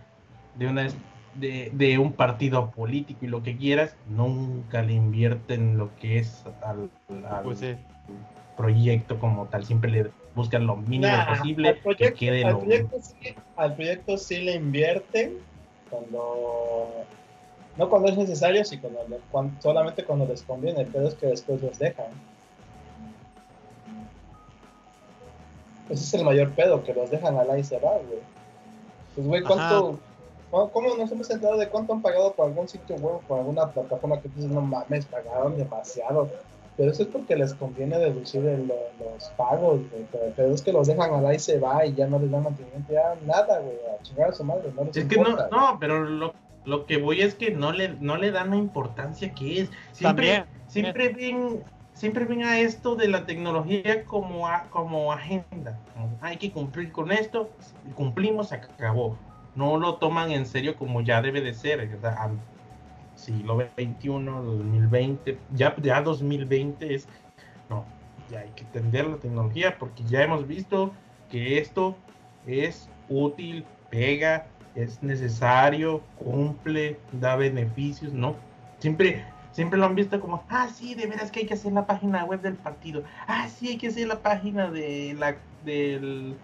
de 0.59 0.67
una 0.67 0.89
de, 1.35 1.99
un 1.99 2.13
partido 2.13 2.71
político 2.71 3.25
y 3.25 3.29
lo 3.29 3.43
que 3.43 3.57
quieras, 3.57 3.97
nunca 4.09 4.83
le 4.83 4.95
invierten 4.95 5.79
lo 5.79 5.95
que 5.97 6.19
es 6.19 6.45
al, 6.63 6.91
pues 7.45 7.61
proyecto 8.57 9.21
como 9.21 9.47
tal, 9.47 9.65
siempre 9.65 9.91
le 9.91 10.11
buscan 10.35 10.67
lo 10.67 10.77
mínimo 10.77 11.13
posible 11.29 11.69
al 11.69 11.77
proyecto, 11.77 12.49
al, 12.49 12.59
proyecto 12.59 12.97
sí, 13.01 13.35
al 13.57 13.75
proyecto 13.77 14.19
sí 14.19 14.39
le 14.39 14.55
invierten 14.57 15.39
cuando 15.89 17.07
no 17.77 17.89
cuando 17.89 18.09
es 18.09 18.19
necesario, 18.19 18.65
sino 18.65 18.89
cuando, 19.31 19.63
solamente 19.63 20.05
cuando 20.05 20.27
les 20.27 20.43
conviene, 20.43 20.85
pero 20.93 21.07
es 21.07 21.15
que 21.15 21.27
después 21.27 21.63
los 21.63 21.79
dejan. 21.79 22.07
Ese 25.89 26.05
es 26.05 26.15
el 26.15 26.25
mayor 26.25 26.51
pedo, 26.51 26.83
que 26.83 26.93
los 26.93 27.09
dejan 27.11 27.37
al 27.37 27.57
y 27.59 27.63
se 27.63 27.79
va, 27.79 27.93
güey. 27.93 28.19
Pues, 29.15 29.27
güey, 29.27 29.43
¿cuánto, 29.43 30.01
¿cómo 30.51 30.97
nos 30.97 31.11
hemos 31.11 31.31
enterado 31.31 31.59
de 31.59 31.69
cuánto 31.69 31.93
han 31.93 32.03
pagado 32.03 32.33
por 32.33 32.47
algún 32.47 32.69
sitio 32.69 32.97
web, 32.97 33.21
por 33.27 33.39
alguna 33.39 33.67
plataforma 33.71 34.21
que 34.21 34.29
dices, 34.29 34.51
no 34.51 34.61
mames, 34.61 35.07
pagaron 35.07 35.57
demasiado? 35.57 36.29
Pero 36.77 36.93
eso 36.93 37.03
es 37.03 37.09
porque 37.09 37.35
les 37.35 37.55
conviene 37.55 37.99
deducir 37.99 38.41
los 38.41 39.25
pagos, 39.37 39.81
güey. 39.91 40.07
Pero, 40.37 40.55
es 40.55 40.63
que 40.63 40.73
los 40.73 40.87
dejan 40.87 41.13
al 41.13 41.35
y 41.35 41.39
se 41.39 41.59
va 41.59 41.85
y 41.85 41.93
ya 41.95 42.07
no 42.07 42.21
les 42.21 42.31
dan 42.31 42.45
mantenimiento, 42.45 42.93
ya 42.93 43.15
nada, 43.27 43.59
güey, 43.59 43.77
a 43.93 44.03
chingar 44.03 44.31
a 44.31 44.33
su 44.33 44.45
madre. 44.45 44.73
No 44.77 44.85
les 44.85 44.97
es 44.97 45.05
que 45.07 45.17
no, 45.17 45.37
no, 45.51 45.77
pero 45.81 46.05
lo, 46.05 46.33
lo, 46.65 46.87
que 46.87 46.99
voy 46.99 47.21
es 47.21 47.35
que 47.35 47.51
no 47.51 47.73
le, 47.73 47.89
no 48.01 48.17
le 48.17 48.31
dan 48.31 48.51
la 48.51 48.57
importancia 48.57 49.35
que 49.35 49.63
es. 49.63 49.71
Siempre, 49.93 50.45
siempre 50.69 51.09
ven 51.09 51.65
siempre 51.99 52.25
ven 52.25 52.45
a 52.45 52.61
esto 52.61 52.95
de 52.95 53.09
la 53.09 53.27
tecnología 53.27 54.05
como, 54.05 54.49
como 54.71 55.13
agenda. 55.13 55.77
Hay 56.21 56.37
que 56.37 56.53
cumplir 56.53 56.93
con 56.93 57.11
esto, 57.11 57.51
cumplimos, 57.97 58.51
se 58.51 58.55
acabó. 58.55 59.19
No 59.59 59.77
lo 59.77 59.97
toman 59.97 60.31
en 60.31 60.47
serio 60.47 60.77
como 60.77 61.01
ya 61.01 61.21
debe 61.21 61.41
de 61.41 61.53
ser. 61.53 61.91
Siglo 63.17 63.59
XXI, 63.77 64.09
2020, 64.09 65.37
ya, 65.53 65.75
ya 65.83 66.01
2020 66.01 66.95
es, 66.95 67.09
no, 67.69 67.85
ya 68.31 68.39
hay 68.39 68.51
que 68.51 68.63
entender 68.63 69.09
la 69.09 69.17
tecnología 69.17 69.77
porque 69.77 70.05
ya 70.05 70.23
hemos 70.23 70.47
visto 70.47 70.93
que 71.29 71.59
esto 71.59 71.97
es 72.47 72.89
útil, 73.09 73.65
pega, 73.91 74.47
es 74.77 75.03
necesario, 75.03 76.03
cumple, 76.17 76.97
da 77.11 77.35
beneficios, 77.35 78.13
¿no? 78.13 78.37
Siempre 78.79 79.25
Siempre 79.51 79.77
lo 79.77 79.87
han 79.87 79.97
visto 79.97 80.21
como, 80.21 80.45
ah, 80.51 80.69
sí, 80.73 80.95
de 80.95 81.07
veras 81.07 81.33
que 81.33 81.41
hay 81.41 81.47
que 81.47 81.55
hacer 81.55 81.73
la 81.73 81.85
página 81.85 82.25
web 82.25 82.41
del 82.43 82.55
partido. 82.55 83.03
Ah, 83.27 83.49
sí, 83.49 83.71
hay 83.71 83.77
que 83.77 83.89
hacer 83.89 84.07
la 84.07 84.21
página 84.21 84.71
de 84.71 85.17
la 85.19 85.37
del 85.65 86.37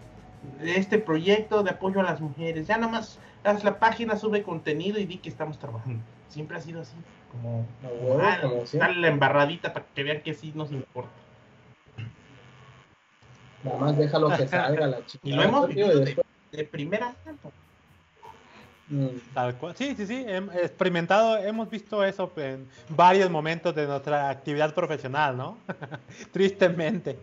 de 0.60 0.76
este 0.76 0.98
proyecto 0.98 1.62
de 1.62 1.70
apoyo 1.70 2.00
a 2.00 2.02
las 2.02 2.20
mujeres. 2.20 2.66
Ya 2.66 2.78
nomás 2.78 3.18
haz 3.42 3.64
la 3.64 3.78
página, 3.78 4.16
sube 4.16 4.42
contenido 4.42 4.98
y 4.98 5.06
di 5.06 5.18
que 5.18 5.28
estamos 5.28 5.58
trabajando. 5.58 6.02
Siempre 6.28 6.56
ha 6.56 6.60
sido 6.60 6.80
así, 6.80 6.96
como, 7.30 7.66
ah, 8.20 8.88
la 8.88 9.08
embarradita 9.08 9.72
para 9.72 9.86
que 9.94 10.02
vean 10.02 10.22
que 10.22 10.34
sí 10.34 10.52
nos 10.54 10.72
importa. 10.72 11.12
Nada 13.62 13.78
más 13.78 13.96
déjalo 13.96 14.36
que 14.36 14.46
salga 14.48 14.86
la 14.86 15.06
chica. 15.06 15.26
Y 15.26 15.32
lo 15.32 15.42
hemos 15.42 15.68
visto 15.68 16.00
de, 16.00 16.16
de 16.52 16.64
primera 16.64 17.14
Mm. 18.88 19.06
Tal 19.32 19.54
cual. 19.56 19.74
Sí, 19.76 19.94
sí, 19.96 20.06
sí, 20.06 20.24
hemos 20.26 20.54
experimentado, 20.56 21.38
hemos 21.38 21.70
visto 21.70 22.04
eso 22.04 22.30
en 22.36 22.68
varios 22.88 23.30
momentos 23.30 23.74
de 23.74 23.86
nuestra 23.86 24.28
actividad 24.28 24.74
profesional, 24.74 25.36
¿no? 25.36 25.58
Tristemente. 26.32 27.18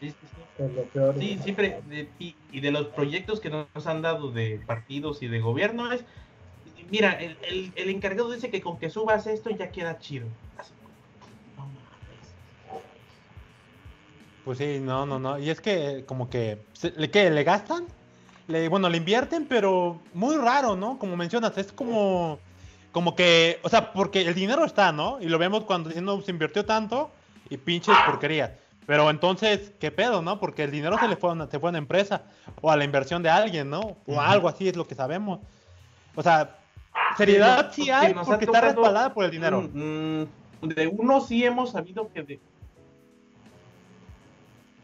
Sí, 0.00 0.10
sí, 0.10 0.16
siempre, 1.42 1.80
y, 2.18 2.60
de 2.60 2.70
los 2.70 2.86
proyectos 2.88 3.40
que 3.40 3.50
nos 3.50 3.86
han 3.86 4.02
dado 4.02 4.30
de 4.30 4.60
partidos 4.66 5.22
y 5.22 5.28
de 5.28 5.40
gobierno 5.40 5.92
es, 5.92 6.04
mira, 6.90 7.12
el, 7.12 7.36
el, 7.42 7.72
el, 7.76 7.88
encargado 7.90 8.30
dice 8.30 8.50
que 8.50 8.60
con 8.60 8.78
que 8.78 8.88
subas 8.88 9.26
esto 9.26 9.50
ya 9.50 9.70
queda 9.70 9.98
chido. 9.98 10.26
Pues 14.46 14.58
sí, 14.58 14.78
no, 14.80 15.04
no, 15.06 15.18
no. 15.18 15.38
Y 15.40 15.50
es 15.50 15.60
que 15.60 16.04
como 16.06 16.30
que, 16.30 16.58
¿le, 16.96 17.10
qué, 17.10 17.30
¿le 17.30 17.42
gastan? 17.42 17.84
Le, 18.46 18.68
bueno, 18.68 18.88
le 18.88 18.98
invierten, 18.98 19.46
pero 19.46 20.00
muy 20.14 20.36
raro, 20.36 20.76
¿no? 20.76 21.00
Como 21.00 21.16
mencionas, 21.16 21.58
es 21.58 21.72
como, 21.72 22.38
como 22.92 23.16
que, 23.16 23.58
o 23.64 23.68
sea, 23.68 23.92
porque 23.92 24.22
el 24.22 24.34
dinero 24.34 24.64
está, 24.64 24.92
¿no? 24.92 25.20
Y 25.20 25.26
lo 25.26 25.38
vemos 25.38 25.64
cuando 25.64 25.88
diciendo 25.88 26.22
se 26.22 26.30
invirtió 26.30 26.64
tanto 26.64 27.10
y 27.50 27.56
pinches 27.56 27.96
porquerías. 28.06 28.52
Pero 28.86 29.10
entonces, 29.10 29.72
¿qué 29.80 29.90
pedo, 29.90 30.22
no? 30.22 30.38
Porque 30.38 30.62
el 30.62 30.70
dinero 30.70 30.96
se 30.98 31.08
le 31.08 31.16
fue 31.16 31.30
a 31.30 31.32
una, 31.32 31.46
se 31.48 31.58
fue 31.58 31.68
a 31.68 31.70
una 31.70 31.78
empresa 31.78 32.22
o 32.60 32.70
a 32.70 32.76
la 32.76 32.84
inversión 32.84 33.22
de 33.22 33.28
alguien, 33.28 33.68
¿no? 33.68 33.96
O 34.06 34.20
algo 34.20 34.48
así 34.48 34.68
es 34.68 34.76
lo 34.76 34.86
que 34.86 34.94
sabemos. 34.94 35.40
O 36.14 36.22
sea, 36.22 36.56
seriedad 37.16 37.70
sí 37.72 37.90
hay 37.90 38.14
porque 38.14 38.44
está 38.44 38.60
respaldada 38.60 39.12
por 39.12 39.24
el 39.24 39.30
dinero. 39.30 39.62
Mm, 39.72 40.22
de 40.62 40.86
uno 40.86 41.20
sí 41.20 41.44
hemos 41.44 41.72
sabido 41.72 42.10
que 42.12 42.22
de, 42.22 42.40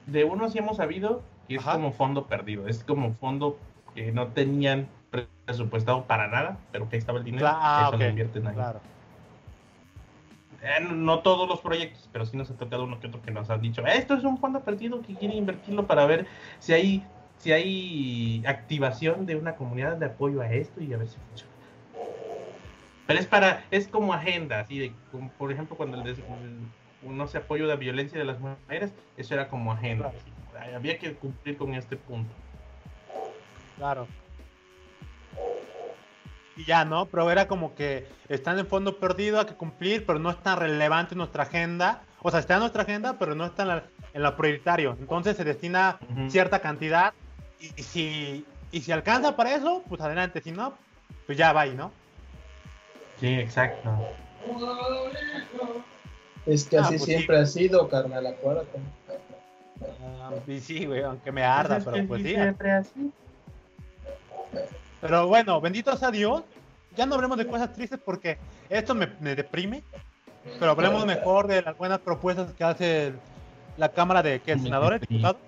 de 0.07 0.25
uno 0.25 0.51
sí 0.51 0.59
hemos 0.59 0.77
sabido 0.77 1.23
que 1.49 1.57
es 1.57 1.63
como 1.63 1.93
fondo 1.93 2.27
perdido. 2.27 2.67
Es 2.67 2.83
como 2.83 3.15
fondo 3.15 3.57
que 3.95 4.11
no 4.11 4.29
tenían 4.29 4.89
presupuestado 5.45 6.05
para 6.05 6.27
nada, 6.27 6.59
pero 6.73 6.89
que 6.89 6.97
estaba 6.97 7.19
el 7.19 7.25
dinero. 7.25 7.47
Ah, 7.49 7.85
eso 7.89 7.97
lo 7.97 8.09
invierten 8.09 8.47
ahí. 8.49 8.55
Claro. 8.55 8.81
Eh, 10.63 10.81
no 10.81 11.21
todos 11.21 11.49
los 11.49 11.61
proyectos, 11.61 12.09
pero 12.13 12.25
sí 12.25 12.37
nos 12.37 12.49
ha 12.51 12.57
tocado 12.57 12.85
uno 12.85 13.01
que 13.01 13.09
otro 13.09 13.21
que 13.21 13.33
nos 13.33 13.51
han 13.51 13.61
dicho, 13.61 13.85
esto 13.85 14.15
es 14.15 14.23
un 14.23 14.39
fondo 14.39 14.61
perdido 14.61 15.03
que 15.03 15.15
quiere 15.15 15.35
invertirlo 15.35 15.89
para 15.89 16.07
ver 16.07 16.27
si 16.61 16.73
hay, 16.73 17.05
si 17.39 17.53
hay 17.53 18.45
activación 18.47 19.27
de 19.27 19.35
una 19.35 19.57
comunidad 19.57 19.97
de 19.97 20.07
apoyo 20.07 20.41
a 20.41 20.53
esto 20.53 20.81
y 20.81 20.93
a 20.93 20.99
ver 20.99 21.09
si 21.09 21.17
funciona. 21.29 21.53
Pero 23.09 23.19
es 23.19 23.27
para, 23.27 23.65
es 23.73 23.89
como 23.89 24.15
agenda, 24.15 24.61
así 24.61 24.79
de, 24.79 24.93
por 25.37 25.51
ejemplo, 25.51 25.77
cuando 25.77 26.01
el, 26.01 26.17
no 27.03 27.27
se 27.27 27.39
apoyo 27.39 27.65
de 27.65 27.71
la 27.71 27.77
violencia 27.77 28.17
de 28.17 28.25
las 28.25 28.39
mujeres, 28.39 28.93
eso 29.17 29.35
era 29.35 29.49
como 29.49 29.73
agenda. 29.73 30.13
Había 30.77 30.97
que 30.97 31.15
cumplir 31.15 31.57
con 31.57 31.75
este 31.75 31.97
punto. 31.97 32.33
Claro 33.77 34.07
y 36.57 36.65
ya, 36.65 36.85
¿no? 36.85 37.07
Pero 37.07 37.31
era 37.31 37.49
como 37.49 37.75
que 37.75 38.07
están 38.29 38.59
en 38.59 38.67
fondo 38.67 38.99
perdido, 38.99 39.41
hay 39.41 39.47
que 39.47 39.55
cumplir, 39.55 40.05
pero 40.07 40.19
no 40.19 40.31
es 40.31 40.43
tan 40.43 40.59
relevante 40.59 41.15
en 41.15 41.19
nuestra 41.19 41.45
agenda. 41.45 42.03
O 42.21 42.31
sea, 42.31 42.41
está 42.41 42.55
en 42.55 42.61
nuestra 42.61 42.83
agenda, 42.83 43.17
pero 43.19 43.35
no 43.35 43.47
está 43.47 43.85
en, 44.15 44.23
lo 44.23 44.37
prioritario. 44.37 44.97
Entonces 44.99 45.37
se 45.37 45.45
destina 45.45 45.99
cierta 46.29 46.61
cantidad 46.61 47.15
y, 47.61 47.83
si, 47.83 48.45
y 48.71 48.81
si 48.81 48.93
alcanza 48.93 49.37
para 49.37 49.55
eso, 49.55 49.83
pues 49.89 50.01
adelante. 50.01 50.41
Si 50.43 50.53
no, 50.53 50.75
pues 51.27 51.39
ya 51.39 51.53
va 51.53 51.63
ahí, 51.63 51.75
¿no? 51.75 51.91
Sí, 53.19 53.35
exacto. 53.35 53.91
Es 56.47 56.65
que 56.65 56.77
ah, 56.77 56.83
así 56.83 56.97
pues 56.97 57.05
siempre 57.05 57.39
ha 57.39 57.47
sido, 57.47 57.89
carnal, 57.89 58.27
acuérdate. 58.27 58.79
Ah, 60.21 60.33
sí, 60.61 60.87
güey, 60.87 61.03
aunque 61.03 61.33
me 61.33 61.45
arda, 61.45 61.79
pues 61.79 61.85
pero 61.85 62.09
pues 62.09 62.23
sí. 62.23 62.35
Siempre 62.35 62.71
así. 62.73 63.13
Pero 65.03 65.27
bueno, 65.27 65.61
bendito 65.61 65.95
sea 65.97 66.13
Dios. 66.13 66.43
Ya 66.97 67.07
no 67.07 67.17
hablemos 67.17 67.37
de 67.37 67.47
cosas 67.47 67.73
tristes 67.73 67.99
porque 68.03 68.39
esto 68.71 68.95
me, 68.95 69.09
deprime. 69.35 69.83
Pero 70.59 70.71
hablemos 70.71 71.05
mejor 71.05 71.49
de 71.49 71.61
las 71.61 71.77
buenas 71.77 71.99
propuestas 71.99 72.53
que 72.53 72.63
hace 72.63 73.13
la 73.77 73.89
Cámara 73.89 74.23
de 74.23 74.41
¿qué, 74.41 74.57
senadores, 74.57 75.01
diputados. 75.01 75.39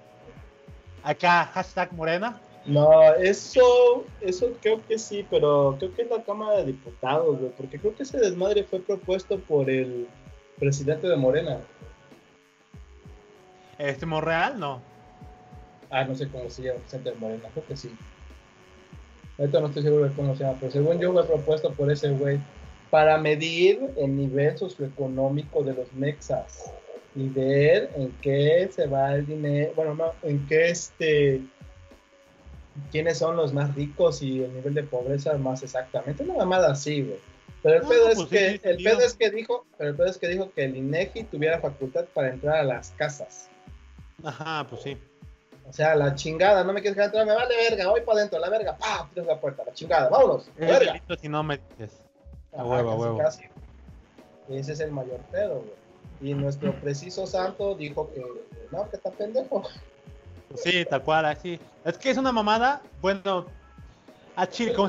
Acá, 1.05 1.51
hashtag 1.55 1.93
Morena. 1.93 2.41
No, 2.67 3.15
eso, 3.15 4.05
eso 4.21 4.53
creo 4.61 4.85
que 4.87 4.99
sí, 4.99 5.25
pero 5.31 5.77
creo 5.79 5.95
que 5.95 6.03
es 6.03 6.11
la 6.11 6.23
Cámara 6.23 6.57
de 6.57 6.67
Diputados, 6.67 7.39
porque 7.57 7.79
creo 7.79 7.95
que 7.95 8.03
ese 8.03 8.19
desmadre 8.19 8.65
fue 8.65 8.81
propuesto 8.81 9.39
por 9.39 9.71
el 9.71 10.09
presidente 10.59 11.07
de 11.07 11.17
Morena. 11.17 11.61
¿Este 13.79 14.07
Monreal? 14.07 14.59
No. 14.59 14.81
Ah, 15.91 16.05
no 16.05 16.15
sé 16.15 16.29
cómo 16.29 16.49
se 16.49 16.63
llama, 16.63 16.81
presidente 16.81 17.11
de 17.11 17.17
Morena, 17.17 17.49
creo 17.53 17.67
que 17.67 17.77
sí. 17.77 17.95
Ahorita 19.39 19.61
no 19.61 19.67
estoy 19.67 19.83
seguro 19.83 20.05
de 20.05 20.15
cómo 20.15 20.37
se 20.37 20.45
llama, 20.45 20.59
pero 20.61 20.73
según 20.73 20.99
yo 21.01 21.13
fue 21.13 21.27
propuesto 21.27 21.73
por 21.73 21.91
ese 21.91 22.11
güey 22.11 22.39
para 22.91 23.19
medir 23.19 23.81
el 23.97 24.17
nivel 24.17 24.57
socioeconómico 24.57 25.65
de 25.65 25.75
los 25.75 25.93
mexas 25.95 26.73
y 27.17 27.29
ver 27.29 27.91
en 27.97 28.13
qué 28.23 28.69
se 28.73 28.87
va 28.87 29.15
el 29.15 29.27
dinero, 29.27 29.73
bueno, 29.75 29.95
no, 29.95 30.13
en 30.23 30.47
qué 30.47 30.69
este, 30.69 31.41
quiénes 32.93 33.19
son 33.19 33.37
los 33.37 33.53
más 33.53 33.75
ricos 33.75 34.23
y 34.23 34.43
el 34.43 34.55
nivel 34.55 34.75
de 34.75 34.85
pobreza 34.85 35.37
más 35.39 35.63
exactamente, 35.63 36.23
una 36.23 36.35
mamada 36.35 36.73
así, 36.73 37.03
güey. 37.03 37.19
Pero 37.65 37.77
el 37.77 37.89
pedo 37.89 38.09
es 38.11 38.17
pues 38.17 38.29
que, 38.29 38.61
el 38.69 38.83
pedo 38.83 39.01
es 39.01 39.15
que 39.15 39.31
dijo, 39.31 39.65
pero 39.79 39.91
el 39.91 39.97
pedo 39.97 40.07
es 40.07 40.19
que 40.19 40.29
dijo 40.29 40.53
que 40.53 40.65
el 40.65 40.77
INEGI 40.77 41.25
tuviera 41.25 41.61
facultad 41.61 42.05
para 42.13 42.29
entrar 42.29 42.57
a 42.57 42.63
las 42.63 42.91
casas. 42.91 43.49
Ajá, 44.23 44.67
pues 44.69 44.83
sí. 44.83 44.99
O 45.67 45.73
sea, 45.73 45.95
la 45.95 46.15
chingada, 46.15 46.63
no 46.63 46.73
me 46.73 46.81
quieres 46.81 46.97
dejar 46.97 47.07
entrar, 47.07 47.27
me 47.27 47.35
vale 47.35 47.57
verga, 47.57 47.89
voy 47.89 48.03
para 48.03 48.19
adentro, 48.19 48.39
la 48.39 48.51
verga, 48.51 48.77
pa, 48.77 49.09
tienes 49.13 49.29
la 49.29 49.41
puerta, 49.41 49.65
la 49.65 49.73
chingada, 49.73 50.09
vámonos, 50.09 50.49
verga. 50.57 51.01
si 51.21 51.29
no 51.29 51.43
me 51.43 51.59
dices. 51.59 52.01
A 52.57 52.65
huevo, 52.65 52.91
a 52.91 52.95
huevo. 52.95 53.21
Ese 54.49 54.73
es 54.73 54.81
el 54.81 54.93
mayor 54.93 55.21
pedo, 55.33 55.61
güey. 55.61 55.85
Y 56.31 56.35
nuestro 56.35 56.73
preciso 56.81 57.27
santo 57.27 57.75
dijo 57.75 58.11
que 58.15 58.25
no, 58.71 58.89
que 58.89 58.97
está 58.97 59.11
pendejo. 59.11 59.65
Sí, 60.55 60.85
tal 60.85 61.03
cual, 61.03 61.27
así. 61.27 61.59
Es 61.85 61.99
que 61.99 62.11
es 62.11 62.17
una 62.17 62.31
mamada, 62.31 62.83
bueno, 63.01 63.47
a 64.37 64.47
Chile, 64.47 64.75
como 64.75 64.89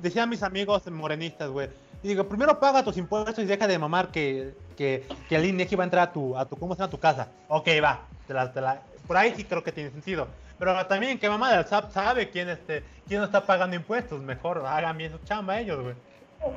decían 0.00 0.28
mis 0.28 0.42
amigos 0.42 0.86
morenistas, 0.90 1.50
güey. 1.50 1.68
Y 2.02 2.08
digo, 2.08 2.24
primero 2.28 2.58
paga 2.60 2.84
tus 2.84 2.96
impuestos 2.96 3.38
y 3.38 3.44
deja 3.44 3.66
de 3.66 3.78
mamar 3.78 4.10
que, 4.10 4.54
que, 4.76 5.04
que 5.28 5.36
el 5.36 5.46
INEGI 5.46 5.76
va 5.76 5.84
a 5.84 5.86
entrar 5.86 6.08
a 6.08 6.12
tu, 6.12 6.36
a 6.36 6.44
tu, 6.44 6.56
¿cómo 6.56 6.74
se 6.74 6.78
llama? 6.78 6.88
A 6.88 6.90
tu 6.90 6.98
casa. 6.98 7.28
Ok, 7.48 7.68
va, 7.82 8.06
te 8.26 8.34
la, 8.34 8.52
te 8.52 8.60
la, 8.60 8.82
por 9.08 9.16
ahí 9.16 9.32
sí 9.34 9.42
creo 9.42 9.64
que 9.64 9.72
tiene 9.72 9.90
sentido. 9.90 10.28
Pero 10.58 10.86
también 10.86 11.18
que 11.18 11.28
mamá 11.28 11.52
del 11.56 11.64
SAP 11.64 11.90
sabe 11.92 12.30
quién, 12.30 12.48
este, 12.48 12.84
quién 13.06 13.20
no 13.20 13.26
está 13.26 13.44
pagando 13.44 13.74
impuestos. 13.74 14.20
Mejor 14.20 14.64
hagan 14.66 14.96
bien 14.98 15.10
su 15.10 15.18
chamba 15.24 15.58
ellos, 15.58 15.82
güey. 15.82 15.94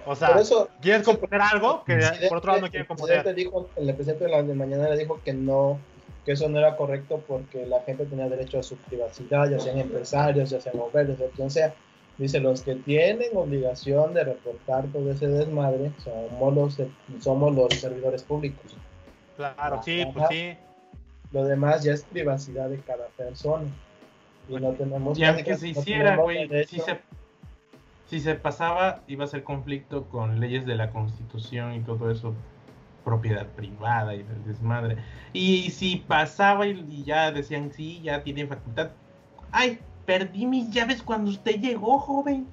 O 0.05 0.15
sea, 0.15 0.39
eso, 0.39 0.69
¿quieren 0.79 1.03
componer 1.03 1.41
algo 1.41 1.83
que 1.83 1.97
por 2.29 2.37
otro 2.37 2.51
lado 2.51 2.61
no 2.61 2.69
quieren 2.69 2.85
componer? 2.85 3.33
Dijo, 3.33 3.69
el 3.75 3.93
presidente 3.95 4.25
de 4.25 4.31
la 4.31 4.43
de 4.43 4.53
mañana 4.53 4.91
dijo 4.91 5.19
que 5.23 5.33
no, 5.33 5.79
que 6.23 6.33
eso 6.33 6.47
no 6.49 6.59
era 6.59 6.75
correcto 6.75 7.23
porque 7.27 7.65
la 7.65 7.81
gente 7.81 8.05
tenía 8.05 8.29
derecho 8.29 8.59
a 8.59 8.63
su 8.63 8.77
privacidad, 8.77 9.49
ya 9.49 9.59
sean 9.59 9.79
empresarios, 9.79 10.51
ya 10.51 10.61
sean 10.61 10.77
obreros, 10.79 11.17
ya 11.17 11.25
quien 11.35 11.49
sea. 11.49 11.73
Dice, 12.17 12.39
los 12.39 12.61
que 12.61 12.75
tienen 12.75 13.35
obligación 13.35 14.13
de 14.13 14.23
reportar 14.23 14.85
todo 14.87 15.11
ese 15.11 15.27
desmadre 15.27 15.91
somos 16.03 16.53
los, 16.53 16.77
somos 17.23 17.55
los 17.55 17.73
servidores 17.73 18.21
públicos. 18.21 18.75
Claro, 19.35 19.81
sí, 19.83 20.05
pues 20.13 20.27
sí. 20.29 20.55
Lo 21.31 21.45
demás 21.45 21.83
ya 21.83 21.93
es 21.93 22.03
privacidad 22.03 22.69
de 22.69 22.79
cada 22.79 23.07
persona. 23.09 23.65
Y 24.49 24.55
no 24.55 24.71
tenemos... 24.73 25.17
Y 25.17 25.23
aunque 25.23 25.55
se 25.55 25.69
hiciera, 25.69 26.17
güey, 26.17 26.49
si 26.65 26.79
se, 26.79 26.99
si 28.09 28.19
se 28.19 28.35
pasaba, 28.35 29.01
iba 29.07 29.23
a 29.23 29.27
ser 29.27 29.43
conflicto 29.43 30.05
con 30.09 30.39
leyes 30.39 30.65
de 30.65 30.75
la 30.75 30.89
Constitución 30.91 31.73
y 31.75 31.79
todo 31.81 32.11
eso, 32.11 32.35
propiedad 33.05 33.47
privada 33.47 34.13
y 34.15 34.19
el 34.19 34.45
desmadre. 34.45 34.97
Y 35.33 35.71
si 35.71 35.97
pasaba 35.97 36.67
y, 36.67 37.03
ya 37.03 37.31
decían, 37.31 37.71
sí, 37.71 38.01
ya 38.01 38.23
tienen 38.23 38.49
facultad. 38.49 38.91
Ay, 39.51 39.79
perdí 40.05 40.45
mis 40.45 40.69
llaves 40.71 41.01
cuando 41.01 41.31
usted 41.31 41.59
llegó, 41.59 41.99
joven. 41.99 42.47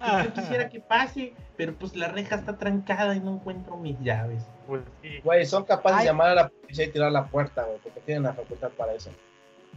Yo 0.00 0.32
quisiera 0.32 0.68
que 0.68 0.80
pase, 0.80 1.32
pero 1.56 1.74
pues 1.74 1.96
la 1.96 2.08
reja 2.08 2.36
está 2.36 2.56
trancada 2.56 3.14
y 3.14 3.20
no 3.20 3.34
encuentro 3.34 3.76
mis 3.76 3.98
llaves. 4.00 4.44
Pues 4.66 4.82
Güey, 5.22 5.46
son 5.46 5.64
capaces 5.64 6.00
de 6.00 6.04
llamar 6.06 6.30
a 6.30 6.34
la 6.34 6.48
policía 6.48 6.86
y 6.86 6.90
tirar 6.90 7.12
la 7.12 7.26
puerta, 7.26 7.64
güey, 7.64 7.78
porque 7.82 8.00
tienen 8.00 8.24
la 8.24 8.34
facultad 8.34 8.70
para 8.70 8.92
eso. 8.92 9.10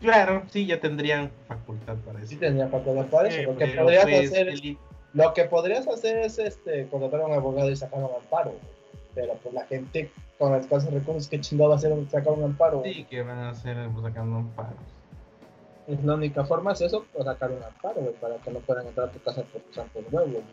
Claro, 0.01 0.43
sí, 0.47 0.65
ya 0.65 0.79
tendrían 0.79 1.31
facultad 1.47 1.95
para 1.97 2.19
eso. 2.19 2.27
Sí, 2.27 2.35
tendrían 2.35 2.69
facultad 2.69 3.05
para 3.07 3.29
eso. 3.29 3.51
lo 3.51 3.57
que 3.57 3.67
podrías 3.67 4.03
pues, 4.03 4.31
hacer, 4.31 4.53
lo 5.13 5.33
que 5.33 5.43
podrías 5.45 5.87
hacer 5.87 6.17
es 6.19 6.37
este 6.37 6.87
contratar 6.87 7.21
a 7.21 7.25
un 7.25 7.33
abogado 7.33 7.69
y 7.71 7.75
sacar 7.75 7.99
un 7.99 8.11
amparo. 8.15 8.53
Pero 9.15 9.33
pues 9.41 9.53
la 9.53 9.65
gente 9.65 10.11
con 10.37 10.53
escasos 10.53 10.93
recursos, 10.93 11.27
¿qué 11.27 11.41
chingado 11.41 11.69
va 11.69 11.75
a 11.75 11.77
hacer 11.79 11.91
sacar 12.11 12.33
un 12.33 12.43
amparo? 12.43 12.83
Sí, 12.83 13.05
que 13.05 13.23
van 13.23 13.39
a 13.39 13.49
hacer 13.49 13.77
pues, 13.91 14.05
sacando 14.05 14.37
amparos. 14.37 14.96
Es 15.87 16.03
la 16.03 16.15
única 16.15 16.43
forma 16.43 16.73
es 16.73 16.81
eso, 16.81 17.05
o 17.13 17.23
sacar 17.23 17.49
un 17.49 17.63
amparo, 17.63 18.01
güey, 18.01 18.13
para 18.15 18.35
que 18.37 18.51
no 18.51 18.59
puedan 18.59 18.87
entrar 18.87 19.07
a 19.07 19.11
tu 19.11 19.19
casa 19.19 19.41
por 19.43 19.61
tu 19.61 19.73
santo 19.73 19.99
huevo. 20.11 20.43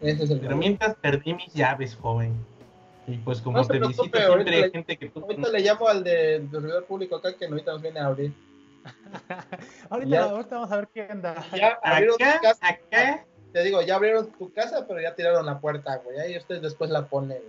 Pero 0.00 0.56
mientras 0.56 0.96
perdí 0.96 1.34
mis 1.34 1.52
llaves, 1.52 1.94
joven. 1.94 2.34
Y 3.06 3.18
pues 3.18 3.40
como 3.40 3.66
te 3.66 3.78
visito 3.78 4.04
siempre 4.04 4.64
hay 4.64 4.70
gente 4.70 4.96
que 4.96 5.10
tú... 5.10 5.20
Ahorita 5.20 5.48
le 5.48 5.60
llamo 5.60 5.88
al 5.88 6.02
de, 6.02 6.46
servidor 6.50 6.84
público 6.86 7.16
acá 7.16 7.36
que 7.36 7.46
ahorita 7.46 7.72
nos 7.72 7.82
viene 7.82 8.00
a 8.00 8.06
abrir. 8.06 8.32
ahorita, 9.90 10.24
ahorita, 10.24 10.54
vamos 10.56 10.72
a 10.72 10.76
ver 10.76 10.88
qué 10.92 11.02
anda. 11.02 11.44
Ya 11.54 11.78
abrieron 11.82 12.16
tu 12.16 12.24
casa. 12.42 12.68
Acá. 12.68 13.24
Te 13.52 13.62
digo, 13.62 13.82
ya 13.82 13.96
abrieron 13.96 14.32
tu 14.32 14.52
casa, 14.52 14.86
pero 14.88 15.00
ya 15.00 15.14
tiraron 15.14 15.44
la 15.44 15.60
puerta, 15.60 15.96
güey. 15.98 16.18
Ahí 16.18 16.36
ustedes 16.36 16.62
después 16.62 16.90
la 16.90 17.06
ponen. 17.06 17.42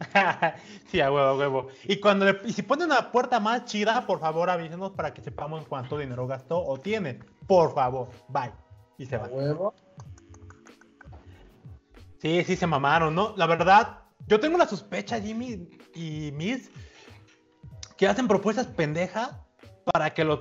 sí, 0.90 1.00
a 1.00 1.12
huevo, 1.12 1.28
a 1.28 1.36
huevo. 1.36 1.68
Y 1.84 2.00
cuando 2.00 2.24
le, 2.24 2.40
y 2.44 2.52
si 2.52 2.62
pone 2.62 2.84
una 2.84 3.10
puerta 3.12 3.40
más 3.40 3.64
chida, 3.64 4.06
por 4.06 4.20
favor 4.20 4.50
avísenos 4.50 4.92
para 4.92 5.12
que 5.12 5.22
sepamos 5.22 5.66
cuánto 5.66 5.98
dinero 5.98 6.26
gastó 6.26 6.64
o 6.64 6.78
tiene. 6.78 7.20
Por 7.46 7.74
favor, 7.74 8.08
bye. 8.28 8.52
Y 8.98 9.06
se 9.06 9.16
va. 9.16 9.28
huevo? 9.28 9.74
Sí, 12.18 12.44
sí, 12.44 12.56
se 12.56 12.66
mamaron, 12.66 13.14
¿no? 13.14 13.34
La 13.36 13.46
verdad, 13.46 14.00
yo 14.26 14.38
tengo 14.40 14.58
la 14.58 14.66
sospecha, 14.66 15.20
Jimmy 15.20 15.68
y 15.94 16.32
Miss, 16.32 16.70
que 17.96 18.06
hacen 18.06 18.28
propuestas 18.28 18.66
pendejas 18.66 19.32
para 19.84 20.12
que 20.12 20.24
los 20.24 20.40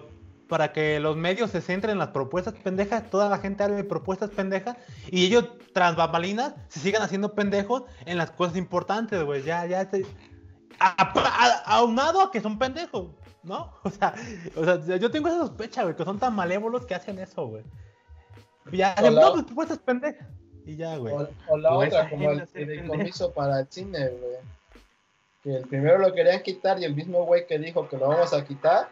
para 0.50 0.74
que 0.74 1.00
los 1.00 1.16
medios 1.16 1.52
se 1.52 1.62
centren 1.62 1.94
en 1.94 2.00
las 2.00 2.10
propuestas 2.10 2.56
pendejas, 2.56 3.10
toda 3.10 3.30
la 3.30 3.38
gente 3.38 3.64
hable 3.64 3.76
de 3.76 3.84
propuestas 3.84 4.32
pendejas 4.32 4.76
y 5.10 5.28
ellos 5.28 5.46
tras 5.74 5.96
bambalinas 5.96 6.56
se 6.68 6.80
sigan 6.80 7.04
haciendo 7.04 7.36
pendejos 7.36 7.84
en 8.06 8.18
las 8.18 8.32
cosas 8.32 8.58
importantes, 8.58 9.24
güey. 9.24 9.44
Ya, 9.44 9.66
ya 9.68 9.88
se... 9.90 10.06
aunado 11.66 12.22
a 12.22 12.32
que 12.32 12.42
son 12.42 12.58
pendejos, 12.58 13.12
¿no? 13.44 13.72
O 13.84 13.92
sea, 13.92 14.16
o 14.56 14.66
sea, 14.66 14.98
yo 14.98 15.12
tengo 15.12 15.28
esa 15.28 15.38
sospecha, 15.38 15.84
güey, 15.84 15.96
que 15.96 16.04
son 16.04 16.18
tan 16.18 16.36
malévolos 16.36 16.86
que 16.88 16.96
hacen 16.96 17.20
eso, 17.20 17.46
güey. 17.46 17.64
Ya, 18.72 18.96
no, 18.96 19.34
pues, 19.34 19.46
propuestas 19.46 19.78
pendejas. 19.78 20.28
Y 20.66 20.76
ya, 20.76 20.98
güey. 20.98 21.14
O, 21.48 21.58
la 21.58 21.74
otra, 21.76 22.10
como 22.10 22.32
el 22.32 22.46
fideicomiso 22.48 23.32
para 23.34 23.60
el 23.60 23.68
cine, 23.70 24.10
güey. 24.10 24.38
Que 25.44 25.58
el 25.58 25.68
primero 25.68 26.00
lo 26.00 26.12
querían 26.14 26.42
quitar 26.42 26.80
y 26.80 26.86
el 26.86 26.96
mismo 26.96 27.24
güey 27.26 27.46
que 27.46 27.60
dijo 27.60 27.88
que 27.88 27.98
lo 27.98 28.10
vamos 28.10 28.34
a 28.34 28.44
quitar 28.44 28.90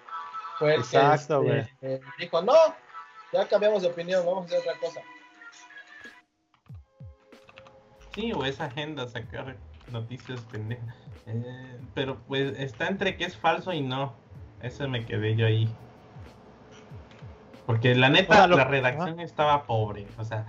fue 0.57 0.75
el 0.75 0.81
Exacto, 0.81 1.41
que 1.43 1.59
este, 1.59 2.01
dijo, 2.19 2.41
no, 2.41 2.53
ya 3.31 3.47
cambiamos 3.47 3.81
de 3.81 3.89
opinión, 3.89 4.25
vamos 4.25 4.43
a 4.43 4.45
hacer 4.45 4.59
otra 4.59 4.79
cosa. 4.79 5.01
Sí, 8.13 8.31
o 8.34 8.43
esa 8.45 8.65
agenda, 8.65 9.07
sacar 9.07 9.57
noticias 9.91 10.41
pendejas. 10.51 10.95
Eh, 11.27 11.79
pero 11.93 12.17
pues 12.27 12.57
está 12.57 12.88
entre 12.88 13.17
que 13.17 13.25
es 13.25 13.35
falso 13.35 13.73
y 13.73 13.81
no. 13.81 14.13
Eso 14.61 14.88
me 14.88 15.05
quedé 15.05 15.35
yo 15.35 15.45
ahí. 15.45 15.69
Porque 17.65 17.93
la 17.93 18.09
neta, 18.09 18.47
la 18.47 18.63
redacción 18.63 19.19
estaba 19.19 19.65
pobre. 19.67 20.07
O 20.17 20.23
sea, 20.23 20.47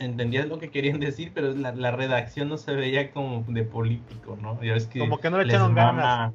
entendías 0.00 0.46
lo 0.46 0.58
que 0.58 0.70
querían 0.70 1.00
decir, 1.00 1.32
pero 1.34 1.52
la, 1.54 1.72
la, 1.72 1.92
redacción 1.92 2.48
no 2.48 2.58
se 2.58 2.74
veía 2.74 3.10
como 3.12 3.44
de 3.46 3.62
político, 3.62 4.36
¿no? 4.40 4.60
Ya 4.62 4.76
que 4.88 4.98
como 4.98 5.18
que 5.18 5.30
no 5.30 5.38
le 5.38 5.44
echaron 5.44 5.74
ganas 5.74 6.34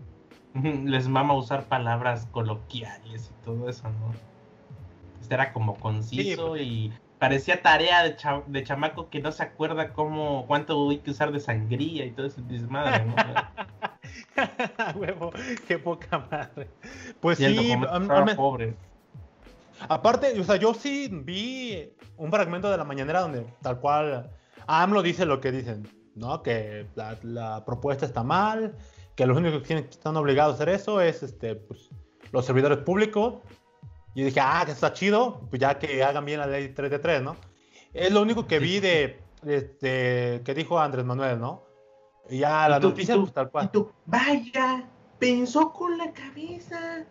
les 0.86 1.08
mama 1.08 1.34
usar 1.34 1.66
palabras 1.66 2.28
coloquiales 2.32 3.32
y 3.32 3.46
todo 3.46 3.70
eso, 3.70 3.90
¿no? 3.90 4.14
Este 5.22 5.34
era 5.34 5.54
como 5.54 5.76
conciso 5.76 6.58
y 6.58 6.92
parecía 7.18 7.62
tarea 7.62 8.04
de, 8.04 8.18
de, 8.48 8.64
chamaco 8.64 9.10
que 9.10 9.22
no 9.22 9.32
se 9.32 9.44
acuerda 9.44 9.94
cómo 9.94 10.46
cuánto 10.46 10.90
hay 10.90 10.98
que 10.98 11.12
usar 11.12 11.32
de 11.32 11.40
sangría 11.40 12.06
y 12.06 12.12
todo 12.12 12.26
ese 12.26 12.42
desmadre, 12.42 13.06
¿no? 13.06 13.16
Huevo, 15.00 15.32
qué 15.68 15.80
poca 15.80 16.28
madre. 16.30 16.70
Pues 17.22 17.38
sí, 17.38 17.76
pobre. 18.36 18.76
Aparte, 19.88 20.40
o 20.40 20.44
sea, 20.44 20.58
yo 20.58 20.74
sí 20.74 21.10
vi 21.12 21.94
un 22.18 22.30
fragmento 22.30 22.70
de 22.70 22.78
la 22.78 22.84
mañanera 22.84 23.22
donde 23.22 23.46
tal 23.62 23.80
cual 23.80 24.30
AMLO 24.68 25.02
dice 25.02 25.26
lo 25.26 25.40
que 25.40 25.52
dicen, 25.52 25.88
¿no? 26.16 26.44
Que 26.44 26.88
la, 26.96 27.18
la 27.24 27.66
propuesta 27.66 28.06
está 28.06 28.24
mal, 28.24 28.76
que 29.16 29.26
los 29.26 29.38
únicos 29.38 29.64
que 29.64 29.78
están 29.78 30.18
obligados 30.18 30.54
a 30.54 30.56
hacer 30.56 30.70
eso 30.70 31.02
es 31.02 31.24
este, 31.24 31.56
pues, 31.56 31.90
los 32.32 32.46
servidores 32.46 32.80
públicos. 32.80 33.36
Y 34.16 34.24
dije, 34.24 34.40
ah, 34.42 34.64
que 34.66 34.72
está 34.72 34.94
chido, 34.94 35.42
pues 35.50 35.60
ya 35.60 35.80
que 35.80 36.04
hagan 36.04 36.26
bien 36.26 36.40
la 36.40 36.48
ley 36.48 36.70
3 36.70 36.92
de 36.92 37.00
3, 37.00 37.22
¿no? 37.24 37.36
Es 37.94 38.12
lo 38.12 38.22
único 38.22 38.46
que 38.46 38.60
vi 38.60 38.80
de, 38.80 39.20
este, 39.46 40.42
que 40.44 40.54
dijo 40.54 40.80
Andrés 40.80 41.06
Manuel, 41.06 41.40
¿no? 41.40 41.64
Y 42.30 42.40
ya 42.40 42.70
la 42.70 42.80
noticia, 42.80 43.16
pues 43.16 43.34
tal 43.34 43.50
cual. 43.50 43.72
vaya, 44.06 44.88
pensó 45.20 45.72
con 45.74 45.98
la 45.98 46.12
cabeza. 46.12 47.06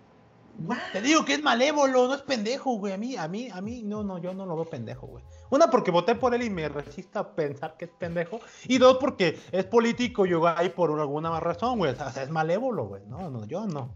Te 0.93 1.01
digo 1.01 1.25
que 1.25 1.35
es 1.35 1.43
malévolo, 1.43 2.07
no 2.07 2.15
es 2.15 2.23
pendejo, 2.23 2.77
güey. 2.77 2.93
A 2.93 2.99
mí, 2.99 3.17
a 3.17 3.27
mí, 3.27 3.49
a 3.53 3.61
mí, 3.61 3.83
no, 3.83 4.05
no, 4.05 4.19
yo 4.19 4.35
no 4.35 4.47
lo 4.47 4.55
veo 4.55 4.65
pendejo, 4.65 5.07
güey. 5.07 5.25
Una, 5.51 5.69
porque 5.69 5.91
voté 5.91 6.15
por 6.15 6.35
él 6.35 6.43
y 6.43 6.51
me 6.51 6.69
resisto 6.69 7.19
a 7.19 7.35
pensar 7.35 7.77
que 7.77 7.87
es 7.87 7.91
pendejo. 7.91 8.41
Y 8.69 8.79
dos, 8.79 8.99
porque 8.99 9.39
es 9.51 9.65
político 9.65 10.25
y 10.27 10.31
yo 10.31 10.47
ahí 10.47 10.69
por 10.69 10.99
alguna 10.99 11.41
razón, 11.41 11.79
güey. 11.79 11.93
O 11.93 11.97
sea, 11.97 12.23
es 12.23 12.31
malévolo, 12.31 12.87
güey. 12.87 13.03
No, 13.09 13.31
no, 13.31 13.45
yo 13.47 13.67
no. 13.67 13.95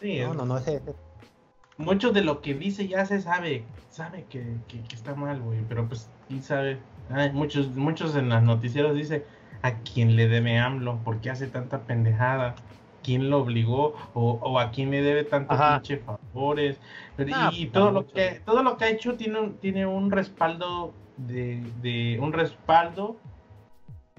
Sí, 0.00 0.20
no, 0.20 0.34
no, 0.34 0.46
no, 0.46 0.58
es, 0.58 0.80
Mucho 1.76 2.10
de 2.10 2.22
lo 2.22 2.40
que 2.40 2.54
dice 2.54 2.88
ya 2.88 3.04
se 3.06 3.20
sabe, 3.20 3.64
sabe 3.90 4.24
que, 4.30 4.56
que, 4.66 4.82
está 4.94 5.14
mal, 5.14 5.40
güey. 5.40 5.60
Pero 5.68 5.86
pues, 5.88 6.08
¿quién 6.28 6.42
sabe? 6.42 6.80
muchos, 7.32 7.68
muchos 7.74 8.14
en 8.16 8.28
las 8.28 8.42
noticieros 8.42 8.94
dice 8.94 9.24
a 9.62 9.78
quién 9.78 10.14
le 10.16 10.28
debe 10.28 10.58
AMLO, 10.58 10.98
por 11.04 11.20
qué 11.20 11.30
hace 11.30 11.46
tanta 11.46 11.80
pendejada 11.80 12.54
quién 13.08 13.30
lo 13.30 13.38
obligó 13.38 13.94
o, 14.12 14.60
a 14.60 14.70
quién 14.70 14.90
le 14.90 15.00
debe 15.00 15.24
tantos 15.24 15.58
pinche 15.58 15.96
favores. 15.96 16.78
y, 17.16 17.24
pues, 17.24 17.72
todo 17.72 17.90
lo 17.90 18.06
que 18.06 18.42
todo 18.44 18.62
lo 18.62 18.76
que 18.76 18.84
ha 18.84 18.90
hecho 18.90 19.14
tiene 19.14 19.40
un, 19.40 19.54
tiene 19.54 19.86
un 19.86 20.10
respaldo 20.10 20.92
de, 21.16 22.18
un 22.20 22.34
respaldo 22.34 23.16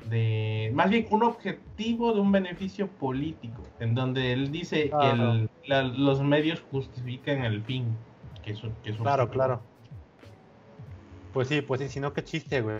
de 0.09 0.71
más 0.73 0.89
bien 0.89 1.05
un 1.11 1.21
objetivo 1.21 2.13
de 2.13 2.19
un 2.19 2.31
beneficio 2.31 2.87
político 2.87 3.61
en 3.79 3.93
donde 3.93 4.33
él 4.33 4.51
dice 4.51 4.89
que 4.89 5.47
los 5.67 6.21
medios 6.23 6.63
justifican 6.71 7.45
el 7.45 7.61
fin 7.61 7.95
que 8.43 8.53
eso, 8.53 8.71
que 8.83 8.95
claro 8.95 9.29
claro. 9.29 9.61
Pues 11.31 11.47
sí 11.47 11.61
pues 11.61 11.79
sí 11.79 11.89
si 11.89 11.99
no 11.99 12.11
qué 12.11 12.23
chiste 12.23 12.61
güey. 12.61 12.79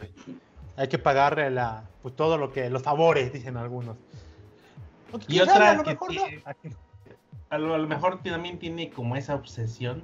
Hay 0.76 0.88
que 0.88 0.98
pagarle 0.98 1.52
la 1.52 1.84
pues 2.02 2.15
todo 2.15 2.40
lo 2.40 2.52
que 2.52 2.68
los 2.72 2.81
favores 2.81 3.31
dicen 3.31 3.57
algunos 3.57 3.95
y 5.27 5.40
otra 5.40 5.81
que 5.84 5.98
a, 7.49 7.57
lo 7.57 7.88
mejor 7.88 8.22
también 8.22 8.60
tiene 8.60 8.90
como 8.90 9.15
esa 9.15 9.36
obsesión, 9.36 10.03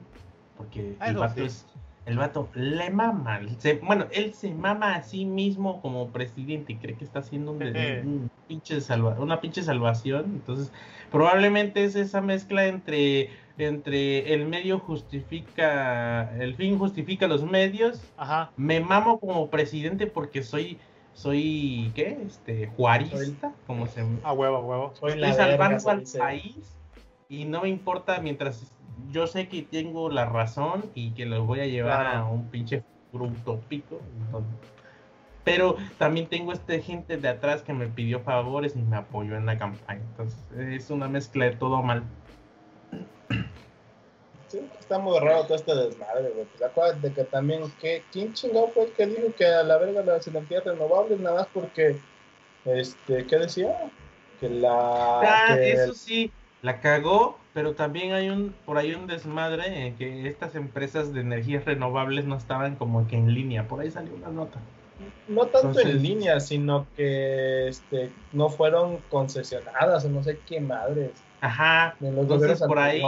porque 0.57 0.95
el 1.01 1.17
vato 1.17 1.43
es 1.43 1.65
el 2.05 2.17
vato 2.17 2.49
le 2.53 2.91
mama, 2.91 3.39
bueno, 3.81 4.05
él 4.11 4.33
se 4.33 4.53
mama 4.53 4.95
a 4.95 5.01
sí 5.01 5.25
mismo 5.25 5.81
como 5.81 6.09
presidente 6.09 6.73
y 6.73 6.75
cree 6.75 6.95
que 6.95 7.03
está 7.03 7.19
haciendo 7.19 7.51
un, 7.51 8.29
pinche 8.47 8.77
una 9.17 9.41
pinche 9.41 9.63
salvación, 9.63 10.25
entonces 10.35 10.71
probablemente 11.11 11.83
es 11.83 11.95
esa 11.95 12.21
mezcla 12.21 12.67
entre 12.67 13.29
entre 13.57 14.33
el 14.33 14.45
medio 14.45 14.79
justifica, 14.79 16.35
el 16.37 16.55
fin 16.55 16.77
justifica 16.77 17.27
los 17.27 17.43
medios, 17.43 18.01
me 18.57 18.81
mamo 18.81 19.19
como 19.19 19.49
presidente 19.49 20.07
porque 20.07 20.43
soy 20.43 20.77
soy, 21.15 21.91
¿qué? 21.95 22.17
Este, 22.25 22.67
juarista, 22.67 23.53
como 23.65 23.87
se... 23.87 24.05
A 24.23 24.33
huevo, 24.33 24.57
a 24.57 24.59
huevo. 24.59 24.93
Soy 24.99 25.13
Estoy 25.13 25.33
salvando 25.33 25.89
al 25.89 26.03
país 26.17 26.75
y 27.29 27.45
no 27.45 27.61
me 27.61 27.69
importa 27.69 28.19
mientras 28.19 28.71
yo 29.11 29.25
sé 29.25 29.47
que 29.47 29.61
tengo 29.63 30.09
la 30.09 30.25
razón 30.25 30.91
y 30.93 31.11
que 31.11 31.25
lo 31.25 31.45
voy 31.45 31.61
a 31.61 31.67
llevar 31.67 32.05
a 32.07 32.25
un 32.25 32.49
pinche 32.49 32.83
grupo 33.13 33.53
utópico. 33.53 34.01
pero 35.45 35.77
también 35.97 36.27
tengo 36.27 36.51
este 36.51 36.81
gente 36.81 37.17
de 37.17 37.29
atrás 37.29 37.61
que 37.61 37.73
me 37.73 37.87
pidió 37.87 38.19
favores 38.19 38.75
y 38.75 38.81
me 38.81 38.97
apoyó 38.97 39.37
en 39.37 39.45
la 39.45 39.57
campaña. 39.57 40.01
Entonces 40.01 40.37
es 40.57 40.89
una 40.89 41.07
mezcla 41.07 41.45
de 41.45 41.55
todo 41.55 41.81
mal 41.81 42.03
está 44.79 44.99
muy 44.99 45.19
raro 45.19 45.43
todo 45.43 45.55
este 45.55 45.75
desmadre, 45.75 46.29
güey. 46.29 46.45
Pues 46.45 46.61
acuérdate 46.61 47.13
que 47.13 47.23
también, 47.23 47.61
que, 47.79 48.03
¿quién 48.11 48.33
chingado 48.33 48.69
fue 48.69 48.85
el 48.85 48.91
que 48.91 49.07
dijo 49.07 49.33
que 49.37 49.45
a 49.45 49.63
la 49.63 49.77
verga 49.77 50.03
las 50.03 50.27
energías 50.27 50.63
renovables 50.63 51.19
nada 51.19 51.41
más 51.41 51.47
porque, 51.53 51.97
este, 52.65 53.25
¿qué 53.25 53.37
decía? 53.37 53.91
Que 54.39 54.49
la... 54.49 55.21
Ah, 55.21 55.57
eso 55.59 55.93
sí, 55.93 56.31
la 56.61 56.81
cagó, 56.81 57.37
pero 57.53 57.73
también 57.73 58.13
hay 58.13 58.29
un, 58.29 58.53
por 58.65 58.77
ahí 58.77 58.93
un 58.93 59.07
desmadre 59.07 59.87
en 59.87 59.95
que 59.95 60.27
estas 60.27 60.55
empresas 60.55 61.13
de 61.13 61.21
energías 61.21 61.65
renovables 61.65 62.25
no 62.25 62.35
estaban 62.35 62.75
como 62.75 63.07
que 63.07 63.15
en 63.15 63.33
línea, 63.33 63.67
por 63.67 63.81
ahí 63.81 63.91
salió 63.91 64.13
una 64.15 64.29
nota. 64.29 64.59
No 65.27 65.45
tanto 65.47 65.79
en 65.79 66.01
línea, 66.01 66.39
sino 66.39 66.87
que 66.95 67.67
este, 67.67 68.11
no 68.31 68.49
fueron 68.49 68.97
concesionadas 69.09 70.05
o 70.05 70.09
no 70.09 70.23
sé 70.23 70.39
qué 70.47 70.59
madres. 70.61 71.11
Ajá, 71.45 71.95
entonces 72.01 72.59
por 72.63 72.79
ahí, 72.79 73.03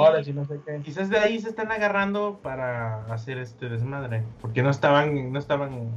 quizás 0.83 1.09
de 1.09 1.17
ahí 1.17 1.39
se 1.39 1.49
están 1.49 1.71
agarrando 1.71 2.39
para 2.43 3.03
hacer 3.11 3.39
este 3.39 3.67
desmadre, 3.67 4.21
porque 4.41 4.61
no 4.61 4.69
estaban, 4.69 5.33
no 5.33 5.39
estaban 5.39 5.89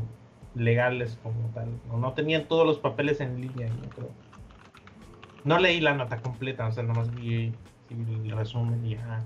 legales 0.54 1.18
como 1.22 1.50
tal, 1.52 1.68
no, 1.86 1.98
no 1.98 2.14
tenían 2.14 2.48
todos 2.48 2.66
los 2.66 2.78
papeles 2.78 3.20
en 3.20 3.38
línea, 3.38 3.68
no 3.68 3.90
creo. 3.90 4.08
No 5.44 5.58
leí 5.58 5.80
la 5.80 5.92
nota 5.92 6.22
completa, 6.22 6.66
o 6.66 6.72
sea, 6.72 6.82
nomás 6.82 7.14
vi 7.14 7.52
el 7.90 8.30
resumen 8.30 8.86
y 8.86 8.94
ajá. 8.94 9.22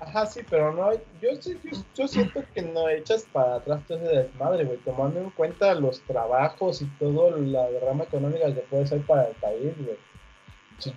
Ajá, 0.00 0.26
sí, 0.26 0.40
pero 0.50 0.72
no, 0.72 0.92
yo, 0.92 1.30
yo, 1.40 1.78
yo 1.94 2.08
siento 2.08 2.42
que 2.52 2.62
no 2.62 2.88
echas 2.88 3.28
para 3.32 3.56
atrás 3.56 3.80
todo 3.86 3.98
ese 3.98 4.08
desmadre, 4.08 4.64
güey, 4.64 4.78
tomando 4.78 5.20
en 5.20 5.30
cuenta 5.30 5.72
los 5.76 6.00
trabajos 6.00 6.82
y 6.82 6.86
todo 6.98 7.36
la 7.36 7.70
derrama 7.70 8.02
económica 8.02 8.52
que 8.52 8.62
puede 8.62 8.88
ser 8.88 9.02
para 9.02 9.28
el 9.28 9.36
país, 9.36 9.72
güey 9.78 9.96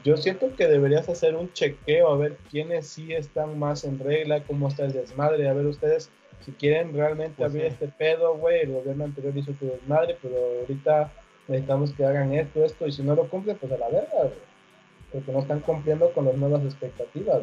yo 0.03 0.17
siento 0.17 0.55
que 0.55 0.67
deberías 0.67 1.07
hacer 1.07 1.35
un 1.35 1.51
chequeo 1.53 2.09
a 2.09 2.17
ver 2.17 2.37
quiénes 2.49 2.87
sí 2.87 3.13
están 3.13 3.57
más 3.59 3.83
en 3.83 3.99
regla, 3.99 4.43
cómo 4.43 4.67
está 4.67 4.85
el 4.85 4.93
desmadre, 4.93 5.47
a 5.47 5.53
ver 5.53 5.65
ustedes 5.65 6.09
si 6.45 6.51
quieren 6.51 6.93
realmente 6.93 7.35
pues 7.37 7.49
abrir 7.49 7.65
este 7.65 7.87
pedo, 7.87 8.35
güey, 8.37 8.61
el 8.61 8.71
gobierno 8.71 9.05
anterior 9.05 9.35
hizo 9.35 9.51
tu 9.53 9.65
desmadre, 9.65 10.17
pero 10.21 10.35
ahorita 10.61 11.11
necesitamos 11.47 11.91
que 11.93 12.05
hagan 12.05 12.33
esto, 12.33 12.63
esto, 12.63 12.87
y 12.87 12.91
si 12.91 13.03
no 13.03 13.15
lo 13.15 13.29
cumplen, 13.29 13.57
pues 13.57 13.71
a 13.71 13.77
la 13.77 13.89
verga, 13.89 14.31
porque 15.11 15.31
no 15.31 15.39
están 15.39 15.59
cumpliendo 15.61 16.11
con 16.11 16.25
las 16.25 16.35
nuevas 16.35 16.63
expectativas, 16.63 17.41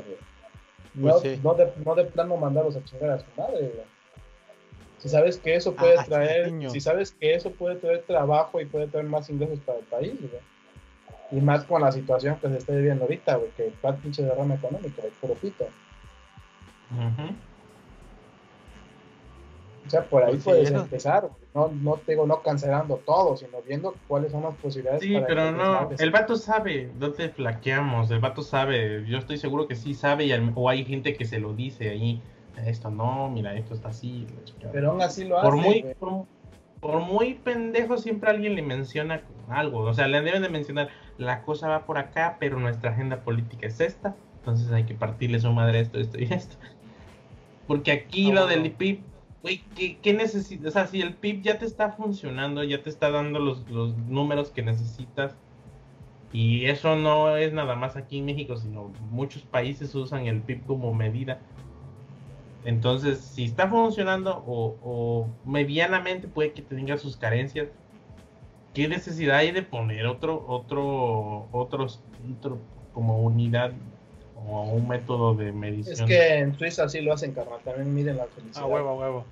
No, 0.94 1.19
pues 1.20 1.43
no, 1.43 1.55
de, 1.55 1.73
no 1.85 1.94
de 1.94 2.05
plano 2.05 2.36
mandarlos 2.36 2.77
a 2.77 2.85
chingar 2.85 3.11
a 3.11 3.19
su 3.19 3.27
madre, 3.36 3.73
Si 4.98 5.09
sabes 5.09 5.39
que 5.39 5.55
eso 5.55 5.74
puede 5.74 5.98
ah, 5.98 6.05
traer, 6.05 6.52
si 6.70 6.81
sabes 6.81 7.12
que 7.12 7.35
eso 7.35 7.51
puede 7.51 7.77
traer 7.77 8.02
trabajo 8.02 8.61
y 8.61 8.66
puede 8.66 8.86
traer 8.86 9.06
más 9.06 9.28
ingresos 9.28 9.59
para 9.61 9.78
el 9.78 9.85
país, 9.85 10.15
Y 11.30 11.40
más 11.40 11.64
con 11.64 11.82
la 11.82 11.90
situación 11.90 12.36
que 12.36 12.48
se 12.48 12.59
está 12.59 12.72
viviendo 12.74 13.05
ahorita, 13.05 13.36
güey, 13.36 13.51
que 13.56 13.68
está 13.68 13.96
pinche 13.96 14.22
derrama 14.22 14.55
económica, 14.55 15.02
el 15.02 15.12
puro 15.12 15.34
pito. 15.34 15.66
O 19.86 19.90
sea, 19.90 20.05
por 20.05 20.22
ahí 20.22 20.32
pues 20.32 20.44
puedes 20.44 20.70
empezar. 20.70 21.28
No, 21.55 21.68
no 21.68 21.94
te 21.94 22.12
digo 22.12 22.26
no 22.26 22.42
cancelando 22.42 22.96
todo, 23.05 23.36
sino 23.36 23.60
viendo 23.62 23.94
cuáles 24.09 24.32
son 24.32 24.42
las 24.42 24.55
posibilidades. 24.55 25.02
Sí, 25.02 25.16
pero 25.26 25.52
no, 25.52 25.90
el 25.98 26.10
vato 26.10 26.36
sabe 26.36 26.90
dónde 26.98 27.28
flaqueamos, 27.28 28.10
el 28.10 28.20
vato 28.20 28.42
sabe, 28.42 29.05
yo 29.06 29.18
estoy 29.18 29.36
seguro 29.36 29.68
que 29.68 29.76
sí 29.76 29.94
sabe, 29.94 30.26
y 30.26 30.52
o 30.55 30.68
hay 30.68 30.84
gente 30.84 31.14
que 31.16 31.24
se 31.24 31.38
lo 31.38 31.52
dice 31.52 31.90
ahí, 31.90 32.20
esto 32.64 32.90
no, 32.90 33.30
mira, 33.30 33.55
esto 33.55 33.74
está 33.74 33.88
así. 33.88 34.26
Pero 34.72 34.92
aún 34.92 35.02
así 35.02 35.24
lo 35.24 35.40
por 35.42 35.56
Muy, 35.56 35.84
por, 36.80 37.01
muy 37.01 37.34
pendejo 37.34 37.96
siempre 37.98 38.30
alguien 38.30 38.55
le 38.56 38.62
menciona 38.62 39.22
algo, 39.48 39.80
o 39.80 39.94
sea, 39.94 40.09
le 40.09 40.20
deben 40.22 40.42
de 40.42 40.48
mencionar, 40.48 40.88
la 41.18 41.42
cosa 41.42 41.68
va 41.68 41.86
por 41.86 41.98
acá, 41.98 42.36
pero 42.40 42.58
nuestra 42.58 42.90
agenda 42.90 43.22
política 43.22 43.66
es 43.66 43.80
esta, 43.80 44.16
entonces 44.38 44.70
hay 44.72 44.84
que 44.84 44.94
partirle 44.94 45.40
su 45.40 45.52
madre 45.52 45.80
esto, 45.80 45.98
esto 45.98 46.20
y 46.20 46.24
esto. 46.24 46.56
Porque 47.66 47.92
aquí 47.92 48.32
lo 48.32 48.46
del 48.46 48.70
PIB 48.72 49.00
güey, 49.42 49.62
¿qué, 49.76 49.98
qué 49.98 50.14
necesitas? 50.14 50.68
O 50.68 50.70
sea, 50.70 50.86
si 50.86 51.02
el 51.02 51.14
PIB 51.14 51.42
ya 51.42 51.58
te 51.58 51.66
está 51.66 51.92
funcionando, 51.92 52.64
ya 52.64 52.82
te 52.82 52.88
está 52.88 53.10
dando 53.10 53.38
los, 53.38 53.68
los 53.68 53.94
números 53.96 54.50
que 54.50 54.62
necesitas, 54.62 55.36
y 56.32 56.64
eso 56.64 56.96
no 56.96 57.36
es 57.36 57.52
nada 57.52 57.76
más 57.76 57.94
aquí 57.94 58.18
en 58.18 58.24
México, 58.24 58.56
sino 58.56 58.90
muchos 59.10 59.42
países 59.42 59.94
usan 59.94 60.26
el 60.26 60.40
PIB 60.40 60.66
como 60.66 60.92
medida. 60.92 61.38
Entonces, 62.64 63.18
si 63.18 63.44
está 63.44 63.68
funcionando 63.68 64.42
o, 64.46 65.28
medianamente 65.44 66.26
puede 66.26 66.52
que 66.52 66.62
tenga 66.62 66.96
sus 66.96 67.16
carencias, 67.16 67.68
¿qué 68.74 68.88
necesidad 68.88 69.38
hay 69.38 69.52
de 69.52 69.62
poner 69.62 70.06
otro, 70.06 70.44
otro, 70.46 71.48
otros, 71.52 72.01
otro 72.38 72.59
como 72.92 73.22
unidad 73.22 73.72
o 74.46 74.62
un 74.62 74.88
método 74.88 75.34
de 75.34 75.52
medición. 75.52 75.94
Es 75.94 76.02
que 76.02 76.38
en 76.38 76.59
Suiza 76.59 76.88
sí 76.88 77.01
lo 77.01 77.12
hacen, 77.12 77.32
carnal. 77.32 77.60
También 77.64 77.94
miden 77.94 78.16
la 78.16 78.26
felicidad. 78.26 78.64
A 78.64 78.66
huevo, 78.66 78.90
a 78.90 78.94
huevo. 78.94 79.24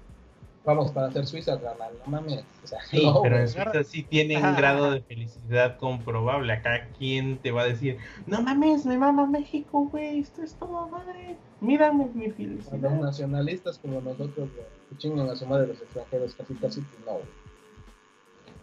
Vamos, 0.65 0.93
para 0.93 1.09
hacer 1.09 1.27
Suiza, 1.27 1.61
carnal, 1.61 1.93
no 2.05 2.11
mames. 2.11 2.45
O 2.63 2.67
sea, 2.67 2.79
sí, 2.85 3.03
pero 3.23 3.39
en 3.39 3.49
Suiza 3.49 3.85
sí 3.85 4.05
tiene 4.05 4.37
un 4.37 4.55
grado 4.55 4.93
de 4.93 5.01
felicidad 5.01 5.77
comprobable. 5.77 6.53
Acá, 6.53 6.89
¿quién 6.97 7.39
te 7.39 7.51
va 7.51 7.63
a 7.63 7.67
decir? 7.67 7.99
No 8.27 8.43
mames, 8.43 8.87
me 8.87 8.97
mama 8.97 9.27
México, 9.27 9.89
güey. 9.91 10.21
Esto 10.21 10.43
es 10.43 10.55
todo 10.55 10.89
madre. 10.89 11.37
Mírame 11.61 12.07
mi 12.15 12.31
felicidad. 12.31 12.79
Los 12.79 12.93
nacionalistas 12.93 13.79
como 13.79 14.01
nosotros, 14.01 14.51
que 14.89 14.97
chingan 14.99 15.29
a 15.29 15.37
su 15.37 15.47
madre 15.47 15.67
los 15.67 15.81
extranjeros, 15.81 16.35
casi 16.35 16.55
casi, 16.55 16.81
no, 17.05 17.19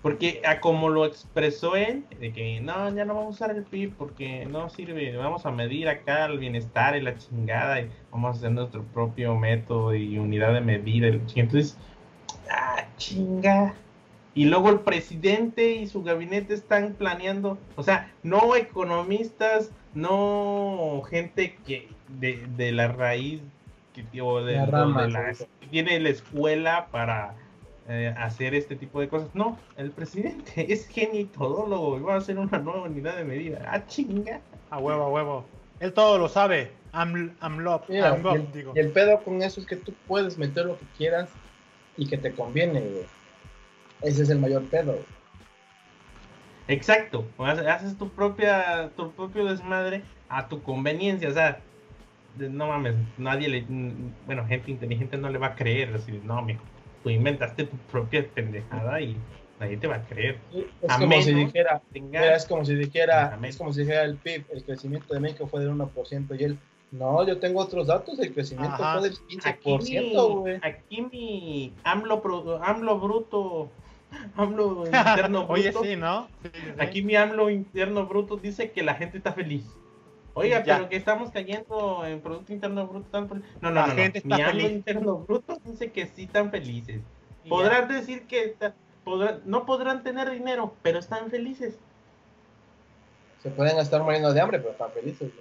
porque 0.02 0.42
a 0.46 0.60
como 0.62 0.90
lo 0.90 1.06
expresó 1.06 1.76
él, 1.76 2.06
de 2.20 2.32
que 2.32 2.62
no, 2.62 2.94
ya 2.96 3.06
no 3.06 3.16
vamos 3.16 3.42
a 3.42 3.46
usar 3.46 3.56
el 3.56 3.64
PIB 3.64 3.94
porque 3.98 4.46
no 4.46 4.70
sirve, 4.70 5.16
vamos 5.18 5.46
a 5.46 5.52
medir 5.52 5.90
acá 5.90 6.26
el 6.26 6.40
bienestar 6.40 6.96
y 6.96 7.02
la 7.02 7.18
chingada 7.18 7.82
y 7.82 7.90
vamos 8.12 8.36
a 8.36 8.40
hacer 8.40 8.52
nuestro 8.52 8.84
propio 8.84 9.36
método 9.36 9.94
y 9.94 10.18
unidad 10.18 10.54
de 10.54 10.62
medida. 10.62 11.08
Entonces, 11.08 11.78
ah, 12.50 12.86
chinga. 12.98 13.74
Y 14.36 14.46
luego 14.46 14.70
el 14.70 14.80
presidente 14.82 15.74
y 15.74 15.88
su 15.88 16.04
gabinete 16.04 16.54
están 16.54 16.94
planeando, 16.94 17.58
o 17.76 17.84
sea, 17.84 18.14
no 18.24 18.56
economistas, 18.56 19.72
no 19.94 21.02
gente 21.10 21.58
que 21.66 21.90
de, 22.20 22.48
de 22.56 22.72
la 22.72 22.88
raíz 22.90 23.42
que, 23.94 24.22
o 24.22 24.42
de, 24.44 24.56
la, 24.56 25.34
que 25.60 25.68
tiene 25.68 26.00
la 26.00 26.10
escuela 26.10 26.88
para 26.92 27.36
eh, 27.92 28.14
hacer 28.20 28.54
este 28.54 28.76
tipo 28.76 29.02
de 29.02 29.10
cosas. 29.10 29.30
No, 29.34 29.58
el 29.76 29.90
presidente 29.90 30.72
es 30.72 30.88
genio 30.88 31.22
y 31.22 31.26
todólogo 31.26 31.98
y 31.98 32.02
va 32.02 32.14
a 32.14 32.18
hacer 32.18 32.38
una 32.38 32.60
nueva 32.60 32.84
unidad 32.84 33.18
de 33.18 33.24
medida. 33.24 33.68
¡Ah, 33.68 33.84
chinga! 33.88 34.42
A 34.70 34.78
huevo, 34.78 35.06
a 35.06 35.10
huevo. 35.10 35.46
Él 35.80 35.92
todo 35.92 36.20
lo 36.20 36.30
sabe. 36.30 36.72
I'm, 36.94 37.36
I'm 37.42 37.60
love, 37.60 37.84
y, 37.90 37.98
el, 37.98 38.92
pedo 38.92 39.20
con 39.24 39.42
eso 39.42 39.60
es 39.60 39.66
que 39.66 39.76
tú 39.76 39.94
puedes 40.08 40.38
meter 40.38 40.66
lo 40.66 40.78
que 40.78 40.86
quieras 40.98 41.30
y 41.98 42.08
que 42.08 42.18
te 42.18 42.32
conviene, 42.32 42.84
Ese 44.02 44.24
es 44.24 44.30
el 44.30 44.40
mayor 44.40 44.66
pedo. 44.66 44.96
Exacto. 46.68 47.26
Haces 47.40 47.98
tu 47.98 48.10
propia, 48.10 48.92
tu 48.96 49.12
propio 49.12 49.46
desmadre 49.46 50.04
a 50.30 50.48
tu 50.48 50.62
conveniencia. 50.62 51.30
O 51.30 51.34
sea, 51.34 51.60
no 52.38 52.68
mames, 52.68 52.96
nadie 53.18 53.50
le, 53.50 53.66
bueno, 54.28 54.46
gente 54.46 54.70
inteligente 54.70 55.18
no 55.18 55.30
le 55.30 55.40
va 55.40 55.48
a 55.48 55.56
creer. 55.56 55.94
Así, 55.96 56.22
no, 56.24 56.40
mijo 56.44 56.62
tú 57.04 57.10
inventaste 57.10 57.66
tu 57.66 57.78
propia 57.92 58.26
pendejada 58.34 59.02
y 59.02 59.18
nadie 59.60 59.78
te 59.78 59.88
va 59.88 59.96
a 59.96 60.06
creer. 60.06 60.38
Es 60.82 60.94
como 60.98 61.22
si 61.22 61.34
dijera, 61.34 61.82
es 61.94 62.46
como 62.46 62.66
si 62.66 62.76
dijera, 62.76 63.40
es 63.44 63.58
como 63.58 63.74
si 63.74 63.82
dijera 63.82 64.04
el 64.04 64.16
PIB, 64.16 64.46
el 64.52 64.64
crecimiento 64.64 65.14
de 65.14 65.20
México 65.20 65.48
fue 65.48 65.62
del 65.62 65.72
1% 65.72 66.40
y 66.40 66.44
él, 66.44 66.60
no, 66.92 67.26
yo 67.28 67.38
tengo 67.40 67.62
otros 67.62 67.88
datos, 67.88 68.20
el 68.20 68.34
crecimiento 68.34 68.78
fue 68.78 69.10
del 69.10 69.18
15%, 69.18 70.40
güey. 70.40 70.60
Aquí 70.64 71.02
mi 71.02 71.74
AMLO, 71.84 72.22
AMLO 72.64 73.00
bruto, 73.00 73.70
AMLO 74.36 74.86
interno 74.86 75.46
bruto. 75.46 75.54
Oye, 75.54 75.74
sí, 75.84 75.96
¿no? 75.96 76.28
Aquí 76.80 77.02
mi 77.02 77.16
AMLO 77.16 77.50
interno 77.50 78.08
bruto 78.08 78.38
dice 78.38 78.72
que 78.72 78.84
la 78.84 78.96
gente 78.96 79.18
está 79.18 79.34
feliz. 79.34 79.66
Oiga, 80.40 80.64
pero 80.66 80.88
que 80.88 80.96
estamos 80.96 81.32
cayendo 81.32 82.06
en 82.06 82.22
Producto 82.22 82.54
Interno 82.54 82.88
Bruto. 82.88 83.22
No, 83.62 83.72
no, 83.72 83.88
no. 83.88 83.94
Mi 84.24 84.42
AMLO 84.42 84.68
interno 84.70 85.18
bruto 85.18 85.60
dice 85.66 85.92
que 85.92 86.08
sí 86.08 86.24
están 86.24 86.50
felices. 86.50 87.02
Podrán 87.48 87.88
decir 87.90 88.26
que 88.26 88.56
no 89.46 89.66
podrán 89.66 90.04
tener 90.04 90.30
dinero, 90.30 90.74
pero 90.82 91.00
están 91.00 91.30
felices. 91.30 91.78
Se 93.44 93.50
pueden 93.50 93.78
estar 93.80 94.02
muriendo 94.02 94.34
de 94.34 94.42
hambre, 94.42 94.60
pero 94.60 94.72
están 94.72 94.92
felices. 94.92 95.32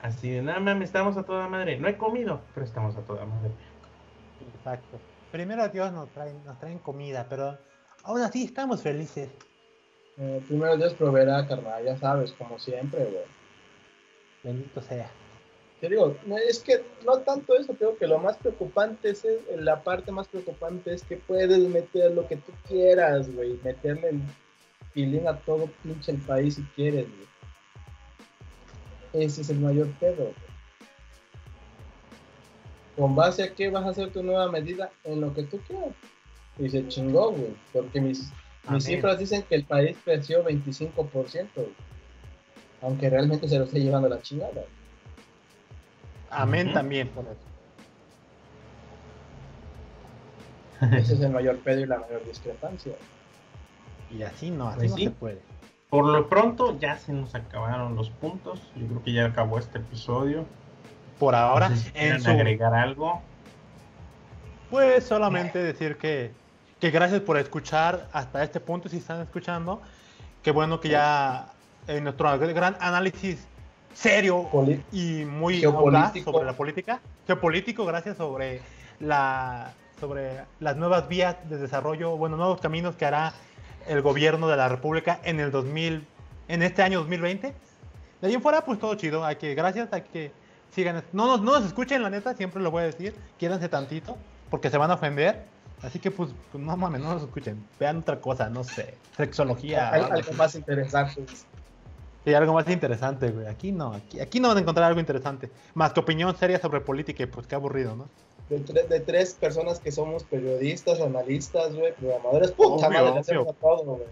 Así 0.00 0.30
de 0.30 0.42
nada, 0.42 0.60
me 0.60 0.84
estamos 0.84 1.16
a 1.18 1.24
toda 1.24 1.46
madre. 1.48 1.78
No 1.78 1.88
he 1.88 1.96
comido, 1.96 2.40
pero 2.54 2.64
estamos 2.64 2.96
a 2.96 3.00
toda 3.02 3.26
madre. 3.26 3.50
Exacto. 4.56 4.98
Primero 5.30 5.68
Dios 5.68 5.92
nos 5.92 6.08
trae, 6.10 6.32
nos 6.46 6.58
traen 6.58 6.78
comida, 6.78 7.26
pero 7.28 7.58
aún 8.02 8.22
así 8.22 8.44
estamos 8.44 8.82
felices. 8.82 9.28
Eh, 10.16 10.42
primero 10.46 10.76
Dios 10.76 10.94
proveerá, 10.94 11.46
carnal, 11.46 11.84
ya 11.84 11.96
sabes, 11.98 12.32
como 12.32 12.58
siempre, 12.58 13.04
güey. 13.04 13.39
Bendito 14.42 14.80
sea. 14.80 15.10
Te 15.80 15.88
digo, 15.88 16.14
es 16.46 16.58
que 16.58 16.82
no 17.06 17.18
tanto 17.20 17.56
eso, 17.56 17.72
creo 17.72 17.96
que 17.96 18.06
lo 18.06 18.18
más 18.18 18.36
preocupante 18.36 19.10
es, 19.10 19.24
la 19.56 19.82
parte 19.82 20.12
más 20.12 20.28
preocupante 20.28 20.92
es 20.92 21.02
que 21.02 21.16
puedes 21.16 21.58
meter 21.58 22.12
lo 22.12 22.28
que 22.28 22.36
tú 22.36 22.52
quieras, 22.68 23.34
güey, 23.34 23.58
meterle 23.64 24.10
el 24.10 24.20
pilín 24.92 25.26
a 25.26 25.38
todo 25.38 25.70
pinche 25.82 26.12
el 26.12 26.18
país 26.18 26.56
si 26.56 26.62
quieres, 26.74 27.06
güey. 27.06 29.24
Ese 29.24 29.40
es 29.40 29.48
el 29.48 29.58
mayor 29.58 29.88
pedo, 29.98 30.24
güey. 30.24 30.50
¿Con 32.96 33.16
base 33.16 33.42
a 33.42 33.54
qué 33.54 33.70
vas 33.70 33.86
a 33.86 33.90
hacer 33.90 34.12
tu 34.12 34.22
nueva 34.22 34.50
medida? 34.50 34.90
En 35.04 35.22
lo 35.22 35.32
que 35.32 35.44
tú 35.44 35.58
quieras. 35.66 35.94
Y 36.58 36.68
se 36.68 36.86
chingó, 36.88 37.32
güey, 37.32 37.56
porque 37.72 38.02
mis, 38.02 38.30
mis 38.68 38.84
cifras 38.84 39.18
dicen 39.18 39.42
que 39.44 39.54
el 39.54 39.64
país 39.64 39.96
creció 40.04 40.44
25%, 40.44 41.48
güey 41.54 41.68
aunque 42.82 43.10
realmente 43.10 43.48
se 43.48 43.58
lo 43.58 43.64
esté 43.64 43.80
llevando 43.80 44.08
la 44.08 44.20
chingada. 44.22 44.62
Amén 46.30 46.72
también 46.72 47.08
por 47.08 47.24
eso. 47.24 47.50
Ese 50.96 51.14
es 51.14 51.20
el 51.20 51.30
mayor 51.30 51.58
pedo 51.58 51.80
y 51.80 51.86
la 51.86 51.98
mayor 51.98 52.24
discrepancia. 52.24 52.92
Y 54.10 54.22
así 54.22 54.50
no, 54.50 54.68
así 54.68 54.78
pues 54.78 54.90
no 54.90 54.96
se 54.96 55.10
puede. 55.10 55.40
Por 55.90 56.06
lo 56.06 56.28
pronto 56.28 56.78
ya 56.78 56.96
se 56.96 57.12
nos 57.12 57.34
acabaron 57.34 57.96
los 57.96 58.10
puntos. 58.10 58.60
Yo 58.76 58.86
creo 58.86 59.02
que 59.02 59.12
ya 59.12 59.26
acabó 59.26 59.58
este 59.58 59.78
episodio. 59.78 60.46
Por 61.18 61.34
ahora, 61.34 61.70
en 61.94 62.26
agregar 62.26 62.74
algo. 62.74 63.20
Pues 64.70 65.04
solamente 65.04 65.58
decir 65.58 65.96
que, 65.96 66.32
que 66.78 66.90
gracias 66.90 67.20
por 67.20 67.36
escuchar 67.36 68.08
hasta 68.12 68.42
este 68.42 68.60
punto, 68.60 68.88
si 68.88 68.98
están 68.98 69.20
escuchando. 69.20 69.82
Qué 70.42 70.52
bueno 70.52 70.80
que 70.80 70.90
ya 70.90 71.52
en 71.90 72.04
nuestro 72.04 72.38
gran 72.38 72.76
análisis 72.80 73.38
serio 73.94 74.48
y 74.92 75.24
muy 75.24 75.64
audaz 75.64 76.12
sobre 76.22 76.46
la 76.46 76.52
política, 76.52 77.00
geopolítico, 77.26 77.84
gracias 77.84 78.16
sobre 78.16 78.60
la 79.00 79.72
sobre 79.98 80.44
las 80.60 80.76
nuevas 80.76 81.08
vías 81.08 81.36
de 81.50 81.58
desarrollo, 81.58 82.16
bueno, 82.16 82.36
nuevos 82.36 82.60
caminos 82.60 82.96
que 82.96 83.04
hará 83.04 83.34
el 83.86 84.00
gobierno 84.00 84.48
de 84.48 84.56
la 84.56 84.68
República 84.68 85.20
en 85.24 85.40
el 85.40 85.50
2000, 85.50 86.06
en 86.48 86.62
este 86.62 86.82
año 86.82 87.00
2020. 87.00 87.54
De 88.22 88.26
ahí 88.26 88.32
en 88.32 88.40
fuera, 88.40 88.64
pues 88.64 88.78
todo 88.78 88.94
chido. 88.94 89.24
Hay 89.24 89.36
que, 89.36 89.54
gracias, 89.54 89.92
hay 89.92 90.02
que 90.02 90.32
sigan. 90.70 91.04
No 91.12 91.26
nos, 91.26 91.42
no 91.42 91.52
nos 91.52 91.66
escuchen, 91.66 92.02
la 92.02 92.08
neta, 92.08 92.34
siempre 92.34 92.62
lo 92.62 92.70
voy 92.70 92.84
a 92.84 92.86
decir. 92.86 93.14
Quédense 93.38 93.68
tantito, 93.68 94.16
porque 94.48 94.70
se 94.70 94.78
van 94.78 94.90
a 94.90 94.94
ofender. 94.94 95.44
Así 95.82 95.98
que 95.98 96.10
pues, 96.10 96.30
no 96.54 96.76
mames, 96.76 97.02
no 97.02 97.12
los 97.14 97.22
escuchen. 97.24 97.62
Vean 97.78 97.98
otra 97.98 98.20
cosa, 98.20 98.48
no 98.48 98.64
sé. 98.64 98.94
Sexología. 99.16 99.90
algo 99.90 100.32
más 100.32 100.54
interesante. 100.54 101.24
Sí, 102.24 102.34
algo 102.34 102.52
más 102.52 102.68
interesante, 102.68 103.30
güey. 103.30 103.46
Aquí 103.46 103.72
no, 103.72 103.94
aquí, 103.94 104.20
aquí 104.20 104.40
no 104.40 104.48
van 104.48 104.58
a 104.58 104.60
encontrar 104.60 104.86
algo 104.88 105.00
interesante. 105.00 105.50
Más 105.74 105.94
tu 105.94 106.00
opinión 106.00 106.36
seria 106.36 106.58
sobre 106.58 106.80
política 106.80 107.22
y 107.22 107.26
pues 107.26 107.46
qué 107.46 107.54
aburrido, 107.54 107.96
¿no? 107.96 108.06
De, 108.50 109.00
tres 109.00 109.34
personas 109.34 109.78
que 109.78 109.92
somos 109.92 110.24
periodistas, 110.24 111.00
analistas, 111.00 111.72
güey, 111.74 111.92
programadores, 111.94 112.50
puta 112.50 112.90
madre, 112.90 113.20
hacemos 113.20 113.54
todo, 113.60 113.84
güey. 113.84 114.08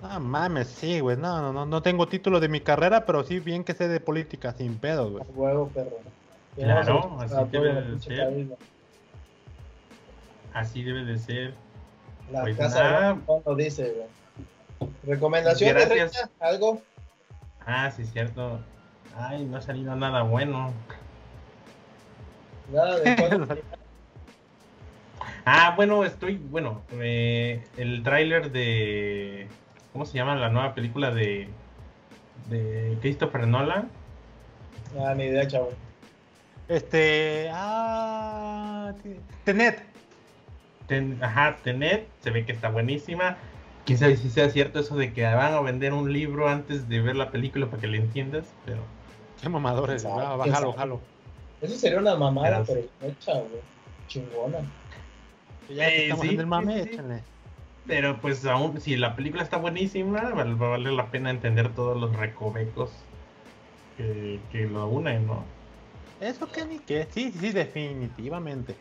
Ah, 0.00 0.20
mames, 0.20 0.68
sí, 0.68 1.00
güey. 1.00 1.16
No, 1.16 1.42
no, 1.42 1.52
no, 1.52 1.66
no 1.66 1.82
tengo 1.82 2.06
título 2.06 2.38
de 2.38 2.48
mi 2.48 2.60
carrera, 2.60 3.04
pero 3.04 3.24
sí 3.24 3.40
bien 3.40 3.64
que 3.64 3.74
sé 3.74 3.88
de 3.88 3.98
política, 3.98 4.52
sin 4.52 4.78
pedo, 4.78 5.10
güey. 5.10 5.24
Huevo, 5.34 5.68
perro. 5.68 5.98
Claro, 6.54 7.18
así 7.20 7.34
debe 7.50 7.82
de 7.82 8.00
ser. 8.00 8.46
Así 10.52 10.82
debe 10.82 11.04
de 11.04 11.18
ser. 11.18 11.54
La 12.30 12.42
pues 12.42 12.56
casa 12.56 13.16
de 13.34 13.64
dice, 13.64 13.92
güey. 13.92 14.90
¿Recomendaciones, 15.04 15.88
Reina? 15.88 16.10
¿Algo? 16.38 16.80
Ah, 17.70 17.90
sí, 17.90 18.02
cierto. 18.06 18.60
Ay, 19.14 19.44
no 19.44 19.58
ha 19.58 19.60
salido 19.60 19.94
nada 19.94 20.22
bueno. 20.22 20.72
Nada 22.72 22.98
de 22.98 23.62
Ah, 25.44 25.74
bueno, 25.76 26.02
estoy, 26.02 26.38
bueno, 26.38 26.82
eh, 26.92 27.62
el 27.76 28.02
tráiler 28.02 28.52
de, 28.52 29.48
¿cómo 29.92 30.06
se 30.06 30.16
llama 30.16 30.34
la 30.36 30.48
nueva 30.48 30.74
película 30.74 31.10
de, 31.10 31.48
de 32.48 32.96
Christopher 33.02 33.46
Nolan? 33.46 33.90
Ah, 34.98 35.14
ni 35.14 35.24
idea, 35.24 35.46
chavo. 35.46 35.70
Este, 36.68 37.50
ah, 37.52 38.94
Tenet. 39.44 39.82
ajá, 41.20 41.56
Tenet, 41.62 42.08
se 42.20 42.30
ve 42.30 42.46
que 42.46 42.52
está 42.52 42.70
buenísima. 42.70 43.36
Quién 43.88 43.98
sabe 43.98 44.18
si 44.18 44.28
sea 44.28 44.50
cierto 44.50 44.80
eso 44.80 44.96
de 44.96 45.14
que 45.14 45.22
van 45.22 45.54
a 45.54 45.60
vender 45.62 45.94
un 45.94 46.12
libro 46.12 46.46
antes 46.46 46.90
de 46.90 47.00
ver 47.00 47.16
la 47.16 47.30
película 47.30 47.68
para 47.68 47.80
que 47.80 47.86
le 47.86 47.96
entiendas, 47.96 48.44
pero... 48.66 48.82
Qué 49.40 49.48
mamadores, 49.48 50.04
ah, 50.04 50.36
bájalo, 50.36 50.72
bájalo. 50.72 51.00
Eso 51.62 51.74
sería 51.74 51.98
una 51.98 52.14
mamada, 52.14 52.64
pero, 52.66 52.82
hecha, 53.00 53.32
güey. 53.32 53.62
Chingona. 54.06 54.58
Ya 55.70 55.88
eh, 55.88 56.02
estamos 56.02 56.26
en 56.26 56.40
el 56.40 56.46
mame, 56.46 56.82
échenle. 56.82 57.22
Pero 57.86 58.20
pues 58.20 58.44
aún, 58.44 58.78
si 58.78 58.94
la 58.94 59.16
película 59.16 59.42
está 59.42 59.56
buenísima, 59.56 60.20
va, 60.20 60.42
a 60.42 60.68
valer 60.68 60.92
la 60.92 61.10
pena 61.10 61.30
entender 61.30 61.74
todos 61.74 61.98
los 61.98 62.14
recovecos 62.14 62.90
que, 63.96 64.38
que 64.52 64.66
lo 64.66 64.86
unen, 64.86 65.26
¿no? 65.26 65.44
Eso 66.20 66.46
que 66.52 66.66
ni 66.66 66.78
que, 66.80 67.08
sí, 67.10 67.32
sí, 67.40 67.52
definitivamente. 67.52 68.76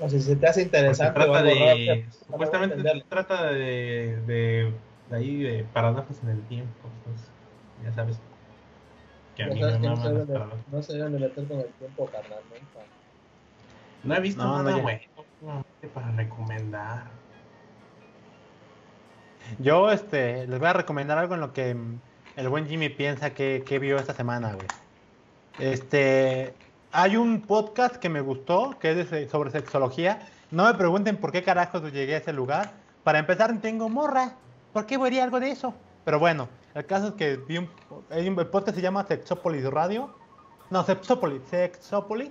O 0.00 0.08
sea, 0.08 0.18
si 0.18 0.26
se 0.26 0.36
te 0.36 0.46
hace 0.46 0.62
interesante. 0.62 1.12
Trata 1.12 1.42
de, 1.42 2.06
supuestamente 2.26 3.04
trata 3.08 3.44
de, 3.52 4.18
de, 4.26 4.72
de, 5.10 5.16
ahí 5.16 5.42
de 5.42 5.64
paradojas 5.72 6.22
en 6.22 6.30
el 6.30 6.42
tiempo. 6.44 6.88
Pues, 7.04 7.30
ya 7.84 7.92
sabes. 7.92 8.18
Que 9.36 9.44
a 9.44 9.46
mí 9.48 9.60
me 9.60 9.78
maman 9.78 10.14
las 10.14 10.28
No 10.72 10.82
se 10.82 10.94
deben 10.94 11.12
de 11.12 11.18
meter 11.20 11.44
con 11.46 11.60
el 11.60 11.68
tiempo, 11.78 12.06
carnal. 12.06 12.38
No 14.02 14.14
he 14.14 14.20
visto 14.20 14.42
nada 14.42 14.76
bueno 14.76 15.00
para 15.94 16.10
recomendar. 16.12 17.04
Yo 19.58 19.90
este, 19.90 20.46
les 20.46 20.58
voy 20.58 20.68
a 20.68 20.72
recomendar 20.72 21.18
algo 21.18 21.34
en 21.34 21.40
lo 21.40 21.52
que 21.52 21.76
el 22.36 22.48
buen 22.48 22.66
Jimmy 22.66 22.88
piensa 22.88 23.30
que, 23.30 23.62
que 23.66 23.78
vio 23.78 23.96
esta 23.96 24.14
semana, 24.14 24.54
güey. 24.54 24.66
Este, 25.58 26.54
hay 26.92 27.16
un 27.16 27.42
podcast 27.42 27.96
que 27.96 28.08
me 28.08 28.20
gustó, 28.20 28.76
que 28.80 29.00
es 29.00 29.30
sobre 29.30 29.50
sexología. 29.50 30.26
No 30.50 30.64
me 30.64 30.74
pregunten 30.74 31.16
por 31.16 31.30
qué 31.30 31.42
carajos 31.44 31.82
llegué 31.92 32.14
a 32.14 32.18
ese 32.18 32.32
lugar. 32.32 32.72
Para 33.04 33.20
empezar, 33.20 33.56
tengo 33.60 33.88
morra. 33.88 34.34
¿Por 34.72 34.86
qué 34.86 34.98
vería 34.98 35.22
algo 35.22 35.38
de 35.38 35.50
eso? 35.50 35.72
Pero 36.04 36.18
bueno, 36.18 36.48
el 36.74 36.84
caso 36.86 37.08
es 37.08 37.14
que 37.14 37.36
vi 37.36 37.58
un, 37.58 37.70
hay 38.10 38.28
un 38.28 38.34
podcast 38.34 38.74
se 38.76 38.82
llama 38.82 39.06
Sexopolis 39.06 39.64
Radio. 39.66 40.10
No, 40.70 40.84
Sexopolis, 40.84 41.42
Sexopolis 41.48 42.30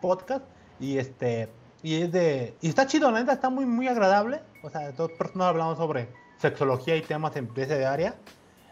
Podcast. 0.00 0.44
Y 0.78 0.98
este, 0.98 1.48
y 1.82 2.02
es 2.02 2.12
de, 2.12 2.54
y 2.60 2.68
está 2.68 2.86
chido, 2.86 3.10
la 3.10 3.20
neta 3.20 3.32
está 3.32 3.50
muy, 3.50 3.64
muy 3.64 3.88
agradable. 3.88 4.40
O 4.62 4.70
sea, 4.70 4.92
dos 4.92 5.10
personas 5.12 5.48
hablamos 5.48 5.78
sobre 5.78 6.08
sexología 6.38 6.94
y 6.96 7.02
temas 7.02 7.34
en 7.34 7.52
de 7.52 7.86
área. 7.86 8.14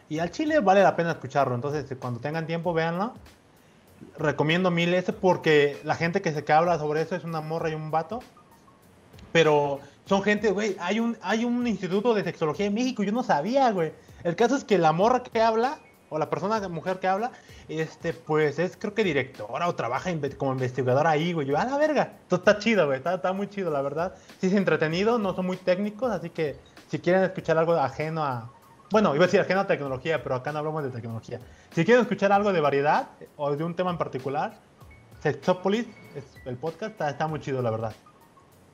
Y 0.08 0.20
al 0.20 0.30
chile 0.30 0.60
vale 0.60 0.82
la 0.82 0.94
pena 0.94 1.12
escucharlo. 1.12 1.56
Entonces, 1.56 1.92
cuando 1.98 2.20
tengan 2.20 2.46
tiempo, 2.46 2.72
véanlo 2.72 3.14
recomiendo 4.18 4.70
mil 4.70 4.92
ese 4.94 5.12
porque 5.12 5.78
la 5.84 5.94
gente 5.94 6.22
que 6.22 6.32
se 6.32 6.44
que 6.44 6.52
habla 6.52 6.78
sobre 6.78 7.02
eso 7.02 7.16
es 7.16 7.24
una 7.24 7.40
morra 7.40 7.70
y 7.70 7.74
un 7.74 7.90
vato. 7.90 8.20
Pero 9.32 9.80
son 10.04 10.22
gente, 10.22 10.50
güey, 10.50 10.76
hay 10.78 11.00
un, 11.00 11.16
hay 11.22 11.44
un 11.44 11.66
instituto 11.66 12.14
de 12.14 12.24
sexología 12.24 12.66
en 12.66 12.74
México, 12.74 13.02
yo 13.02 13.12
no 13.12 13.22
sabía, 13.22 13.70
güey. 13.72 13.92
El 14.22 14.36
caso 14.36 14.56
es 14.56 14.64
que 14.64 14.78
la 14.78 14.92
morra 14.92 15.22
que 15.22 15.40
habla, 15.40 15.78
o 16.10 16.18
la 16.18 16.30
persona, 16.30 16.68
mujer 16.68 17.00
que 17.00 17.08
habla, 17.08 17.32
este, 17.68 18.12
pues 18.12 18.58
es 18.58 18.76
creo 18.76 18.94
que 18.94 19.02
directora 19.02 19.68
o 19.68 19.74
trabaja 19.74 20.10
como 20.36 20.52
investigadora 20.52 21.10
ahí, 21.10 21.32
güey. 21.32 21.46
Yo, 21.46 21.58
a 21.58 21.64
la 21.64 21.76
verga. 21.78 22.12
Esto 22.22 22.36
está 22.36 22.58
chido, 22.58 22.86
güey, 22.86 22.98
está, 22.98 23.14
está 23.14 23.32
muy 23.32 23.48
chido, 23.48 23.70
la 23.70 23.82
verdad. 23.82 24.14
Sí 24.40 24.46
es 24.46 24.52
entretenido, 24.52 25.18
no 25.18 25.34
son 25.34 25.46
muy 25.46 25.56
técnicos, 25.56 26.10
así 26.12 26.30
que 26.30 26.56
si 26.88 26.98
quieren 26.98 27.24
escuchar 27.24 27.58
algo 27.58 27.74
ajeno 27.74 28.22
a, 28.22 28.52
bueno, 28.90 29.14
iba 29.14 29.24
a 29.24 29.26
decir 29.26 29.40
ajeno 29.40 29.60
a 29.60 29.66
tecnología, 29.66 30.22
pero 30.22 30.36
acá 30.36 30.52
no 30.52 30.60
hablamos 30.60 30.84
de 30.84 30.90
tecnología. 30.90 31.40
Si 31.74 31.84
quieren 31.84 32.02
escuchar 32.02 32.30
algo 32.30 32.52
de 32.52 32.60
variedad 32.60 33.08
o 33.36 33.56
de 33.56 33.64
un 33.64 33.74
tema 33.74 33.90
en 33.90 33.98
particular, 33.98 34.54
Sexopolis, 35.20 35.86
el 36.44 36.56
podcast, 36.56 37.00
está, 37.00 37.26
muy 37.26 37.40
chido, 37.40 37.60
la 37.62 37.70
verdad. 37.72 37.92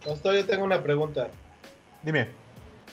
Pastor, 0.05 0.35
yo 0.35 0.45
tengo 0.45 0.65
una 0.65 0.83
pregunta. 0.83 1.29
Dime. 2.03 2.29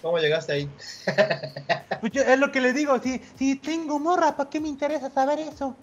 ¿Cómo 0.01 0.17
llegaste 0.17 0.53
ahí? 0.53 0.69
Pues 1.99 2.15
es 2.15 2.39
lo 2.39 2.51
que 2.51 2.61
les 2.61 2.75
digo, 2.75 2.99
si, 2.99 3.21
si 3.35 3.55
tengo 3.55 3.99
morra, 3.99 4.37
¿para 4.37 4.49
qué 4.49 4.59
me 4.59 4.67
interesa 4.67 5.09
saber 5.09 5.39
eso? 5.39 5.75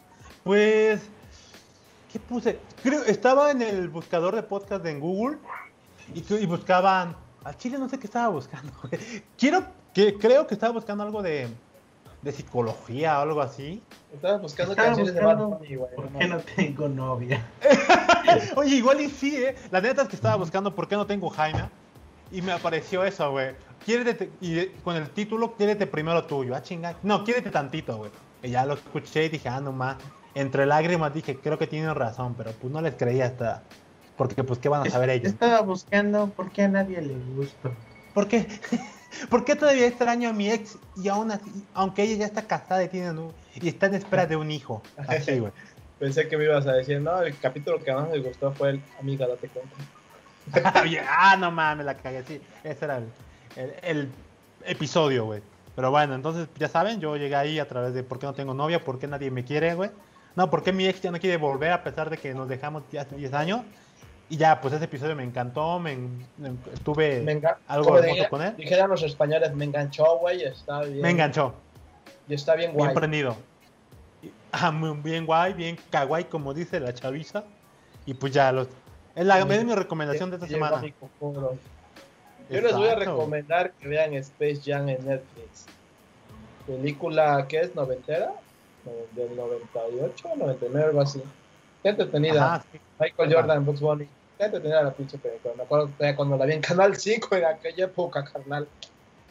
Pues, 0.45 1.03
¿qué 2.11 2.21
puse? 2.21 2.61
Creo, 2.83 3.03
estaba 3.03 3.51
en 3.51 3.61
el 3.61 3.89
buscador 3.89 4.37
de 4.37 4.45
podcast 4.45 4.87
en 4.87 5.01
Google 5.01 5.39
y, 6.15 6.25
y 6.35 6.47
buscaban, 6.47 7.17
al 7.43 7.57
chile 7.57 7.79
no 7.79 7.89
sé 7.89 7.99
qué 7.99 8.07
estaba 8.07 8.29
buscando. 8.29 8.73
Quiero, 9.37 9.67
que, 9.93 10.17
creo 10.17 10.47
que 10.47 10.55
estaba 10.55 10.73
buscando 10.73 11.03
algo 11.03 11.21
de, 11.21 11.49
de 12.25 12.33
psicología 12.33 13.19
o 13.19 13.23
algo 13.23 13.43
así. 13.43 13.83
Estaba 14.13 14.39
buscando 14.39 14.75
canciones 14.75 15.15
de 15.15 15.21
Bad 15.21 15.37
Bunny, 15.37 15.77
¿Por 15.77 16.09
qué 16.09 16.27
no 16.27 16.39
tengo 16.39 16.89
novia? 16.89 17.47
Oye, 18.57 18.77
igual 18.77 19.03
y 19.03 19.11
sí, 19.11 19.37
¿eh? 19.37 19.55
La 19.71 19.81
neta 19.81 20.03
es 20.03 20.09
que 20.09 20.17
estaba 20.17 20.37
buscando 20.37 20.75
por 20.75 20.89
qué 20.89 20.97
no 20.97 21.07
tengo 21.07 21.29
Jaime. 21.29 21.69
Y 22.33 22.41
me 22.41 22.53
apareció 22.53 23.05
eso, 23.05 23.31
güey. 23.31 23.55
y 24.41 24.67
con 24.83 24.97
el 24.97 25.11
título, 25.11 25.55
quiérete 25.55 25.87
primero 25.87 26.25
tuyo. 26.25 26.57
Ah, 26.57 26.63
chinga. 26.63 26.97
No, 27.03 27.23
quiérete 27.23 27.51
tantito, 27.51 27.99
güey. 27.99 28.11
Y 28.43 28.51
ya 28.51 28.65
lo 28.65 28.75
escuché 28.75 29.27
y 29.27 29.29
dije, 29.29 29.49
ah, 29.51 29.61
no 29.61 29.73
más. 29.73 29.97
Entre 30.35 30.65
lágrimas 30.67 31.13
dije, 31.13 31.37
creo 31.37 31.59
que 31.59 31.67
tienen 31.67 31.95
razón, 31.95 32.35
pero 32.35 32.53
pues 32.53 32.73
no 32.73 32.81
les 32.81 32.95
creía 32.95 33.27
hasta. 33.27 33.63
Porque, 34.17 34.43
pues, 34.43 34.59
¿qué 34.59 34.69
van 34.69 34.87
a 34.87 34.91
saber 34.91 35.11
ellos? 35.11 35.33
Estaba 35.33 35.61
buscando 35.61 36.29
por 36.29 36.51
qué 36.51 36.63
a 36.63 36.69
nadie 36.69 37.03
le 37.03 37.15
gusta. 37.37 37.71
¿Por 38.15 38.29
qué? 38.29 38.47
¿Por 39.29 39.45
qué 39.45 39.57
todavía 39.57 39.87
extraño 39.87 40.29
a 40.29 40.33
mi 40.33 40.51
ex 40.51 40.79
y 40.97 41.09
aún 41.09 41.31
así, 41.31 41.51
aunque 41.75 42.03
ella 42.03 42.17
ya 42.17 42.27
está 42.27 42.43
casada 42.43 42.85
y 42.85 42.89
tiene 42.89 43.13
y 43.55 43.69
está 43.69 43.87
en 43.87 43.95
espera 43.95 44.27
de 44.27 44.37
un 44.37 44.51
hijo? 44.51 44.83
Así, 44.97 45.39
güey. 45.39 45.53
Pensé 45.99 46.29
que 46.29 46.37
me 46.37 46.45
ibas 46.45 46.67
a 46.67 46.73
decir, 46.73 47.01
no, 47.01 47.23
el 47.23 47.39
capítulo 47.39 47.83
que 47.83 47.93
más 47.93 48.11
me 48.11 48.19
gustó 48.19 48.53
fue 48.53 48.71
el 48.71 48.83
Amiga, 49.01 49.27
date 49.27 49.49
cuenta. 49.49 49.75
ah, 51.09 51.37
no 51.37 51.51
mames, 51.51 51.87
la 51.87 51.97
cagué, 51.97 52.23
sí. 52.25 52.41
Ese 52.63 52.85
era 52.85 53.01
el, 53.83 54.11
episodio, 54.67 55.25
güey. 55.27 55.43
Pero 55.77 55.91
bueno, 55.91 56.15
entonces 56.15 56.49
ya 56.59 56.69
saben, 56.69 57.01
yo 57.01 57.17
llegué 57.17 57.37
ahí 57.37 57.59
a 57.59 57.69
través 57.69 57.95
de 57.95 58.03
por 58.03 58.19
qué 58.19 58.27
no 58.27 58.35
tengo 58.35 58.55
novia, 58.55 58.85
por 58.85 58.99
qué 58.99 59.07
nadie 59.07 59.31
me 59.31 59.45
quiere, 59.45 59.75
güey. 59.75 59.91
No, 60.37 60.51
por 60.51 60.63
qué 60.63 60.73
mi 60.73 60.87
ex 60.87 61.01
ya 61.01 61.11
no 61.11 61.21
quiere 61.21 61.37
volver 61.37 61.73
a 61.73 61.85
pesar 61.85 62.11
de 62.11 62.19
que 62.19 62.35
nos 62.35 62.49
dejamos 62.49 62.83
ya 62.91 63.03
hace 63.03 63.17
10 63.17 63.33
años. 63.35 63.63
Y 64.31 64.37
ya, 64.37 64.61
pues 64.61 64.75
ese 64.75 64.85
episodio 64.85 65.15
me 65.15 65.23
encantó, 65.23 65.79
me, 65.79 65.97
estuve 66.73 67.25
algo 67.69 67.99
hermoso 67.99 68.29
con 68.31 68.43
él. 68.43 68.57
Dijeron 68.57 68.91
los 68.91 69.03
españoles, 69.03 69.55
me 69.55 69.67
enganchó, 69.67 70.19
güey, 70.19 70.43
está 70.43 70.81
bien. 70.81 71.03
Me 71.03 71.11
enganchó. 71.11 71.55
Y 72.29 72.35
está 72.35 72.55
bien 72.55 72.73
guay. 72.73 72.89
Bien 72.89 72.95
prendido. 72.95 73.37
Ah, 74.53 74.73
bien 75.03 75.27
guay, 75.27 75.53
bien 75.53 75.79
kawaii, 75.91 76.25
como 76.25 76.55
dice 76.55 76.81
la 76.81 76.95
chaviza. 76.95 77.45
Y 78.07 78.15
pues 78.15 78.33
ya, 78.33 78.51
los, 78.51 78.69
es, 79.15 79.27
la, 79.27 79.39
es 79.39 79.65
mi 79.65 79.75
recomendación 79.75 80.31
de 80.31 80.37
esta 80.37 80.49
semana. 80.49 80.83
Yo 82.51 82.61
les 82.61 82.77
voy 82.77 82.89
a 82.89 82.95
recomendar 82.95 83.73
que 83.73 83.89
vean 83.89 84.15
Space 84.15 84.61
Jam 84.65 84.89
en 84.89 85.05
Netflix. 85.07 85.67
Película 86.67 87.47
que 87.49 87.61
es 87.61 87.75
noventera, 87.75 88.33
del 89.13 89.37
98, 89.37 90.29
99, 90.37 90.87
algo 90.89 91.01
así. 91.01 91.23
Qué 91.85 91.91
entretenida. 91.91 92.65
Michael 92.99 93.35
Jordan, 93.35 93.67
Bugs 93.67 93.81
Bunny. 93.81 94.09
Qué 94.39 94.45
entretenida 94.47 94.83
la 94.83 94.93
pinche 94.95 95.19
película. 95.19 95.53
Me 95.55 95.65
acuerdo 95.65 95.91
que 95.99 96.17
cuando 96.17 96.39
la 96.39 96.47
vi 96.47 96.55
en 96.55 96.63
Canal 96.63 96.97
5 96.97 97.37
en 97.37 97.45
aquella 97.45 97.85
época, 97.85 98.25
carnal. 98.25 98.67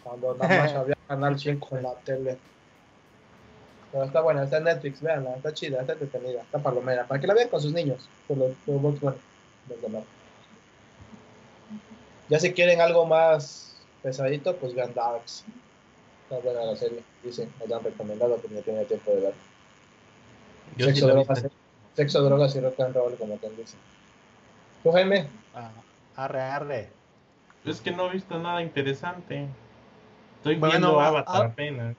Cuando 0.04 0.36
nada 0.36 0.62
más 0.62 0.74
había 0.76 0.96
Canal 1.08 1.40
5 1.40 1.78
en 1.78 1.84
la 1.84 1.96
tele. 1.96 2.38
Pero 3.92 4.04
está 4.04 4.22
buena, 4.22 4.44
está 4.44 4.58
en 4.58 4.66
Netflix, 4.66 5.02
véanla, 5.02 5.36
está 5.36 5.52
chida, 5.52 5.82
está 5.82 5.94
entretenida, 5.94 6.42
está 6.44 6.60
palomera. 6.60 7.08
Para 7.08 7.20
que 7.20 7.26
la 7.26 7.34
vean 7.34 7.50
con 7.50 7.60
sus 7.60 7.74
niños, 7.74 8.08
por 8.28 8.38
los, 8.38 8.52
por 8.68 8.76
Bugs 8.76 9.02
Bunny. 9.02 9.18
Ya 12.30 12.40
si 12.40 12.54
quieren 12.54 12.82
algo 12.82 13.08
más 13.08 13.76
pesadito, 14.04 14.56
pues 14.58 14.76
vean 14.76 14.94
Darks. 14.94 15.44
Está 16.24 16.38
buena 16.38 16.66
la 16.66 16.76
serie, 16.76 17.02
dicen, 17.24 17.52
nos 17.60 17.72
han 17.72 17.84
recomendado, 17.84 18.38
pero 18.40 18.54
no 18.54 18.62
tiene 18.62 18.86
tiempo 18.86 19.12
de 19.12 19.22
ver. 19.22 19.34
Sexo, 20.78 21.08
drogas, 21.08 21.44
sexo, 21.96 22.22
drogas 22.22 22.56
y 22.56 22.60
rock 22.60 22.80
and 22.80 22.96
roll, 22.96 23.16
como 23.16 23.36
te 23.38 23.50
dicen. 23.50 23.80
¿Tú, 24.84 24.92
Jaime? 24.92 25.28
Ah, 25.56 25.72
arre, 26.16 26.42
arre. 26.42 26.90
Es 27.66 27.80
que 27.80 27.92
no 27.92 28.10
he 28.10 28.14
visto 28.14 28.38
nada 28.38 28.62
interesante. 28.62 29.48
Estoy 30.38 30.56
viendo 30.56 31.00
Avatar 31.00 31.46
apenas. 31.46 31.96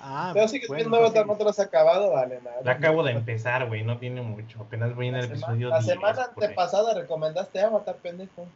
Ah, 0.00 0.30
Pero 0.32 0.46
sigues 0.46 0.70
viendo 0.70 0.96
Avatar, 0.96 1.26
no 1.26 1.36
te 1.36 1.42
lo 1.42 1.50
has 1.50 1.58
acabado, 1.58 2.12
vale, 2.12 2.40
nada. 2.44 2.58
La 2.62 2.72
acabo 2.72 3.02
de 3.02 3.12
empezar, 3.12 3.66
güey, 3.66 3.82
no 3.82 3.98
tiene 3.98 4.22
mucho. 4.22 4.60
Apenas 4.62 4.94
voy 4.94 5.08
en 5.08 5.16
el 5.16 5.24
episodio 5.24 5.70
La 5.70 5.82
semana 5.82 6.24
antepasada 6.24 6.94
recomendaste 6.94 7.60
Avatar, 7.60 7.96
pendejo. 7.96 8.46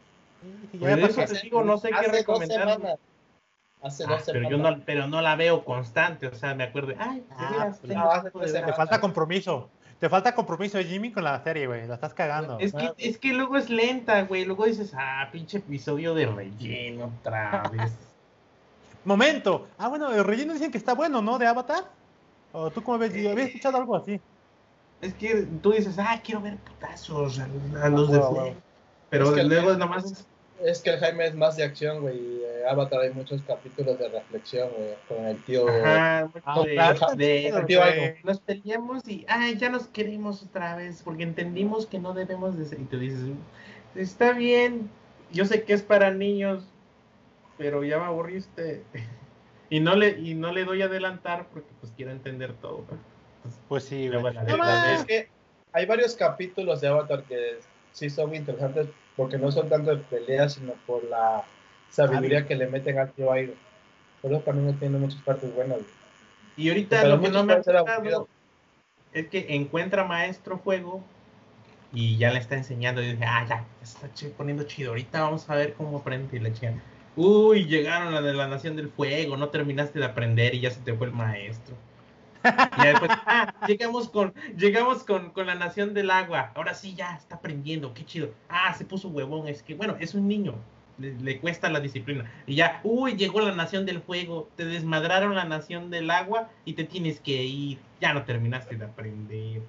Pues 0.79 1.17
eso 1.17 1.33
te 1.33 1.41
digo, 1.41 1.63
no 1.63 1.77
sé 1.77 1.89
qué 1.89 2.07
recomendar. 2.07 2.97
Hace 3.81 4.05
dos 4.05 4.21
ah, 4.21 4.23
pero 4.31 4.49
yo 4.49 4.57
no, 4.57 4.81
pero 4.85 5.07
no 5.07 5.21
la 5.21 5.35
veo 5.35 5.65
constante, 5.65 6.27
o 6.27 6.35
sea, 6.35 6.55
me 6.55 6.63
acuerdo, 6.63 6.93
ay, 6.97 7.21
ah, 7.31 7.69
pues 8.31 8.53
te 8.53 8.73
falta 8.73 9.01
compromiso. 9.01 9.69
Te 9.99 10.09
falta 10.09 10.35
compromiso, 10.35 10.79
Jimmy, 10.79 11.11
con 11.11 11.23
la 11.23 11.41
serie, 11.43 11.67
güey. 11.67 11.87
La 11.87 11.95
estás 11.95 12.13
cagando. 12.13 12.59
Es 12.59 12.73
que, 12.73 12.91
es 12.97 13.17
que 13.17 13.33
luego 13.33 13.57
es 13.57 13.69
lenta, 13.69 14.23
güey. 14.23 14.45
Luego 14.45 14.65
dices, 14.65 14.93
ah, 14.97 15.29
pinche 15.31 15.59
episodio 15.59 16.13
de 16.13 16.25
relleno 16.25 17.11
otra 17.19 17.69
vez. 17.71 17.91
Momento. 19.05 19.67
Ah, 19.77 19.87
bueno, 19.87 20.11
el 20.13 20.23
relleno 20.23 20.53
dicen 20.53 20.71
que 20.71 20.77
está 20.77 20.93
bueno, 20.93 21.21
¿no? 21.21 21.37
De 21.37 21.47
Avatar. 21.47 21.85
¿O 22.51 22.69
tú 22.69 22.83
cómo 22.83 22.97
ves? 22.97 23.13
Yo 23.13 23.31
había 23.31 23.45
escuchado 23.45 23.77
algo 23.77 23.95
así. 23.95 24.19
Es 25.01 25.13
que 25.15 25.47
tú 25.61 25.71
dices, 25.71 25.97
ah, 25.99 26.21
quiero 26.23 26.41
ver 26.41 26.57
putazos 26.57 27.39
a, 27.39 27.89
los 27.89 28.11
de 28.11 28.55
Pero 29.09 29.31
luego 29.31 29.73
nomás 29.73 30.05
es 30.05 30.27
que 30.83 30.89
el 30.89 30.99
Jaime 30.99 31.27
es 31.27 31.35
más 31.35 31.57
de 31.57 31.63
acción, 31.63 32.01
güey. 32.01 32.17
Eh, 32.17 32.63
Avatar 32.69 33.01
hay 33.01 33.11
muchos 33.11 33.41
capítulos 33.41 33.99
de 33.99 34.07
reflexión, 34.09 34.69
güey, 34.75 34.95
con 35.07 35.25
el 35.25 35.37
tío. 35.43 35.67
Ajá, 35.67 36.29
de, 37.15 37.63
tío 37.67 37.81
Nos 38.23 38.39
peleamos 38.39 39.07
y 39.07 39.25
ay, 39.27 39.57
ya 39.57 39.69
nos 39.69 39.87
queremos 39.87 40.43
otra 40.43 40.75
vez 40.75 41.01
porque 41.03 41.23
entendimos 41.23 41.85
que 41.85 41.99
no 41.99 42.13
debemos 42.13 42.57
de 42.57 42.65
ser. 42.65 42.79
Y 42.79 42.85
tú 42.85 42.97
dices, 42.97 43.19
está 43.95 44.31
bien, 44.31 44.89
yo 45.31 45.45
sé 45.45 45.63
que 45.63 45.73
es 45.73 45.81
para 45.81 46.11
niños, 46.11 46.65
pero 47.57 47.83
ya 47.83 47.99
me 47.99 48.05
aburriste. 48.05 48.83
y 49.69 49.79
no 49.79 49.95
le 49.95 50.19
y 50.19 50.33
no 50.33 50.51
le 50.51 50.65
doy 50.65 50.81
a 50.81 50.85
adelantar 50.85 51.47
porque 51.51 51.69
pues 51.81 51.91
quiero 51.95 52.11
entender 52.11 52.53
todo. 52.53 52.85
Pues 53.67 53.83
sí, 53.83 54.07
güey. 54.07 54.37
es 54.95 55.05
que 55.05 55.27
hay 55.73 55.85
varios 55.85 56.15
capítulos 56.15 56.79
de 56.79 56.87
Avatar 56.87 57.23
que 57.23 57.57
sí 57.91 58.09
son 58.09 58.33
interesantes 58.33 58.87
porque 59.15 59.37
no 59.37 59.51
son 59.51 59.69
tanto 59.69 59.95
de 59.95 60.03
peleas, 60.03 60.53
sino 60.53 60.73
por 60.85 61.03
la 61.05 61.43
sabiduría 61.89 62.47
que 62.47 62.55
le 62.55 62.67
meten 62.67 62.97
al 62.97 63.11
tío 63.11 63.31
Airo. 63.31 63.53
Por 64.21 64.31
eso 64.31 64.41
también 64.41 64.77
tiene 64.79 64.97
muchas 64.97 65.21
partes 65.21 65.53
buenas. 65.53 65.79
Y 66.55 66.69
ahorita 66.69 67.05
lo 67.05 67.21
que 67.21 67.29
no 67.29 67.43
me 67.43 67.53
ha 67.53 67.57
gustado 67.57 68.27
es 69.11 69.27
que 69.27 69.45
encuentra 69.49 70.03
maestro 70.05 70.57
fuego 70.57 71.03
y 71.91 72.17
ya 72.17 72.31
le 72.31 72.39
está 72.39 72.55
enseñando 72.55 73.01
y 73.01 73.11
dice, 73.11 73.25
ah, 73.25 73.45
ya, 73.47 73.65
está 73.83 74.09
poniendo 74.35 74.63
chido, 74.63 74.89
ahorita 74.89 75.21
vamos 75.21 75.47
a 75.49 75.55
ver 75.55 75.73
cómo 75.73 75.99
aprende 75.99 76.37
y 76.37 76.39
le 76.39 76.51
chingan. 76.53 76.81
Uy, 77.15 77.65
llegaron 77.65 78.15
a 78.15 78.21
de 78.21 78.33
la 78.33 78.47
Nación 78.47 78.75
del 78.75 78.89
Fuego, 78.89 79.37
no 79.37 79.49
terminaste 79.49 79.99
de 79.99 80.05
aprender 80.05 80.55
y 80.55 80.61
ya 80.61 80.71
se 80.71 80.81
te 80.81 80.95
fue 80.95 81.07
el 81.07 81.13
maestro. 81.13 81.75
Y 82.77 82.87
después, 82.87 83.11
ah, 83.25 83.53
llegamos 83.67 84.09
con, 84.09 84.33
llegamos 84.57 85.03
con, 85.03 85.31
con, 85.31 85.47
la 85.47 85.55
nación 85.55 85.93
del 85.93 86.11
agua. 86.11 86.51
Ahora 86.55 86.73
sí, 86.73 86.93
ya 86.95 87.15
está 87.15 87.35
aprendiendo, 87.35 87.93
qué 87.93 88.05
chido. 88.05 88.31
Ah, 88.49 88.73
se 88.73 88.85
puso 88.85 89.09
huevón, 89.09 89.47
es 89.47 89.63
que, 89.63 89.75
bueno, 89.75 89.95
es 89.99 90.13
un 90.13 90.27
niño, 90.27 90.55
le, 90.97 91.39
cuesta 91.39 91.69
la 91.69 91.79
disciplina. 91.79 92.29
Y 92.45 92.55
ya, 92.55 92.81
uy, 92.83 93.15
llegó 93.15 93.41
la 93.41 93.55
nación 93.55 93.85
del 93.85 94.01
fuego, 94.01 94.49
te 94.55 94.65
desmadraron 94.65 95.35
la 95.35 95.45
nación 95.45 95.89
del 95.89 96.09
agua 96.11 96.49
y 96.65 96.73
te 96.73 96.83
tienes 96.83 97.19
que 97.19 97.43
ir. 97.43 97.79
Ya 98.01 98.13
no 98.13 98.23
terminaste 98.23 98.75
de 98.75 98.85
aprender. 98.85 99.61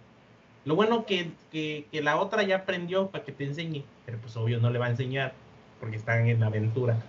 Lo 0.65 0.75
bueno 0.75 1.05
que, 1.05 1.31
que, 1.53 1.87
que 1.93 2.03
la 2.03 2.17
otra 2.17 2.43
ya 2.43 2.57
aprendió 2.57 3.09
para 3.09 3.25
que 3.25 3.33
te 3.33 3.45
enseñe, 3.45 3.85
pero 4.07 4.19
pues 4.19 4.37
obvio 4.37 4.59
no 4.61 4.71
le 4.71 4.79
va 4.79 4.87
a 4.87 4.91
enseñar 4.91 5.35
porque 5.79 5.97
están 5.97 6.27
en 6.27 6.41
la 6.41 6.47
aventura. 6.47 6.97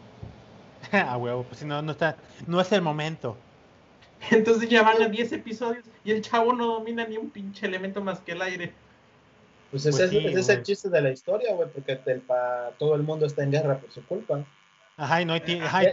Ah, 0.91 1.17
huevo, 1.17 1.43
pues 1.43 1.59
si 1.59 1.65
no, 1.65 1.81
no 1.81 1.93
está, 1.93 2.15
no 2.45 2.61
es 2.61 2.71
el 2.71 2.83
momento. 2.83 3.37
Entonces 4.31 4.69
ya 4.69 4.83
van 4.83 5.01
a 5.01 5.09
10 5.09 5.31
episodios 5.33 5.85
y 6.03 6.11
el 6.11 6.21
chavo 6.21 6.53
no 6.53 6.67
domina 6.67 7.05
ni 7.05 7.17
un 7.17 7.29
pinche 7.29 7.65
elemento 7.65 8.01
más 8.01 8.19
que 8.19 8.33
el 8.33 8.41
aire. 8.41 8.73
Pues 9.71 9.85
ese, 9.85 10.07
pues 10.07 10.35
es 10.35 10.49
el 10.49 10.63
chiste 10.63 10.89
de 10.89 11.01
la 11.01 11.11
historia, 11.11 11.53
güey, 11.53 11.67
porque 11.69 11.99
todo 12.77 12.95
el 12.95 13.03
mundo 13.03 13.25
está 13.25 13.43
en 13.43 13.51
guerra 13.51 13.77
por 13.77 13.91
su 13.91 14.05
culpa. 14.05 14.45
Ajá, 14.97 15.21
y 15.21 15.25
no 15.25 15.33
hay, 15.33 15.41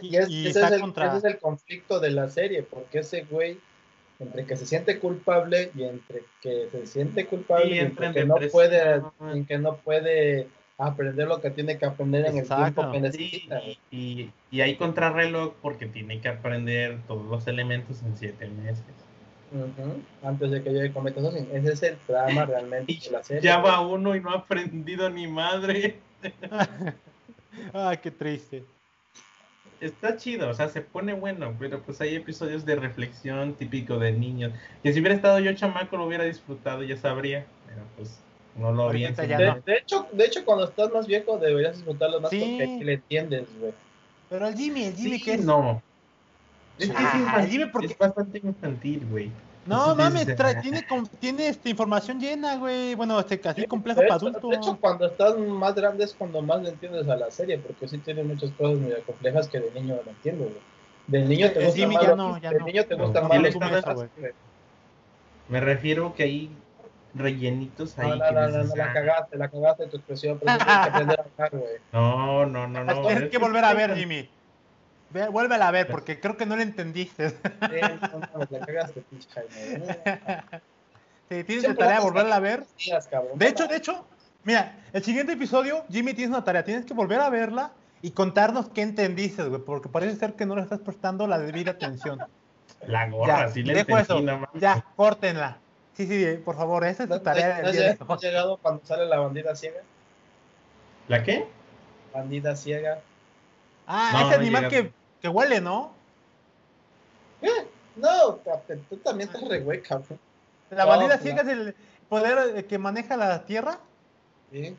y, 0.02 0.16
ese, 0.16 0.50
es 0.50 0.56
el, 0.56 0.80
contra... 0.80 1.08
ese, 1.08 1.16
es 1.16 1.24
el, 1.24 1.40
conflicto 1.40 1.98
de 1.98 2.10
la 2.10 2.30
serie, 2.30 2.62
porque 2.62 3.00
ese 3.00 3.24
güey, 3.24 3.58
entre 4.20 4.46
que 4.46 4.56
se 4.56 4.66
siente 4.66 5.00
culpable 5.00 5.72
y 5.74 5.82
entre 5.82 6.22
que 6.40 6.68
se 6.70 6.86
siente 6.86 7.26
culpable 7.26 7.74
y, 7.74 7.78
entre 7.80 8.12
que 8.12 8.24
no 8.24 8.36
puede, 8.52 9.02
en 9.32 9.46
que 9.46 9.58
no 9.58 9.76
puede 9.78 10.46
aprender 10.78 11.28
lo 11.28 11.40
que 11.40 11.50
tiene 11.50 11.78
que 11.78 11.86
aprender 11.86 12.26
en 12.26 12.38
el 12.38 12.48
tiempo 12.48 12.90
que 12.90 13.00
necesita. 13.00 13.60
y, 13.90 14.30
y, 14.50 14.60
hay 14.60 14.76
contrarreloj 14.76 15.54
porque 15.62 15.86
tiene 15.86 16.20
que 16.20 16.28
aprender 16.28 16.98
todos 17.06 17.24
los 17.26 17.46
elementos 17.46 18.02
en 18.02 18.16
siete 18.16 18.48
meses. 18.48 18.84
Antes 20.22 20.50
de 20.50 20.62
que 20.62 20.70
llegue 20.70 20.92
Cometa 20.92 21.20
Ese 21.20 21.72
es 21.72 21.82
el 21.82 21.98
drama 22.08 22.46
realmente 22.46 22.92
de 23.04 23.10
la 23.10 23.22
serie. 23.22 23.42
Ya 23.42 23.58
va 23.58 23.80
uno 23.80 24.16
y 24.16 24.20
no 24.20 24.30
ha 24.30 24.38
aprendido 24.38 25.10
ni 25.10 25.26
madre. 25.26 25.98
Ay, 27.72 27.98
qué 28.02 28.10
triste. 28.10 28.64
Está 29.80 30.16
chido, 30.16 30.48
o 30.48 30.54
sea, 30.54 30.68
se 30.68 30.80
pone 30.80 31.12
bueno, 31.12 31.56
pero 31.58 31.82
pues 31.82 32.00
hay 32.00 32.14
episodios 32.14 32.64
de 32.64 32.76
reflexión 32.76 33.54
típico 33.54 33.98
de 33.98 34.12
niños. 34.12 34.52
Que 34.82 34.92
si 34.92 35.00
hubiera 35.00 35.16
estado 35.16 35.40
yo 35.40 35.52
chamaco 35.54 35.96
lo 35.96 36.06
hubiera 36.06 36.24
disfrutado, 36.24 36.84
ya 36.84 36.96
sabría, 36.96 37.46
pero 37.66 37.82
pues 37.96 38.22
no 38.56 38.72
lo 38.72 38.90
vi. 38.90 39.04
De, 39.04 39.12
de, 39.64 39.76
hecho, 39.76 40.06
de 40.12 40.24
hecho, 40.24 40.44
cuando 40.44 40.64
estás 40.64 40.92
más 40.92 41.06
viejo 41.06 41.38
deberías 41.38 41.76
disfrutarlo 41.76 42.20
más 42.20 42.30
porque 42.30 42.80
le 42.82 42.92
entiendes, 42.94 43.46
güey. 43.58 43.72
Pero 44.28 44.48
el 44.48 44.56
Jimmy, 44.56 44.84
el 44.84 44.94
Jimmy, 44.94 45.20
¿qué 45.20 45.34
es? 45.34 45.44
No. 45.44 45.82
Es 46.78 46.90
que 46.90 46.96
ah, 46.96 47.40
es, 47.42 47.50
Jimmy 47.50 47.66
porque... 47.66 47.88
es 47.88 47.98
bastante 47.98 48.40
infantil, 48.42 49.06
güey. 49.10 49.30
No, 49.64 49.94
mames, 49.94 50.26
tiene, 50.60 50.84
tiene 51.20 51.48
esta 51.48 51.68
información 51.68 52.18
llena, 52.18 52.56
güey. 52.56 52.94
Bueno, 52.96 53.20
este, 53.20 53.38
casi 53.38 53.64
complejo 53.66 54.00
para 54.00 54.14
adultos. 54.14 54.50
De 54.50 54.56
hecho, 54.56 54.76
cuando 54.80 55.06
estás 55.06 55.38
más 55.38 55.74
grande 55.74 56.04
es 56.04 56.14
cuando 56.14 56.42
más 56.42 56.62
le 56.62 56.70
entiendes 56.70 57.08
a 57.08 57.16
la 57.16 57.30
serie, 57.30 57.58
porque 57.58 57.86
sí 57.86 57.98
tiene 57.98 58.24
muchas 58.24 58.50
cosas 58.52 58.78
muy 58.78 58.92
complejas 59.06 59.46
que 59.48 59.60
de 59.60 59.70
niño 59.70 60.00
no 60.04 60.10
entiendo, 60.10 60.44
güey. 60.44 60.56
De 61.06 61.24
niño 61.24 61.50
te 61.52 61.64
gusta 61.64 61.86
más. 61.86 62.02
Ya 62.02 62.16
no, 62.16 62.38
ya 62.38 62.50
de 62.50 62.60
niño 62.60 62.84
te 62.84 62.94
gusta 62.94 63.22
más. 63.22 63.38
Me 65.48 65.60
refiero 65.60 66.14
que 66.14 66.22
ahí 66.24 66.50
rellenitos 67.14 67.98
ahí. 67.98 68.09
No, 68.09 68.16
no, 68.16 68.48
no, 68.48 68.64
no, 68.64 68.74
la 68.74 68.93
cagaste, 68.93 69.36
la 69.36 69.48
cagaste 69.48 69.86
tu 69.86 69.97
expresión, 69.97 70.39
pero 70.39 70.56
tienes 70.56 70.64
que 70.64 70.89
aprender 70.89 71.20
a 71.20 71.22
hablar, 71.22 71.51
güey. 71.51 71.74
No, 71.93 72.47
no, 72.47 72.66
no, 72.66 72.84
no. 72.84 73.06
Tienes 73.06 73.30
que 73.30 73.39
volver 73.39 73.64
a 73.64 73.74
ver, 73.74 73.94
Jimmy. 73.97 74.28
Ve, 75.10 75.28
vuélvela 75.28 75.68
a 75.68 75.70
ver, 75.70 75.89
porque 75.89 76.18
creo 76.18 76.36
que 76.36 76.47
no 76.47 76.56
le 76.56 76.62
entendiste. 76.62 77.30
Sí, 77.30 77.36
no, 77.82 78.18
no, 78.18 78.47
la 78.48 78.66
cagaste, 78.66 79.02
pinche 79.02 79.28
Jaime. 79.30 80.62
Sí, 81.28 81.44
tienes 81.44 81.64
la 81.64 81.74
tarea 81.74 81.98
de 81.98 82.05
volverla 82.05 82.36
a 82.36 82.40
ver. 82.40 82.64
De 83.34 83.48
hecho, 83.48 83.66
de 83.66 83.76
hecho, 83.76 84.06
mira, 84.44 84.76
el 84.93 85.02
siguiente 85.02 85.32
episodio, 85.32 85.84
Jimmy, 85.90 86.14
tienes 86.14 86.30
una 86.30 86.44
tarea, 86.44 86.64
tienes 86.64 86.84
que 86.84 86.94
volver 86.94 87.20
a 87.20 87.28
verla 87.28 87.72
y 88.01 88.10
contarnos 88.10 88.68
qué 88.70 88.82
entendiste, 88.82 89.44
güey, 89.44 89.62
porque 89.62 89.89
parece 89.89 90.16
ser 90.16 90.34
que 90.34 90.44
no 90.44 90.56
le 90.56 90.62
estás 90.62 90.80
prestando 90.80 91.26
la 91.26 91.39
debida 91.39 91.72
atención. 91.72 92.20
La 92.86 93.09
gorra, 93.09 93.47
ya, 93.47 93.48
sí 93.48 93.62
le 93.62 93.74
dejo 93.74 93.98
eso. 93.98 94.20
Ya, 94.55 94.84
córtenla. 94.97 95.61
Sí, 95.97 96.06
sí, 96.06 96.40
por 96.43 96.56
favor, 96.56 96.85
esa 96.85 97.05
es 97.05 97.09
tu 97.09 97.20
tarea. 97.20 97.62
¿No 97.62 98.14
has 98.14 98.23
llegado 98.23 98.56
cuando 98.56 98.85
sale 98.85 99.06
la 99.06 99.19
bandida 99.19 99.55
ciega? 99.55 99.81
¿La 101.09 101.23
qué? 101.23 101.47
Bandida 102.14 102.56
ciega. 102.56 103.01
Ah, 103.86 104.24
ese 104.27 104.35
animal 104.36 104.69
que, 104.69 104.93
que, 105.20 105.28
huele, 105.28 105.60
¿no? 105.60 105.93
¿Qué? 107.40 107.51
No, 107.97 108.39
tú 108.89 108.97
también 108.98 109.28
estás 109.28 109.47
re 109.47 109.60
güey, 109.60 109.82
cabrón. 109.82 110.19
¿La 110.70 110.86
bandida 110.86 111.19
ciega 111.19 111.43
es 111.43 111.48
el 111.48 111.74
poder 112.09 112.56
eh, 112.56 112.64
que 112.64 112.78
maneja 112.78 113.16
la 113.16 113.44
tierra? 113.44 113.78
Sí. 114.51 114.74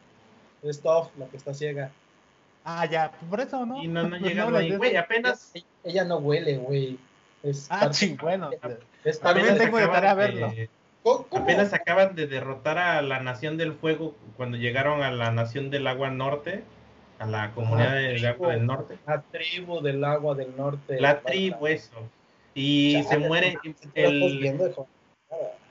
Es 0.63 0.81
Toph 0.81 1.09
la 1.17 1.27
que 1.27 1.37
está 1.37 1.53
ciega. 1.53 1.91
Ah, 2.63 2.85
ya, 2.85 3.11
por 3.29 3.41
eso, 3.41 3.65
¿no? 3.65 3.83
Y 3.83 3.87
no, 3.87 4.07
no 4.07 4.17
llega 4.17 4.47
ahí, 4.57 4.75
güey, 4.75 4.95
apenas. 4.95 5.51
Ella, 5.83 6.05
no 6.05 6.17
huele, 6.17 6.57
güey. 6.57 6.97
ah, 7.69 7.91
sí, 7.91 8.17
bueno. 8.19 8.49
También 9.21 9.57
tengo 9.57 9.77
de 9.77 9.87
tarea 9.87 10.13
verlo. 10.13 10.51
Apenas 11.31 11.73
acaban 11.73 12.15
de 12.15 12.27
derrotar 12.27 12.77
a 12.77 13.01
la 13.01 13.19
Nación 13.19 13.57
del 13.57 13.73
Fuego 13.73 14.15
cuando 14.37 14.57
llegaron 14.57 15.03
a 15.03 15.11
la 15.11 15.31
Nación 15.31 15.69
del 15.69 15.87
Agua 15.87 16.09
Norte, 16.09 16.63
a 17.19 17.25
la 17.25 17.51
comunidad 17.51 17.95
del 17.95 18.25
Agua 18.25 18.53
del 18.53 18.65
Norte. 18.65 18.97
La 19.05 19.21
tribu 19.21 19.81
del 19.81 20.03
Agua 20.03 20.35
del 20.35 20.55
Norte. 20.55 20.99
La 21.01 21.21
tribu, 21.21 21.67
eso. 21.67 22.09
Y 22.53 23.03
se 23.09 23.17
muere 23.17 23.57
el, 23.95 24.61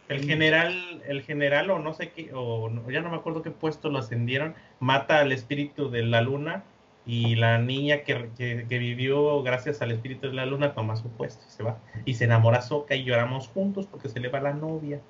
el 0.09 0.25
general, 0.25 1.03
el 1.07 1.23
general 1.23 1.71
o 1.71 1.79
no 1.79 1.95
sé 1.95 2.11
qué, 2.11 2.31
o 2.35 2.71
ya 2.91 3.01
no 3.01 3.11
me 3.11 3.17
acuerdo 3.17 3.43
qué 3.43 3.51
puesto 3.51 3.89
lo 3.89 3.99
ascendieron, 3.99 4.55
mata 4.81 5.21
al 5.21 5.33
espíritu 5.33 5.91
de 5.91 6.03
la 6.03 6.21
luna 6.21 6.65
y 7.05 7.35
la 7.35 7.59
niña 7.59 8.03
que, 8.03 8.31
que, 8.37 8.79
vivió 8.79 9.43
gracias 9.43 9.83
al 9.83 9.91
espíritu 9.91 10.29
de 10.29 10.35
la 10.35 10.47
luna 10.47 10.75
toma 10.75 10.97
su 10.97 11.09
puesto 11.09 11.45
y 11.49 11.51
se 11.51 11.63
va. 11.63 11.79
Y 12.05 12.15
se 12.15 12.25
enamora 12.25 12.63
Soca 12.63 12.95
y 12.95 13.05
lloramos 13.05 13.49
juntos 13.49 13.87
porque 13.87 14.09
se 14.09 14.21
le 14.21 14.29
va 14.29 14.41
la 14.41 14.53
novia. 14.53 15.01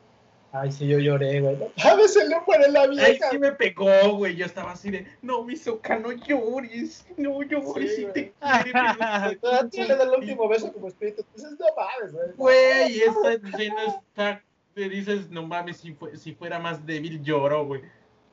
Ay, 0.53 0.70
sí, 0.70 0.87
yo 0.87 0.99
lloré, 0.99 1.41
güey. 1.41 1.57
A 1.83 1.95
veces 1.95 2.29
le 2.29 2.37
muere 2.47 2.70
la 2.70 2.87
vieja. 2.87 3.07
Ay, 3.07 3.19
sí 3.31 3.39
me 3.39 3.53
pegó, 3.53 4.16
güey. 4.16 4.37
Yo 4.37 4.45
estaba 4.45 4.73
así 4.73 4.91
de, 4.91 5.07
no, 5.23 5.43
mi 5.45 5.57
Soca, 5.57 5.99
no 5.99 6.12
llores. 6.12 7.07
No 7.16 7.43
llores 7.43 7.97
sí, 7.97 8.07
te 8.12 8.33
quiere. 9.70 9.97
le 9.97 10.03
el 10.03 10.11
último 10.11 10.49
beso 10.49 10.73
como 10.73 10.89
espíritu. 10.89 11.24
Entonces, 11.35 11.59
no 11.59 11.66
mames, 11.74 12.12
güey. 12.12 12.33
Güey, 12.37 13.01
esa 13.01 13.33
escena 13.33 13.85
está... 13.87 14.43
Te 14.74 14.89
dices, 14.89 15.29
no 15.31 15.47
mames, 15.47 15.79
si, 15.79 15.97
si 16.15 16.35
fuera 16.35 16.59
más 16.59 16.87
débil 16.87 17.23
lloro, 17.23 17.66
güey 17.66 17.83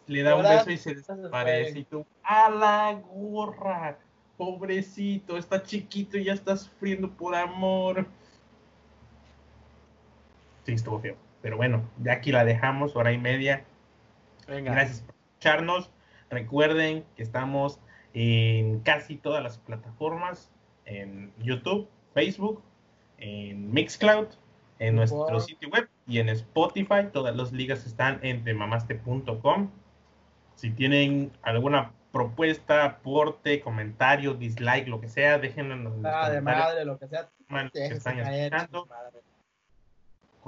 le 0.10 0.24
da 0.24 0.36
un 0.36 0.44
beso 0.44 0.72
y 0.72 0.78
se 0.78 0.96
desaparece. 0.96 1.80
Y 1.80 1.84
tú, 1.84 2.06
a 2.24 2.50
la 2.50 3.02
gorra, 3.14 3.98
pobrecito, 4.38 5.38
está 5.38 5.62
chiquito 5.62 6.18
y 6.18 6.26
ya 6.26 6.34
está 6.34 6.58
sufriendo 6.58 7.10
por 7.10 7.36
amor. 7.36 8.08
Sí, 10.66 10.74
estuvo 10.74 11.00
feo. 11.00 11.16
Pero 11.42 11.58
bueno, 11.58 11.90
ya 12.04 12.14
aquí 12.14 12.32
la 12.32 12.46
dejamos, 12.46 12.96
hora 12.96 13.12
y 13.12 13.18
media. 13.18 13.64
Gracias 14.48 15.02
por 15.02 15.16
escucharnos. 15.16 15.92
Recuerden 16.30 17.06
que 17.16 17.24
estamos 17.24 17.80
en 18.14 18.80
casi 18.82 19.16
todas 19.16 19.42
las 19.42 19.58
plataformas, 19.58 20.52
en 20.86 21.32
YouTube, 21.40 21.88
Facebook, 22.14 22.62
en 23.18 23.72
Mixcloud, 23.72 24.28
en 24.80 24.96
nuestro 24.96 25.40
sitio 25.40 25.70
web 25.70 25.90
y 26.08 26.20
en 26.20 26.30
Spotify. 26.30 27.08
Todas 27.12 27.36
las 27.36 27.52
ligas 27.52 27.86
están 27.86 28.20
en 28.24 28.44
demamaste.com. 28.44 29.70
Si 30.56 30.72
tienen 30.72 31.32
alguna 31.42 31.94
propuesta, 32.12 32.86
aporte, 32.86 33.62
comentario, 33.62 34.34
dislike, 34.34 34.88
lo 34.88 35.00
que 35.00 35.08
sea, 35.08 35.38
déjenlo 35.38 35.76
en 35.76 35.84
los 35.84 35.94
ah, 36.04 36.30
de 36.30 36.42
madre, 36.42 36.86
lo 36.86 36.98
que 36.98 37.08
sea. 37.08 37.30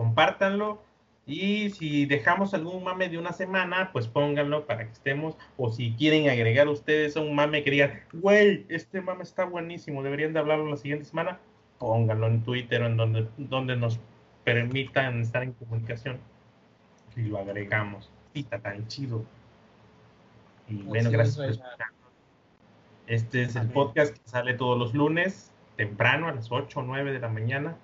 Compártanlo. 0.02 0.82
Y 1.28 1.70
si 1.70 2.08
dejamos 2.08 2.56
algún 2.56 2.84
mame 2.84 3.08
de 3.08 3.20
una 3.20 3.34
semana, 3.34 3.92
pues 3.94 4.08
pónganlo 4.08 4.66
para 4.66 4.86
que 4.86 4.92
estemos. 4.92 5.38
O 5.58 5.72
si 5.72 5.94
quieren 5.94 6.28
agregar 6.28 6.68
ustedes 6.68 7.16
a 7.16 7.22
un 7.22 7.36
mame 7.36 7.64
que 7.64 7.70
digan, 7.70 8.00
güey, 8.12 8.66
este 8.70 9.00
mame 9.00 9.22
está 9.22 9.46
buenísimo, 9.46 10.02
deberían 10.02 10.34
de 10.34 10.40
hablarlo 10.40 10.72
la 10.72 10.78
siguiente 10.78 11.06
semana, 11.06 11.38
pónganlo 11.78 12.26
en 12.26 12.42
Twitter 12.42 12.82
o 12.82 12.88
en 12.88 12.98
donde, 12.98 13.28
donde 13.38 13.78
nos 13.78 14.00
permitan 14.44 15.22
estar 15.22 15.44
en 15.44 15.54
comunicación. 15.54 16.18
Y 17.16 17.22
lo 17.22 17.38
agregamos. 17.38 18.12
está 18.34 18.58
tan 18.58 18.88
chido. 18.88 19.24
Y 20.68 20.82
bueno, 20.82 21.12
gracias 21.12 21.60
por 21.60 21.68
Este 23.06 23.44
es 23.44 23.56
el 23.56 23.70
podcast 23.70 24.18
que 24.18 24.28
sale 24.28 24.56
todos 24.56 24.80
los 24.80 24.96
lunes, 24.96 25.52
temprano, 25.76 26.28
a 26.28 26.32
las 26.32 26.52
8 26.52 26.80
o 26.80 26.84
9 26.84 27.14
de 27.14 27.20
la 27.20 27.30
mañana. 27.30 27.78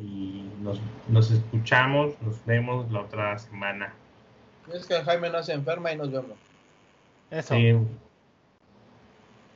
Y 0.00 0.48
nos, 0.62 0.80
nos 1.08 1.30
escuchamos, 1.30 2.20
nos 2.22 2.44
vemos 2.46 2.90
la 2.90 3.00
otra 3.00 3.38
semana. 3.38 3.92
Es 4.72 4.86
que 4.86 4.94
Jaime 5.02 5.30
no 5.30 5.42
se 5.42 5.52
enferma 5.52 5.92
y 5.92 5.96
nos 5.96 6.10
vemos. 6.10 6.38
Eso. 7.30 7.54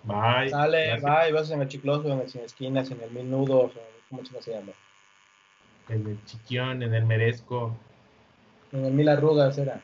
Bye. 0.04 0.50
Sale, 0.50 1.00
bye. 1.00 1.32
Vas 1.32 1.50
en 1.50 1.62
el 1.62 1.68
chicloso, 1.68 2.12
en 2.12 2.20
el 2.20 2.28
sin 2.28 2.42
esquinas, 2.42 2.90
en 2.90 3.00
el 3.00 3.10
mil 3.10 3.30
nudos, 3.30 3.72
¿cómo 4.10 4.22
se 4.40 4.52
llama? 4.52 4.72
En 5.88 6.06
el 6.06 6.24
chiquión, 6.24 6.82
en 6.82 6.94
el 6.94 7.04
merezco. 7.04 7.74
En 8.72 8.84
el 8.84 8.92
mil 8.92 9.08
arrugas 9.08 9.56
era. 9.58 9.80